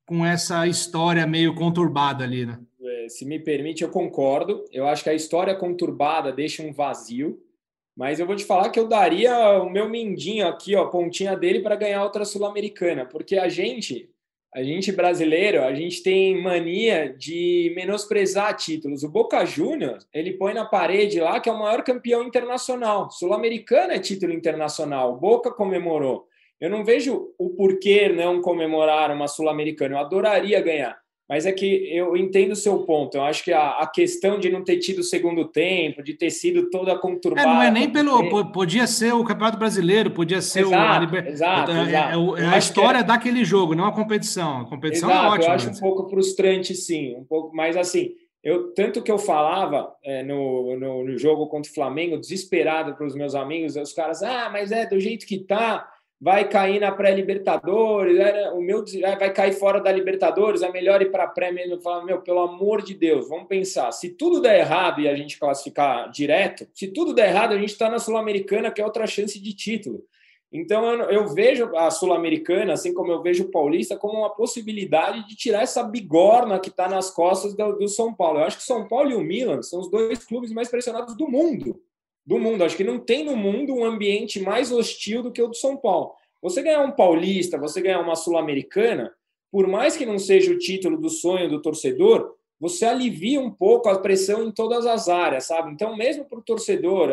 com 0.06 0.24
essa 0.24 0.66
história 0.66 1.26
meio 1.26 1.54
conturbada 1.54 2.24
ali, 2.24 2.44
né? 2.44 2.58
É, 2.82 3.08
se 3.08 3.24
me 3.24 3.38
permite, 3.38 3.82
eu 3.82 3.88
concordo. 3.88 4.64
Eu 4.70 4.86
acho 4.86 5.02
que 5.02 5.10
a 5.10 5.14
história 5.14 5.54
conturbada 5.54 6.32
deixa 6.32 6.62
um 6.62 6.72
vazio, 6.72 7.42
mas 7.96 8.20
eu 8.20 8.26
vou 8.26 8.36
te 8.36 8.44
falar 8.44 8.70
que 8.70 8.78
eu 8.78 8.88
daria 8.88 9.62
o 9.62 9.70
meu 9.70 9.88
mindinho 9.88 10.46
aqui, 10.46 10.74
ó, 10.74 10.82
a 10.82 10.90
pontinha 10.90 11.36
dele 11.36 11.60
para 11.60 11.76
ganhar 11.76 12.02
outra 12.02 12.24
sul-americana, 12.24 13.06
porque 13.06 13.38
a 13.38 13.48
gente, 13.48 14.10
a 14.54 14.62
gente 14.62 14.92
brasileiro, 14.92 15.64
a 15.64 15.74
gente 15.74 16.00
tem 16.00 16.40
mania 16.40 17.12
de 17.12 17.72
menosprezar 17.74 18.54
títulos. 18.56 19.02
O 19.02 19.08
Boca 19.08 19.44
Juniors, 19.44 20.06
ele 20.14 20.34
põe 20.34 20.54
na 20.54 20.64
parede 20.64 21.18
lá 21.18 21.40
que 21.40 21.48
é 21.48 21.52
o 21.52 21.58
maior 21.58 21.82
campeão 21.82 22.22
internacional. 22.22 23.10
Sul-americana 23.10 23.94
é 23.94 23.98
título 23.98 24.32
internacional. 24.32 25.16
Boca 25.16 25.50
comemorou. 25.50 26.28
Eu 26.60 26.70
não 26.70 26.84
vejo 26.84 27.34
o 27.36 27.50
porquê 27.50 28.08
não 28.08 28.40
comemorar 28.40 29.10
uma 29.10 29.26
Sul-Americana. 29.26 29.96
Eu 29.96 29.98
adoraria 29.98 30.60
ganhar. 30.60 31.03
Mas 31.28 31.46
é 31.46 31.52
que 31.52 31.66
eu 31.90 32.16
entendo 32.16 32.52
o 32.52 32.56
seu 32.56 32.80
ponto. 32.80 33.16
Eu 33.16 33.22
acho 33.22 33.42
que 33.42 33.52
a, 33.52 33.78
a 33.78 33.86
questão 33.86 34.38
de 34.38 34.50
não 34.50 34.62
ter 34.62 34.76
tido 34.76 35.02
segundo 35.02 35.46
tempo, 35.46 36.02
de 36.02 36.12
ter 36.12 36.30
sido 36.30 36.68
toda 36.68 36.98
conturbada. 36.98 37.48
É, 37.48 37.52
não 37.52 37.62
é 37.62 37.70
nem 37.70 37.90
pelo. 37.90 38.52
Podia 38.52 38.86
ser 38.86 39.14
o 39.14 39.24
Campeonato 39.24 39.58
Brasileiro, 39.58 40.10
podia 40.10 40.42
ser 40.42 40.66
exato, 40.66 40.98
o. 40.98 41.00
Liber... 41.00 41.26
Exato, 41.26 41.70
é, 41.70 41.82
exato. 41.82 42.36
É, 42.36 42.42
é 42.42 42.46
a 42.48 42.58
história 42.58 42.98
é... 42.98 43.02
daquele 43.02 43.42
jogo, 43.42 43.74
não 43.74 43.86
a 43.86 43.92
competição. 43.92 44.60
A 44.60 44.64
competição 44.68 45.10
exato, 45.10 45.24
é 45.24 45.28
ótima. 45.30 45.48
Eu 45.48 45.54
acho 45.54 45.70
um 45.70 45.80
pouco 45.80 46.10
frustrante, 46.10 46.74
sim. 46.74 47.16
Um 47.16 47.24
pouco, 47.24 47.56
mas 47.56 47.74
assim, 47.74 48.12
eu, 48.42 48.74
tanto 48.74 49.00
que 49.00 49.10
eu 49.10 49.16
falava 49.16 49.90
é, 50.04 50.22
no, 50.22 50.78
no, 50.78 51.04
no, 51.04 51.18
jogo 51.18 51.46
contra 51.46 51.70
o 51.70 51.74
Flamengo, 51.74 52.20
desesperado 52.20 52.94
para 52.94 53.06
os 53.06 53.14
meus 53.14 53.34
amigos, 53.34 53.76
os 53.76 53.94
caras, 53.94 54.22
ah, 54.22 54.50
mas 54.52 54.70
é 54.70 54.84
do 54.84 55.00
jeito 55.00 55.24
que 55.24 55.38
tá 55.38 55.88
vai 56.24 56.48
cair 56.48 56.80
na 56.80 56.90
pré-Libertadores, 56.90 58.16
né? 58.16 58.48
o 58.52 58.62
meu 58.62 58.82
vai 59.18 59.30
cair 59.30 59.52
fora 59.52 59.78
da 59.78 59.92
Libertadores, 59.92 60.62
é 60.62 60.72
melhor 60.72 61.02
ir 61.02 61.10
para 61.10 61.24
a 61.24 61.28
pré 61.28 61.52
mesmo. 61.52 61.78
Falar, 61.82 62.02
meu, 62.02 62.22
pelo 62.22 62.40
amor 62.40 62.80
de 62.80 62.94
Deus, 62.94 63.28
vamos 63.28 63.46
pensar. 63.46 63.92
Se 63.92 64.08
tudo 64.08 64.40
der 64.40 64.60
errado 64.60 65.02
e 65.02 65.08
a 65.08 65.14
gente 65.14 65.38
classificar 65.38 66.10
direto, 66.10 66.66
se 66.72 66.88
tudo 66.88 67.12
der 67.12 67.28
errado, 67.28 67.52
a 67.52 67.58
gente 67.58 67.72
está 67.72 67.90
na 67.90 67.98
Sul-Americana, 67.98 68.70
que 68.70 68.80
é 68.80 68.84
outra 68.86 69.06
chance 69.06 69.38
de 69.38 69.52
título. 69.52 70.02
Então 70.50 70.86
eu, 70.86 71.10
eu 71.10 71.28
vejo 71.28 71.76
a 71.76 71.90
Sul-Americana, 71.90 72.72
assim 72.72 72.94
como 72.94 73.12
eu 73.12 73.20
vejo 73.20 73.44
o 73.44 73.50
Paulista, 73.50 73.94
como 73.94 74.20
uma 74.20 74.34
possibilidade 74.34 75.28
de 75.28 75.36
tirar 75.36 75.62
essa 75.62 75.82
bigorna 75.82 76.58
que 76.58 76.70
está 76.70 76.88
nas 76.88 77.10
costas 77.10 77.54
do, 77.54 77.72
do 77.72 77.88
São 77.88 78.14
Paulo. 78.14 78.38
Eu 78.38 78.44
acho 78.44 78.56
que 78.56 78.62
São 78.62 78.88
Paulo 78.88 79.10
e 79.10 79.14
o 79.14 79.20
Milan 79.20 79.60
são 79.60 79.78
os 79.78 79.90
dois 79.90 80.24
clubes 80.24 80.50
mais 80.52 80.70
pressionados 80.70 81.14
do 81.14 81.28
mundo 81.28 81.78
do 82.26 82.38
mundo. 82.38 82.64
Acho 82.64 82.76
que 82.76 82.84
não 82.84 82.98
tem 82.98 83.24
no 83.24 83.36
mundo 83.36 83.74
um 83.74 83.84
ambiente 83.84 84.40
mais 84.40 84.72
hostil 84.72 85.22
do 85.22 85.32
que 85.32 85.42
o 85.42 85.48
do 85.48 85.54
São 85.56 85.76
Paulo. 85.76 86.12
Você 86.42 86.62
ganhar 86.62 86.82
um 86.82 86.92
paulista, 86.92 87.58
você 87.58 87.80
ganhar 87.80 88.00
uma 88.00 88.16
sul-americana, 88.16 89.12
por 89.50 89.66
mais 89.66 89.96
que 89.96 90.04
não 90.04 90.18
seja 90.18 90.52
o 90.52 90.58
título 90.58 90.98
do 90.98 91.08
sonho 91.08 91.48
do 91.48 91.62
torcedor, 91.62 92.34
você 92.60 92.84
alivia 92.84 93.40
um 93.40 93.50
pouco 93.50 93.88
a 93.88 93.98
pressão 93.98 94.46
em 94.46 94.50
todas 94.50 94.86
as 94.86 95.08
áreas, 95.08 95.46
sabe? 95.46 95.70
Então, 95.70 95.96
mesmo 95.96 96.24
para 96.24 96.38
o 96.38 96.42
torcedor, 96.42 97.10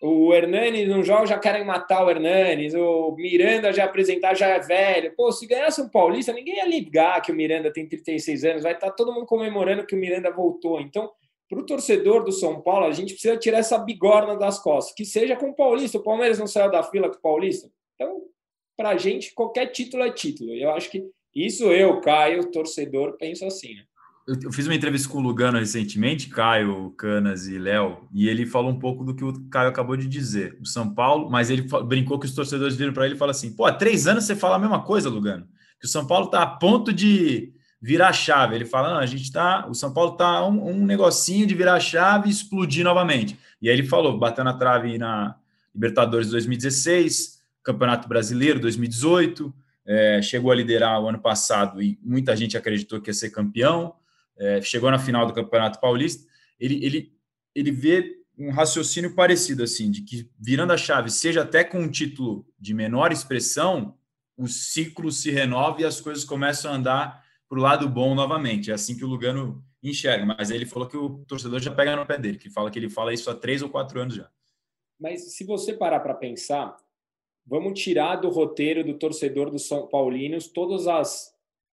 o, 0.00 0.32
Hernanes 0.34 0.88
não 0.88 1.02
joga, 1.02 1.26
já 1.26 1.38
querem 1.38 1.64
matar 1.64 2.04
o 2.04 2.10
Hernanes, 2.10 2.74
o 2.74 3.14
Miranda 3.16 3.72
já 3.72 3.84
apresentar, 3.84 4.34
já 4.34 4.48
é 4.48 4.60
velho. 4.60 5.14
Pô, 5.16 5.32
se 5.32 5.46
ganhasse 5.46 5.80
um 5.80 5.88
paulista, 5.88 6.32
ninguém 6.32 6.56
ia 6.56 6.66
ligar 6.66 7.20
que 7.20 7.32
o 7.32 7.34
Miranda 7.34 7.72
tem 7.72 7.88
36 7.88 8.44
anos, 8.44 8.62
vai 8.62 8.72
estar 8.72 8.90
tá 8.90 8.92
todo 8.92 9.12
mundo 9.12 9.26
comemorando 9.26 9.86
que 9.86 9.94
o 9.94 9.98
Miranda 9.98 10.30
voltou. 10.30 10.80
Então, 10.80 11.10
para 11.48 11.58
o 11.58 11.66
torcedor 11.66 12.24
do 12.24 12.32
São 12.32 12.60
Paulo, 12.60 12.86
a 12.86 12.92
gente 12.92 13.12
precisa 13.12 13.36
tirar 13.36 13.58
essa 13.58 13.78
bigorna 13.78 14.36
das 14.36 14.58
costas, 14.58 14.94
que 14.94 15.04
seja 15.04 15.36
com 15.36 15.50
o 15.50 15.54
Paulista. 15.54 15.98
O 15.98 16.02
Palmeiras 16.02 16.38
não 16.38 16.46
saiu 16.46 16.70
da 16.70 16.82
fila 16.82 17.08
com 17.08 17.16
o 17.16 17.20
Paulista. 17.20 17.70
Então, 17.94 18.22
para 18.76 18.90
a 18.90 18.96
gente, 18.96 19.34
qualquer 19.34 19.66
título 19.66 20.02
é 20.02 20.10
título. 20.10 20.52
Eu 20.52 20.70
acho 20.70 20.90
que 20.90 21.04
isso 21.34 21.64
eu, 21.64 22.00
Caio, 22.00 22.50
torcedor, 22.50 23.16
penso 23.18 23.44
assim. 23.44 23.74
Né? 23.74 23.84
Eu 24.42 24.50
fiz 24.50 24.66
uma 24.66 24.74
entrevista 24.74 25.08
com 25.08 25.18
o 25.18 25.20
Lugano 25.20 25.58
recentemente, 25.58 26.30
Caio, 26.30 26.90
Canas 26.92 27.46
e 27.46 27.58
Léo, 27.58 28.08
e 28.12 28.26
ele 28.26 28.46
falou 28.46 28.70
um 28.70 28.78
pouco 28.78 29.04
do 29.04 29.14
que 29.14 29.22
o 29.22 29.48
Caio 29.50 29.68
acabou 29.68 29.96
de 29.96 30.08
dizer. 30.08 30.56
O 30.62 30.66
São 30.66 30.94
Paulo, 30.94 31.30
mas 31.30 31.50
ele 31.50 31.66
brincou 31.86 32.18
que 32.18 32.24
os 32.24 32.34
torcedores 32.34 32.74
viram 32.74 32.94
para 32.94 33.04
ele 33.04 33.16
e 33.16 33.18
falaram 33.18 33.36
assim: 33.36 33.54
pô, 33.54 33.66
há 33.66 33.72
três 33.72 34.06
anos 34.06 34.24
você 34.24 34.34
fala 34.34 34.56
a 34.56 34.58
mesma 34.58 34.82
coisa, 34.82 35.10
Lugano. 35.10 35.46
Que 35.78 35.86
o 35.86 35.90
São 35.90 36.06
Paulo 36.06 36.26
está 36.26 36.42
a 36.42 36.46
ponto 36.46 36.90
de 36.90 37.52
virar 37.84 38.08
a 38.08 38.12
chave. 38.14 38.54
Ele 38.54 38.64
fala: 38.64 38.94
não, 38.94 38.98
a 38.98 39.06
gente 39.06 39.30
tá, 39.30 39.66
o 39.68 39.74
São 39.74 39.92
Paulo 39.92 40.12
tá 40.12 40.46
um, 40.46 40.70
um, 40.70 40.86
negocinho 40.86 41.46
de 41.46 41.54
virar 41.54 41.74
a 41.74 41.80
chave 41.80 42.28
e 42.28 42.32
explodir 42.32 42.82
novamente. 42.82 43.38
E 43.60 43.68
aí 43.68 43.76
ele 43.76 43.86
falou: 43.86 44.18
bateu 44.18 44.42
na 44.42 44.54
trave 44.54 44.96
na 44.96 45.36
Libertadores 45.74 46.30
2016, 46.30 47.42
Campeonato 47.62 48.08
Brasileiro 48.08 48.58
2018, 48.58 49.54
é, 49.86 50.22
chegou 50.22 50.50
a 50.50 50.54
liderar 50.54 50.98
o 51.02 51.08
ano 51.08 51.18
passado 51.18 51.82
e 51.82 51.98
muita 52.02 52.34
gente 52.34 52.56
acreditou 52.56 53.02
que 53.02 53.10
ia 53.10 53.14
ser 53.14 53.28
campeão, 53.28 53.94
é, 54.38 54.62
chegou 54.62 54.90
na 54.90 54.98
final 54.98 55.26
do 55.26 55.34
Campeonato 55.34 55.78
Paulista. 55.78 56.26
Ele, 56.58 56.82
ele, 56.82 57.12
ele 57.54 57.70
vê 57.70 58.16
um 58.38 58.50
raciocínio 58.50 59.14
parecido, 59.14 59.62
assim, 59.62 59.90
de 59.90 60.00
que 60.00 60.30
virando 60.40 60.72
a 60.72 60.76
chave, 60.78 61.10
seja 61.10 61.42
até 61.42 61.62
com 61.62 61.80
um 61.80 61.90
título 61.90 62.46
de 62.58 62.72
menor 62.72 63.12
expressão, 63.12 63.94
o 64.36 64.48
ciclo 64.48 65.12
se 65.12 65.30
renova 65.30 65.82
e 65.82 65.84
as 65.84 66.00
coisas 66.00 66.24
começam 66.24 66.72
a 66.72 66.76
andar 66.76 67.23
para 67.54 67.60
o 67.60 67.62
lado 67.62 67.88
bom 67.88 68.16
novamente. 68.16 68.72
É 68.72 68.74
assim 68.74 68.96
que 68.96 69.04
o 69.04 69.08
Lugano 69.08 69.64
enxerga. 69.80 70.26
Mas 70.26 70.50
ele 70.50 70.66
falou 70.66 70.88
que 70.88 70.96
o 70.96 71.24
torcedor 71.24 71.60
já 71.60 71.72
pega 71.72 71.94
no 71.94 72.04
pé 72.04 72.18
dele, 72.18 72.36
que 72.36 72.50
fala 72.50 72.70
que 72.70 72.78
ele 72.78 72.90
fala 72.90 73.14
isso 73.14 73.30
há 73.30 73.34
três 73.34 73.62
ou 73.62 73.68
quatro 73.68 74.00
anos 74.00 74.16
já. 74.16 74.28
Mas 74.98 75.36
se 75.36 75.44
você 75.44 75.72
parar 75.72 76.00
para 76.00 76.14
pensar, 76.14 76.76
vamos 77.46 77.80
tirar 77.80 78.16
do 78.16 78.28
roteiro 78.28 78.82
do 78.82 78.94
torcedor 78.94 79.50
dos 79.50 79.68
São 79.68 79.86
Paulinos 79.86 80.48
todas 80.48 80.88
as, 80.88 81.32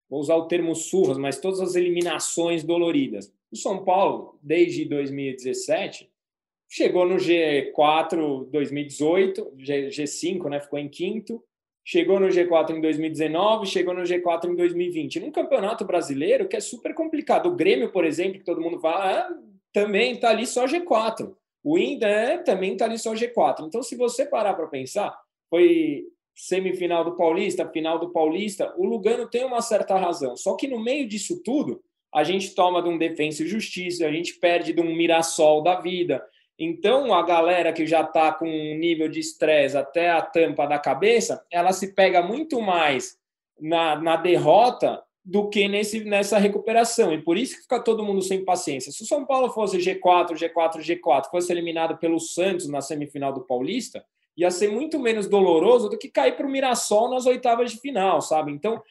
vou 0.09 0.19
usar 0.19 0.35
o 0.35 0.47
termo 0.47 0.73
surras, 0.75 1.17
mas 1.17 1.39
todas 1.39 1.61
as 1.61 1.75
eliminações 1.75 2.63
doloridas. 2.63 3.31
O 3.51 3.55
São 3.55 3.83
Paulo, 3.83 4.39
desde 4.41 4.83
2017, 4.85 6.09
chegou 6.67 7.07
no 7.07 7.15
G4 7.15 8.49
2018, 8.49 9.53
G5, 9.57 10.49
né, 10.49 10.59
ficou 10.59 10.79
em 10.79 10.89
quinto, 10.89 11.43
chegou 11.87 12.19
no 12.19 12.27
G4 12.27 12.71
em 12.71 12.81
2019, 12.81 13.65
chegou 13.65 13.93
no 13.93 14.01
G4 14.01 14.49
em 14.49 14.55
2020. 14.55 15.21
Num 15.21 15.31
campeonato 15.31 15.85
brasileiro 15.85 16.45
que 16.45 16.57
é 16.57 16.59
super 16.59 16.93
complicado. 16.93 17.47
O 17.47 17.55
Grêmio, 17.55 17.93
por 17.93 18.03
exemplo, 18.03 18.39
que 18.39 18.43
todo 18.43 18.59
mundo 18.59 18.77
fala, 18.77 19.21
ah, 19.21 19.29
também 19.71 20.11
está 20.11 20.31
ali 20.31 20.45
só 20.45 20.65
G4. 20.65 21.33
O 21.63 21.77
Inda 21.77 22.05
é, 22.05 22.37
também 22.39 22.73
está 22.73 22.83
ali 22.83 22.99
só 22.99 23.13
G4. 23.13 23.65
Então, 23.65 23.81
se 23.81 23.95
você 23.95 24.25
parar 24.25 24.53
para 24.53 24.67
pensar, 24.67 25.17
foi 25.49 26.03
semifinal 26.35 27.05
do 27.05 27.15
Paulista, 27.15 27.69
final 27.69 27.97
do 27.97 28.11
Paulista, 28.11 28.73
o 28.77 28.85
Lugano 28.85 29.25
tem 29.25 29.45
uma 29.45 29.61
certa 29.61 29.95
razão. 29.97 30.35
Só 30.35 30.57
que 30.57 30.67
no 30.67 30.83
meio 30.83 31.07
disso 31.07 31.41
tudo, 31.41 31.81
a 32.13 32.21
gente 32.21 32.53
toma 32.53 32.83
de 32.83 32.89
um 32.89 32.97
Defensa 32.97 33.43
e 33.43 33.47
Justiça, 33.47 34.05
a 34.05 34.11
gente 34.11 34.33
perde 34.33 34.73
de 34.73 34.81
um 34.81 34.93
Mirassol 34.93 35.63
da 35.63 35.79
vida, 35.79 36.21
então, 36.59 37.13
a 37.13 37.21
galera 37.21 37.71
que 37.71 37.85
já 37.85 38.01
está 38.01 38.31
com 38.31 38.47
um 38.47 38.77
nível 38.77 39.07
de 39.07 39.19
estresse 39.19 39.77
até 39.77 40.09
a 40.09 40.21
tampa 40.21 40.65
da 40.65 40.79
cabeça, 40.79 41.45
ela 41.51 41.71
se 41.71 41.93
pega 41.93 42.21
muito 42.23 42.59
mais 42.59 43.17
na, 43.59 43.95
na 43.95 44.15
derrota 44.15 45.03
do 45.23 45.49
que 45.49 45.67
nesse, 45.67 46.03
nessa 46.03 46.39
recuperação. 46.39 47.13
E 47.13 47.21
por 47.21 47.37
isso 47.37 47.57
que 47.57 47.61
fica 47.63 47.79
todo 47.79 48.03
mundo 48.03 48.21
sem 48.21 48.43
paciência. 48.43 48.91
Se 48.91 49.03
o 49.03 49.05
São 49.05 49.25
Paulo 49.25 49.51
fosse 49.51 49.77
G4, 49.77 50.31
G4, 50.31 50.77
G4, 50.77 51.29
fosse 51.29 51.51
eliminado 51.51 51.97
pelo 51.97 52.19
Santos 52.19 52.67
na 52.67 52.81
semifinal 52.81 53.33
do 53.33 53.41
Paulista, 53.41 54.03
ia 54.35 54.49
ser 54.49 54.71
muito 54.71 54.99
menos 54.99 55.27
doloroso 55.27 55.89
do 55.89 55.97
que 55.97 56.09
cair 56.09 56.35
para 56.37 56.47
o 56.47 56.49
Mirassol 56.49 57.09
nas 57.09 57.25
oitavas 57.25 57.71
de 57.71 57.79
final, 57.79 58.21
sabe? 58.21 58.51
Então, 58.51 58.81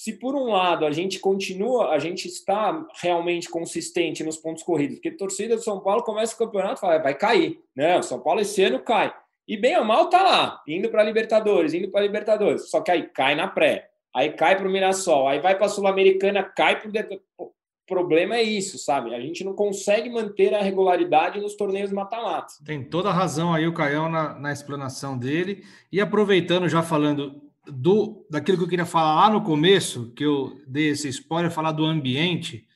se 0.00 0.14
por 0.14 0.34
um 0.34 0.44
lado 0.44 0.86
a 0.86 0.90
gente 0.90 1.18
continua, 1.18 1.90
a 1.90 1.98
gente 1.98 2.26
está 2.26 2.86
realmente 3.02 3.50
consistente 3.50 4.24
nos 4.24 4.38
pontos 4.38 4.62
corridos, 4.62 4.96
porque 4.96 5.10
a 5.10 5.16
torcida 5.18 5.56
do 5.56 5.62
São 5.62 5.78
Paulo 5.78 6.02
começa 6.02 6.34
o 6.34 6.38
campeonato 6.38 6.76
e 6.76 6.80
fala, 6.80 6.98
vai 6.98 7.14
cair, 7.14 7.60
né? 7.76 7.98
O 7.98 8.02
São 8.02 8.18
Paulo 8.18 8.40
esse 8.40 8.62
ano 8.62 8.78
cai. 8.78 9.12
E 9.46 9.58
bem 9.58 9.76
ou 9.76 9.84
mal 9.84 10.08
tá 10.08 10.22
lá, 10.22 10.62
indo 10.66 10.88
para 10.88 11.02
Libertadores, 11.02 11.74
indo 11.74 11.90
para 11.90 12.00
Libertadores. 12.00 12.70
Só 12.70 12.80
que 12.80 12.90
aí 12.90 13.10
cai 13.10 13.34
na 13.34 13.46
pré, 13.46 13.90
aí 14.16 14.32
cai 14.32 14.56
para 14.56 14.66
o 14.66 14.70
Mirassol, 14.70 15.28
aí 15.28 15.38
vai 15.38 15.54
para 15.54 15.66
a 15.66 15.68
Sul-Americana, 15.68 16.44
cai 16.44 16.80
para 16.80 16.88
o 17.36 17.52
problema 17.86 18.36
é 18.36 18.42
isso, 18.42 18.78
sabe? 18.78 19.14
A 19.14 19.20
gente 19.20 19.44
não 19.44 19.52
consegue 19.52 20.08
manter 20.08 20.54
a 20.54 20.62
regularidade 20.62 21.38
nos 21.42 21.56
torneios 21.56 21.92
mata-mata. 21.92 22.54
Tem 22.64 22.82
toda 22.82 23.10
a 23.10 23.12
razão 23.12 23.52
aí 23.52 23.66
o 23.66 23.74
Caião 23.74 24.08
na, 24.08 24.32
na 24.38 24.50
explanação 24.50 25.18
dele. 25.18 25.62
E 25.92 26.00
aproveitando, 26.00 26.70
já 26.70 26.82
falando 26.82 27.49
do 27.66 28.26
daquilo 28.30 28.58
que 28.58 28.64
eu 28.64 28.68
queria 28.68 28.86
falar 28.86 29.14
lá 29.14 29.30
no 29.30 29.42
começo, 29.42 30.12
que 30.12 30.24
eu 30.24 30.60
dei 30.66 30.88
esse 30.88 31.08
spoiler, 31.08 31.50
falar 31.50 31.72
do 31.72 31.84
ambiente. 31.84 32.66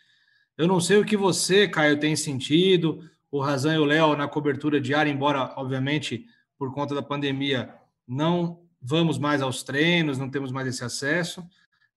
Eu 0.56 0.68
não 0.68 0.80
sei 0.80 0.98
o 0.98 1.04
que 1.04 1.16
você, 1.16 1.66
Caio, 1.66 1.98
tem 1.98 2.14
sentido, 2.14 3.00
o 3.30 3.40
Razan 3.40 3.74
e 3.74 3.78
o 3.78 3.84
Léo 3.84 4.16
na 4.16 4.28
cobertura 4.28 4.80
diária, 4.80 5.10
embora, 5.10 5.52
obviamente, 5.56 6.26
por 6.56 6.72
conta 6.72 6.94
da 6.94 7.02
pandemia, 7.02 7.74
não 8.06 8.60
vamos 8.80 9.18
mais 9.18 9.42
aos 9.42 9.62
treinos, 9.62 10.18
não 10.18 10.30
temos 10.30 10.52
mais 10.52 10.68
esse 10.68 10.84
acesso, 10.84 11.44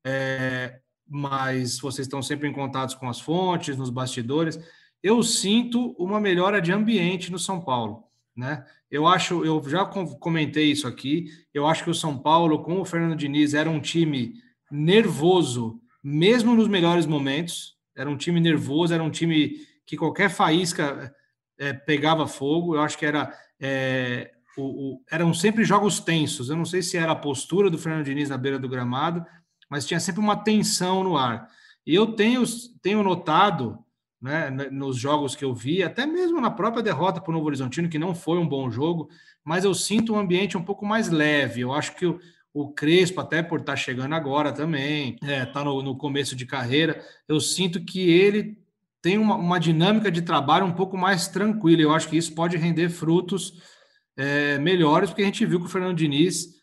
é, 0.03 0.79
mas 1.07 1.79
vocês 1.79 2.07
estão 2.07 2.21
sempre 2.21 2.47
em 2.47 2.53
contato 2.53 2.97
com 2.97 3.07
as 3.09 3.19
fontes, 3.19 3.77
nos 3.77 3.89
bastidores. 3.89 4.59
Eu 5.03 5.21
sinto 5.21 5.91
uma 5.99 6.19
melhora 6.19 6.61
de 6.61 6.71
ambiente 6.71 7.31
no 7.31 7.37
São 7.37 7.61
Paulo, 7.61 8.05
né? 8.35 8.65
Eu 8.89 9.05
acho, 9.05 9.43
eu 9.43 9.61
já 9.67 9.85
comentei 9.85 10.71
isso 10.71 10.87
aqui, 10.87 11.25
eu 11.53 11.67
acho 11.67 11.83
que 11.83 11.89
o 11.89 11.95
São 11.95 12.17
Paulo, 12.17 12.63
com 12.63 12.79
o 12.79 12.85
Fernando 12.85 13.17
Diniz, 13.17 13.53
era 13.53 13.69
um 13.69 13.81
time 13.81 14.33
nervoso, 14.71 15.81
mesmo 16.01 16.55
nos 16.55 16.67
melhores 16.67 17.05
momentos, 17.05 17.75
era 17.95 18.09
um 18.09 18.15
time 18.15 18.39
nervoso, 18.39 18.93
era 18.93 19.03
um 19.03 19.09
time 19.09 19.55
que 19.85 19.97
qualquer 19.97 20.29
faísca 20.29 21.13
é, 21.57 21.73
pegava 21.73 22.27
fogo. 22.27 22.75
Eu 22.75 22.81
acho 22.81 22.97
que 22.97 23.05
era 23.05 23.33
é, 23.59 24.31
o, 24.57 24.95
o, 24.95 25.03
eram 25.09 25.33
sempre 25.33 25.63
jogos 25.63 25.99
tensos. 25.99 26.49
Eu 26.49 26.55
não 26.55 26.65
sei 26.65 26.81
se 26.81 26.97
era 26.97 27.11
a 27.11 27.15
postura 27.15 27.69
do 27.69 27.77
Fernando 27.77 28.05
Diniz 28.05 28.29
na 28.29 28.37
beira 28.37 28.59
do 28.59 28.69
gramado, 28.69 29.25
mas 29.69 29.85
tinha 29.85 29.99
sempre 29.99 30.21
uma 30.21 30.35
tensão 30.35 31.03
no 31.03 31.17
ar. 31.17 31.49
E 31.85 31.95
eu 31.95 32.13
tenho, 32.13 32.43
tenho 32.81 33.01
notado 33.01 33.79
né, 34.21 34.49
nos 34.71 34.97
jogos 34.97 35.35
que 35.35 35.45
eu 35.45 35.53
vi, 35.53 35.83
até 35.83 36.05
mesmo 36.05 36.41
na 36.41 36.49
própria 36.49 36.83
derrota 36.83 37.21
para 37.21 37.29
o 37.29 37.33
Novo 37.33 37.45
Horizontino, 37.45 37.89
que 37.89 37.99
não 37.99 38.15
foi 38.15 38.37
um 38.37 38.47
bom 38.47 38.69
jogo, 38.69 39.09
mas 39.43 39.63
eu 39.63 39.73
sinto 39.73 40.13
um 40.13 40.19
ambiente 40.19 40.57
um 40.57 40.63
pouco 40.63 40.85
mais 40.85 41.09
leve. 41.09 41.61
Eu 41.61 41.71
acho 41.71 41.95
que 41.95 42.05
o, 42.05 42.19
o 42.53 42.71
Crespo, 42.73 43.21
até 43.21 43.43
por 43.43 43.59
estar 43.59 43.73
tá 43.73 43.77
chegando 43.77 44.13
agora 44.13 44.51
também, 44.51 45.15
está 45.21 45.31
é, 45.31 45.45
tá 45.45 45.63
no, 45.63 45.81
no 45.81 45.95
começo 45.95 46.35
de 46.35 46.45
carreira, 46.45 47.01
eu 47.27 47.39
sinto 47.39 47.83
que 47.83 48.09
ele 48.09 48.57
tem 49.01 49.17
uma, 49.17 49.35
uma 49.35 49.59
dinâmica 49.59 50.11
de 50.11 50.21
trabalho 50.21 50.65
um 50.65 50.73
pouco 50.73 50.97
mais 50.97 51.27
tranquila. 51.27 51.81
Eu 51.81 51.93
acho 51.93 52.09
que 52.09 52.17
isso 52.17 52.33
pode 52.33 52.57
render 52.57 52.89
frutos 52.89 53.61
é, 54.17 54.57
melhores, 54.57 55.09
porque 55.09 55.21
a 55.21 55.25
gente 55.25 55.45
viu 55.45 55.59
que 55.59 55.67
o 55.67 55.69
Fernando 55.69 55.95
Diniz, 55.95 56.55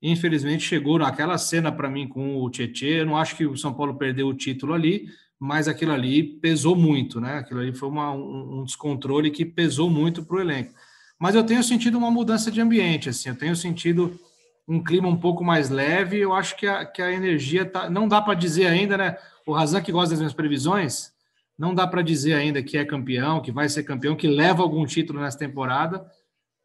infelizmente, 0.00 0.64
chegou 0.64 0.98
naquela 0.98 1.36
cena 1.36 1.70
para 1.70 1.90
mim 1.90 2.08
com 2.08 2.42
o 2.42 2.50
Tietchan. 2.50 2.86
Eu 2.86 3.06
não 3.06 3.16
acho 3.16 3.36
que 3.36 3.46
o 3.46 3.56
São 3.56 3.74
Paulo 3.74 3.96
perdeu 3.96 4.26
o 4.26 4.34
título 4.34 4.72
ali, 4.72 5.06
mas 5.44 5.66
aquilo 5.66 5.90
ali 5.90 6.22
pesou 6.22 6.76
muito, 6.76 7.20
né? 7.20 7.38
Aquilo 7.38 7.58
ali 7.58 7.72
foi 7.72 7.88
uma, 7.88 8.12
um, 8.12 8.62
descontrole 8.62 9.28
que 9.28 9.44
pesou 9.44 9.90
muito 9.90 10.24
para 10.24 10.36
o 10.36 10.40
elenco. 10.40 10.72
Mas 11.18 11.34
eu 11.34 11.42
tenho 11.42 11.64
sentido 11.64 11.98
uma 11.98 12.12
mudança 12.12 12.48
de 12.48 12.60
ambiente, 12.60 13.08
assim, 13.08 13.28
eu 13.28 13.34
tenho 13.34 13.56
sentido 13.56 14.16
um 14.68 14.80
clima 14.80 15.08
um 15.08 15.16
pouco 15.16 15.42
mais 15.42 15.68
leve. 15.68 16.20
Eu 16.20 16.32
acho 16.32 16.56
que 16.56 16.64
a, 16.64 16.86
que 16.86 17.02
a 17.02 17.10
energia 17.10 17.64
tá. 17.64 17.90
Não 17.90 18.06
dá 18.06 18.22
para 18.22 18.34
dizer 18.34 18.66
ainda, 18.66 18.96
né? 18.96 19.16
O 19.44 19.52
Razan 19.52 19.82
que 19.82 19.90
gosta 19.90 20.10
das 20.10 20.20
minhas 20.20 20.32
previsões, 20.32 21.12
não 21.58 21.74
dá 21.74 21.88
para 21.88 22.02
dizer 22.02 22.34
ainda 22.34 22.62
que 22.62 22.78
é 22.78 22.84
campeão, 22.84 23.42
que 23.42 23.50
vai 23.50 23.68
ser 23.68 23.82
campeão, 23.82 24.14
que 24.14 24.28
leva 24.28 24.62
algum 24.62 24.86
título 24.86 25.20
nessa 25.20 25.38
temporada, 25.38 26.06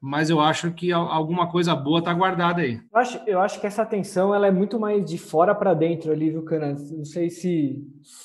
mas 0.01 0.29
eu 0.29 0.39
acho 0.39 0.71
que 0.71 0.91
alguma 0.91 1.49
coisa 1.49 1.75
boa 1.75 1.99
está 1.99 2.13
guardada 2.13 2.61
aí. 2.61 2.79
Eu 2.93 2.99
acho, 2.99 3.21
eu 3.25 3.39
acho 3.41 3.59
que 3.59 3.67
essa 3.67 3.85
tensão 3.85 4.33
ela 4.33 4.47
é 4.47 4.51
muito 4.51 4.79
mais 4.79 5.03
de 5.03 5.17
fora 5.17 5.55
para 5.55 5.73
dentro 5.73 6.11
ali, 6.11 6.29
viu, 6.29 6.43
Cana? 6.43 6.75
Não 6.91 7.05
sei 7.05 7.29
se 7.29 7.83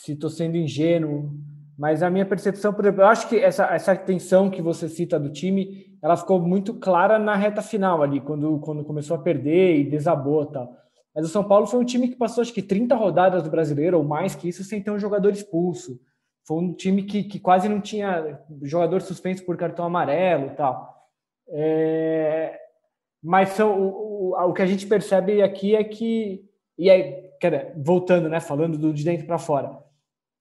estou 0.08 0.28
sendo 0.28 0.56
ingênuo, 0.56 1.32
mas 1.78 2.02
a 2.02 2.10
minha 2.10 2.26
percepção, 2.26 2.72
por 2.72 2.84
exemplo, 2.84 3.02
eu 3.02 3.06
acho 3.06 3.28
que 3.28 3.38
essa, 3.38 3.64
essa 3.74 3.96
tensão 3.96 4.50
que 4.50 4.60
você 4.60 4.88
cita 4.88 5.18
do 5.18 5.32
time, 5.32 5.96
ela 6.02 6.16
ficou 6.16 6.40
muito 6.40 6.74
clara 6.74 7.18
na 7.18 7.34
reta 7.34 7.62
final 7.62 8.02
ali, 8.02 8.20
quando, 8.20 8.58
quando 8.60 8.84
começou 8.84 9.16
a 9.16 9.20
perder 9.20 9.78
e 9.78 9.84
desabou 9.84 10.42
e 10.44 10.52
tal. 10.52 10.76
Mas 11.14 11.26
o 11.26 11.28
São 11.28 11.44
Paulo 11.44 11.66
foi 11.66 11.80
um 11.80 11.84
time 11.84 12.08
que 12.08 12.16
passou 12.16 12.42
acho 12.42 12.52
que 12.52 12.62
30 12.62 12.94
rodadas 12.94 13.42
do 13.42 13.50
brasileiro, 13.50 13.98
ou 13.98 14.04
mais 14.04 14.34
que 14.34 14.48
isso, 14.48 14.62
sem 14.64 14.82
ter 14.82 14.90
um 14.90 14.98
jogador 14.98 15.30
expulso. 15.30 15.98
Foi 16.46 16.58
um 16.58 16.72
time 16.72 17.04
que, 17.04 17.24
que 17.24 17.38
quase 17.38 17.68
não 17.68 17.80
tinha 17.80 18.40
jogador 18.62 19.00
suspenso 19.00 19.44
por 19.44 19.56
cartão 19.56 19.84
amarelo 19.84 20.46
e 20.46 20.50
tal. 20.50 21.01
É, 21.48 22.58
mas 23.22 23.50
são, 23.50 23.80
o, 23.80 24.32
o, 24.32 24.48
o, 24.48 24.52
que 24.52 24.62
a 24.62 24.66
gente 24.66 24.86
percebe 24.86 25.42
aqui 25.42 25.74
é 25.74 25.84
que, 25.84 26.44
e 26.78 26.90
aí, 26.90 27.30
cara, 27.40 27.72
voltando, 27.76 28.28
né, 28.28 28.40
falando 28.40 28.76
do, 28.78 28.92
de 28.92 29.04
dentro 29.04 29.26
para 29.26 29.38
fora, 29.38 29.78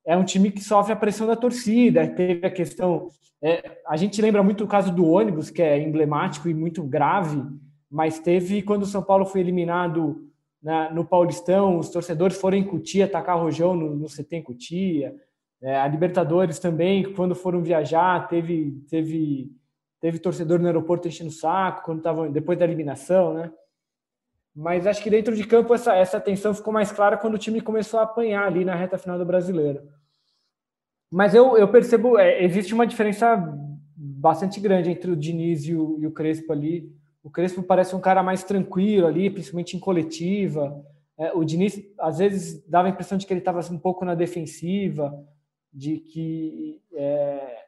é 0.06 0.18
um 0.18 0.24
time 0.24 0.52
que 0.52 0.62
sofre 0.62 0.94
a 0.94 0.96
pressão 0.96 1.28
da 1.28 1.36
torcida. 1.36 2.08
Teve 2.08 2.46
a 2.46 2.52
questão. 2.52 3.10
É, 3.42 3.80
a 3.88 3.96
gente 3.96 4.22
lembra 4.22 4.42
muito 4.44 4.64
o 4.64 4.68
caso 4.68 4.94
do 4.94 5.08
ônibus, 5.08 5.50
que 5.50 5.62
é 5.62 5.80
emblemático 5.80 6.50
e 6.50 6.54
muito 6.54 6.84
grave, 6.84 7.44
mas 7.90 8.20
teve 8.20 8.62
quando 8.62 8.84
o 8.84 8.88
São 8.88 9.04
Paulo 9.04 9.26
foi 9.26 9.42
eliminado 9.42 10.28
na, 10.62 10.92
no 10.92 11.04
Paulistão, 11.04 11.78
os 11.78 11.90
torcedores 11.90 12.38
foram 12.38 12.58
em 12.58 12.64
Cutia 12.64 13.06
atacar 13.06 13.38
Rojão 13.38 13.76
no, 13.76 13.96
no 13.96 14.08
CT 14.08 14.38
em 14.38 14.44
Cutia. 14.44 15.16
É, 15.62 15.80
a 15.80 15.88
Libertadores 15.88 16.60
também, 16.60 17.14
quando 17.14 17.36
foram 17.36 17.62
viajar, 17.62 18.28
teve, 18.28 18.84
teve, 18.90 19.52
teve 20.02 20.20
torcedor 20.20 20.60
no 20.60 20.66
aeroporto 20.66 21.08
enchendo 21.08 21.30
o 21.30 21.34
saco, 21.34 21.86
quando 21.86 22.02
tava, 22.02 22.28
depois 22.28 22.58
da 22.58 22.66
eliminação, 22.66 23.36
né? 23.36 23.52
Mas 24.54 24.86
acho 24.86 25.02
que 25.02 25.10
dentro 25.10 25.34
de 25.34 25.46
campo 25.46 25.74
essa, 25.74 25.96
essa 25.96 26.20
tensão 26.20 26.54
ficou 26.54 26.74
mais 26.74 26.92
clara 26.92 27.18
quando 27.18 27.36
o 27.36 27.38
time 27.38 27.62
começou 27.62 28.00
a 28.00 28.04
apanhar 28.04 28.46
ali 28.46 28.66
na 28.66 28.76
reta 28.76 28.98
final 28.98 29.18
do 29.18 29.26
brasileiro. 29.26 29.82
Mas 31.10 31.34
eu, 31.34 31.56
eu 31.56 31.68
percebo, 31.70 32.18
é, 32.18 32.44
existe 32.44 32.74
uma 32.74 32.88
diferença 32.88 33.38
bastante 33.96 34.60
grande 34.60 34.90
entre 34.90 35.12
o 35.12 35.16
Diniz 35.16 35.66
e 35.66 35.76
o, 35.76 35.98
e 36.00 36.08
o 36.08 36.12
Crespo 36.12 36.52
ali. 36.52 36.92
O 37.24 37.30
Crespo 37.30 37.62
parece 37.62 37.96
um 37.96 38.02
cara 38.02 38.24
mais 38.24 38.44
tranquilo 38.44 39.08
ali, 39.08 39.30
principalmente 39.30 39.78
em 39.78 39.80
coletiva. 39.80 40.84
É, 41.18 41.32
o 41.34 41.46
Diniz, 41.46 41.80
às 42.00 42.18
vezes, 42.18 42.66
dava 42.68 42.88
a 42.88 42.92
impressão 42.92 43.18
de 43.18 43.26
que 43.26 43.32
ele 43.32 43.40
estava 43.40 43.60
um 43.72 43.78
pouco 43.78 44.04
na 44.04 44.16
defensiva 44.16 45.14
de 45.72 45.98
que 45.98 46.82
é, 46.94 47.61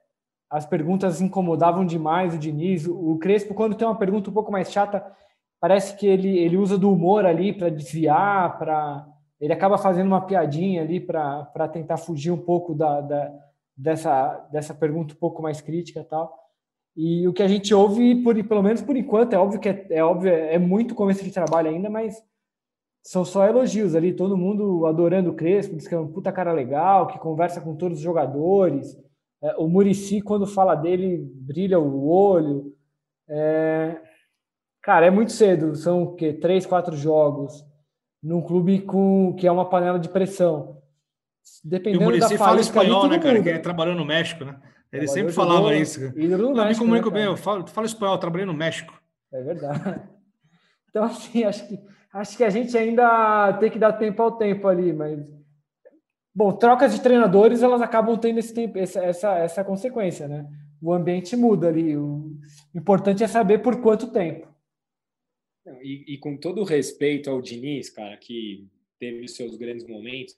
as 0.54 0.68
perguntas 0.68 1.20
incomodavam 1.20 1.84
demais 1.84 2.36
o 2.36 2.38
Diniz. 2.38 2.86
O 2.88 3.18
Crespo, 3.18 3.56
quando 3.56 3.76
tem 3.76 3.88
uma 3.88 3.98
pergunta 3.98 4.30
um 4.30 4.34
pouco 4.34 4.52
mais 4.52 4.72
chata, 4.72 5.04
parece 5.60 5.98
que 5.98 6.06
ele, 6.06 6.38
ele 6.38 6.58
usa 6.58 6.78
do 6.78 6.92
humor 6.92 7.26
ali 7.26 7.52
para 7.52 7.70
desviar, 7.70 8.60
para 8.60 9.04
ele 9.42 9.52
acaba 9.52 9.80
fazendo 9.80 10.06
uma 10.08 10.22
piadinha 10.22 10.84
ali 10.84 11.00
para 11.00 11.68
tentar 11.72 11.98
fugir 11.98 12.30
um 12.30 12.38
pouco 12.38 12.76
da, 12.76 13.02
da, 13.02 13.34
dessa, 13.76 14.48
dessa 14.52 14.76
pergunta 14.76 15.16
um 15.16 15.18
pouco 15.18 15.42
mais 15.42 15.60
crítica 15.60 16.06
tal. 16.08 16.32
E 16.96 17.28
o 17.28 17.34
que 17.34 17.42
a 17.42 17.48
gente 17.48 17.74
ouve, 17.74 18.22
por, 18.22 18.36
pelo 18.44 18.62
menos 18.62 18.84
por 18.84 18.96
enquanto, 18.96 19.34
é 19.34 19.40
óbvio 19.40 19.60
que 19.60 19.70
é, 19.70 19.88
é 19.90 20.04
óbvio, 20.04 20.32
é 20.32 20.60
muito 20.60 20.94
começo 20.94 21.24
de 21.24 21.32
trabalho 21.32 21.72
ainda, 21.72 21.90
mas 21.90 22.24
são 23.02 23.26
só 23.26 23.48
elogios 23.48 23.96
ali, 23.96 24.14
todo 24.14 24.38
mundo 24.38 24.86
adorando 24.86 25.32
o 25.32 25.36
Crespo, 25.36 25.76
diz 25.76 25.88
que 25.88 25.96
é 25.96 26.00
um 26.00 26.12
puta 26.12 26.32
cara 26.32 26.54
legal, 26.54 27.08
que 27.08 27.18
conversa 27.18 27.60
com 27.60 27.76
todos 27.76 27.98
os 27.98 28.04
jogadores. 28.04 28.96
É, 29.44 29.56
o 29.58 29.68
Murici, 29.68 30.22
quando 30.22 30.48
fala 30.48 30.74
dele, 30.74 31.18
brilha 31.36 31.78
o 31.80 32.08
olho. 32.10 32.74
É... 33.28 34.00
Cara, 34.82 35.06
é 35.06 35.12
muito 35.12 35.32
cedo, 35.32 35.76
são 35.76 36.04
o 36.04 36.16
quê? 36.16 36.34
Três, 36.34 36.66
quatro 36.66 36.96
jogos 36.96 37.66
num 38.22 38.42
clube 38.42 38.80
com 38.82 39.36
que 39.38 39.46
é 39.46 39.52
uma 39.52 39.70
panela 39.70 40.00
de 40.00 40.08
pressão. 40.08 40.82
Dependendo 41.64 42.02
e 42.02 42.06
o 42.06 42.10
Murici 42.10 42.38
fala 42.38 42.62
espanhol, 42.62 43.08
né, 43.10 43.20
cara? 43.20 43.42
Que 43.42 43.50
ele 43.50 43.60
trabalhou 43.60 43.96
no 43.96 44.06
México, 44.06 44.46
né? 44.46 44.58
Ele 44.92 45.08
sempre 45.08 45.34
falava 45.34 45.76
isso. 45.76 46.00
Ídolo 46.18 46.52
no 46.52 46.56
México, 46.56 46.86
me 46.86 46.90
comunico 46.90 47.10
né, 47.10 47.16
bem, 47.16 47.26
eu 47.26 47.36
falo, 47.36 47.68
falo 47.68 47.86
espanhol, 47.86 48.18
trabalhei 48.18 48.46
no 48.46 48.54
México. 48.54 48.98
É 49.32 49.42
verdade. 49.42 50.02
Então, 50.90 51.06
assim, 51.06 51.44
acho 51.44 51.68
que 51.68 51.80
acho 52.14 52.38
que 52.38 52.44
a 52.44 52.52
gente 52.52 52.78
ainda 52.78 53.52
tem 53.54 53.72
que 53.72 53.80
dar 53.80 53.94
tempo 53.94 54.22
ao 54.22 54.34
tempo 54.34 54.68
ali, 54.68 54.94
mas 54.94 55.28
bom, 56.34 56.52
trocas 56.54 56.94
de 56.94 57.02
treinadores 57.02 57.62
elas 57.62 57.82
acabam 57.82 58.18
tendo 58.18 58.40
esse 58.40 58.54
tempo, 58.54 58.78
essa, 58.78 59.04
essa, 59.04 59.38
essa 59.38 59.64
consequência, 59.64 60.28
né? 60.28 60.48
O 60.82 60.92
ambiente 60.92 61.36
muda 61.36 61.68
ali. 61.68 61.96
O 61.96 62.38
importante 62.76 63.24
é 63.24 63.28
saber 63.28 63.60
por 63.60 63.82
quanto 63.82 64.12
tempo. 64.12 64.48
E, 65.82 66.14
e 66.14 66.18
com 66.18 66.36
todo 66.36 66.64
respeito 66.64 67.30
ao 67.30 67.42
Diniz, 67.42 67.90
cara, 67.90 68.18
que 68.18 68.68
teve 69.00 69.26
os 69.26 69.36
seus 69.36 69.56
grandes 69.56 69.88
momentos, 69.88 70.38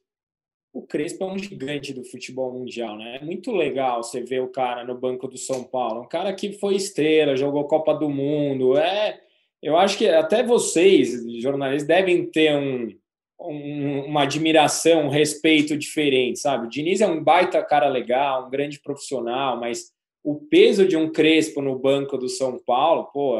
o 0.71 0.81
Crespo 0.85 1.23
é 1.23 1.27
um 1.27 1.39
gigante 1.39 1.93
do 1.93 2.03
futebol 2.03 2.51
mundial, 2.51 2.97
né? 2.97 3.17
É 3.17 3.25
muito 3.25 3.51
legal 3.51 4.03
você 4.03 4.21
ver 4.21 4.41
o 4.41 4.49
cara 4.49 4.83
no 4.83 4.93
banco 4.93 5.27
do 5.27 5.37
São 5.37 5.63
Paulo, 5.63 6.01
um 6.01 6.07
cara 6.07 6.33
que 6.33 6.51
foi 6.53 6.75
estrela, 6.75 7.37
jogou 7.37 7.63
Copa 7.65 7.93
do 7.93 8.09
Mundo, 8.09 8.77
é 8.77 9.21
eu 9.61 9.77
acho 9.77 9.97
que 9.97 10.07
até 10.07 10.43
vocês, 10.43 11.25
jornalistas, 11.41 11.87
devem 11.87 12.25
ter 12.29 12.55
um, 12.55 12.95
um, 13.39 14.05
uma 14.05 14.23
admiração, 14.23 15.05
um 15.05 15.09
respeito 15.09 15.77
diferente, 15.77 16.39
sabe? 16.39 16.67
O 16.67 16.69
Diniz 16.69 17.01
é 17.01 17.07
um 17.07 17.23
baita 17.23 17.63
cara 17.63 17.87
legal, 17.87 18.47
um 18.47 18.49
grande 18.49 18.79
profissional, 18.81 19.59
mas 19.59 19.91
o 20.23 20.35
peso 20.35 20.87
de 20.87 20.97
um 20.97 21.11
Crespo 21.11 21.61
no 21.61 21.77
banco 21.77 22.17
do 22.17 22.29
São 22.29 22.57
Paulo, 22.65 23.05
pô, 23.13 23.39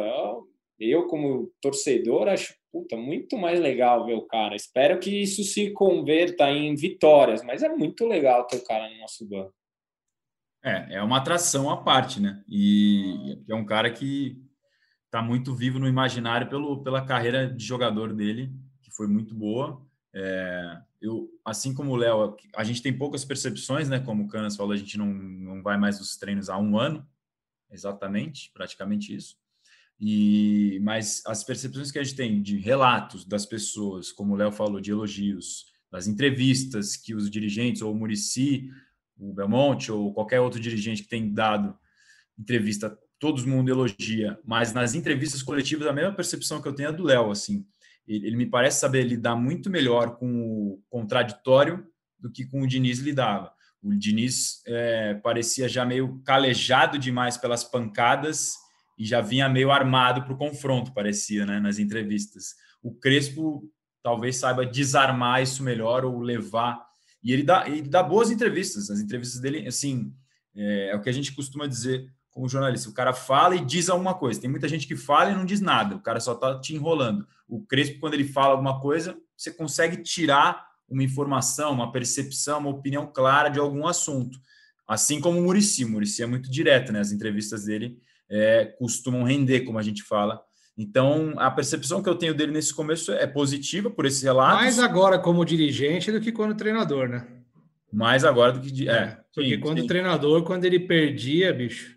eu, 0.79 1.07
como 1.07 1.51
torcedor 1.61 2.27
acho 2.27 2.53
puta, 2.75 2.97
muito 2.97 3.37
mais 3.37 3.57
legal 3.57 4.05
ver 4.05 4.15
o 4.15 4.27
cara. 4.27 4.53
Espero 4.53 4.99
que 4.99 5.21
isso 5.21 5.45
se 5.45 5.71
converta 5.71 6.49
em 6.51 6.75
vitórias, 6.75 7.41
mas 7.41 7.63
é 7.63 7.69
muito 7.69 8.05
legal 8.05 8.45
ter 8.45 8.57
o 8.57 8.65
cara 8.65 8.89
no 8.89 8.97
nosso 8.97 9.25
banco. 9.25 9.53
É, 10.61 10.95
é 10.95 11.01
uma 11.01 11.17
atração 11.17 11.69
à 11.69 11.77
parte, 11.77 12.19
né? 12.19 12.43
E 12.49 13.39
é 13.47 13.55
um 13.55 13.65
cara 13.65 13.89
que 13.89 14.37
está 15.05 15.21
muito 15.21 15.55
vivo 15.55 15.79
no 15.79 15.87
imaginário 15.87 16.49
pelo, 16.49 16.83
pela 16.83 17.05
carreira 17.05 17.47
de 17.47 17.63
jogador 17.63 18.13
dele, 18.13 18.51
que 18.83 18.91
foi 18.91 19.07
muito 19.07 19.33
boa. 19.33 19.81
É, 20.17 20.81
eu, 21.01 21.29
assim 21.43 21.73
como 21.73 21.91
o 21.91 21.95
Léo, 21.97 22.37
a 22.55 22.63
gente 22.63 22.81
tem 22.81 22.97
poucas 22.97 23.25
percepções, 23.25 23.89
né? 23.89 23.99
Como 23.99 24.23
o 24.23 24.27
Canas 24.29 24.55
falou, 24.55 24.71
a 24.71 24.77
gente 24.77 24.97
não, 24.97 25.07
não 25.07 25.61
vai 25.61 25.77
mais 25.77 25.99
nos 25.99 26.15
treinos 26.15 26.49
há 26.49 26.57
um 26.57 26.79
ano. 26.79 27.05
exatamente, 27.69 28.49
praticamente 28.53 29.13
isso. 29.13 29.37
E 29.99 30.79
mas 30.83 31.21
as 31.25 31.43
percepções 31.43 31.91
que 31.91 31.99
a 31.99 32.03
gente 32.03 32.15
tem 32.15 32.41
de 32.41 32.57
relatos 32.57 33.25
das 33.25 33.45
pessoas, 33.45 34.11
como 34.11 34.33
o 34.33 34.37
Léo 34.37 34.51
falou, 34.51 34.79
de 34.79 34.91
elogios, 34.91 35.65
das 35.91 36.07
entrevistas 36.07 36.95
que 36.95 37.13
os 37.13 37.29
dirigentes 37.29 37.81
ou 37.81 37.91
o 37.91 37.95
Murici, 37.95 38.69
o 39.17 39.33
Belmonte 39.33 39.91
ou 39.91 40.13
qualquer 40.13 40.39
outro 40.39 40.59
dirigente 40.59 41.03
que 41.03 41.09
tem 41.09 41.33
dado 41.33 41.77
entrevista, 42.37 42.97
todo 43.19 43.45
mundo 43.47 43.69
elogia, 43.69 44.39
mas 44.43 44.73
nas 44.73 44.93
entrevistas 44.93 45.41
coletivas 45.41 45.87
a 45.87 45.93
mesma 45.93 46.13
percepção 46.13 46.61
que 46.61 46.67
eu 46.67 46.73
tenho 46.73 46.89
é 46.89 46.93
do 46.93 47.03
Léo, 47.03 47.31
assim. 47.31 47.65
Ele, 48.07 48.35
me 48.35 48.45
parece 48.45 48.79
saber 48.79 49.03
lidar 49.03 49.35
muito 49.35 49.69
melhor 49.69 50.17
com 50.17 50.27
o 50.27 50.83
contraditório 50.89 51.85
do 52.19 52.31
que 52.31 52.45
com 52.45 52.61
o 52.61 52.67
Diniz 52.67 52.99
lidava. 52.99 53.51
O 53.81 53.93
Diniz 53.93 54.61
é, 54.67 55.15
parecia 55.15 55.67
já 55.67 55.85
meio 55.85 56.21
calejado 56.23 56.97
demais 56.97 57.37
pelas 57.37 57.63
pancadas 57.63 58.53
e 58.97 59.05
já 59.05 59.21
vinha 59.21 59.49
meio 59.49 59.71
armado 59.71 60.23
para 60.23 60.33
o 60.33 60.37
confronto, 60.37 60.93
parecia, 60.93 61.45
né, 61.45 61.59
nas 61.59 61.79
entrevistas. 61.79 62.55
O 62.81 62.93
Crespo 62.93 63.69
talvez 64.01 64.37
saiba 64.37 64.65
desarmar 64.65 65.41
isso 65.41 65.63
melhor 65.63 66.05
ou 66.05 66.19
levar. 66.19 66.79
E 67.23 67.33
ele 67.33 67.43
dá, 67.43 67.67
ele 67.67 67.81
dá 67.81 68.03
boas 68.03 68.29
entrevistas. 68.29 68.89
As 68.89 68.99
entrevistas 68.99 69.41
dele, 69.41 69.67
assim, 69.67 70.13
é, 70.55 70.91
é 70.91 70.95
o 70.95 71.01
que 71.01 71.09
a 71.09 71.11
gente 71.11 71.33
costuma 71.33 71.67
dizer 71.67 72.07
como 72.35 72.49
jornalista. 72.49 72.89
O 72.89 72.93
cara 72.93 73.13
fala 73.13 73.55
e 73.55 73.63
diz 73.63 73.89
alguma 73.89 74.13
coisa. 74.13 74.41
Tem 74.41 74.49
muita 74.49 74.67
gente 74.67 74.85
que 74.85 74.95
fala 74.97 75.31
e 75.31 75.35
não 75.35 75.45
diz 75.45 75.61
nada. 75.61 75.95
O 75.95 76.01
cara 76.01 76.19
só 76.19 76.33
está 76.33 76.59
te 76.59 76.75
enrolando. 76.75 77.25
O 77.47 77.65
Crespo, 77.65 77.97
quando 78.01 78.13
ele 78.13 78.25
fala 78.25 78.51
alguma 78.51 78.81
coisa, 78.81 79.17
você 79.37 79.49
consegue 79.49 80.03
tirar 80.03 80.67
uma 80.89 81.01
informação, 81.01 81.71
uma 81.71 81.93
percepção, 81.93 82.59
uma 82.59 82.69
opinião 82.69 83.07
clara 83.07 83.47
de 83.47 83.57
algum 83.57 83.87
assunto. 83.87 84.37
Assim 84.85 85.21
como 85.21 85.39
o 85.39 85.43
Murici. 85.43 85.85
O 85.85 85.89
Murici 85.89 86.21
é 86.21 86.25
muito 86.25 86.51
direto, 86.51 86.91
né? 86.91 86.99
As 86.99 87.13
entrevistas 87.13 87.63
dele 87.63 87.97
é, 88.29 88.65
costumam 88.77 89.23
render, 89.23 89.61
como 89.61 89.79
a 89.79 89.81
gente 89.81 90.03
fala. 90.03 90.41
Então, 90.77 91.33
a 91.37 91.49
percepção 91.49 92.03
que 92.03 92.09
eu 92.09 92.15
tenho 92.15 92.33
dele 92.33 92.51
nesse 92.51 92.73
começo 92.73 93.13
é 93.13 93.25
positiva 93.25 93.89
por 93.89 94.05
esse 94.05 94.25
relato. 94.25 94.57
Mais 94.57 94.77
agora 94.77 95.17
como 95.17 95.45
dirigente 95.45 96.11
do 96.11 96.19
que 96.19 96.33
quando 96.33 96.53
treinador, 96.53 97.07
né? 97.07 97.25
Mais 97.93 98.25
agora 98.25 98.51
do 98.51 98.59
que. 98.59 98.89
É, 98.89 99.21
porque 99.33 99.55
sim, 99.55 99.59
quando 99.61 99.79
sim. 99.79 99.87
treinador, 99.87 100.43
quando 100.43 100.65
ele 100.65 100.81
perdia, 100.81 101.53
bicho. 101.53 101.94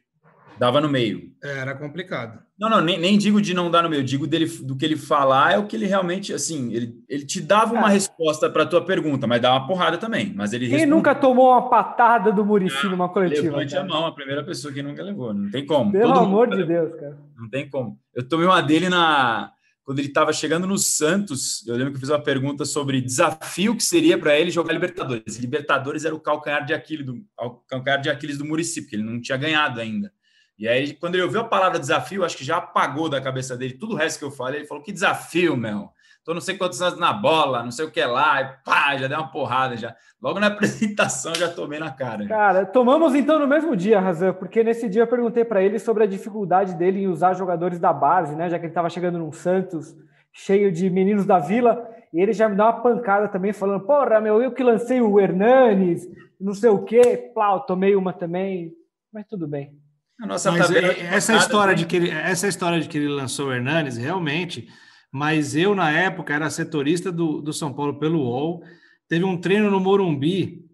Dava 0.58 0.80
no 0.80 0.88
meio. 0.88 1.32
Era 1.42 1.74
complicado. 1.74 2.40
Não, 2.58 2.68
não, 2.68 2.80
nem, 2.80 2.98
nem 2.98 3.16
digo 3.16 3.40
de 3.40 3.54
não 3.54 3.70
dar 3.70 3.82
no 3.82 3.88
meio, 3.88 4.02
digo 4.02 4.26
dele, 4.26 4.46
do 4.46 4.76
que 4.76 4.84
ele 4.84 4.96
falar 4.96 5.52
é 5.52 5.58
o 5.58 5.66
que 5.66 5.76
ele 5.76 5.86
realmente, 5.86 6.34
assim, 6.34 6.72
ele, 6.72 6.94
ele 7.08 7.24
te 7.24 7.40
dava 7.40 7.72
uma 7.72 7.88
é. 7.88 7.92
resposta 7.92 8.50
para 8.50 8.64
a 8.64 8.66
tua 8.66 8.84
pergunta, 8.84 9.26
mas 9.26 9.40
dava 9.40 9.58
uma 9.58 9.66
porrada 9.66 9.96
também. 9.96 10.32
Mas 10.34 10.52
ele 10.52 10.68
Quem 10.68 10.84
nunca 10.84 11.14
tomou 11.14 11.50
uma 11.50 11.68
patada 11.68 12.32
do 12.32 12.44
Murici 12.44 12.86
ah, 12.86 12.90
numa 12.90 13.08
coletiva? 13.08 13.42
Levante 13.42 13.74
cara. 13.74 13.84
a 13.84 13.88
mão, 13.88 14.06
a 14.06 14.12
primeira 14.12 14.42
pessoa 14.42 14.74
que 14.74 14.82
nunca 14.82 15.02
levou, 15.02 15.32
não 15.32 15.48
tem 15.50 15.64
como. 15.64 15.92
Pelo 15.92 16.12
Todo 16.12 16.24
amor 16.24 16.48
de 16.48 16.64
Deus, 16.64 16.92
cara. 16.94 17.16
Não 17.36 17.48
tem 17.48 17.70
como. 17.70 17.96
Eu 18.12 18.28
tomei 18.28 18.46
uma 18.46 18.60
dele 18.60 18.88
na 18.88 19.52
quando 19.88 20.00
ele 20.00 20.08
estava 20.08 20.34
chegando 20.34 20.66
no 20.66 20.76
Santos, 20.76 21.66
eu 21.66 21.74
lembro 21.74 21.92
que 21.92 21.96
eu 21.96 22.00
fiz 22.00 22.10
uma 22.10 22.20
pergunta 22.20 22.66
sobre 22.66 23.00
desafio 23.00 23.74
que 23.74 23.82
seria 23.82 24.18
para 24.18 24.38
ele 24.38 24.50
jogar 24.50 24.74
Libertadores. 24.74 25.38
Libertadores 25.38 26.04
era 26.04 26.14
o 26.14 26.20
calcanhar 26.20 26.62
de 26.66 26.74
Aquiles 26.74 27.06
do, 27.06 27.24
calcanhar 27.66 27.98
de 27.98 28.10
Aquiles 28.10 28.36
do 28.36 28.44
Murici, 28.44 28.82
porque 28.82 28.96
ele 28.96 29.02
não 29.02 29.18
tinha 29.18 29.38
ganhado 29.38 29.80
ainda. 29.80 30.12
E 30.58 30.66
aí, 30.66 30.92
quando 30.94 31.14
ele 31.14 31.22
ouviu 31.22 31.40
a 31.40 31.44
palavra 31.44 31.78
desafio, 31.78 32.24
acho 32.24 32.36
que 32.36 32.44
já 32.44 32.56
apagou 32.56 33.08
da 33.08 33.20
cabeça 33.20 33.56
dele 33.56 33.74
tudo 33.74 33.94
o 33.94 33.96
resto 33.96 34.18
que 34.18 34.24
eu 34.24 34.30
falei. 34.30 34.60
Ele 34.60 34.66
falou: 34.66 34.82
Que 34.82 34.92
desafio, 34.92 35.56
meu. 35.56 35.90
Tô 36.24 36.34
não 36.34 36.42
sei 36.42 36.58
quantos 36.58 36.82
anos 36.82 36.98
na 36.98 37.10
bola, 37.10 37.62
não 37.62 37.70
sei 37.70 37.86
o 37.86 37.90
que 37.90 38.04
lá, 38.04 38.42
e 38.42 38.44
pá, 38.62 38.94
já 38.98 39.08
deu 39.08 39.16
uma 39.16 39.30
porrada 39.30 39.78
já. 39.78 39.96
Logo 40.20 40.38
na 40.38 40.48
apresentação 40.52 41.34
já 41.34 41.48
tomei 41.48 41.78
na 41.78 41.90
cara. 41.90 42.26
Cara, 42.26 42.66
tomamos 42.66 43.14
então 43.14 43.38
no 43.38 43.46
mesmo 43.46 43.74
dia, 43.74 43.98
Razan, 43.98 44.34
porque 44.34 44.62
nesse 44.62 44.90
dia 44.90 45.02
eu 45.02 45.06
perguntei 45.06 45.42
para 45.42 45.62
ele 45.62 45.78
sobre 45.78 46.04
a 46.04 46.06
dificuldade 46.06 46.74
dele 46.74 47.00
em 47.00 47.08
usar 47.08 47.32
jogadores 47.32 47.78
da 47.78 47.94
base, 47.94 48.36
né? 48.36 48.50
Já 48.50 48.58
que 48.58 48.66
ele 48.66 48.72
estava 48.72 48.90
chegando 48.90 49.18
num 49.18 49.32
Santos 49.32 49.96
cheio 50.30 50.70
de 50.70 50.90
meninos 50.90 51.24
da 51.24 51.38
vila, 51.38 51.88
e 52.12 52.20
ele 52.20 52.34
já 52.34 52.46
me 52.46 52.56
dá 52.56 52.66
uma 52.66 52.82
pancada 52.82 53.28
também, 53.28 53.54
falando: 53.54 53.86
Porra, 53.86 54.20
meu, 54.20 54.42
eu 54.42 54.52
que 54.52 54.62
lancei 54.62 55.00
o 55.00 55.18
Hernanes, 55.18 56.06
não 56.38 56.52
sei 56.52 56.68
o 56.68 56.84
quê, 56.84 57.30
plau, 57.32 57.64
tomei 57.64 57.96
uma 57.96 58.12
também, 58.12 58.74
mas 59.10 59.24
tudo 59.26 59.48
bem. 59.48 59.72
Nossa 60.18 60.50
mas 60.50 60.70
é, 60.70 61.14
essa 61.14 61.36
história 61.36 61.74
de 61.74 61.86
que 61.86 61.96
ele, 61.96 62.10
essa 62.10 62.48
história 62.48 62.80
de 62.80 62.88
que 62.88 62.98
ele 62.98 63.08
lançou 63.08 63.48
o 63.48 63.52
Hernanes, 63.52 63.96
realmente, 63.96 64.68
mas 65.12 65.54
eu, 65.54 65.74
na 65.74 65.90
época, 65.90 66.34
era 66.34 66.50
setorista 66.50 67.12
do, 67.12 67.40
do 67.40 67.52
São 67.52 67.72
Paulo 67.72 67.98
pelo 67.98 68.20
UOL, 68.20 68.62
teve 69.08 69.24
um 69.24 69.40
treino 69.40 69.70
no 69.70 69.78
Morumbi, 69.78 70.64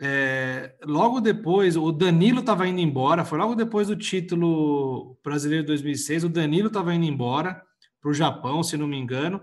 é, 0.00 0.74
logo 0.84 1.20
depois, 1.20 1.76
o 1.76 1.90
Danilo 1.90 2.40
estava 2.40 2.68
indo 2.68 2.80
embora, 2.80 3.24
foi 3.24 3.38
logo 3.38 3.54
depois 3.54 3.88
do 3.88 3.96
título 3.96 5.16
brasileiro 5.24 5.62
de 5.62 5.68
2006, 5.68 6.24
o 6.24 6.28
Danilo 6.28 6.68
estava 6.68 6.94
indo 6.94 7.06
embora 7.06 7.62
para 8.00 8.10
o 8.10 8.14
Japão, 8.14 8.62
se 8.62 8.76
não 8.76 8.86
me 8.86 8.98
engano, 8.98 9.40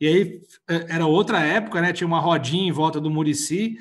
e 0.00 0.06
aí 0.06 0.40
é, 0.68 0.94
era 0.94 1.06
outra 1.06 1.40
época, 1.40 1.80
né? 1.80 1.92
Tinha 1.92 2.06
uma 2.06 2.20
rodinha 2.20 2.68
em 2.68 2.72
volta 2.72 3.00
do 3.00 3.10
Murici, 3.10 3.76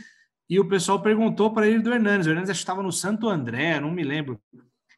e 0.49 0.59
o 0.59 0.67
pessoal 0.67 1.01
perguntou 1.01 1.51
para 1.51 1.67
ele 1.67 1.79
do 1.79 1.93
Hernandes. 1.93 2.25
O 2.25 2.29
Hernandes 2.29 2.51
estava 2.51 2.81
no 2.81 2.91
Santo 2.91 3.29
André, 3.29 3.79
não 3.79 3.91
me 3.91 4.03
lembro. 4.03 4.39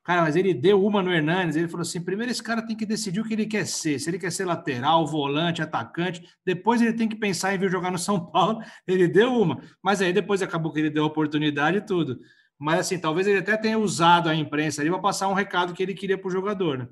Cara, 0.10 0.24
mas 0.24 0.36
ele 0.36 0.56
deu 0.56 0.84
uma 0.84 1.04
no 1.04 1.14
Hernandes, 1.14 1.56
ele 1.56 1.68
falou 1.68 1.84
assim: 1.84 2.02
primeiro 2.02 2.32
esse 2.32 2.42
cara 2.42 2.66
tem 2.66 2.76
que 2.76 2.84
decidir 2.84 3.20
o 3.20 3.24
que 3.24 3.34
ele 3.34 3.46
quer 3.46 3.68
ser. 3.68 4.00
Se 4.00 4.10
ele 4.10 4.18
quer 4.18 4.32
ser 4.32 4.44
lateral, 4.44 5.06
volante, 5.06 5.62
atacante, 5.62 6.28
depois 6.44 6.82
ele 6.82 6.94
tem 6.94 7.08
que 7.08 7.16
pensar 7.16 7.54
em 7.54 7.60
vir 7.60 7.70
jogar 7.70 7.92
no 7.92 7.98
São 8.00 8.20
Paulo. 8.26 8.60
Ele 8.88 9.08
deu 9.08 9.32
uma, 9.32 9.62
mas 9.84 10.02
aí 10.02 10.12
depois 10.12 10.42
acabou 10.42 10.74
que 10.74 10.80
ele 10.80 10.90
deu 10.90 11.04
a 11.04 11.06
oportunidade 11.06 11.78
e 11.78 11.82
tudo. 11.82 12.20
Mas 12.58 12.80
assim, 12.80 12.98
talvez 12.98 13.28
ele 13.28 13.38
até 13.38 13.56
tenha 13.56 13.78
usado 13.78 14.30
a 14.30 14.34
imprensa 14.34 14.82
ali 14.82 14.90
para 14.90 14.98
passar 14.98 15.28
um 15.28 15.36
recado 15.36 15.76
que 15.76 15.84
ele 15.84 15.94
queria 15.94 16.18
para 16.18 16.28
o 16.28 16.32
jogador, 16.32 16.80
né? 16.80 16.88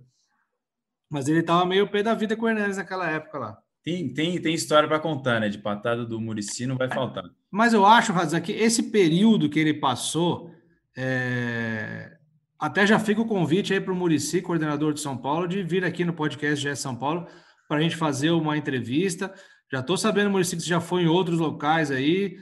Mas 1.09 1.27
ele 1.27 1.39
estava 1.39 1.65
meio 1.65 1.89
pé 1.89 2.03
da 2.03 2.13
vida 2.13 2.35
com 2.35 2.45
o 2.45 2.49
Hernandes 2.49 2.77
naquela 2.77 3.09
época 3.09 3.39
lá. 3.39 3.57
Tem, 3.83 4.13
tem, 4.13 4.39
tem 4.39 4.53
história 4.53 4.87
para 4.87 4.99
contar, 4.99 5.39
né? 5.39 5.49
De 5.49 5.57
patada 5.57 6.05
do 6.05 6.21
Murici 6.21 6.67
não 6.67 6.77
vai 6.77 6.87
faltar. 6.87 7.23
Mas 7.49 7.73
eu 7.73 7.83
acho, 7.83 8.13
Razan, 8.13 8.41
que 8.41 8.51
esse 8.51 8.91
período 8.91 9.49
que 9.49 9.59
ele 9.59 9.73
passou. 9.73 10.51
É 10.95 12.16
até 12.59 12.87
já 12.87 12.97
fica 12.97 13.21
o 13.21 13.27
convite 13.27 13.73
aí 13.73 13.79
para 13.79 13.93
o 13.93 13.95
Murici, 13.95 14.41
coordenador 14.41 14.93
de 14.93 14.99
São 14.99 15.17
Paulo, 15.17 15.47
de 15.47 15.61
vir 15.63 15.85
aqui 15.85 16.03
no 16.03 16.13
podcast 16.13 16.61
GE 16.61 16.75
São 16.75 16.95
Paulo 16.95 17.27
para 17.67 17.77
a 17.77 17.81
gente 17.81 17.95
fazer 17.95 18.31
uma 18.31 18.57
entrevista. 18.57 19.33
Já 19.71 19.81
estou 19.81 19.97
sabendo, 19.97 20.29
Murici, 20.29 20.55
que 20.55 20.63
você 20.63 20.69
já 20.69 20.81
foi 20.81 21.03
em 21.03 21.07
outros 21.07 21.39
locais 21.39 21.91
aí. 21.91 22.37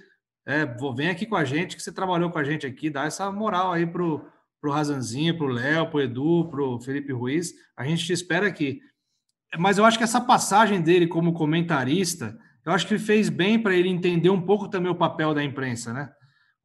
É, 0.46 0.66
vem 0.96 1.10
aqui 1.10 1.26
com 1.26 1.36
a 1.36 1.44
gente, 1.44 1.76
que 1.76 1.82
você 1.82 1.92
trabalhou 1.92 2.30
com 2.30 2.38
a 2.38 2.44
gente 2.44 2.66
aqui, 2.66 2.90
dá 2.90 3.06
essa 3.06 3.32
moral 3.32 3.74
aí 3.74 3.86
para 3.86 4.04
o 4.04 4.22
Razanzinho, 4.64 5.38
para 5.38 5.48
o 5.48 5.50
Léo, 5.50 5.90
para 5.90 5.98
o 5.98 6.02
Edu, 6.02 6.50
para 6.50 6.64
o 6.64 6.80
Felipe 6.80 7.12
Ruiz. 7.12 7.52
A 7.76 7.84
gente 7.84 8.06
te 8.06 8.14
espera 8.14 8.48
aqui. 8.48 8.80
Mas 9.58 9.78
eu 9.78 9.86
acho 9.86 9.98
que 9.98 10.04
essa 10.04 10.22
passagem 10.22 10.82
dele 10.82 11.08
como 11.08 11.34
comentarista, 11.34 12.38
eu 12.66 12.72
acho 12.72 12.88
que 12.88 12.98
fez 12.98 13.30
bem 13.30 13.62
para 13.62 13.76
ele 13.76 13.90
entender 13.90 14.30
um 14.30 14.42
pouco 14.42 14.70
também 14.70 14.92
o 14.92 14.96
papel 14.96 15.34
da 15.34 15.44
imprensa, 15.44 15.94
né? 15.94 16.10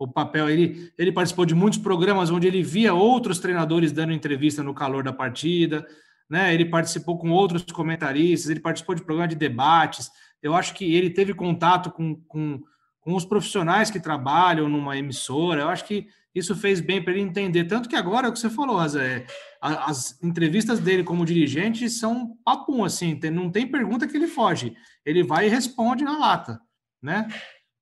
O 0.01 0.09
papel. 0.09 0.49
Ele, 0.49 0.91
ele 0.97 1.13
participou 1.13 1.45
de 1.45 1.55
muitos 1.55 1.79
programas 1.79 2.31
onde 2.31 2.47
ele 2.47 2.63
via 2.63 2.95
outros 2.95 3.39
treinadores 3.39 3.93
dando 3.93 4.13
entrevista 4.13 4.63
no 4.63 4.75
calor 4.75 5.05
da 5.05 5.13
partida, 5.13 5.87
né? 6.29 6.55
Ele 6.55 6.65
participou 6.65 7.19
com 7.19 7.31
outros 7.31 7.63
comentaristas, 7.65 8.51
ele 8.51 8.61
participou 8.61 8.95
de 8.95 9.05
programas 9.05 9.31
de 9.31 9.37
debates. 9.37 10.11
Eu 10.43 10.55
acho 10.55 10.75
que 10.75 10.95
ele 10.95 11.11
teve 11.11 11.35
contato 11.35 11.91
com, 11.91 12.17
com, 12.27 12.63
com 13.01 13.15
os 13.15 13.27
profissionais 13.27 13.91
que 13.91 14.01
trabalham 14.01 14.69
numa 14.69 14.97
emissora. 14.97 15.61
Eu 15.61 15.69
acho 15.69 15.85
que 15.85 16.09
isso 16.35 16.57
fez 16.57 16.81
bem 16.81 17.03
para 17.03 17.13
ele 17.13 17.23
entender. 17.23 17.65
Tanto 17.65 17.89
que 17.89 17.97
agora, 17.97 18.27
é 18.27 18.31
o 18.31 18.33
que 18.33 18.39
você 18.39 18.49
falou, 18.49 18.79
Asa, 18.79 19.03
é, 19.03 19.27
as 19.61 20.23
entrevistas 20.23 20.79
dele 20.79 21.05
como 21.05 21.27
dirigente 21.27 21.91
são 21.91 22.39
papum, 22.43 22.85
assim, 22.85 23.17
tem, 23.17 23.31
não 23.31 23.51
tem 23.51 23.67
pergunta 23.67 24.07
que 24.07 24.17
ele 24.17 24.29
foge. 24.29 24.75
Ele 25.05 25.23
vai 25.23 25.47
e 25.47 25.51
responde 25.51 26.05
na 26.05 26.17
lata, 26.17 26.59
né? 27.03 27.29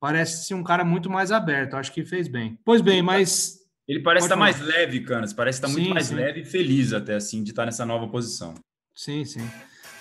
Parece 0.01 0.55
um 0.55 0.63
cara 0.63 0.85
muito 0.85 1.11
mais 1.11 1.31
aberto. 1.33 1.75
Acho 1.75 1.93
que 1.93 2.05
fez 2.05 2.29
bem. 2.29 2.59
Pois 2.65 2.81
bem, 2.81 3.03
mas. 3.03 3.59
Ele 3.87 4.01
parece 4.01 4.27
estar 4.27 4.35
tá 4.35 4.41
mais 4.41 4.61
leve, 4.61 5.01
Canas. 5.01 5.33
Parece 5.33 5.59
estar 5.59 5.69
tá 5.69 5.73
muito 5.73 5.87
sim, 5.87 5.95
mais 5.95 6.07
sim. 6.07 6.15
leve 6.15 6.41
e 6.41 6.45
feliz 6.45 6.93
até 6.93 7.15
assim 7.15 7.43
de 7.43 7.51
estar 7.51 7.65
nessa 7.65 7.87
nova 7.87 8.07
posição. 8.07 8.55
Sim, 8.95 9.25
sim. 9.25 9.49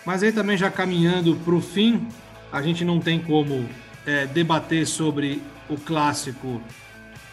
Mas 0.05 0.23
aí 0.23 0.31
também 0.31 0.57
já 0.57 0.69
caminhando 0.69 1.35
para 1.37 1.53
o 1.53 1.61
fim, 1.61 2.07
a 2.51 2.61
gente 2.61 2.83
não 2.83 2.99
tem 2.99 3.19
como 3.19 3.67
é, 4.05 4.25
debater 4.25 4.85
sobre 4.85 5.41
o 5.69 5.77
clássico 5.77 6.61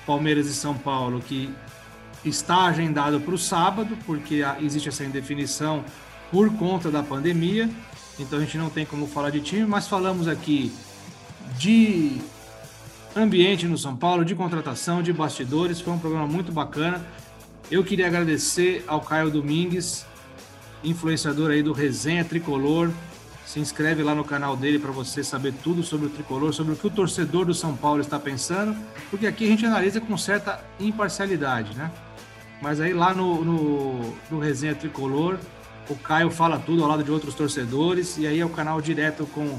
Palmeiras 0.07 0.47
e 0.47 0.55
São 0.55 0.77
Paulo, 0.77 1.21
que 1.21 1.53
está 2.25 2.67
agendado 2.67 3.21
para 3.21 3.35
o 3.35 3.39
sábado, 3.39 3.97
porque 4.05 4.43
existe 4.61 4.89
essa 4.89 5.05
indefinição 5.05 5.85
por 6.31 6.53
conta 6.57 6.91
da 6.91 7.03
pandemia. 7.03 7.69
Então 8.19 8.39
a 8.39 8.43
gente 8.43 8.59
não 8.59 8.71
tem 8.71 8.85
como 8.85 9.07
falar 9.07 9.31
de 9.31 9.41
time, 9.41 9.67
mas 9.67 9.89
falamos 9.89 10.29
aqui 10.29 10.73
de 11.59 12.21
ambiente 13.17 13.67
no 13.67 13.79
São 13.79 13.97
Paulo, 13.97 14.25
de 14.25 14.35
contratação, 14.35 15.03
de 15.03 15.13
bastidores. 15.13 15.81
Foi 15.81 15.93
um 15.93 15.99
programa 15.99 16.27
muito 16.27 16.53
bacana. 16.53 17.05
Eu 17.71 17.85
queria 17.85 18.07
agradecer 18.07 18.85
ao 18.87 19.01
Caio 19.01 19.31
Domingues, 19.31 20.05
influenciador 20.83 21.51
aí 21.51 21.63
do 21.63 21.73
Resenha 21.73 22.25
Tricolor. 22.25 22.91
Se 23.47 23.61
inscreve 23.61 24.03
lá 24.03 24.15
no 24.15 24.25
canal 24.25 24.57
dele 24.57 24.79
para 24.79 24.91
você 24.91 25.23
saber 25.23 25.55
tudo 25.63 25.83
sobre 25.83 26.07
o 26.07 26.11
tricolor, 26.11 26.53
sobre 26.53 26.73
o 26.73 26.77
que 26.77 26.87
o 26.87 26.91
torcedor 26.91 27.45
do 27.45 27.55
São 27.55 27.77
Paulo 27.77 28.01
está 28.01 28.19
pensando, 28.19 28.77
porque 29.11 29.27
aqui 29.27 29.45
a 29.45 29.49
gente 29.49 29.65
analisa 29.65 30.01
com 30.01 30.17
certa 30.17 30.65
imparcialidade, 30.81 31.77
né? 31.77 31.91
Mas 32.61 32.81
aí 32.81 32.93
lá 32.93 33.15
no, 33.15 33.45
no, 33.45 34.15
no 34.31 34.39
Resenha 34.39 34.75
Tricolor. 34.75 35.39
O 35.87 35.95
Caio 35.95 36.31
fala 36.31 36.59
tudo 36.59 36.83
ao 36.83 36.89
lado 36.89 37.05
de 37.05 37.11
outros 37.11 37.35
torcedores, 37.35 38.17
e 38.17 38.27
aí 38.27 38.41
é 38.41 38.47
o 38.47 38.49
canal 38.49 38.81
direto 38.81 39.27
com 39.27 39.59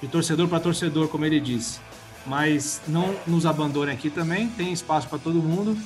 de 0.00 0.08
torcedor 0.08 0.48
para 0.48 0.58
torcedor, 0.58 1.06
como 1.06 1.24
ele 1.24 1.38
disse. 1.38 1.78
Mas 2.26 2.80
não 2.86 3.14
nos 3.26 3.46
abandone 3.46 3.90
aqui 3.90 4.08
também, 4.08 4.48
tem 4.48 4.72
espaço 4.72 5.08
para 5.08 5.18
todo 5.18 5.42
mundo. 5.42 5.76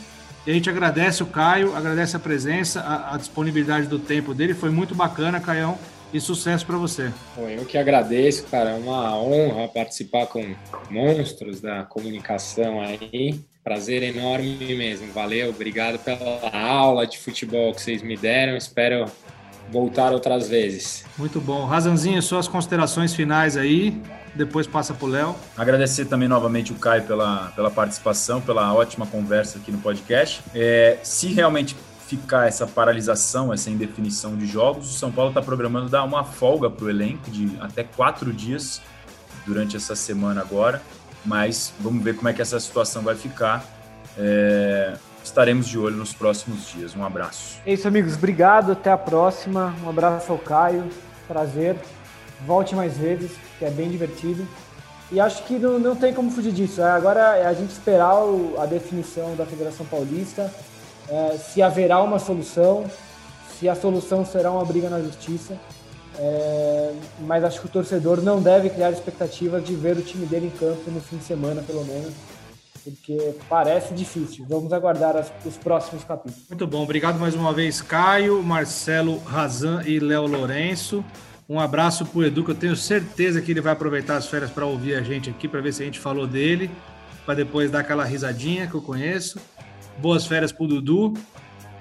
E 0.47 0.51
a 0.51 0.55
gente 0.55 0.71
agradece 0.71 1.23
o 1.23 1.27
Caio, 1.27 1.75
agradece 1.75 2.17
a 2.17 2.21
presença, 2.21 2.81
a, 2.81 3.15
a 3.15 3.19
disponibilidade 3.19 3.89
do 3.89 3.99
tempo 3.99 4.33
dele. 4.33 4.55
Foi 4.55 4.71
muito 4.71 4.95
bacana, 4.95 5.41
Caião, 5.41 5.77
e 6.13 6.21
sucesso 6.21 6.65
para 6.65 6.77
você. 6.77 7.13
eu 7.37 7.65
que 7.65 7.77
agradeço, 7.77 8.45
cara. 8.45 8.71
É 8.71 8.75
uma 8.75 9.19
honra 9.19 9.67
participar 9.67 10.27
com 10.27 10.55
monstros 10.89 11.61
da 11.61 11.83
comunicação 11.83 12.81
aí. 12.81 13.41
Prazer 13.65 14.05
enorme 14.05 14.57
mesmo. 14.77 15.13
Valeu, 15.13 15.51
obrigado 15.51 15.99
pela 15.99 16.49
aula 16.53 17.07
de 17.07 17.19
futebol 17.19 17.75
que 17.75 17.83
vocês 17.83 18.01
me 18.01 18.17
deram. 18.17 18.57
Espero 18.57 19.07
voltar 19.71 20.13
outras 20.13 20.49
vezes. 20.49 21.05
Muito 21.19 21.41
bom. 21.41 21.65
Razanzinho, 21.65 22.23
suas 22.23 22.47
considerações 22.47 23.13
finais 23.13 23.57
aí, 23.57 24.01
depois 24.37 24.67
passa 24.67 24.95
para 24.95 25.07
o 25.07 25.09
Léo. 25.09 25.37
Agradecer 25.57 26.05
também 26.05 26.29
novamente 26.29 26.73
o 26.73 26.77
Caio 26.77 27.03
pela, 27.05 27.53
pela 27.57 27.71
participação, 27.71 28.41
pela 28.41 28.73
ótima 28.75 29.07
conversa 29.07 29.59
aqui 29.59 29.73
no 29.73 29.79
podcast. 29.79 30.43
É, 30.55 30.99
se 31.03 31.29
realmente 31.29 31.77
ficar 32.07 32.47
essa 32.47 32.67
paralisação, 32.67 33.53
essa 33.53 33.69
indefinição 33.69 34.37
de 34.37 34.47
jogos, 34.47 34.95
o 34.95 34.99
São 34.99 35.11
Paulo 35.11 35.31
está 35.31 35.43
programando 35.43 35.89
dar 35.89 36.05
uma 36.05 36.23
folga 36.23 36.71
para 36.71 36.85
o 36.85 36.91
elenco 36.91 37.31
de 37.31 37.57
até 37.61 37.83
quatro 37.83 38.33
dias 38.33 38.81
durante 39.45 39.77
essa 39.77 39.97
semana 39.97 40.41
agora, 40.41 40.81
mas 41.25 41.73
vamos 41.81 42.03
ver 42.03 42.15
como 42.15 42.29
é 42.29 42.33
que 42.33 42.41
essa 42.41 42.61
situação 42.61 43.03
vai 43.03 43.17
ficar. 43.17 43.65
É, 44.17 44.97
estaremos 45.23 45.67
de 45.67 45.79
olho 45.79 45.97
nos 45.97 46.13
próximos 46.13 46.69
dias. 46.69 46.95
Um 46.95 47.05
abraço. 47.05 47.59
É 47.67 47.73
isso, 47.73 47.87
amigos. 47.87 48.15
Obrigado. 48.15 48.73
Até 48.73 48.91
a 48.91 48.97
próxima. 48.97 49.75
Um 49.85 49.89
abraço 49.89 50.31
ao 50.31 50.39
Caio. 50.39 50.89
Prazer. 51.27 51.77
Volte 52.45 52.75
mais 52.75 52.97
vezes, 52.97 53.33
que 53.59 53.65
é 53.65 53.71
bem 53.71 53.89
divertido. 53.91 54.47
E 55.11 55.21
acho 55.21 55.45
que 55.45 55.59
não, 55.59 55.79
não 55.79 55.95
tem 55.95 56.13
como 56.13 56.31
fugir 56.31 56.53
disso. 56.53 56.81
É, 56.81 56.91
agora 56.91 57.37
é 57.37 57.47
a 57.47 57.53
gente 57.53 57.71
esperar 57.71 58.17
o, 58.25 58.61
a 58.61 58.67
definição 58.67 59.37
da 59.37 59.47
Federação 59.47 59.87
Paulista, 59.87 60.53
é, 61.09 61.39
se 61.39 61.63
haverá 61.63 62.03
uma 62.03 62.19
solução, 62.19 62.85
se 63.59 63.69
a 63.69 63.75
solução 63.75 64.25
será 64.25 64.51
uma 64.51 64.65
briga 64.65 64.91
na 64.91 65.01
justiça. 65.01 65.57
É, 66.19 66.93
mas 67.21 67.45
acho 67.45 67.61
que 67.61 67.67
o 67.67 67.71
torcedor 67.71 68.23
não 68.23 68.41
deve 68.41 68.71
criar 68.71 68.91
expectativas 68.91 69.65
de 69.65 69.75
ver 69.75 69.97
o 69.97 70.03
time 70.03 70.27
dele 70.27 70.47
em 70.47 70.59
campo 70.59 70.91
no 70.91 71.01
fim 71.01 71.19
de 71.19 71.25
semana, 71.25 71.63
pelo 71.63 71.85
menos 71.85 72.13
porque 72.87 73.35
parece 73.49 73.93
difícil. 73.93 74.47
Vamos 74.49 74.73
aguardar 74.73 75.17
as, 75.17 75.33
os 75.45 75.57
próximos 75.57 76.05
capítulos. 76.05 76.49
Muito 76.49 76.67
bom, 76.69 76.85
obrigado 76.85 77.19
mais 77.19 77.35
uma 77.35 77.53
vez, 77.53 77.83
Caio, 77.83 78.41
Marcelo 78.45 79.19
Razan 79.25 79.83
e 79.85 79.99
Léo 79.99 80.27
Lourenço. 80.27 81.05
Um 81.49 81.61
abraço 81.61 82.05
para 82.05 82.19
o 82.19 82.25
Edu, 82.25 82.45
que 82.45 82.51
eu 82.51 82.55
tenho 82.55 82.75
certeza 82.75 83.41
que 83.41 83.53
ele 83.53 83.61
vai 83.61 83.73
aproveitar 83.73 84.17
as 84.17 84.27
férias 84.27 84.51
para 84.51 84.67
ouvir 84.67 84.95
a 84.95 85.03
gente 85.03 85.31
aqui, 85.31 85.47
para 85.47 85.61
ver 85.61 85.73
se 85.73 85.83
a 85.83 85.87
gente 85.87 86.01
falou 86.01 86.27
dele, 86.27 86.71
para 87.25 87.35
depois 87.35 87.71
dar 87.71 87.81
aquela 87.81 88.05
risadinha 88.05 88.67
que 88.67 88.75
eu 88.75 88.83
conheço. 88.83 89.39
Boas 89.99 90.27
férias 90.27 90.51
para 90.51 90.65
o 90.65 90.69
Dudu. 90.69 91.15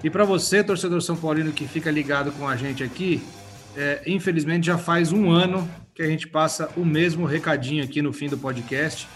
E 0.04 0.10
para 0.10 0.24
você, 0.24 0.64
torcedor 0.64 1.02
São 1.02 1.16
Paulino 1.16 1.52
que 1.52 1.68
fica 1.68 1.90
ligado 1.90 2.32
com 2.34 2.48
a 2.48 2.56
gente 2.56 2.84
aqui, 2.84 3.24
é, 3.76 4.04
infelizmente 4.06 4.68
já 4.68 4.78
faz 4.78 5.12
um 5.12 5.32
ano 5.32 5.68
que 5.94 6.02
a 6.04 6.08
gente 6.08 6.28
passa 6.28 6.70
o 6.78 6.86
mesmo 6.86 7.26
recadinho 7.26 7.84
aqui 7.84 8.02
no 8.02 8.14
fim 8.14 8.28
do 8.28 8.38
podcast 8.38 9.08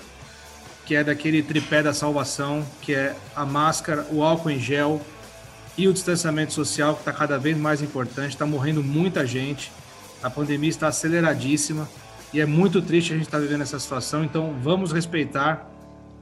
que 0.90 0.96
é 0.96 1.04
daquele 1.04 1.44
tripé 1.44 1.84
da 1.84 1.94
salvação, 1.94 2.66
que 2.82 2.96
é 2.96 3.16
a 3.36 3.46
máscara, 3.46 4.08
o 4.10 4.24
álcool 4.24 4.50
em 4.50 4.60
gel 4.60 5.00
e 5.78 5.88
o 5.88 5.94
distanciamento 5.94 6.52
social, 6.52 6.96
que 6.96 7.02
está 7.02 7.14
cada 7.14 7.38
vez 7.38 7.56
mais 7.56 7.80
importante. 7.84 8.30
Está 8.32 8.44
morrendo 8.44 8.84
muita 8.84 9.24
gente, 9.24 9.72
a 10.22 10.30
pandemia 10.30 10.70
está 10.70 10.88
aceleradíssima 10.88 11.88
e 12.34 12.40
é 12.40 12.46
muito 12.46 12.82
triste 12.82 13.14
a 13.14 13.16
gente 13.16 13.26
estar 13.26 13.38
tá 13.38 13.44
vivendo 13.44 13.62
essa 13.62 13.80
situação. 13.80 14.24
Então, 14.24 14.56
vamos 14.62 14.92
respeitar 14.92 15.70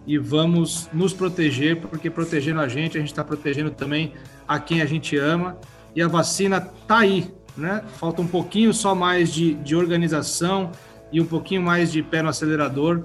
e 0.05 0.17
vamos 0.17 0.89
nos 0.93 1.13
proteger, 1.13 1.81
porque 1.81 2.09
protegendo 2.09 2.61
a 2.61 2.67
gente, 2.67 2.97
a 2.97 2.99
gente 2.99 3.11
está 3.11 3.23
protegendo 3.23 3.71
também 3.71 4.13
a 4.47 4.59
quem 4.59 4.81
a 4.81 4.85
gente 4.85 5.17
ama. 5.17 5.57
E 5.93 6.01
a 6.01 6.07
vacina 6.07 6.57
está 6.81 6.99
aí, 6.99 7.33
né? 7.57 7.83
Falta 7.97 8.21
um 8.21 8.27
pouquinho 8.27 8.73
só 8.73 8.95
mais 8.95 9.33
de, 9.33 9.55
de 9.55 9.75
organização 9.75 10.71
e 11.11 11.19
um 11.19 11.25
pouquinho 11.25 11.61
mais 11.61 11.91
de 11.91 12.01
pé 12.01 12.21
no 12.21 12.29
acelerador 12.29 13.03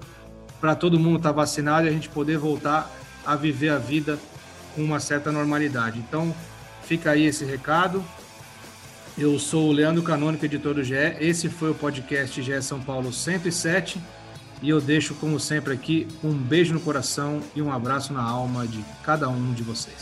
para 0.60 0.77
todo 0.77 0.98
mundo 0.98 1.16
estar 1.16 1.31
tá 1.31 1.35
vacinado 1.35 1.86
e 1.86 1.90
a 1.90 1.93
gente 1.93 2.09
poder 2.09 2.39
voltar 2.39 2.89
a 3.27 3.35
viver 3.35 3.70
a 3.70 3.78
vida 3.78 4.19
com 4.74 4.82
uma 4.82 5.01
certa 5.01 5.32
normalidade. 5.32 5.98
Então, 5.98 6.32
fica 6.85 7.10
aí 7.10 7.24
esse 7.24 7.44
recado. 7.44 8.05
Eu 9.17 9.39
sou 9.39 9.69
o 9.69 9.73
Leandro 9.73 10.03
Canônico, 10.03 10.45
editor 10.45 10.75
do 10.75 10.83
GE. 10.83 10.95
Esse 11.21 11.49
foi 11.49 11.71
o 11.71 11.75
podcast 11.75 12.43
GE 12.43 12.63
São 12.63 12.81
Paulo 12.81 13.13
107. 13.13 14.01
E 14.63 14.71
eu 14.71 14.81
deixo, 14.81 15.15
como 15.15 15.39
sempre, 15.39 15.75
aqui 15.75 16.09
um 16.25 16.33
beijo 16.33 16.73
no 16.73 16.81
coração 16.81 17.41
e 17.55 17.61
um 17.61 17.71
abraço 17.71 18.13
na 18.13 18.23
alma 18.23 18.67
de 18.67 18.83
cada 19.03 19.29
um 19.29 19.53
de 19.53 19.63
vocês. 19.63 19.97